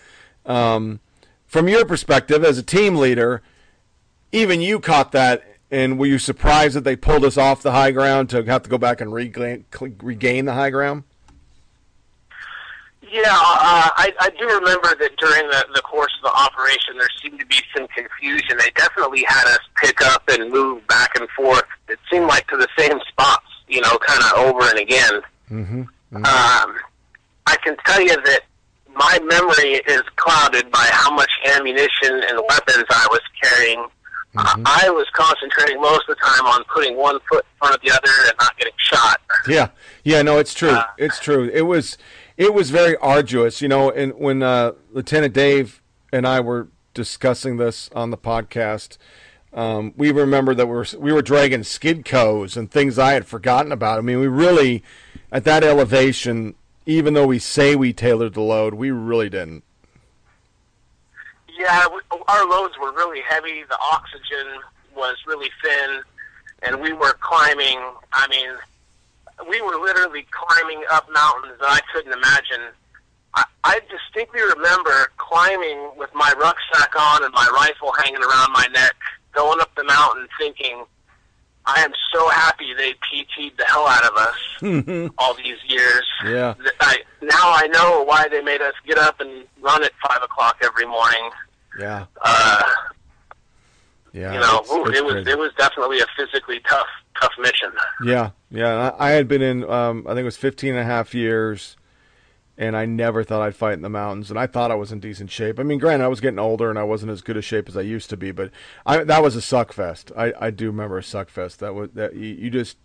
Um, 0.47 1.01
from 1.47 1.67
your 1.67 1.85
perspective 1.85 2.45
as 2.45 2.59
a 2.59 2.63
team 2.63 2.97
leader, 2.97 3.43
even 4.33 4.61
you 4.61 4.81
caught 4.81 5.13
that, 5.13 5.45
and 5.71 5.99
were 5.99 6.07
you 6.07 6.19
surprised 6.19 6.75
that 6.77 6.85
they 6.85 6.97
pulled 6.97 7.25
us 7.25 7.37
off 7.37 7.63
the 7.63 7.73
high 7.73 7.91
ground 7.93 8.31
to 8.31 8.43
have 8.45 8.63
to 8.63 8.71
go 8.71 8.79
back 8.79 9.01
and 9.01 9.13
regain, 9.13 9.65
regain 10.03 10.47
the 10.47 10.55
high 10.55 10.71
ground? 10.71 11.05
Yeah, 13.13 13.21
uh, 13.27 13.91
I, 13.95 14.11
I 14.21 14.31
do 14.31 14.47
remember 14.47 14.95
that 14.99 15.11
during 15.19 15.47
the, 15.51 15.67
the 15.75 15.83
course 15.83 16.13
of 16.23 16.33
the 16.33 16.35
operation, 16.35 16.97
there 16.97 17.09
seemed 17.23 17.39
to 17.41 17.47
be 17.47 17.59
some 17.77 17.87
confusion. 17.89 18.57
They 18.57 18.71
definitely 18.75 19.23
had 19.29 19.47
us 19.49 19.59
pick 19.77 20.01
up 20.01 20.23
and 20.29 20.51
move 20.51 20.87
back 20.87 21.11
and 21.17 21.29
forth. 21.37 21.65
It 21.89 21.99
seemed 22.11 22.27
like 22.27 22.47
to 22.49 22.57
the 22.57 22.69
same 22.79 22.99
spots, 23.09 23.45
you 23.69 23.83
know, 23.83 23.99
kind 23.99 24.23
of 24.23 24.33
over 24.39 24.67
and 24.71 24.79
again. 24.79 25.21
Mm-hmm. 25.51 26.17
Um, 26.17 26.79
I 27.47 27.57
can 27.63 27.77
tell 27.85 28.01
you 28.01 28.17
that 28.17 28.41
my 28.95 29.19
memory 29.25 29.83
is 29.87 30.03
clouded 30.17 30.71
by 30.71 30.89
how 30.91 31.15
much 31.15 31.31
ammunition 31.55 32.23
and 32.31 32.41
weapons 32.49 32.85
I 32.89 33.07
was 33.11 33.21
carrying. 33.43 33.85
Uh, 34.37 34.55
I 34.65 34.89
was 34.91 35.07
concentrating 35.13 35.81
most 35.81 36.09
of 36.09 36.17
the 36.17 36.23
time 36.23 36.47
on 36.47 36.65
putting 36.75 36.97
one 36.97 37.19
foot 37.29 37.45
in 37.45 37.59
front 37.59 37.75
of 37.75 37.83
the 37.83 37.91
other 37.91 38.29
and 38.29 38.35
not 38.41 38.57
getting 38.57 38.73
shot. 38.79 39.21
Yeah, 39.47 39.69
yeah, 40.05 40.23
no, 40.23 40.39
it's 40.39 40.55
true. 40.55 40.77
it's 40.97 41.19
true. 41.19 41.51
It 41.53 41.63
was, 41.63 41.99
it 42.37 42.55
was 42.55 42.71
very 42.71 42.97
arduous, 42.97 43.61
you 43.61 43.69
know. 43.69 43.91
And 43.91 44.15
when 44.15 44.43
uh, 44.43 44.73
Lieutenant 44.93 45.35
Dave 45.35 45.83
and 46.13 46.27
I 46.27 46.41
were 46.41 46.69
discussing 46.95 47.57
this 47.57 47.91
on 47.95 48.11
the 48.11 48.17
podcast, 48.17 48.97
um, 49.53 49.93
we 49.97 50.11
remember 50.11 50.55
that 50.55 50.67
we 50.67 50.73
were 50.73 50.87
we 50.99 51.13
were 51.13 51.23
dragging 51.23 51.61
SKEDCOs 51.61 52.57
and 52.57 52.71
things 52.71 52.99
I 52.99 53.13
had 53.13 53.27
forgotten 53.27 53.71
about. 53.71 53.99
I 53.99 54.03
mean, 54.03 54.19
we 54.19 54.27
really 54.27 54.83
at 55.31 55.45
that 55.45 55.63
elevation, 55.63 56.55
even 56.87 57.15
though 57.15 57.27
we 57.27 57.39
say 57.39 57.77
we 57.77 57.93
tailored 57.93 58.35
the 58.35 58.41
load, 58.41 58.75
we 58.75 58.91
really 58.91 59.29
didn't. 59.29 59.65
Yeah, 61.59 61.87
our 62.29 62.47
loads 62.49 62.75
were 62.81 62.93
really 62.93 63.21
heavy. 63.29 63.63
The 63.69 63.79
oxygen 63.93 64.61
was 64.97 65.17
really 65.27 65.51
thin, 65.63 66.01
and 66.63 66.81
we 66.81 66.93
were 66.93 67.15
climbing. 67.21 67.79
I 68.13 68.27
mean, 68.29 68.51
we 69.49 69.61
were 69.61 69.77
literally 69.77 70.27
climbing 70.31 70.83
up 70.91 71.09
mountains 71.13 71.59
that 71.61 71.69
I 71.69 71.81
couldn't 71.93 72.13
imagine. 72.13 72.73
I, 73.35 73.45
I 73.65 73.81
distinctly 73.91 74.41
remember 74.55 75.11
climbing 75.17 75.91
with 75.97 76.11
my 76.15 76.33
rucksack 76.39 76.95
on 76.99 77.25
and 77.25 77.33
my 77.33 77.49
rifle 77.55 77.93
hanging 78.03 78.23
around 78.23 78.53
my 78.53 78.67
neck, 78.73 78.95
going 79.33 79.61
up 79.61 79.75
the 79.75 79.85
mountain, 79.85 80.29
thinking, 80.39 80.85
"I 81.67 81.83
am 81.83 81.93
so 82.13 82.29
happy 82.29 82.75
they 82.75 82.93
PT'd 82.95 83.57
the 83.59 83.65
hell 83.65 83.87
out 83.87 84.05
of 84.05 84.17
us 84.17 85.11
all 85.19 85.35
these 85.35 85.59
years." 85.67 86.07
Yeah. 86.25 86.55
I, 86.81 86.99
now 87.23 87.31
I 87.53 87.67
know 87.69 88.03
why 88.05 88.29
they 88.29 88.41
made 88.43 88.61
us 88.63 88.75
get 88.87 88.99
up 88.99 89.21
and 89.21 89.45
run 89.61 89.83
at 89.85 89.93
five 90.07 90.23
o'clock 90.23 90.57
every 90.63 90.87
morning. 90.87 91.31
Yeah. 91.79 92.07
Uh, 92.23 92.63
Yeah. 94.13 94.35
you 94.35 94.41
know, 94.41 94.59
it's- 94.61 94.71
ooh, 94.73 94.85
it's 94.87 94.99
it 94.99 95.05
was 95.05 95.13
crazy. 95.15 95.31
it 95.31 95.39
was 95.39 95.53
definitely 95.57 96.01
a 96.01 96.07
physically 96.17 96.61
tough 96.69 96.87
tough 97.21 97.33
mission. 97.39 97.73
Yeah, 98.05 98.31
yeah. 98.51 98.91
I 98.99 99.09
I 99.09 99.11
had 99.13 99.27
been 99.29 99.43
in, 99.43 99.65
um, 99.71 100.05
I 100.07 100.11
think 100.11 100.21
it 100.21 100.25
was 100.25 100.37
15 100.37 100.71
and 100.75 100.81
a 100.81 100.85
half 100.85 101.15
years, 101.15 101.77
and 102.59 102.77
I 102.77 102.85
never 102.85 103.25
thought 103.25 103.43
I'd 103.43 103.57
fight 103.57 103.75
in 103.75 103.83
the 103.83 103.89
mountains, 103.89 104.31
and 104.31 104.39
I 104.39 104.47
thought 104.47 104.71
I 104.71 104.75
was 104.75 104.93
in 104.93 105.01
decent 105.01 105.31
shape. 105.31 105.59
I 105.59 105.63
mean, 105.63 105.79
granted, 105.79 106.05
I 106.05 106.09
was 106.09 106.21
getting 106.21 106.39
older, 106.39 106.69
and 106.71 106.79
I 106.79 106.83
wasn't 106.83 107.13
as 107.13 107.23
good 107.23 107.37
a 107.37 107.43
shape 107.43 107.69
as 107.69 107.77
I 107.77 107.83
used 107.83 108.11
to 108.11 108.17
be, 108.17 108.31
but 108.31 108.51
I, 108.85 109.05
that 109.05 109.23
was 109.23 109.37
a 109.37 109.43
suck 109.43 109.73
fest. 109.73 110.13
I, 110.17 110.33
I 110.39 110.51
do 110.51 110.67
remember 110.67 110.99
a 110.99 111.03
suck 111.03 111.29
fest. 111.29 111.61
That 111.61 111.75
was 111.75 111.91
that 111.95 112.15
you, 112.15 112.29
you 112.29 112.51
just 112.51 112.77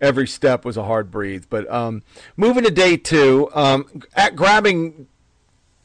every 0.00 0.26
step 0.26 0.64
was 0.64 0.76
a 0.76 0.84
hard 0.84 1.10
breathe. 1.10 1.44
But 1.48 1.70
um, 1.70 2.02
moving 2.36 2.64
to 2.64 2.70
day 2.70 2.96
two, 2.96 3.50
um, 3.54 3.86
at 4.14 4.36
grabbing 4.36 5.06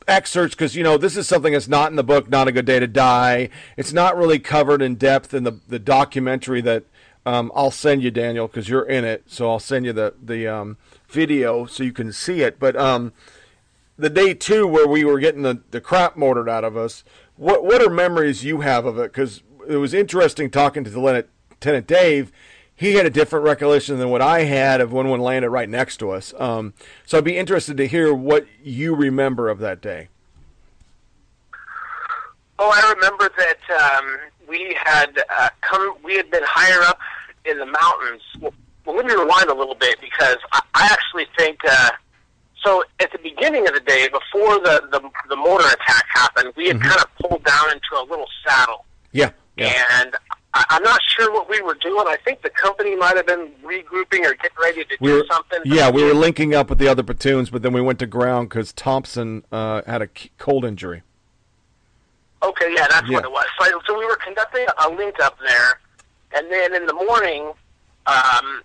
excerpts 0.08 0.54
because 0.54 0.76
you 0.76 0.84
know 0.84 0.98
this 0.98 1.18
is 1.18 1.28
something 1.28 1.54
that's 1.54 1.68
not 1.68 1.90
in 1.90 1.96
the 1.96 2.04
book 2.04 2.30
not 2.30 2.48
a 2.48 2.52
good 2.52 2.66
day 2.66 2.80
to 2.80 2.86
die 2.86 3.50
it's 3.76 3.92
not 3.92 4.16
really 4.16 4.38
covered 4.38 4.80
in 4.80 4.94
depth 4.94 5.34
in 5.34 5.44
the 5.44 5.60
the 5.68 5.80
documentary 5.80 6.62
that 6.62 6.84
um, 7.26 7.52
i'll 7.56 7.72
send 7.72 8.04
you 8.04 8.12
daniel 8.12 8.48
because 8.48 8.70
you're 8.70 8.86
in 8.86 9.04
it 9.04 9.24
so 9.26 9.50
i'll 9.50 9.60
send 9.60 9.84
you 9.84 9.92
the 9.92 10.14
the 10.22 10.48
um, 10.48 10.78
video 11.10 11.66
so 11.66 11.84
you 11.84 11.94
can 11.94 12.12
see 12.12 12.42
it 12.42 12.60
but 12.60 12.76
um, 12.76 13.14
the 13.98 14.10
day 14.10 14.34
two 14.34 14.68
where 14.68 14.88
we 14.88 15.04
were 15.04 15.20
getting 15.20 15.44
the, 15.44 15.62
the 15.72 15.82
crap 15.82 16.16
mortared 16.18 16.50
out 16.50 16.64
of 16.64 16.76
us 16.76 17.04
what 17.36 17.64
what 17.64 17.82
are 17.82 17.90
memories 17.90 18.44
you 18.44 18.62
have 18.62 18.86
of 18.86 18.98
it 18.98 19.12
because 19.12 19.44
it 19.68 19.78
was 19.78 19.94
interesting 19.94 20.50
talking 20.50 20.84
to 20.84 20.90
the 20.90 21.00
lieutenant, 21.00 21.88
dave 21.88 22.32
he 22.76 22.96
had 22.96 23.06
a 23.06 23.10
different 23.10 23.46
recollection 23.46 23.98
than 24.00 24.10
what 24.10 24.22
I 24.22 24.44
had 24.44 24.82
of 24.82 24.92
when 24.92 25.08
one 25.08 25.22
landed 25.22 25.50
right 25.50 25.70
next 25.70 25.98
to 25.98 26.12
us. 26.12 26.34
Um, 26.38 26.74
so 27.06 27.18
I'd 27.18 27.24
be 27.24 27.38
interested 27.38 27.78
to 27.78 27.88
hear 27.88 28.14
what 28.14 28.46
you 28.62 28.94
remember 28.94 29.48
of 29.48 29.60
that 29.60 29.80
day. 29.82 30.10
Oh, 32.60 32.70
I 32.70 32.94
remember 32.94 33.30
that 33.38 33.98
um, 33.98 34.18
we 34.48 34.76
had 34.82 35.24
uh, 35.38 35.50
come. 35.62 35.96
We 36.04 36.16
had 36.16 36.30
been 36.32 36.44
higher 36.46 36.82
up 36.84 37.00
in 37.46 37.58
the 37.58 37.66
mountains. 37.66 38.54
Well, 38.86 38.96
let 38.96 39.06
me 39.06 39.14
rewind 39.14 39.50
a 39.50 39.54
little 39.56 39.76
bit 39.76 40.00
because 40.02 40.38
I, 40.54 40.62
I 40.76 40.86
actually 40.92 41.26
think. 41.38 41.60
Uh, 41.68 41.92
so 42.64 42.84
at 43.00 43.12
the 43.12 43.20
beginning 43.20 43.68
of 43.68 43.74
the 43.74 43.80
day, 43.82 44.08
before 44.08 44.60
the 44.60 44.88
the, 44.92 45.02
the 45.30 45.36
mortar 45.36 45.68
attack 45.68 46.06
happened, 46.14 46.54
we 46.56 46.68
had 46.68 46.82
kind 46.82 47.00
of 47.00 47.08
pulled 47.18 47.44
down 47.44 47.72
into 47.72 47.96
a 48.00 48.04
little 48.10 48.28
saddle, 48.46 48.86
Yeah. 49.12 49.32
Yeah. 49.58 49.74
and 50.02 50.16
I, 50.56 50.64
I'm 50.70 50.82
not 50.84 51.00
sure 51.16 51.32
what 51.32 51.48
we 51.50 51.62
were 51.62 51.76
doing. 51.76 52.06
I 52.08 52.18
think 52.26 52.42
the 52.42 52.50
company 52.50 52.96
might 52.96 53.18
have 53.18 53.28
been 53.28 53.52
regrouping 53.64 54.26
or 54.26 54.34
getting 54.34 54.58
ready 54.62 54.84
to 54.86 54.98
We 55.00 55.10
do 55.10 55.16
were, 55.18 55.26
something. 55.32 55.60
yeah, 55.66 55.90
we 55.92 56.04
were 56.04 56.14
linking 56.16 56.56
up 56.56 56.70
with 56.70 56.80
the 56.80 56.88
other 56.88 57.04
platoons, 57.04 57.50
but 57.52 57.62
then 57.62 57.72
we 57.74 57.82
went 57.82 58.00
to 58.00 58.08
ground 58.08 58.50
because 58.50 58.74
Thompson 58.74 59.44
uh, 59.52 59.82
had 59.86 60.02
a 60.02 60.10
cold 60.40 60.66
injury. 60.66 61.04
Okay, 62.44 62.74
yeah, 62.76 62.88
that's 62.90 63.08
Yeah. 63.08 63.18
what 63.18 63.26
it 63.26 63.32
was. 63.32 63.46
So, 63.60 63.80
so 63.88 63.98
we 63.98 64.06
were 64.06 64.18
conducting 64.18 64.66
a 64.86 64.90
link 64.90 65.20
up 65.20 65.38
there, 65.40 65.80
and 66.36 66.52
then 66.52 66.74
in 66.76 66.86
the 66.86 66.94
morning, 66.94 67.52
um, 68.08 68.62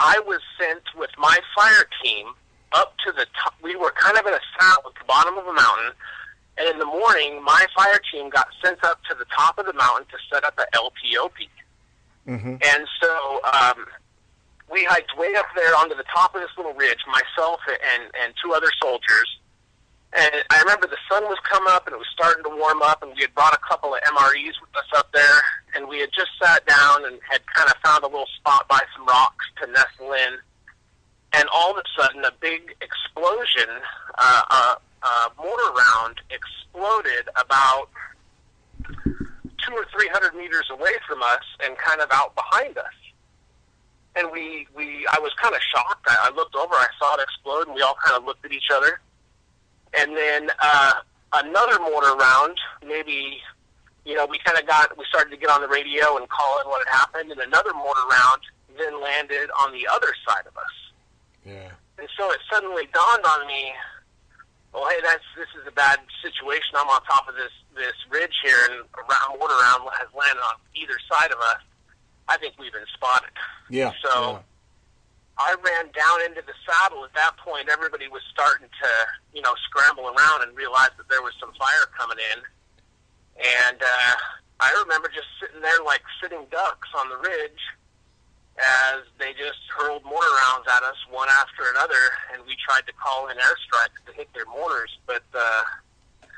I 0.00 0.18
was 0.26 0.40
sent 0.58 0.82
with 0.96 1.10
my 1.18 1.38
fire 1.54 1.84
team 2.02 2.32
up 2.72 2.94
to 3.06 3.12
the 3.12 3.26
top. 3.40 3.54
We 3.62 3.76
were 3.76 3.92
kind 3.92 4.16
of 4.16 4.26
in 4.26 4.32
a 4.32 4.40
saddle 4.58 4.90
at 4.90 4.94
the 4.98 5.06
bottom 5.06 5.36
of 5.36 5.46
a 5.46 5.52
mountain, 5.52 5.92
and 6.56 6.68
in 6.70 6.78
the 6.78 6.86
morning, 6.86 7.44
my 7.44 7.66
fire 7.76 8.00
team 8.10 8.30
got 8.30 8.48
sent 8.64 8.82
up 8.82 8.98
to 9.10 9.14
the 9.14 9.26
top 9.36 9.58
of 9.58 9.66
the 9.66 9.74
mountain 9.74 10.06
to 10.10 10.18
set 10.32 10.44
up 10.44 10.58
a 10.58 10.64
LPOP. 10.74 11.48
Mm-hmm. 12.26 12.56
And 12.64 12.88
so 13.00 13.40
um, 13.52 13.84
we 14.72 14.84
hiked 14.84 15.16
way 15.18 15.34
up 15.36 15.46
there 15.54 15.76
onto 15.76 15.94
the 15.94 16.04
top 16.04 16.34
of 16.34 16.40
this 16.40 16.50
little 16.56 16.74
ridge, 16.74 17.00
myself 17.06 17.60
and, 17.68 18.04
and 18.22 18.32
two 18.42 18.52
other 18.54 18.68
soldiers. 18.80 19.38
And 20.12 20.42
I 20.50 20.58
remember 20.60 20.88
the 20.88 20.98
sun 21.08 21.22
was 21.24 21.38
coming 21.48 21.70
up 21.70 21.86
and 21.86 21.94
it 21.94 21.98
was 21.98 22.08
starting 22.12 22.42
to 22.42 22.50
warm 22.50 22.82
up, 22.82 23.02
and 23.02 23.14
we 23.14 23.22
had 23.22 23.34
brought 23.34 23.54
a 23.54 23.60
couple 23.68 23.94
of 23.94 24.00
MREs 24.02 24.58
with 24.60 24.74
us 24.74 24.90
up 24.96 25.12
there, 25.12 25.40
and 25.74 25.88
we 25.88 26.00
had 26.00 26.10
just 26.12 26.30
sat 26.42 26.66
down 26.66 27.04
and 27.06 27.20
had 27.30 27.46
kind 27.46 27.70
of 27.70 27.76
found 27.84 28.02
a 28.02 28.08
little 28.08 28.28
spot 28.36 28.66
by 28.68 28.80
some 28.96 29.06
rocks 29.06 29.46
to 29.62 29.70
nestle 29.70 30.12
in. 30.12 30.38
And 31.32 31.48
all 31.54 31.70
of 31.70 31.76
a 31.78 31.82
sudden, 31.96 32.24
a 32.24 32.32
big 32.40 32.74
explosion, 32.82 33.70
uh, 34.18 34.42
a, 34.50 35.06
a 35.06 35.30
mortar 35.38 35.72
round 35.78 36.16
exploded 36.30 37.28
about 37.36 37.88
two 38.84 39.72
or 39.74 39.86
three 39.92 40.08
hundred 40.08 40.34
meters 40.34 40.66
away 40.72 40.92
from 41.06 41.22
us 41.22 41.44
and 41.62 41.78
kind 41.78 42.00
of 42.00 42.08
out 42.10 42.34
behind 42.34 42.76
us. 42.78 42.98
And 44.16 44.28
we, 44.32 44.66
we, 44.74 45.06
I 45.12 45.20
was 45.20 45.30
kind 45.40 45.54
of 45.54 45.60
shocked. 45.72 46.04
I, 46.08 46.30
I 46.30 46.34
looked 46.34 46.56
over, 46.56 46.74
I 46.74 46.88
saw 46.98 47.14
it 47.14 47.22
explode, 47.22 47.68
and 47.68 47.76
we 47.76 47.82
all 47.82 47.96
kind 48.04 48.16
of 48.16 48.24
looked 48.24 48.44
at 48.44 48.50
each 48.50 48.70
other. 48.74 48.98
And 49.98 50.16
then 50.16 50.50
uh, 50.60 50.92
another 51.34 51.78
mortar 51.80 52.14
round, 52.14 52.56
maybe, 52.86 53.40
you 54.04 54.14
know, 54.14 54.26
we 54.26 54.38
kind 54.44 54.58
of 54.58 54.66
got, 54.66 54.96
we 54.96 55.04
started 55.08 55.30
to 55.30 55.36
get 55.36 55.50
on 55.50 55.60
the 55.60 55.68
radio 55.68 56.16
and 56.16 56.28
call 56.28 56.60
in 56.60 56.68
what 56.68 56.86
had 56.86 56.98
happened, 56.98 57.30
and 57.32 57.40
another 57.40 57.72
mortar 57.74 58.06
round 58.10 58.40
then 58.78 59.02
landed 59.02 59.50
on 59.62 59.72
the 59.72 59.86
other 59.92 60.14
side 60.26 60.46
of 60.46 60.56
us. 60.56 60.74
Yeah. 61.44 61.70
And 61.98 62.08
so 62.16 62.30
it 62.30 62.38
suddenly 62.50 62.88
dawned 62.94 63.24
on 63.24 63.46
me, 63.46 63.72
well, 64.72 64.88
hey, 64.88 65.00
that's 65.02 65.24
this 65.36 65.48
is 65.60 65.66
a 65.66 65.72
bad 65.72 65.98
situation. 66.22 66.74
I'm 66.76 66.88
on 66.88 67.02
top 67.02 67.28
of 67.28 67.34
this 67.34 67.50
this 67.74 67.94
ridge 68.08 68.34
here, 68.44 68.56
and 68.70 68.80
a 68.80 69.02
round 69.02 69.38
mortar 69.38 69.54
round 69.54 69.82
has 69.98 70.08
landed 70.16 70.40
on 70.40 70.54
either 70.74 70.94
side 71.10 71.32
of 71.32 71.38
us. 71.38 71.62
I 72.28 72.36
think 72.38 72.54
we've 72.58 72.72
been 72.72 72.86
spotted. 72.94 73.30
Yeah. 73.68 73.92
So 74.02 74.40
I 75.40 75.56
ran 75.56 75.88
down 75.96 76.20
into 76.28 76.44
the 76.44 76.52
saddle. 76.68 77.02
At 77.02 77.14
that 77.16 77.36
point, 77.40 77.72
everybody 77.72 78.08
was 78.08 78.20
starting 78.30 78.68
to, 78.68 78.90
you 79.32 79.40
know, 79.40 79.54
scramble 79.64 80.04
around 80.12 80.44
and 80.44 80.54
realize 80.56 80.92
that 81.00 81.08
there 81.08 81.22
was 81.24 81.32
some 81.40 81.50
fire 81.56 81.88
coming 81.96 82.20
in. 82.20 82.38
And 83.64 83.80
uh, 83.80 84.14
I 84.60 84.68
remember 84.84 85.08
just 85.08 85.32
sitting 85.40 85.62
there 85.64 85.82
like 85.82 86.04
sitting 86.20 86.44
ducks 86.52 86.88
on 86.92 87.08
the 87.08 87.16
ridge. 87.16 87.62
as 88.60 89.02
they 89.18 89.32
just 89.32 89.58
hurled 89.76 90.04
mortar 90.04 90.28
rounds 90.46 90.66
at 90.68 90.82
us 90.82 90.96
one 91.10 91.28
after 91.28 91.62
another, 91.74 91.94
and 92.32 92.42
we 92.46 92.56
tried 92.64 92.86
to 92.86 92.92
call 92.92 93.28
in 93.28 93.36
airstrikes 93.36 94.04
to 94.06 94.12
hit 94.12 94.28
their 94.34 94.44
mortars, 94.46 94.98
but 95.06 95.22
uh, 95.34 95.62
it 96.22 96.28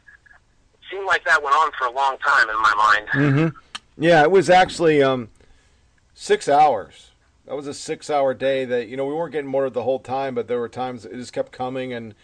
seemed 0.91 1.07
like 1.07 1.25
that 1.25 1.43
went 1.43 1.55
on 1.57 1.71
for 1.79 1.87
a 1.87 1.91
long 1.91 2.17
time 2.19 2.49
in 2.49 2.57
my 2.61 2.75
mind. 2.75 3.09
Mm-hmm. 3.15 4.03
Yeah, 4.03 4.23
it 4.23 4.31
was 4.31 4.51
actually 4.51 5.03
um, 5.03 5.29
six 6.15 6.49
hours. 6.49 7.11
That 7.47 7.57
was 7.57 7.67
a 7.67 7.75
six-hour 7.75 8.35
day. 8.35 8.65
That 8.65 8.89
you 8.89 8.97
know 8.97 9.07
we 9.07 9.15
weren't 9.15 9.33
getting 9.33 9.51
mortared 9.51 9.75
the 9.75 9.83
whole 9.83 9.99
time, 9.99 10.35
but 10.35 10.49
there 10.49 10.61
were 10.61 10.69
times 10.69 11.05
it 11.05 11.15
just 11.15 11.33
kept 11.33 11.53
coming, 11.53 11.93
and 11.93 12.15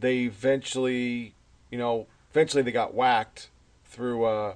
they 0.00 0.20
eventually, 0.20 1.34
you 1.70 1.78
know, 1.78 2.06
eventually 2.30 2.62
they 2.62 2.72
got 2.72 2.94
whacked 2.94 3.48
through 3.84 4.24
uh, 4.24 4.54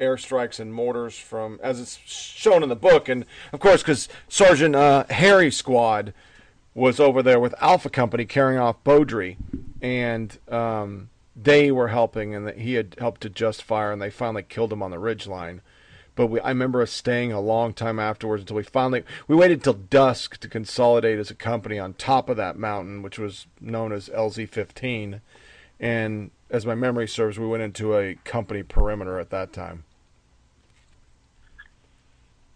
airstrikes 0.00 0.60
and 0.60 0.72
mortars 0.72 1.18
from, 1.18 1.58
as 1.62 1.80
it's 1.80 1.96
shown 1.96 2.62
in 2.62 2.68
the 2.68 2.76
book, 2.76 3.08
and 3.08 3.24
of 3.52 3.60
course 3.60 3.82
because 3.82 4.08
Sergeant 4.28 4.74
uh, 4.74 5.04
Harry 5.10 5.50
Squad 5.50 6.12
was 6.74 7.00
over 7.00 7.22
there 7.22 7.40
with 7.40 7.54
Alpha 7.60 7.88
Company 7.88 8.24
carrying 8.24 8.60
off 8.60 8.82
Beaudry, 8.84 9.36
and 9.80 10.38
um, 10.48 11.08
they 11.34 11.70
were 11.70 11.88
helping, 11.88 12.34
and 12.34 12.50
he 12.50 12.74
had 12.74 12.96
helped 12.98 13.22
to 13.22 13.30
just 13.30 13.62
fire, 13.62 13.92
and 13.92 14.00
they 14.00 14.10
finally 14.10 14.42
killed 14.42 14.72
him 14.72 14.82
on 14.82 14.90
the 14.90 14.98
ridge 14.98 15.26
line. 15.26 15.62
But 16.16 16.26
we, 16.26 16.40
I 16.40 16.48
remember 16.48 16.82
us 16.82 16.90
staying 16.90 17.30
a 17.30 17.40
long 17.40 17.72
time 17.74 18.00
afterwards 18.00 18.42
until 18.42 18.56
we 18.56 18.62
finally 18.64 19.04
we 19.28 19.36
waited 19.36 19.62
till 19.62 19.74
dusk 19.74 20.38
to 20.38 20.48
consolidate 20.48 21.18
as 21.18 21.30
a 21.30 21.34
company 21.34 21.78
on 21.78 21.92
top 21.94 22.28
of 22.28 22.36
that 22.38 22.58
mountain, 22.58 23.02
which 23.02 23.18
was 23.18 23.46
known 23.60 23.92
as 23.92 24.08
LZ15. 24.08 25.20
And 25.78 26.30
as 26.50 26.64
my 26.64 26.74
memory 26.74 27.06
serves, 27.06 27.38
we 27.38 27.46
went 27.46 27.62
into 27.62 27.96
a 27.96 28.14
company 28.24 28.62
perimeter 28.62 29.20
at 29.20 29.30
that 29.30 29.52
time. 29.52 29.84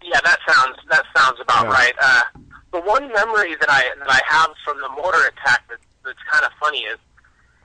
Yeah, 0.03 0.21
that 0.25 0.39
sounds 0.49 0.77
that 0.91 1.05
sounds 1.15 1.39
about 1.41 1.67
Yeah. 1.67 1.71
right. 1.71 1.95
Uh, 2.03 2.23
the 2.73 2.81
one 2.81 3.13
memory 3.13 3.55
that 3.57 3.69
I 3.71 3.85
that 3.99 4.11
I 4.11 4.21
have 4.27 4.51
from 4.65 4.81
the 4.81 4.89
mortar 4.89 5.27
attack 5.27 5.69
that, 5.69 5.79
that's 6.05 6.19
kind 6.31 6.45
of 6.47 6.53
funny 6.59 6.81
is 6.81 6.99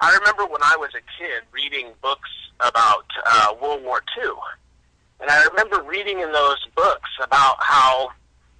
I 0.02 0.14
remember 0.14 0.46
when 0.46 0.62
I 0.62 0.76
was 0.78 0.90
a 0.94 1.02
kid 1.18 1.44
reading 1.54 1.94
books 2.02 2.30
about 2.60 3.06
uh, 3.26 3.54
World 3.62 3.84
War 3.84 4.02
II, 4.22 4.32
and 5.20 5.30
I 5.30 5.44
remember 5.46 5.82
reading 5.84 6.20
in 6.20 6.32
those 6.32 6.66
books 6.76 7.10
about 7.22 7.58
how 7.60 8.10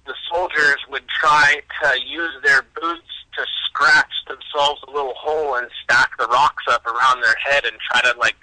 the 0.06 0.14
soldiers 0.32 0.78
would 0.90 1.06
try 1.08 1.60
to 1.82 2.00
use 2.00 2.32
their 2.42 2.62
boots 2.80 3.08
to 3.36 3.44
scratch 3.66 4.12
themselves 4.26 4.80
a 4.88 4.90
little 4.90 5.14
hole 5.14 5.56
and 5.56 5.68
stack 5.82 6.10
the 6.18 6.26
rocks 6.26 6.64
up 6.70 6.86
around 6.86 7.22
their 7.22 7.34
head 7.44 7.64
and 7.64 7.76
try 7.90 8.00
to 8.00 8.18
like 8.18 8.36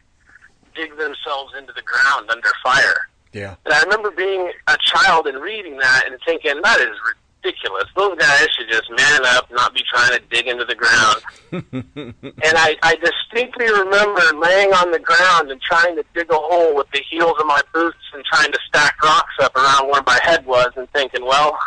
dig 0.76 0.92
themselves 0.98 1.54
into 1.58 1.74
the 1.74 1.82
ground 1.82 2.30
under 2.30 2.50
fire. 2.64 3.10
Yeah. 3.32 3.56
And 3.66 3.74
I 3.74 3.82
remember 3.82 4.12
being 4.12 4.52
a 4.68 4.78
child 4.80 5.26
and 5.28 5.42
reading 5.42 5.78
that 5.78 6.04
and 6.08 6.20
thinking, 6.26 6.62
that 6.64 6.80
is 6.80 6.96
ridiculous. 7.44 7.86
Those 7.96 8.18
guys 8.18 8.48
should 8.58 8.70
just 8.70 8.90
man 8.90 9.26
up, 9.26 9.50
not 9.52 9.74
be 9.74 9.82
trying 9.90 10.12
to 10.12 10.22
dig 10.30 10.48
into 10.48 10.66
the 10.66 10.76
ground. 10.76 11.22
and 11.52 12.58
I, 12.58 12.76
I 12.82 12.96
distinctly 12.96 13.66
remember 13.72 14.22
laying 14.38 14.72
on 14.74 14.92
the 14.92 15.00
ground 15.00 15.52
and 15.52 15.62
trying 15.62 15.96
to 15.96 16.04
dig 16.14 16.32
a 16.32 16.36
hole 16.36 16.76
with 16.76 16.88
the 16.94 17.02
heels 17.10 17.36
of 17.40 17.46
my 17.46 17.62
boots 17.74 17.98
and 18.14 18.24
trying 18.26 18.52
to 18.52 18.60
stack 18.68 19.02
rocks 19.04 19.34
up 19.42 19.56
around 19.56 19.90
where 19.90 20.04
my 20.06 20.20
head 20.24 20.46
was 20.46 20.72
and 20.76 20.90
thinking, 20.92 21.26
well, 21.26 21.58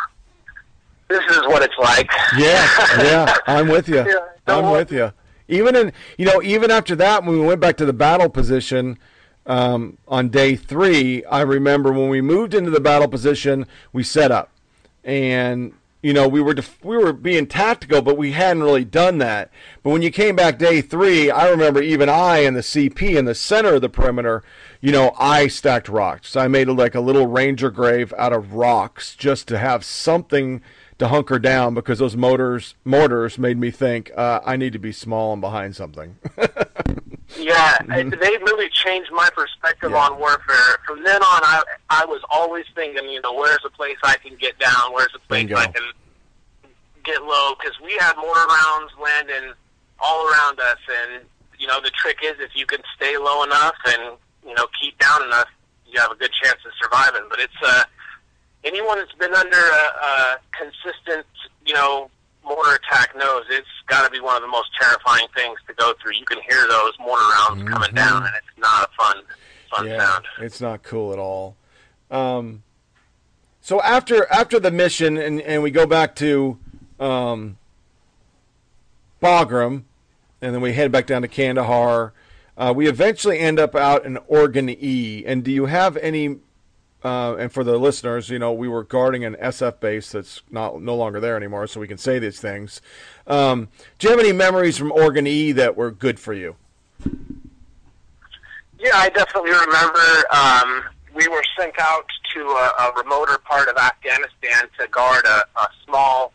this 1.09 1.23
is 1.29 1.41
what 1.47 1.61
it's 1.63 1.77
like. 1.79 2.09
Yeah, 2.37 2.67
yeah, 3.01 3.35
I'm 3.47 3.67
with 3.67 3.87
you. 3.87 4.05
Yeah, 4.05 4.27
I'm 4.47 4.71
with 4.71 4.91
you. 4.91 5.13
Even 5.47 5.75
in, 5.75 5.93
you 6.17 6.25
know, 6.25 6.41
even 6.41 6.71
after 6.71 6.95
that, 6.97 7.23
when 7.23 7.39
we 7.39 7.45
went 7.45 7.61
back 7.61 7.77
to 7.77 7.85
the 7.85 7.93
battle 7.93 8.29
position 8.29 8.99
um, 9.45 9.97
on 10.05 10.27
day 10.27 10.57
three, 10.57 11.23
I 11.25 11.41
remember 11.41 11.93
when 11.93 12.09
we 12.09 12.19
moved 12.19 12.53
into 12.53 12.69
the 12.69 12.81
battle 12.81 13.07
position, 13.07 13.65
we 13.93 14.03
set 14.03 14.29
up, 14.29 14.51
and 15.07 15.73
you 16.03 16.13
know, 16.13 16.27
we 16.27 16.41
were 16.41 16.53
def- 16.53 16.83
we 16.85 16.95
were 16.95 17.11
being 17.11 17.47
tactical, 17.47 18.03
but 18.03 18.17
we 18.17 18.33
hadn't 18.33 18.61
really 18.61 18.85
done 18.85 19.17
that. 19.17 19.49
But 19.81 19.89
when 19.89 20.03
you 20.03 20.11
came 20.11 20.35
back 20.35 20.59
day 20.59 20.79
three, 20.79 21.31
I 21.31 21.49
remember 21.49 21.81
even 21.81 22.07
I 22.07 22.39
and 22.39 22.55
the 22.55 22.61
CP 22.61 23.17
in 23.17 23.25
the 23.25 23.33
center 23.33 23.75
of 23.75 23.81
the 23.81 23.89
perimeter, 23.89 24.43
you 24.79 24.91
know, 24.91 25.15
I 25.17 25.47
stacked 25.47 25.89
rocks. 25.89 26.29
So 26.29 26.39
I 26.39 26.47
made 26.47 26.67
like 26.67 26.93
a 26.93 26.99
little 26.99 27.25
ranger 27.25 27.71
grave 27.71 28.13
out 28.15 28.31
of 28.31 28.53
rocks 28.53 29.15
just 29.15 29.47
to 29.47 29.57
have 29.57 29.83
something 29.83 30.61
to 30.99 31.07
hunker 31.07 31.39
down 31.39 31.73
because 31.73 31.99
those 31.99 32.15
motors 32.15 32.75
mortars 32.85 33.37
made 33.37 33.57
me 33.57 33.71
think 33.71 34.11
uh, 34.15 34.41
I 34.45 34.55
need 34.55 34.73
to 34.73 34.79
be 34.79 34.91
small 34.91 35.33
and 35.33 35.41
behind 35.41 35.75
something. 35.75 36.17
Yeah, 37.37 37.77
it- 37.89 38.09
they 38.19 38.37
really 38.37 38.69
changed 38.69 39.11
my 39.11 39.29
perspective 39.35 39.93
on 39.93 40.17
warfare. 40.19 40.77
From 40.85 41.03
then 41.03 41.21
on, 41.21 41.41
I 41.43 41.61
I 41.89 42.05
was 42.05 42.21
always 42.29 42.65
thinking, 42.75 43.09
you 43.09 43.21
know, 43.21 43.33
where's 43.33 43.59
a 43.65 43.69
place 43.69 43.97
I 44.03 44.15
can 44.17 44.35
get 44.37 44.57
down? 44.59 44.93
Where's 44.93 45.13
a 45.15 45.19
place 45.19 45.43
Bingo. 45.45 45.57
I 45.57 45.67
can 45.67 45.83
get 47.03 47.23
low? 47.23 47.53
Because 47.59 47.77
we 47.83 47.95
had 47.99 48.15
mortar 48.15 48.45
rounds 48.47 48.91
landing 49.01 49.53
all 49.99 50.27
around 50.29 50.59
us, 50.59 50.77
and 51.03 51.25
you 51.59 51.67
know, 51.67 51.81
the 51.81 51.89
trick 51.91 52.17
is 52.23 52.35
if 52.39 52.51
you 52.55 52.65
can 52.65 52.79
stay 52.95 53.17
low 53.17 53.43
enough 53.43 53.75
and 53.87 54.17
you 54.45 54.53
know 54.53 54.65
keep 54.81 54.97
down 54.99 55.23
enough, 55.23 55.47
you 55.85 55.99
have 55.99 56.11
a 56.11 56.15
good 56.15 56.31
chance 56.43 56.59
of 56.65 56.71
surviving. 56.81 57.27
But 57.29 57.39
it's 57.39 57.53
uh, 57.63 57.83
anyone 58.63 58.97
that's 58.99 59.13
been 59.13 59.33
under 59.33 59.57
a, 59.57 60.05
a 60.05 60.37
consistent, 60.51 61.25
you 61.65 61.73
know, 61.73 62.09
mortar 62.47 62.75
attack 62.75 63.15
knows 63.15 63.43
it's 63.49 63.67
got 63.87 64.05
to 64.05 64.11
be 64.11 64.19
one 64.19 64.35
of 64.35 64.41
the 64.41 64.47
most 64.47 64.69
terrifying 64.79 65.27
things 65.35 65.57
to 65.67 65.73
go 65.73 65.93
through. 66.01 66.13
You 66.13 66.25
can 66.25 66.39
hear 66.49 66.67
those 66.67 66.93
mortar 66.99 67.23
rounds 67.23 67.69
coming 67.69 67.93
down, 67.93 68.23
and 68.23 68.31
it's 68.37 68.57
not 68.57 68.89
a 68.89 68.89
fun, 68.97 69.23
fun 69.75 69.87
yeah, 69.87 69.97
sound. 69.97 70.25
it's 70.39 70.61
not 70.61 70.83
cool 70.83 71.13
at 71.13 71.19
all. 71.19 71.55
Um, 72.09 72.63
so 73.61 73.81
after 73.81 74.25
after 74.31 74.59
the 74.59 74.71
mission, 74.71 75.17
and, 75.17 75.41
and 75.41 75.61
we 75.61 75.71
go 75.71 75.85
back 75.85 76.15
to 76.17 76.57
um, 76.99 77.57
Bagram, 79.21 79.83
and 80.41 80.53
then 80.55 80.61
we 80.61 80.73
head 80.73 80.91
back 80.91 81.07
down 81.07 81.21
to 81.23 81.27
Kandahar. 81.27 82.13
Uh, 82.57 82.73
we 82.75 82.87
eventually 82.87 83.37
end 83.37 83.59
up 83.59 83.75
out 83.75 84.05
in 84.05 84.15
Orgun 84.31 84.69
E. 84.81 85.23
And 85.25 85.43
do 85.43 85.51
you 85.51 85.65
have 85.65 85.97
any? 85.97 86.37
Uh, 87.07 87.37
and 87.37 87.53
for 87.53 87.63
the 87.63 87.77
listeners, 87.77 88.29
you 88.29 88.37
know, 88.37 88.51
we 88.51 88.67
were 88.67 88.83
guarding 88.83 89.23
an 89.23 89.35
SF 89.35 89.79
base 89.79 90.11
that's 90.11 90.41
not 90.51 90.81
no 90.81 90.93
longer 90.93 91.21
there 91.21 91.37
anymore, 91.37 91.65
so 91.65 91.79
we 91.79 91.87
can 91.87 91.97
say 91.97 92.19
these 92.19 92.37
things. 92.37 92.81
Um, 93.25 93.69
do 93.97 94.07
you 94.07 94.11
have 94.11 94.19
any 94.19 94.33
memories 94.33 94.77
from 94.77 94.91
Orgun 94.91 95.25
E 95.25 95.53
that 95.53 95.77
were 95.77 95.89
good 95.89 96.19
for 96.19 96.33
you? 96.33 96.57
Yeah, 98.77 98.91
I 98.95 99.07
definitely 99.07 99.51
remember 99.51 100.25
um, 100.33 100.83
we 101.15 101.29
were 101.29 101.43
sent 101.57 101.79
out 101.79 102.05
to 102.33 102.41
a, 102.41 102.73
a 102.77 102.93
remoter 102.97 103.37
part 103.37 103.69
of 103.69 103.77
Afghanistan 103.77 104.67
to 104.77 104.87
guard 104.89 105.23
a, 105.25 105.45
a 105.61 105.67
small 105.85 106.33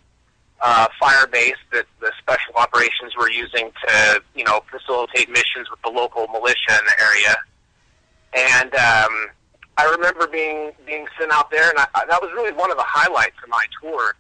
uh, 0.63 0.89
fire 0.99 1.27
base 1.27 1.61
that 1.73 1.85
the 2.01 2.11
special 2.19 2.55
operations 2.57 3.15
were 3.19 3.31
using 3.31 3.71
to, 3.87 4.23
you 4.35 4.45
know, 4.45 4.63
facilitate 4.71 5.29
missions 5.29 5.71
with 5.71 5.83
the 5.83 5.91
local 5.91 6.29
militia 6.29 6.71
in 6.71 6.87
the 6.87 7.05
area. 7.05 7.37
And 8.33 8.75
um, 8.75 9.29
I 9.77 9.85
remember 9.85 10.27
being 10.27 10.73
being 10.87 11.07
sent 11.19 11.33
out 11.33 11.51
there, 11.51 11.71
and 11.71 11.79
I, 11.79 11.87
that 12.09 12.21
was 12.21 12.31
really 12.35 12.53
one 12.53 12.71
of 12.71 12.77
the 12.77 12.85
highlights 12.87 13.37
of 13.43 13.49
my 13.49 13.65
tour. 13.81 14.15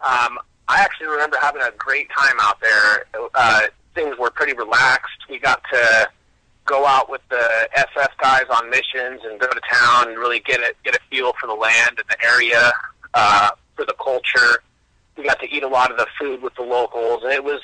Um, 0.00 0.38
I 0.68 0.80
actually 0.80 1.08
remember 1.08 1.36
having 1.40 1.62
a 1.62 1.70
great 1.76 2.08
time 2.16 2.36
out 2.40 2.60
there. 2.60 3.06
Uh, 3.34 3.62
things 3.94 4.16
were 4.18 4.30
pretty 4.30 4.52
relaxed. 4.52 5.18
We 5.28 5.38
got 5.38 5.62
to 5.72 6.08
go 6.66 6.86
out 6.86 7.10
with 7.10 7.22
the 7.28 7.68
SF 7.76 8.10
guys 8.20 8.44
on 8.54 8.70
missions 8.70 9.20
and 9.24 9.40
go 9.40 9.48
to 9.48 9.60
town 9.72 10.08
and 10.08 10.18
really 10.18 10.40
get 10.40 10.60
a 10.60 10.74
get 10.84 10.94
a 10.94 11.00
feel 11.10 11.32
for 11.40 11.46
the 11.46 11.54
land 11.54 11.98
and 11.98 12.06
the 12.08 12.24
area, 12.24 12.72
uh, 13.14 13.50
for 13.74 13.84
the 13.84 13.94
culture. 14.02 14.62
We 15.16 15.24
got 15.24 15.40
to 15.40 15.48
eat 15.48 15.62
a 15.62 15.68
lot 15.68 15.90
of 15.90 15.96
the 15.96 16.06
food 16.18 16.42
with 16.42 16.54
the 16.54 16.62
locals, 16.62 17.22
and 17.24 17.32
it 17.32 17.42
was 17.42 17.60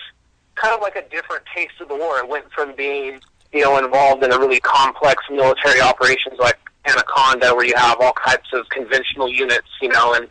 kind 0.56 0.74
of 0.74 0.80
like 0.80 0.96
a 0.96 1.08
different 1.08 1.44
taste 1.54 1.74
of 1.80 1.88
the 1.88 1.96
war. 1.96 2.18
It 2.18 2.28
went 2.28 2.50
from 2.50 2.74
being 2.74 3.20
you 3.52 3.62
know 3.62 3.78
involved 3.78 4.24
in 4.24 4.32
a 4.32 4.38
really 4.38 4.60
complex 4.60 5.22
military 5.30 5.80
operations 5.80 6.38
like 6.38 6.58
Anaconda, 6.88 7.54
where 7.54 7.64
you 7.66 7.74
have 7.76 8.00
all 8.00 8.12
types 8.24 8.48
of 8.52 8.68
conventional 8.68 9.28
units, 9.28 9.68
you 9.80 9.88
know, 9.88 10.14
and 10.14 10.28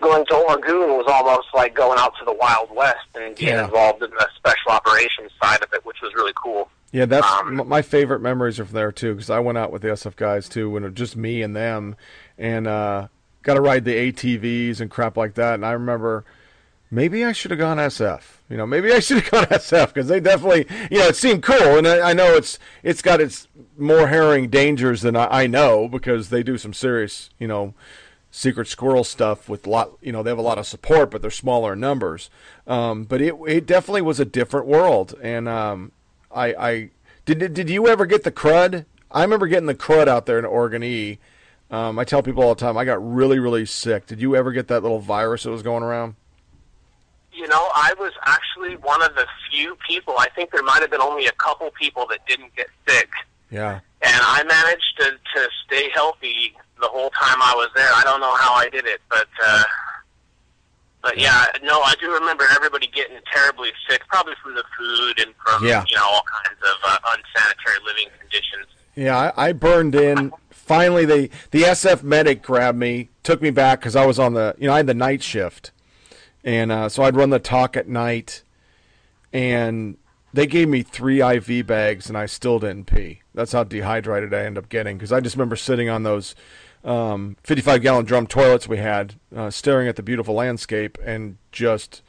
going 0.00 0.24
to 0.26 0.32
Orgun 0.34 0.96
was 0.96 1.04
almost 1.08 1.48
like 1.54 1.74
going 1.74 1.98
out 1.98 2.14
to 2.18 2.24
the 2.24 2.32
Wild 2.32 2.70
West 2.74 2.98
and 3.14 3.36
being 3.36 3.50
Yeah. 3.54 3.64
involved 3.64 4.02
in 4.02 4.10
the 4.10 4.28
special 4.36 4.70
operations 4.72 5.30
side 5.42 5.62
of 5.62 5.72
it, 5.74 5.84
which 5.84 5.98
was 6.02 6.14
really 6.14 6.32
cool. 6.42 6.70
Yeah, 6.92 7.04
that's 7.04 7.26
Um, 7.26 7.62
my 7.68 7.82
favorite 7.82 8.20
memories 8.20 8.58
are 8.58 8.64
from 8.64 8.74
there 8.74 8.92
too, 8.92 9.14
because 9.14 9.30
I 9.30 9.38
went 9.40 9.58
out 9.58 9.70
with 9.70 9.82
the 9.82 9.88
SF 9.90 10.16
guys 10.16 10.48
too, 10.48 10.70
when 10.70 10.82
it 10.84 10.88
was 10.88 10.94
just 10.96 11.16
me 11.16 11.42
and 11.42 11.54
them, 11.54 11.96
and 12.38 12.66
uh, 12.66 13.08
got 13.42 13.54
to 13.54 13.60
ride 13.60 13.84
the 13.84 13.94
ATVs 13.94 14.80
and 14.80 14.90
crap 14.90 15.16
like 15.16 15.34
that. 15.34 15.54
And 15.54 15.64
I 15.66 15.72
remember 15.72 16.24
maybe 16.90 17.24
I 17.24 17.32
should 17.32 17.50
have 17.52 17.60
gone 17.60 17.76
SF. 17.78 18.39
You 18.50 18.56
know, 18.56 18.66
maybe 18.66 18.92
I 18.92 18.98
should 18.98 19.22
have 19.22 19.30
gone 19.30 19.44
SF 19.58 19.88
because 19.88 20.08
they 20.08 20.20
definitely, 20.20 20.66
you 20.90 20.98
know, 20.98 21.06
it 21.06 21.16
seemed 21.16 21.42
cool, 21.42 21.78
and 21.78 21.86
I, 21.86 22.10
I 22.10 22.12
know 22.12 22.34
it's 22.34 22.58
it's 22.82 23.00
got 23.00 23.20
its 23.20 23.48
more 23.78 24.08
harrowing 24.08 24.50
dangers 24.50 25.02
than 25.02 25.16
I, 25.16 25.42
I 25.42 25.46
know 25.46 25.88
because 25.88 26.28
they 26.28 26.42
do 26.42 26.58
some 26.58 26.74
serious, 26.74 27.30
you 27.38 27.46
know, 27.46 27.74
secret 28.30 28.68
squirrel 28.68 29.04
stuff 29.04 29.48
with 29.48 29.66
a 29.66 29.70
lot 29.70 29.92
you 30.00 30.12
know 30.12 30.22
they 30.22 30.30
have 30.30 30.38
a 30.38 30.42
lot 30.42 30.58
of 30.58 30.66
support 30.66 31.10
but 31.10 31.20
they're 31.20 31.32
smaller 31.32 31.72
in 31.72 31.80
numbers 31.80 32.30
um, 32.66 33.02
but 33.02 33.20
it 33.20 33.34
it 33.48 33.66
definitely 33.66 34.02
was 34.02 34.20
a 34.20 34.24
different 34.24 34.66
world 34.66 35.14
and 35.20 35.48
um, 35.48 35.90
I 36.30 36.54
I 36.54 36.90
did 37.24 37.52
did 37.52 37.68
you 37.68 37.88
ever 37.88 38.06
get 38.06 38.22
the 38.22 38.30
crud 38.30 38.84
I 39.10 39.22
remember 39.22 39.46
getting 39.48 39.66
the 39.66 39.74
crud 39.74 40.06
out 40.08 40.26
there 40.26 40.38
in 40.38 40.44
Orgun 40.44 40.84
E 40.84 41.18
Um, 41.70 41.98
I 41.98 42.04
tell 42.04 42.22
people 42.22 42.42
all 42.42 42.54
the 42.54 42.60
time, 42.60 42.76
I 42.76 42.84
got 42.84 42.98
really, 43.04 43.38
really 43.38 43.66
sick. 43.66 44.06
Did 44.06 44.20
you 44.20 44.36
ever 44.36 44.52
get 44.52 44.68
that 44.68 44.82
little 44.82 45.00
virus 45.00 45.44
that 45.44 45.50
was 45.50 45.62
going 45.62 45.82
around? 45.82 46.14
You 47.40 47.48
know, 47.48 47.70
I 47.74 47.94
was 47.98 48.12
actually 48.26 48.76
one 48.76 49.00
of 49.02 49.14
the 49.14 49.26
few 49.50 49.74
people. 49.88 50.14
I 50.18 50.28
think 50.36 50.50
there 50.50 50.62
might 50.62 50.82
have 50.82 50.90
been 50.90 51.00
only 51.00 51.24
a 51.26 51.32
couple 51.32 51.70
people 51.70 52.06
that 52.10 52.18
didn't 52.26 52.54
get 52.54 52.66
sick, 52.86 53.08
Yeah. 53.50 53.80
and 54.02 54.20
I 54.22 54.42
managed 54.44 54.92
to 54.98 55.12
to 55.12 55.48
stay 55.64 55.88
healthy 55.94 56.54
the 56.82 56.88
whole 56.88 57.08
time 57.10 57.40
I 57.40 57.54
was 57.56 57.70
there. 57.74 57.88
I 57.94 58.02
don't 58.04 58.20
know 58.20 58.34
how 58.34 58.52
I 58.52 58.68
did 58.68 58.84
it, 58.84 59.00
but 59.08 59.26
uh, 59.42 59.62
but 61.02 61.16
yeah, 61.18 61.46
no, 61.62 61.80
I 61.80 61.94
do 61.98 62.12
remember 62.12 62.44
everybody 62.54 62.86
getting 62.88 63.16
terribly 63.32 63.70
sick, 63.88 64.02
probably 64.08 64.34
from 64.42 64.54
the 64.54 64.64
food 64.76 65.20
and 65.20 65.34
from 65.44 65.66
Yeah. 65.66 65.82
you 65.88 65.96
know 65.96 66.04
all 66.04 66.22
kinds 66.44 66.60
of 66.62 66.76
uh, 66.84 66.98
unsanitary 67.16 67.78
living 67.86 68.08
conditions. 68.20 68.66
Yeah, 68.96 69.32
I, 69.34 69.48
I 69.48 69.52
burned 69.52 69.94
in. 69.94 70.30
Finally, 70.50 71.06
they 71.06 71.30
the 71.52 71.62
SF 71.62 72.02
medic 72.02 72.42
grabbed 72.42 72.76
me, 72.78 73.08
took 73.22 73.40
me 73.40 73.48
back 73.50 73.80
because 73.80 73.96
I 73.96 74.04
was 74.04 74.18
on 74.18 74.34
the 74.34 74.54
you 74.58 74.66
know 74.66 74.74
I 74.74 74.78
had 74.78 74.86
the 74.86 74.94
night 74.94 75.22
shift, 75.22 75.70
and 76.44 76.72
uh, 76.72 76.88
so 76.88 77.02
I'd 77.02 77.16
run 77.16 77.30
the 77.30 77.38
TOC 77.38 77.76
at 77.76 77.88
night, 77.88 78.42
and 79.32 79.96
they 80.32 80.46
gave 80.46 80.68
me 80.68 80.82
three 80.82 81.22
IV 81.22 81.66
bags, 81.66 82.08
and 82.08 82.16
I 82.16 82.26
still 82.26 82.58
didn't 82.58 82.86
pee. 82.86 83.22
That's 83.34 83.52
how 83.52 83.64
dehydrated 83.64 84.32
I 84.32 84.44
ended 84.44 84.64
up 84.64 84.70
getting 84.70 84.96
because 84.96 85.12
I 85.12 85.20
just 85.20 85.36
remember 85.36 85.56
sitting 85.56 85.88
on 85.88 86.02
those 86.02 86.34
um, 86.84 87.36
55 87.42 87.82
gallon 87.82 88.04
drum 88.04 88.26
toilets 88.26 88.68
we 88.68 88.78
had, 88.78 89.14
uh, 89.34 89.50
staring 89.50 89.88
at 89.88 89.96
the 89.96 90.02
beautiful 90.02 90.34
landscape, 90.34 90.98
and 91.04 91.36
just 91.52 92.02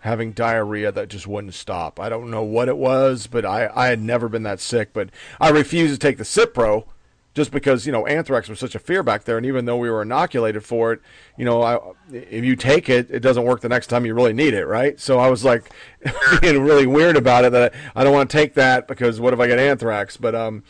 having 0.00 0.32
diarrhea 0.32 0.92
that 0.92 1.08
just 1.08 1.26
wouldn't 1.26 1.54
stop. 1.54 1.98
I 1.98 2.08
don't 2.08 2.30
know 2.30 2.42
what 2.42 2.68
it 2.68 2.76
was, 2.76 3.26
but 3.26 3.44
I, 3.44 3.70
I 3.74 3.86
had 3.86 4.00
never 4.00 4.28
been 4.28 4.42
that 4.42 4.60
sick. 4.60 4.92
But 4.92 5.08
I 5.40 5.48
refused 5.48 5.94
to 5.94 5.98
take 5.98 6.18
the 6.18 6.24
Cipro 6.24 6.86
just 7.34 7.50
because, 7.50 7.84
you 7.84 7.92
know, 7.92 8.06
anthrax 8.06 8.48
was 8.48 8.58
such 8.58 8.74
a 8.74 8.78
fear 8.78 9.02
back 9.02 9.24
there. 9.24 9.36
And 9.36 9.44
even 9.44 9.64
though 9.64 9.76
we 9.76 9.90
were 9.90 10.02
inoculated 10.02 10.64
for 10.64 10.92
it, 10.92 11.00
you 11.36 11.44
know, 11.44 11.62
I, 11.62 11.78
if 12.12 12.44
you 12.44 12.54
take 12.54 12.88
it, 12.88 13.10
it 13.10 13.20
doesn't 13.20 13.44
work 13.44 13.60
the 13.60 13.68
next 13.68 13.88
time 13.88 14.06
you 14.06 14.14
really 14.14 14.32
need 14.32 14.54
it, 14.54 14.66
right? 14.66 14.98
So 15.00 15.18
I 15.18 15.28
was 15.28 15.44
like 15.44 15.70
being 16.40 16.62
really 16.62 16.86
weird 16.86 17.16
about 17.16 17.44
it 17.44 17.52
that 17.52 17.74
I 17.94 18.04
don't 18.04 18.12
want 18.12 18.30
to 18.30 18.36
take 18.36 18.54
that 18.54 18.86
because 18.86 19.20
what 19.20 19.34
if 19.34 19.40
I 19.40 19.48
get 19.48 19.58
anthrax? 19.58 20.16
But, 20.16 20.34
um, 20.34 20.62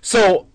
so 0.00 0.48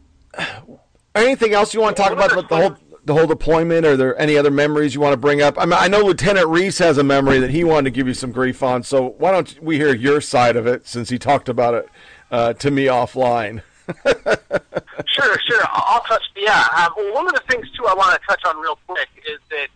anything 1.13 1.53
else 1.53 1.73
you 1.73 1.81
want 1.81 1.95
to 1.95 2.01
talk 2.01 2.11
about 2.11 2.31
about 2.31 2.49
the 2.49 2.55
whole 2.57 2.77
the 3.05 3.13
whole 3.13 3.27
deployment? 3.27 3.85
Are 3.85 3.95
there 3.95 4.19
any 4.19 4.37
other 4.37 4.51
memories 4.51 4.95
you 4.95 5.01
want 5.01 5.13
to 5.13 5.17
bring 5.17 5.41
up? 5.41 5.55
I 5.59 5.65
mean, 5.65 5.77
I 5.77 5.87
know 5.87 6.01
Lieutenant 6.01 6.47
Reese 6.47 6.79
has 6.79 6.97
a 6.97 7.03
memory 7.03 7.39
that 7.39 7.51
he 7.51 7.63
wanted 7.63 7.85
to 7.85 7.91
give 7.91 8.07
you 8.07 8.15
some 8.15 8.31
grief 8.31 8.63
on. 8.63 8.81
So 8.81 9.09
why 9.19 9.31
don't 9.31 9.61
we 9.61 9.77
hear 9.77 9.93
your 9.93 10.19
side 10.21 10.55
of 10.55 10.65
it 10.65 10.87
since 10.87 11.09
he 11.09 11.19
talked 11.19 11.47
about 11.47 11.75
it 11.75 11.89
uh, 12.31 12.53
to 12.53 12.71
me 12.71 12.85
offline? 12.85 13.61
Sure, 15.07 15.37
sure. 15.47 15.61
I'll 15.71 16.01
touch. 16.01 16.23
Yeah. 16.35 16.67
Um, 16.77 16.93
well, 16.97 17.13
one 17.13 17.27
of 17.27 17.33
the 17.33 17.43
things 17.49 17.69
too 17.71 17.85
I 17.85 17.93
want 17.93 18.19
to 18.19 18.27
touch 18.27 18.41
on 18.45 18.59
real 18.61 18.77
quick 18.87 19.07
is 19.27 19.39
that 19.49 19.67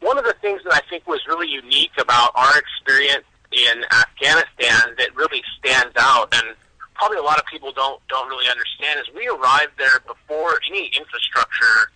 one 0.00 0.18
of 0.18 0.24
the 0.24 0.34
things 0.42 0.60
that 0.64 0.74
I 0.74 0.80
think 0.90 1.06
was 1.06 1.20
really 1.26 1.48
unique 1.48 1.92
about 1.98 2.30
our 2.34 2.52
experience 2.58 3.24
in 3.52 3.84
Afghanistan 3.92 4.94
that 4.98 5.14
really 5.14 5.42
stands 5.58 5.94
out, 5.96 6.34
and 6.34 6.56
probably 6.94 7.18
a 7.18 7.22
lot 7.22 7.38
of 7.38 7.46
people 7.46 7.72
don't 7.72 8.00
don't 8.08 8.28
really 8.28 8.48
understand, 8.50 9.00
is 9.00 9.06
we 9.14 9.28
arrived 9.28 9.72
there 9.78 10.00
before 10.06 10.58
any 10.70 10.90
infrastructure 10.96 11.90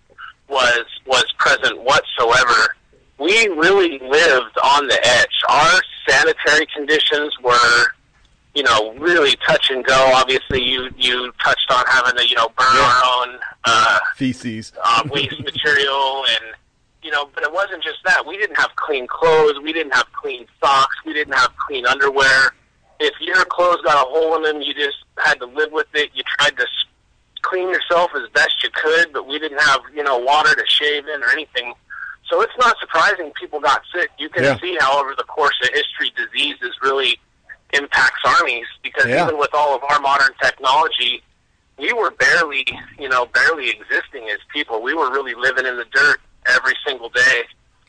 was 0.49 0.85
was 1.07 1.25
present 1.39 1.83
whatsoever. 1.83 2.77
We 3.19 3.49
really 3.49 3.99
lived 3.99 4.57
on 4.63 4.87
the 4.87 5.01
edge. 5.03 5.37
Our 5.49 5.81
sanitary 6.09 6.67
conditions 6.75 7.35
were 7.43 7.87
you 8.57 8.63
know, 8.63 8.95
really 8.95 9.37
touch 9.47 9.71
and 9.71 9.85
go. 9.85 10.13
Obviously, 10.15 10.63
you 10.63 10.89
you 10.97 11.31
touched 11.45 11.71
on 11.71 11.85
having 11.87 12.17
to 12.17 12.27
you 12.27 12.35
know 12.37 12.49
burn 12.57 12.67
our 12.67 13.03
own 13.29 13.39
uh, 13.65 13.99
Feces. 14.17 14.73
uh, 14.83 15.03
waste 15.11 15.39
material, 15.45 16.25
and 16.31 16.55
you 17.03 17.11
know, 17.11 17.29
but 17.35 17.43
it 17.45 17.53
wasn't 17.53 17.83
just 17.85 17.99
that. 18.07 18.27
We 18.27 18.39
didn't 18.39 18.57
have 18.57 18.75
clean 18.77 19.07
clothes. 19.07 19.61
We 19.63 19.73
didn't 19.75 19.95
have 19.95 20.07
clean 20.13 20.47
socks. 20.59 20.97
We 21.05 21.13
didn't 21.13 21.35
have 21.35 21.51
clean 21.67 21.87
underwear. 21.87 22.53
If 22.99 23.13
your 23.21 23.45
clothes 23.45 23.83
got 23.85 24.07
a 24.07 24.09
hole 24.11 24.37
in 24.37 24.43
them, 24.43 24.63
you 24.63 24.73
just 24.73 24.97
had 25.19 25.35
to 25.41 25.47
live 25.47 25.71
with 25.71 25.89
it. 25.93 26.11
You 26.15 26.23
tried 26.39 26.57
to 26.57 26.67
clean 27.43 27.69
yourself 27.69 28.11
as 28.17 28.27
best 28.31 28.55
you 28.65 28.71
could, 28.75 29.13
but 29.13 29.29
we 29.29 29.39
didn't 29.39 29.61
have 29.61 29.81
you 29.95 30.03
know 30.03 30.17
water 30.17 30.55
to 30.55 30.65
shave 30.67 31.07
in 31.07 31.23
or 31.23 31.29
anything. 31.31 31.75
So 32.31 32.41
it's 32.41 32.55
not 32.59 32.75
surprising 32.81 33.31
people 33.39 33.61
got 33.61 33.83
sick. 33.95 34.11
You 34.19 34.31
can 34.31 34.45
Yeah. 34.45 34.59
see 34.61 34.77
how 34.81 34.99
over 34.99 35.15
the 35.15 35.25
course 35.25 35.55
of 35.63 35.69
history, 35.75 36.11
diseases 36.17 36.75
really 36.83 37.21
impacts 37.73 38.21
armies 38.25 38.67
because 38.83 39.07
Yeah. 39.07 39.25
even 39.27 39.39
with 39.39 39.51
all 39.55 39.75
of 39.75 39.83
our 39.91 40.01
modern 40.01 40.31
technology, 40.43 41.23
we 41.79 41.93
were 41.93 42.11
barely, 42.13 42.67
you 42.99 43.09
know, 43.09 43.27
barely 43.27 43.69
existing 43.71 44.29
as 44.31 44.39
people. 44.53 44.83
We 44.83 44.95
were 44.95 45.11
really 45.11 45.35
living 45.35 45.67
in 45.67 45.77
the 45.77 45.85
dirt 45.93 46.21
every 46.47 46.75
single 46.87 47.09
day, 47.11 47.43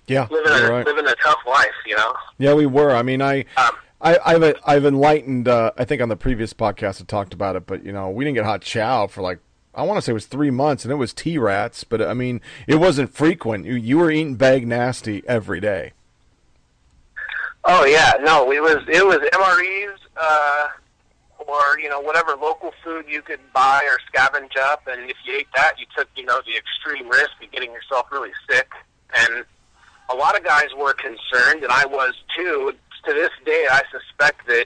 Yeah, 0.08 0.28
living 0.30 0.52
a, 0.52 0.70
right. 0.72 0.86
living 0.86 1.06
a 1.08 1.16
tough 1.24 1.40
life, 1.48 1.68
you 1.86 1.96
know. 1.96 2.14
Yeah, 2.38 2.54
we 2.54 2.66
were. 2.66 2.92
I 2.96 3.02
mean, 3.04 3.22
I, 3.22 3.46
Um, 3.56 3.76
I, 4.02 4.20
I've, 4.26 4.56
I've 4.66 4.86
enlightened. 4.86 5.48
Uh, 5.48 5.72
I 5.78 5.86
think 5.86 6.02
on 6.02 6.10
the 6.10 6.16
previous 6.18 6.54
podcast 6.54 7.02
I 7.02 7.06
talked 7.06 7.34
about 7.34 7.56
it, 7.56 7.66
but 7.66 7.84
you 7.86 7.92
know, 7.92 8.10
we 8.10 8.26
didn't 8.26 8.36
get 8.36 8.46
hot 8.46 8.62
chow 8.62 9.08
for 9.08 9.22
like 9.22 9.40
I 9.74 9.84
want 9.84 9.98
to 9.98 10.02
say 10.02 10.12
it 10.12 10.14
was 10.14 10.26
three 10.26 10.50
months, 10.52 10.84
and 10.86 10.92
it 10.92 10.96
was 10.96 11.14
T 11.14 11.38
rats. 11.38 11.84
But 11.84 12.02
I 12.02 12.14
mean, 12.14 12.42
it 12.68 12.76
wasn't 12.76 13.14
frequent. 13.14 13.66
You, 13.66 13.76
you 13.76 13.98
were 14.00 14.12
eating 14.12 14.36
bag 14.36 14.68
nasty 14.68 15.24
every 15.28 15.60
day. 15.60 15.94
Oh 17.70 17.86
yeah, 17.86 18.14
no, 18.22 18.52
it 18.52 18.62
was 18.62 18.78
it 18.88 19.06
was 19.06 19.18
MREs 19.34 19.98
uh, 20.16 20.68
or 21.46 21.80
you 21.80 21.90
know 21.90 22.00
whatever 22.00 22.36
local 22.36 22.72
food 22.84 23.06
you 23.08 23.22
could 23.22 23.40
buy 23.54 23.82
or 23.86 23.98
scavenge 24.12 24.56
up, 24.58 24.88
and 24.88 25.10
if 25.10 25.18
you 25.26 25.36
ate 25.38 25.48
that, 25.56 25.74
you 25.80 25.86
took 25.96 26.08
you 26.16 26.26
know 26.26 26.40
the 26.46 26.56
extreme 26.56 27.10
risk 27.10 27.32
of 27.44 27.52
getting 27.52 27.72
yourself 27.72 28.08
really 28.12 28.32
sick. 28.50 28.70
And 29.18 29.44
a 30.10 30.16
lot 30.16 30.38
of 30.38 30.44
guys 30.46 30.68
were 30.78 30.94
concerned, 30.94 31.64
and 31.64 31.72
I 31.72 31.86
was 31.86 32.14
too. 32.36 32.74
To 33.06 33.14
this 33.14 33.30
day, 33.46 33.68
I 33.72 33.84
suspect 33.92 34.48
that 34.48 34.66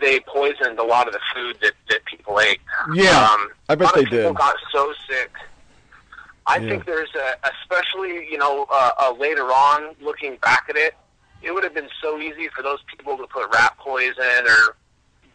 they 0.00 0.20
poisoned 0.20 0.78
a 0.78 0.82
lot 0.84 1.06
of 1.06 1.14
the 1.14 1.20
food 1.34 1.56
that 1.62 1.72
that 1.90 2.04
people 2.06 2.38
ate. 2.40 2.60
Yeah, 2.94 3.18
um, 3.30 3.48
I 3.68 3.74
bet 3.76 3.80
a 3.80 3.84
lot 3.84 3.94
they 3.94 4.00
of 4.02 4.06
people 4.08 4.28
did. 4.30 4.36
got 4.36 4.56
so 4.72 4.92
sick. 5.08 5.30
I 6.46 6.58
Yeah. 6.58 6.68
think 6.68 6.86
there's 6.86 7.08
a, 7.14 7.34
especially 7.62 8.26
you 8.30 8.36
know 8.38 8.66
uh, 8.70 8.90
uh, 8.98 9.12
later 9.18 9.44
on 9.44 9.94
looking 10.00 10.36
back 10.36 10.64
at 10.68 10.76
it, 10.76 10.94
it 11.42 11.52
would 11.52 11.64
have 11.64 11.74
been 11.74 11.88
so 12.02 12.18
easy 12.18 12.48
for 12.48 12.62
those 12.62 12.78
people 12.94 13.16
to 13.16 13.26
put 13.26 13.50
rat 13.52 13.76
poison 13.78 14.46
or 14.46 14.76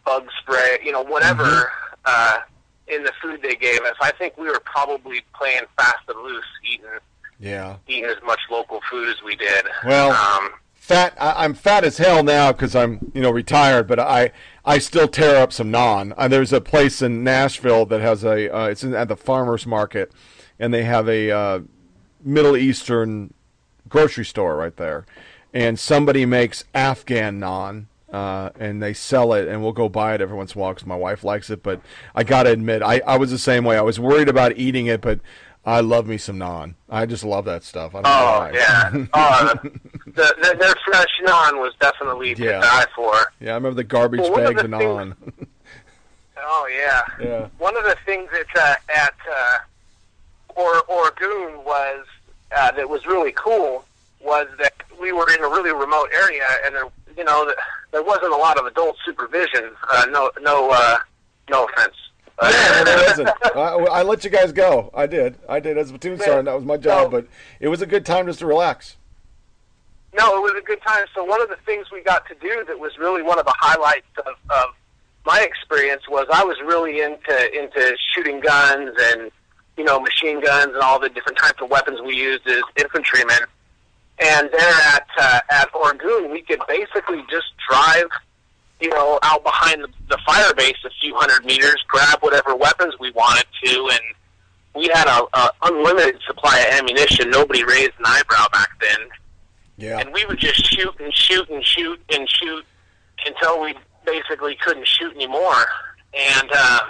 bug 0.04 0.28
spray, 0.40 0.78
you 0.84 0.92
know, 0.92 1.02
whatever 1.02 1.42
Mm-hmm. 1.44 2.02
uh, 2.06 2.38
in 2.86 3.02
the 3.02 3.12
food 3.22 3.40
they 3.42 3.54
gave 3.54 3.80
us. 3.80 3.94
I 4.02 4.10
think 4.12 4.36
we 4.36 4.46
were 4.46 4.60
probably 4.64 5.22
playing 5.34 5.62
fast 5.76 6.00
and 6.08 6.20
loose, 6.22 6.44
eating 6.70 6.84
Yeah. 7.40 7.76
eating 7.88 8.04
as 8.04 8.22
much 8.22 8.40
local 8.50 8.80
food 8.90 9.08
as 9.08 9.22
we 9.22 9.34
did. 9.36 9.64
Well, 9.86 10.10
um, 10.12 10.50
fat. 10.74 11.14
I, 11.18 11.44
I'm 11.44 11.54
fat 11.54 11.82
as 11.84 11.96
hell 11.96 12.22
now 12.22 12.52
because 12.52 12.76
I'm 12.76 13.10
you 13.14 13.22
know 13.22 13.30
retired, 13.30 13.86
but 13.88 13.98
I 13.98 14.32
I 14.66 14.78
still 14.78 15.08
tear 15.08 15.40
up 15.42 15.50
some 15.50 15.72
naan. 15.72 16.12
Uh, 16.18 16.28
there's 16.28 16.52
a 16.52 16.60
place 16.60 17.00
in 17.00 17.24
Nashville 17.24 17.86
that 17.86 18.02
has 18.02 18.22
a 18.22 18.54
uh, 18.54 18.66
it's 18.66 18.84
in, 18.84 18.92
at 18.94 19.08
the 19.08 19.16
farmers 19.16 19.66
market, 19.66 20.12
and 20.58 20.74
they 20.74 20.84
have 20.84 21.08
a 21.08 21.30
uh, 21.30 21.60
Middle 22.22 22.54
Eastern 22.56 23.32
grocery 23.88 24.26
store 24.26 24.56
right 24.56 24.76
there, 24.76 25.06
and 25.54 25.78
somebody 25.78 26.26
makes 26.26 26.64
Afghan 26.74 27.40
naan. 27.40 27.86
Uh, 28.12 28.50
and 28.60 28.80
they 28.80 28.92
sell 28.94 29.32
it, 29.32 29.48
and 29.48 29.60
we'll 29.60 29.72
go 29.72 29.88
buy 29.88 30.14
it 30.14 30.20
every 30.20 30.36
once 30.36 30.54
in 30.54 30.60
a 30.60 30.62
while 30.62 30.72
because 30.72 30.86
my 30.86 30.94
wife 30.94 31.24
likes 31.24 31.50
it. 31.50 31.64
But 31.64 31.80
I 32.14 32.22
gotta 32.22 32.50
admit, 32.50 32.80
I, 32.80 33.00
I 33.04 33.16
was 33.16 33.32
the 33.32 33.38
same 33.38 33.64
way. 33.64 33.76
I 33.76 33.80
was 33.80 33.98
worried 33.98 34.28
about 34.28 34.56
eating 34.56 34.86
it, 34.86 35.00
but 35.00 35.18
I 35.66 35.80
love 35.80 36.06
me 36.06 36.16
some 36.16 36.38
naan. 36.38 36.74
I 36.88 37.06
just 37.06 37.24
love 37.24 37.44
that 37.46 37.64
stuff. 37.64 37.92
I 37.92 38.02
don't 38.02 38.04
know 38.04 38.10
oh 38.10 38.38
why. 38.38 38.50
yeah, 38.54 39.06
oh, 39.14 39.54
the, 40.06 40.34
the, 40.42 40.56
their 40.60 40.74
fresh 40.84 41.08
naan 41.24 41.54
was 41.58 41.74
definitely 41.80 42.28
Yeah. 42.34 42.36
to 42.36 42.60
die 42.60 42.86
for. 42.94 43.14
Yeah, 43.40 43.50
I 43.50 43.54
remember 43.54 43.74
the 43.74 43.82
garbage 43.82 44.20
Well, 44.20 44.30
one 44.30 44.40
of 44.42 44.46
bags 44.50 44.60
the 44.60 44.64
and 44.66 44.74
on. 44.76 45.16
Oh 46.46 46.68
yeah. 46.72 47.02
Yeah. 47.20 47.48
One 47.58 47.76
of 47.76 47.84
the 47.84 47.96
things 48.04 48.28
that 48.32 48.46
uh, 48.56 48.74
at 48.94 49.14
uh, 49.28 49.58
or 50.54 50.82
Orgun 50.82 51.64
was 51.64 52.06
uh, 52.54 52.70
that 52.72 52.88
was 52.88 53.06
really 53.06 53.32
cool 53.32 53.84
was 54.20 54.46
that 54.58 54.74
we 55.00 55.12
were 55.12 55.26
in 55.32 55.42
a 55.42 55.48
really 55.48 55.72
remote 55.72 56.08
area, 56.12 56.44
and 56.64 56.74
there, 56.74 56.86
you 57.16 57.24
know, 57.24 57.52
there 57.92 58.02
wasn't 58.02 58.32
a 58.32 58.36
lot 58.36 58.58
of 58.58 58.66
adult 58.66 58.96
supervision. 59.04 59.70
Uh, 59.90 60.06
no, 60.10 60.30
no, 60.40 60.70
uh, 60.70 60.96
no 61.50 61.66
offense. 61.66 61.94
yeah, 62.42 62.84
there 62.84 63.10
isn't. 63.12 63.28
I, 63.54 63.76
I 63.90 64.02
let 64.02 64.24
you 64.24 64.30
guys 64.30 64.52
go. 64.52 64.90
I 64.94 65.06
did. 65.06 65.36
I 65.48 65.60
did 65.60 65.78
as 65.78 65.90
a 65.90 65.92
platoon 65.92 66.18
sergeant. 66.18 66.46
That 66.46 66.54
was 66.54 66.64
my 66.64 66.76
job. 66.76 67.10
But 67.10 67.26
it 67.60 67.68
was 67.68 67.82
a 67.82 67.86
good 67.86 68.04
time 68.04 68.26
just 68.26 68.40
to 68.40 68.46
relax. 68.46 68.96
No, 70.16 70.36
it 70.36 70.52
was 70.52 70.60
a 70.60 70.64
good 70.64 70.80
time. 70.82 71.06
So 71.14 71.24
one 71.24 71.42
of 71.42 71.48
the 71.48 71.56
things 71.66 71.90
we 71.90 72.00
got 72.02 72.26
to 72.28 72.34
do 72.36 72.64
that 72.68 72.78
was 72.78 72.96
really 72.98 73.22
one 73.22 73.38
of 73.38 73.44
the 73.44 73.54
highlights 73.58 74.06
of, 74.18 74.34
of 74.50 74.74
my 75.26 75.40
experience 75.40 76.02
was 76.08 76.26
I 76.32 76.44
was 76.44 76.56
really 76.64 77.00
into 77.00 77.58
into 77.58 77.96
shooting 78.14 78.40
guns 78.40 78.90
and 79.00 79.30
you 79.76 79.84
know 79.84 79.98
machine 80.00 80.40
guns 80.40 80.72
and 80.74 80.82
all 80.82 81.00
the 81.00 81.08
different 81.08 81.38
types 81.38 81.60
of 81.60 81.70
weapons 81.70 82.00
we 82.04 82.14
used 82.14 82.46
as 82.46 82.62
infantrymen. 82.76 83.40
And 84.18 84.48
there 84.52 84.74
at 84.92 85.06
uh, 85.18 85.40
at 85.50 85.72
Orgun, 85.72 86.30
we 86.30 86.42
could 86.42 86.60
basically 86.68 87.24
just 87.30 87.46
drive, 87.68 88.06
you 88.80 88.88
know, 88.90 89.18
out 89.22 89.42
behind 89.42 89.82
the, 89.82 89.88
the 90.08 90.18
fire 90.24 90.54
base 90.54 90.76
a 90.84 90.90
few 91.00 91.14
hundred 91.16 91.44
meters, 91.44 91.82
grab 91.88 92.18
whatever 92.20 92.54
weapons 92.54 92.94
we 93.00 93.10
wanted 93.10 93.46
to, 93.64 93.88
and 93.92 94.00
we 94.76 94.88
had 94.94 95.06
a, 95.08 95.24
a 95.38 95.50
unlimited 95.62 96.20
supply 96.26 96.58
of 96.60 96.74
ammunition. 96.78 97.30
Nobody 97.30 97.64
raised 97.64 97.92
an 97.98 98.04
eyebrow 98.06 98.46
back 98.52 98.70
then, 98.80 99.08
Yeah. 99.78 99.98
and 99.98 100.12
we 100.12 100.24
would 100.26 100.38
just 100.38 100.64
shoot 100.64 100.94
and 101.00 101.12
shoot 101.14 101.48
and 101.50 101.64
shoot 101.66 102.00
and 102.12 102.28
shoot 102.30 102.64
until 103.26 103.60
we 103.62 103.74
basically 104.06 104.56
couldn't 104.64 104.86
shoot 104.86 105.12
anymore. 105.14 105.66
And 106.16 106.48
uh, 106.54 106.80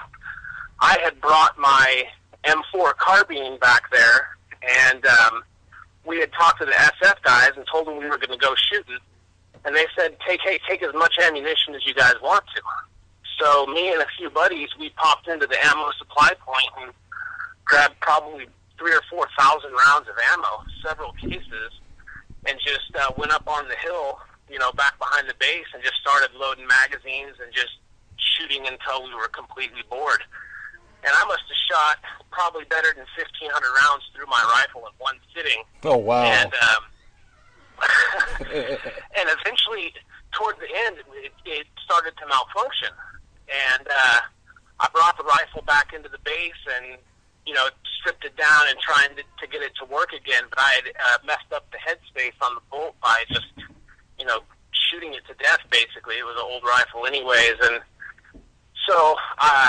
I 0.80 0.98
had 1.02 1.18
brought 1.22 1.56
my 1.58 2.04
M4 2.44 2.96
carbine 2.96 3.58
back 3.58 3.90
there, 3.90 4.28
and 4.90 5.04
um, 5.06 5.42
we 6.06 6.20
had 6.20 6.32
talked 6.32 6.60
to 6.60 6.66
the 6.66 6.72
SF 6.72 7.22
guys 7.22 7.50
and 7.56 7.64
told 7.70 7.86
them 7.86 7.98
we 7.98 8.06
were 8.06 8.18
going 8.18 8.30
to 8.30 8.36
go 8.38 8.54
shooting, 8.70 8.98
and 9.64 9.74
they 9.74 9.86
said, 9.96 10.16
"Take, 10.26 10.40
hey, 10.42 10.58
take 10.68 10.82
as 10.82 10.94
much 10.94 11.18
ammunition 11.22 11.74
as 11.74 11.86
you 11.86 11.94
guys 11.94 12.14
want 12.22 12.44
to." 12.54 12.62
So 13.40 13.66
me 13.66 13.92
and 13.92 14.00
a 14.00 14.06
few 14.16 14.30
buddies, 14.30 14.68
we 14.78 14.90
popped 14.90 15.28
into 15.28 15.46
the 15.46 15.56
ammo 15.66 15.90
supply 15.98 16.32
point 16.40 16.70
and 16.82 16.92
grabbed 17.64 17.98
probably 18.00 18.46
three 18.78 18.92
or 18.92 19.02
four 19.10 19.28
thousand 19.38 19.72
rounds 19.72 20.08
of 20.08 20.14
ammo, 20.32 20.64
several 20.84 21.12
cases, 21.12 21.72
and 22.46 22.58
just 22.60 22.94
uh, 22.94 23.10
went 23.16 23.32
up 23.32 23.48
on 23.48 23.66
the 23.68 23.76
hill, 23.76 24.18
you 24.50 24.58
know, 24.58 24.72
back 24.72 24.98
behind 24.98 25.28
the 25.28 25.34
base, 25.40 25.66
and 25.74 25.82
just 25.82 25.96
started 26.00 26.30
loading 26.38 26.66
magazines 26.66 27.36
and 27.42 27.52
just 27.52 27.78
shooting 28.16 28.66
until 28.66 29.04
we 29.04 29.14
were 29.14 29.28
completely 29.28 29.82
bored. 29.88 30.22
And 31.04 31.12
I 31.12 31.24
must 31.26 31.44
have 31.44 31.60
shot 31.68 31.96
probably 32.30 32.64
better 32.64 32.88
than 32.96 33.04
fifteen 33.16 33.50
hundred 33.52 33.76
rounds 33.76 34.04
through 34.16 34.26
my 34.26 34.40
rifle 34.56 34.88
in 34.88 34.92
one 34.98 35.20
sitting. 35.36 35.62
Oh 35.84 35.98
wow. 35.98 36.24
And 36.24 36.52
um, 36.52 36.82
and 39.20 39.26
eventually, 39.28 39.92
toward 40.32 40.56
the 40.56 40.70
end, 40.88 40.96
it, 41.20 41.32
it 41.44 41.66
started 41.84 42.16
to 42.16 42.24
malfunction, 42.26 42.88
and 43.52 43.84
uh, 43.84 44.20
I 44.80 44.88
brought 44.92 45.16
the 45.18 45.24
rifle 45.24 45.62
back 45.62 45.92
into 45.92 46.08
the 46.08 46.18
base 46.24 46.62
and 46.80 46.96
you 47.44 47.52
know 47.52 47.68
stripped 48.00 48.24
it 48.24 48.36
down 48.36 48.68
and 48.68 48.78
trying 48.80 49.14
to, 49.16 49.22
to 49.22 49.46
get 49.46 49.60
it 49.60 49.76
to 49.80 49.84
work 49.84 50.12
again. 50.16 50.44
But 50.48 50.60
I 50.60 50.70
had 50.80 50.86
uh, 50.88 51.18
messed 51.26 51.52
up 51.52 51.68
the 51.70 51.78
headspace 51.84 52.40
on 52.40 52.54
the 52.54 52.64
bolt 52.70 52.96
by 53.04 53.24
just 53.28 53.52
you 54.18 54.24
know 54.24 54.40
shooting 54.72 55.12
it 55.12 55.28
to 55.28 55.34
death. 55.36 55.60
Basically, 55.70 56.16
it 56.16 56.24
was 56.24 56.36
an 56.40 56.48
old 56.48 56.64
rifle, 56.64 57.04
anyways, 57.04 57.60
and 57.60 57.80
so. 58.88 59.16
Uh, 59.36 59.68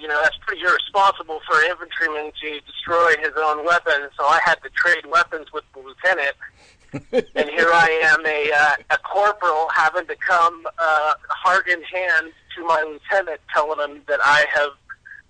you 0.00 0.08
know, 0.08 0.20
that's 0.22 0.36
pretty 0.46 0.62
irresponsible 0.62 1.40
for 1.46 1.60
an 1.62 1.70
infantryman 1.70 2.32
to 2.40 2.60
destroy 2.60 3.14
his 3.20 3.32
own 3.36 3.64
weapon. 3.64 4.08
So 4.18 4.24
I 4.24 4.40
had 4.44 4.56
to 4.62 4.70
trade 4.70 5.06
weapons 5.06 5.52
with 5.52 5.64
the 5.74 5.80
lieutenant 5.80 6.36
and 7.12 7.50
here 7.50 7.70
I 7.72 8.00
am, 8.04 8.24
a 8.24 8.52
uh, 8.52 8.76
a 8.90 8.98
corporal, 8.98 9.68
having 9.74 10.06
to 10.06 10.16
come 10.16 10.66
uh, 10.78 11.14
heart 11.28 11.68
in 11.68 11.82
hand 11.82 12.32
to 12.54 12.64
my 12.64 12.82
lieutenant, 12.82 13.40
telling 13.52 13.80
him 13.80 14.02
that 14.08 14.20
I 14.22 14.46
have 14.54 14.70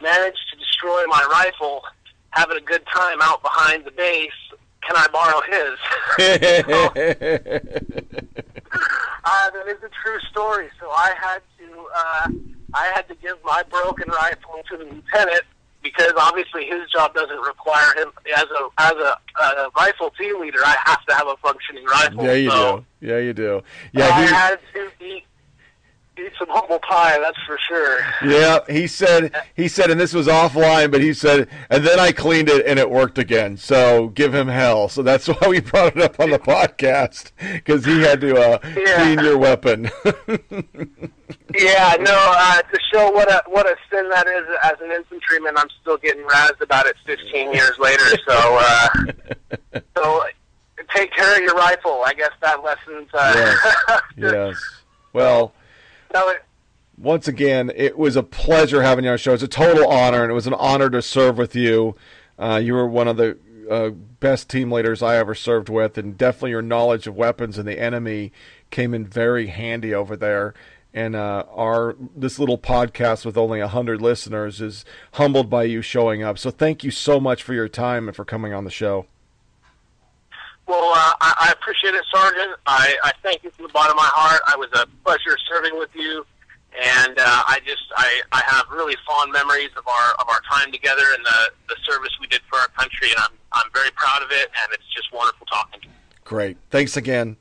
managed 0.00 0.38
to 0.52 0.58
destroy 0.58 1.04
my 1.06 1.26
rifle, 1.30 1.82
having 2.30 2.56
a 2.56 2.60
good 2.60 2.84
time 2.94 3.18
out 3.22 3.42
behind 3.42 3.84
the 3.84 3.90
base. 3.90 4.30
Can 4.82 4.96
I 4.96 5.08
borrow 5.08 5.40
his? 5.50 5.78
uh, 9.24 9.50
that 9.50 9.66
is 9.66 9.82
a 9.82 9.90
true 10.02 10.20
story. 10.30 10.68
So 10.78 10.90
I 10.90 11.14
had 11.20 11.42
to 11.58 11.88
uh, 11.96 12.28
I 12.76 12.92
had 12.94 13.08
to 13.08 13.14
give 13.16 13.36
my 13.44 13.62
broken 13.70 14.08
rifle 14.08 14.62
to 14.70 14.76
the 14.76 14.84
lieutenant 14.84 15.42
because 15.82 16.12
obviously 16.16 16.66
his 16.66 16.90
job 16.90 17.14
doesn't 17.14 17.40
require 17.40 17.94
him 17.96 18.12
as 18.36 18.44
a 18.44 18.68
as 18.78 18.92
a, 18.92 19.18
rifle 19.76 20.10
team 20.10 20.40
leader. 20.40 20.58
I 20.64 20.76
have 20.84 21.04
to 21.06 21.14
have 21.14 21.26
a 21.26 21.36
functioning 21.36 21.84
rifle. 21.84 22.24
Yeah, 22.24 22.32
you 22.32 22.50
so 22.50 22.84
do. 23.00 23.06
Yeah, 23.06 23.18
you 23.18 23.32
do. 23.32 23.58
I 23.58 23.62
Yeah, 23.92 24.20
he, 24.20 24.26
had 24.26 24.58
to 24.74 24.90
eat 25.00 25.24
eat 26.18 26.32
some 26.38 26.48
humble 26.48 26.80
pie. 26.80 27.18
That's 27.18 27.38
for 27.46 27.58
sure. 27.68 28.00
yeah. 28.24 28.58
He 28.68 28.86
said. 28.86 29.34
He 29.54 29.68
said, 29.68 29.90
and 29.90 30.00
this 30.00 30.12
was 30.12 30.26
offline, 30.26 30.90
but 30.90 31.00
he 31.00 31.12
said, 31.14 31.48
and 31.70 31.86
then 31.86 31.98
I 31.98 32.12
cleaned 32.12 32.48
it 32.48 32.66
and 32.66 32.78
it 32.78 32.90
worked 32.90 33.18
again. 33.18 33.56
So 33.56 34.08
give 34.08 34.34
him 34.34 34.48
hell. 34.48 34.88
So 34.88 35.02
that's 35.02 35.26
why 35.28 35.48
we 35.48 35.60
brought 35.60 35.96
it 35.96 36.02
up 36.02 36.18
on 36.20 36.30
the 36.30 36.38
podcast 36.38 37.32
because 37.40 37.84
he 37.84 38.00
had 38.02 38.20
to 38.22 38.36
uh, 38.36 38.58
clean 38.58 39.20
your 39.20 39.38
weapon. 39.38 39.90
Yeah, 41.54 41.96
no. 42.00 42.32
Uh, 42.36 42.62
to 42.62 42.78
show 42.92 43.10
what 43.10 43.30
a 43.30 43.42
what 43.48 43.66
a 43.66 43.76
sin 43.90 44.08
that 44.10 44.26
is 44.26 44.44
as 44.64 44.74
an 44.80 44.90
infantryman, 44.90 45.56
I'm 45.56 45.68
still 45.80 45.96
getting 45.96 46.24
razzed 46.24 46.60
about 46.60 46.86
it 46.86 46.96
15 47.06 47.52
years 47.52 47.78
later. 47.78 48.04
So, 48.26 48.58
uh, 48.60 48.88
so 49.96 50.24
take 50.94 51.12
care 51.12 51.36
of 51.36 51.40
your 51.40 51.54
rifle. 51.54 52.02
I 52.04 52.14
guess 52.14 52.32
that 52.42 52.64
lesson's. 52.64 53.08
Uh, 53.14 53.32
yes. 53.36 54.02
yes. 54.16 54.56
Well. 55.12 55.52
no, 56.12 56.28
it, 56.30 56.42
once 56.98 57.28
again, 57.28 57.70
it 57.74 57.96
was 57.96 58.16
a 58.16 58.22
pleasure 58.22 58.82
having 58.82 59.04
you 59.04 59.10
on 59.10 59.14
the 59.14 59.18
show. 59.18 59.34
It's 59.34 59.42
a 59.42 59.48
total 59.48 59.88
honor, 59.88 60.22
and 60.22 60.30
it 60.30 60.34
was 60.34 60.46
an 60.46 60.54
honor 60.54 60.90
to 60.90 61.02
serve 61.02 61.38
with 61.38 61.54
you. 61.54 61.94
Uh, 62.38 62.60
you 62.62 62.74
were 62.74 62.86
one 62.86 63.06
of 63.06 63.16
the 63.16 63.38
uh, 63.70 63.90
best 63.90 64.48
team 64.48 64.70
leaders 64.72 65.02
I 65.02 65.16
ever 65.16 65.34
served 65.34 65.68
with, 65.68 65.98
and 65.98 66.16
definitely 66.16 66.50
your 66.50 66.62
knowledge 66.62 67.06
of 67.06 67.14
weapons 67.14 67.58
and 67.58 67.68
the 67.68 67.78
enemy 67.78 68.32
came 68.70 68.94
in 68.94 69.06
very 69.06 69.48
handy 69.48 69.94
over 69.94 70.16
there. 70.16 70.54
And 70.96 71.14
uh, 71.14 71.44
our 71.50 71.94
this 72.16 72.38
little 72.38 72.56
podcast 72.56 73.26
with 73.26 73.36
only 73.36 73.60
hundred 73.60 74.00
listeners 74.00 74.62
is 74.62 74.82
humbled 75.12 75.50
by 75.50 75.64
you 75.64 75.82
showing 75.82 76.22
up. 76.22 76.38
So 76.38 76.50
thank 76.50 76.82
you 76.82 76.90
so 76.90 77.20
much 77.20 77.42
for 77.42 77.52
your 77.52 77.68
time 77.68 78.08
and 78.08 78.16
for 78.16 78.24
coming 78.24 78.54
on 78.54 78.64
the 78.64 78.70
show. 78.70 79.04
well, 80.66 80.92
uh, 80.94 81.12
I, 81.20 81.48
I 81.48 81.52
appreciate 81.52 81.94
it, 81.94 82.02
Sergeant. 82.12 82.56
I, 82.66 82.96
I 83.04 83.12
thank 83.22 83.44
you 83.44 83.50
from 83.50 83.66
the 83.66 83.72
bottom 83.74 83.92
of 83.92 83.96
my 83.98 84.10
heart. 84.14 84.40
I 84.48 84.56
was 84.56 84.70
a 84.72 84.86
pleasure 85.04 85.36
serving 85.46 85.78
with 85.78 85.90
you, 85.94 86.24
and 86.82 87.18
uh, 87.18 87.42
I 87.46 87.60
just 87.66 87.84
I, 87.94 88.22
I 88.32 88.42
have 88.46 88.64
really 88.72 88.96
fond 89.06 89.30
memories 89.32 89.70
of 89.76 89.86
our 89.86 90.12
of 90.18 90.26
our 90.30 90.40
time 90.50 90.72
together 90.72 91.04
and 91.14 91.22
the 91.26 91.50
the 91.68 91.76
service 91.84 92.12
we 92.22 92.26
did 92.28 92.40
for 92.48 92.58
our 92.58 92.68
country, 92.68 93.10
and 93.10 93.18
I'm 93.18 93.36
I'm 93.52 93.70
very 93.74 93.90
proud 93.90 94.22
of 94.22 94.30
it, 94.30 94.48
and 94.62 94.72
it's 94.72 94.94
just 94.94 95.12
wonderful 95.12 95.46
talking 95.46 95.82
to 95.82 95.88
you. 95.88 95.92
Great. 96.24 96.56
Thanks 96.70 96.96
again. 96.96 97.36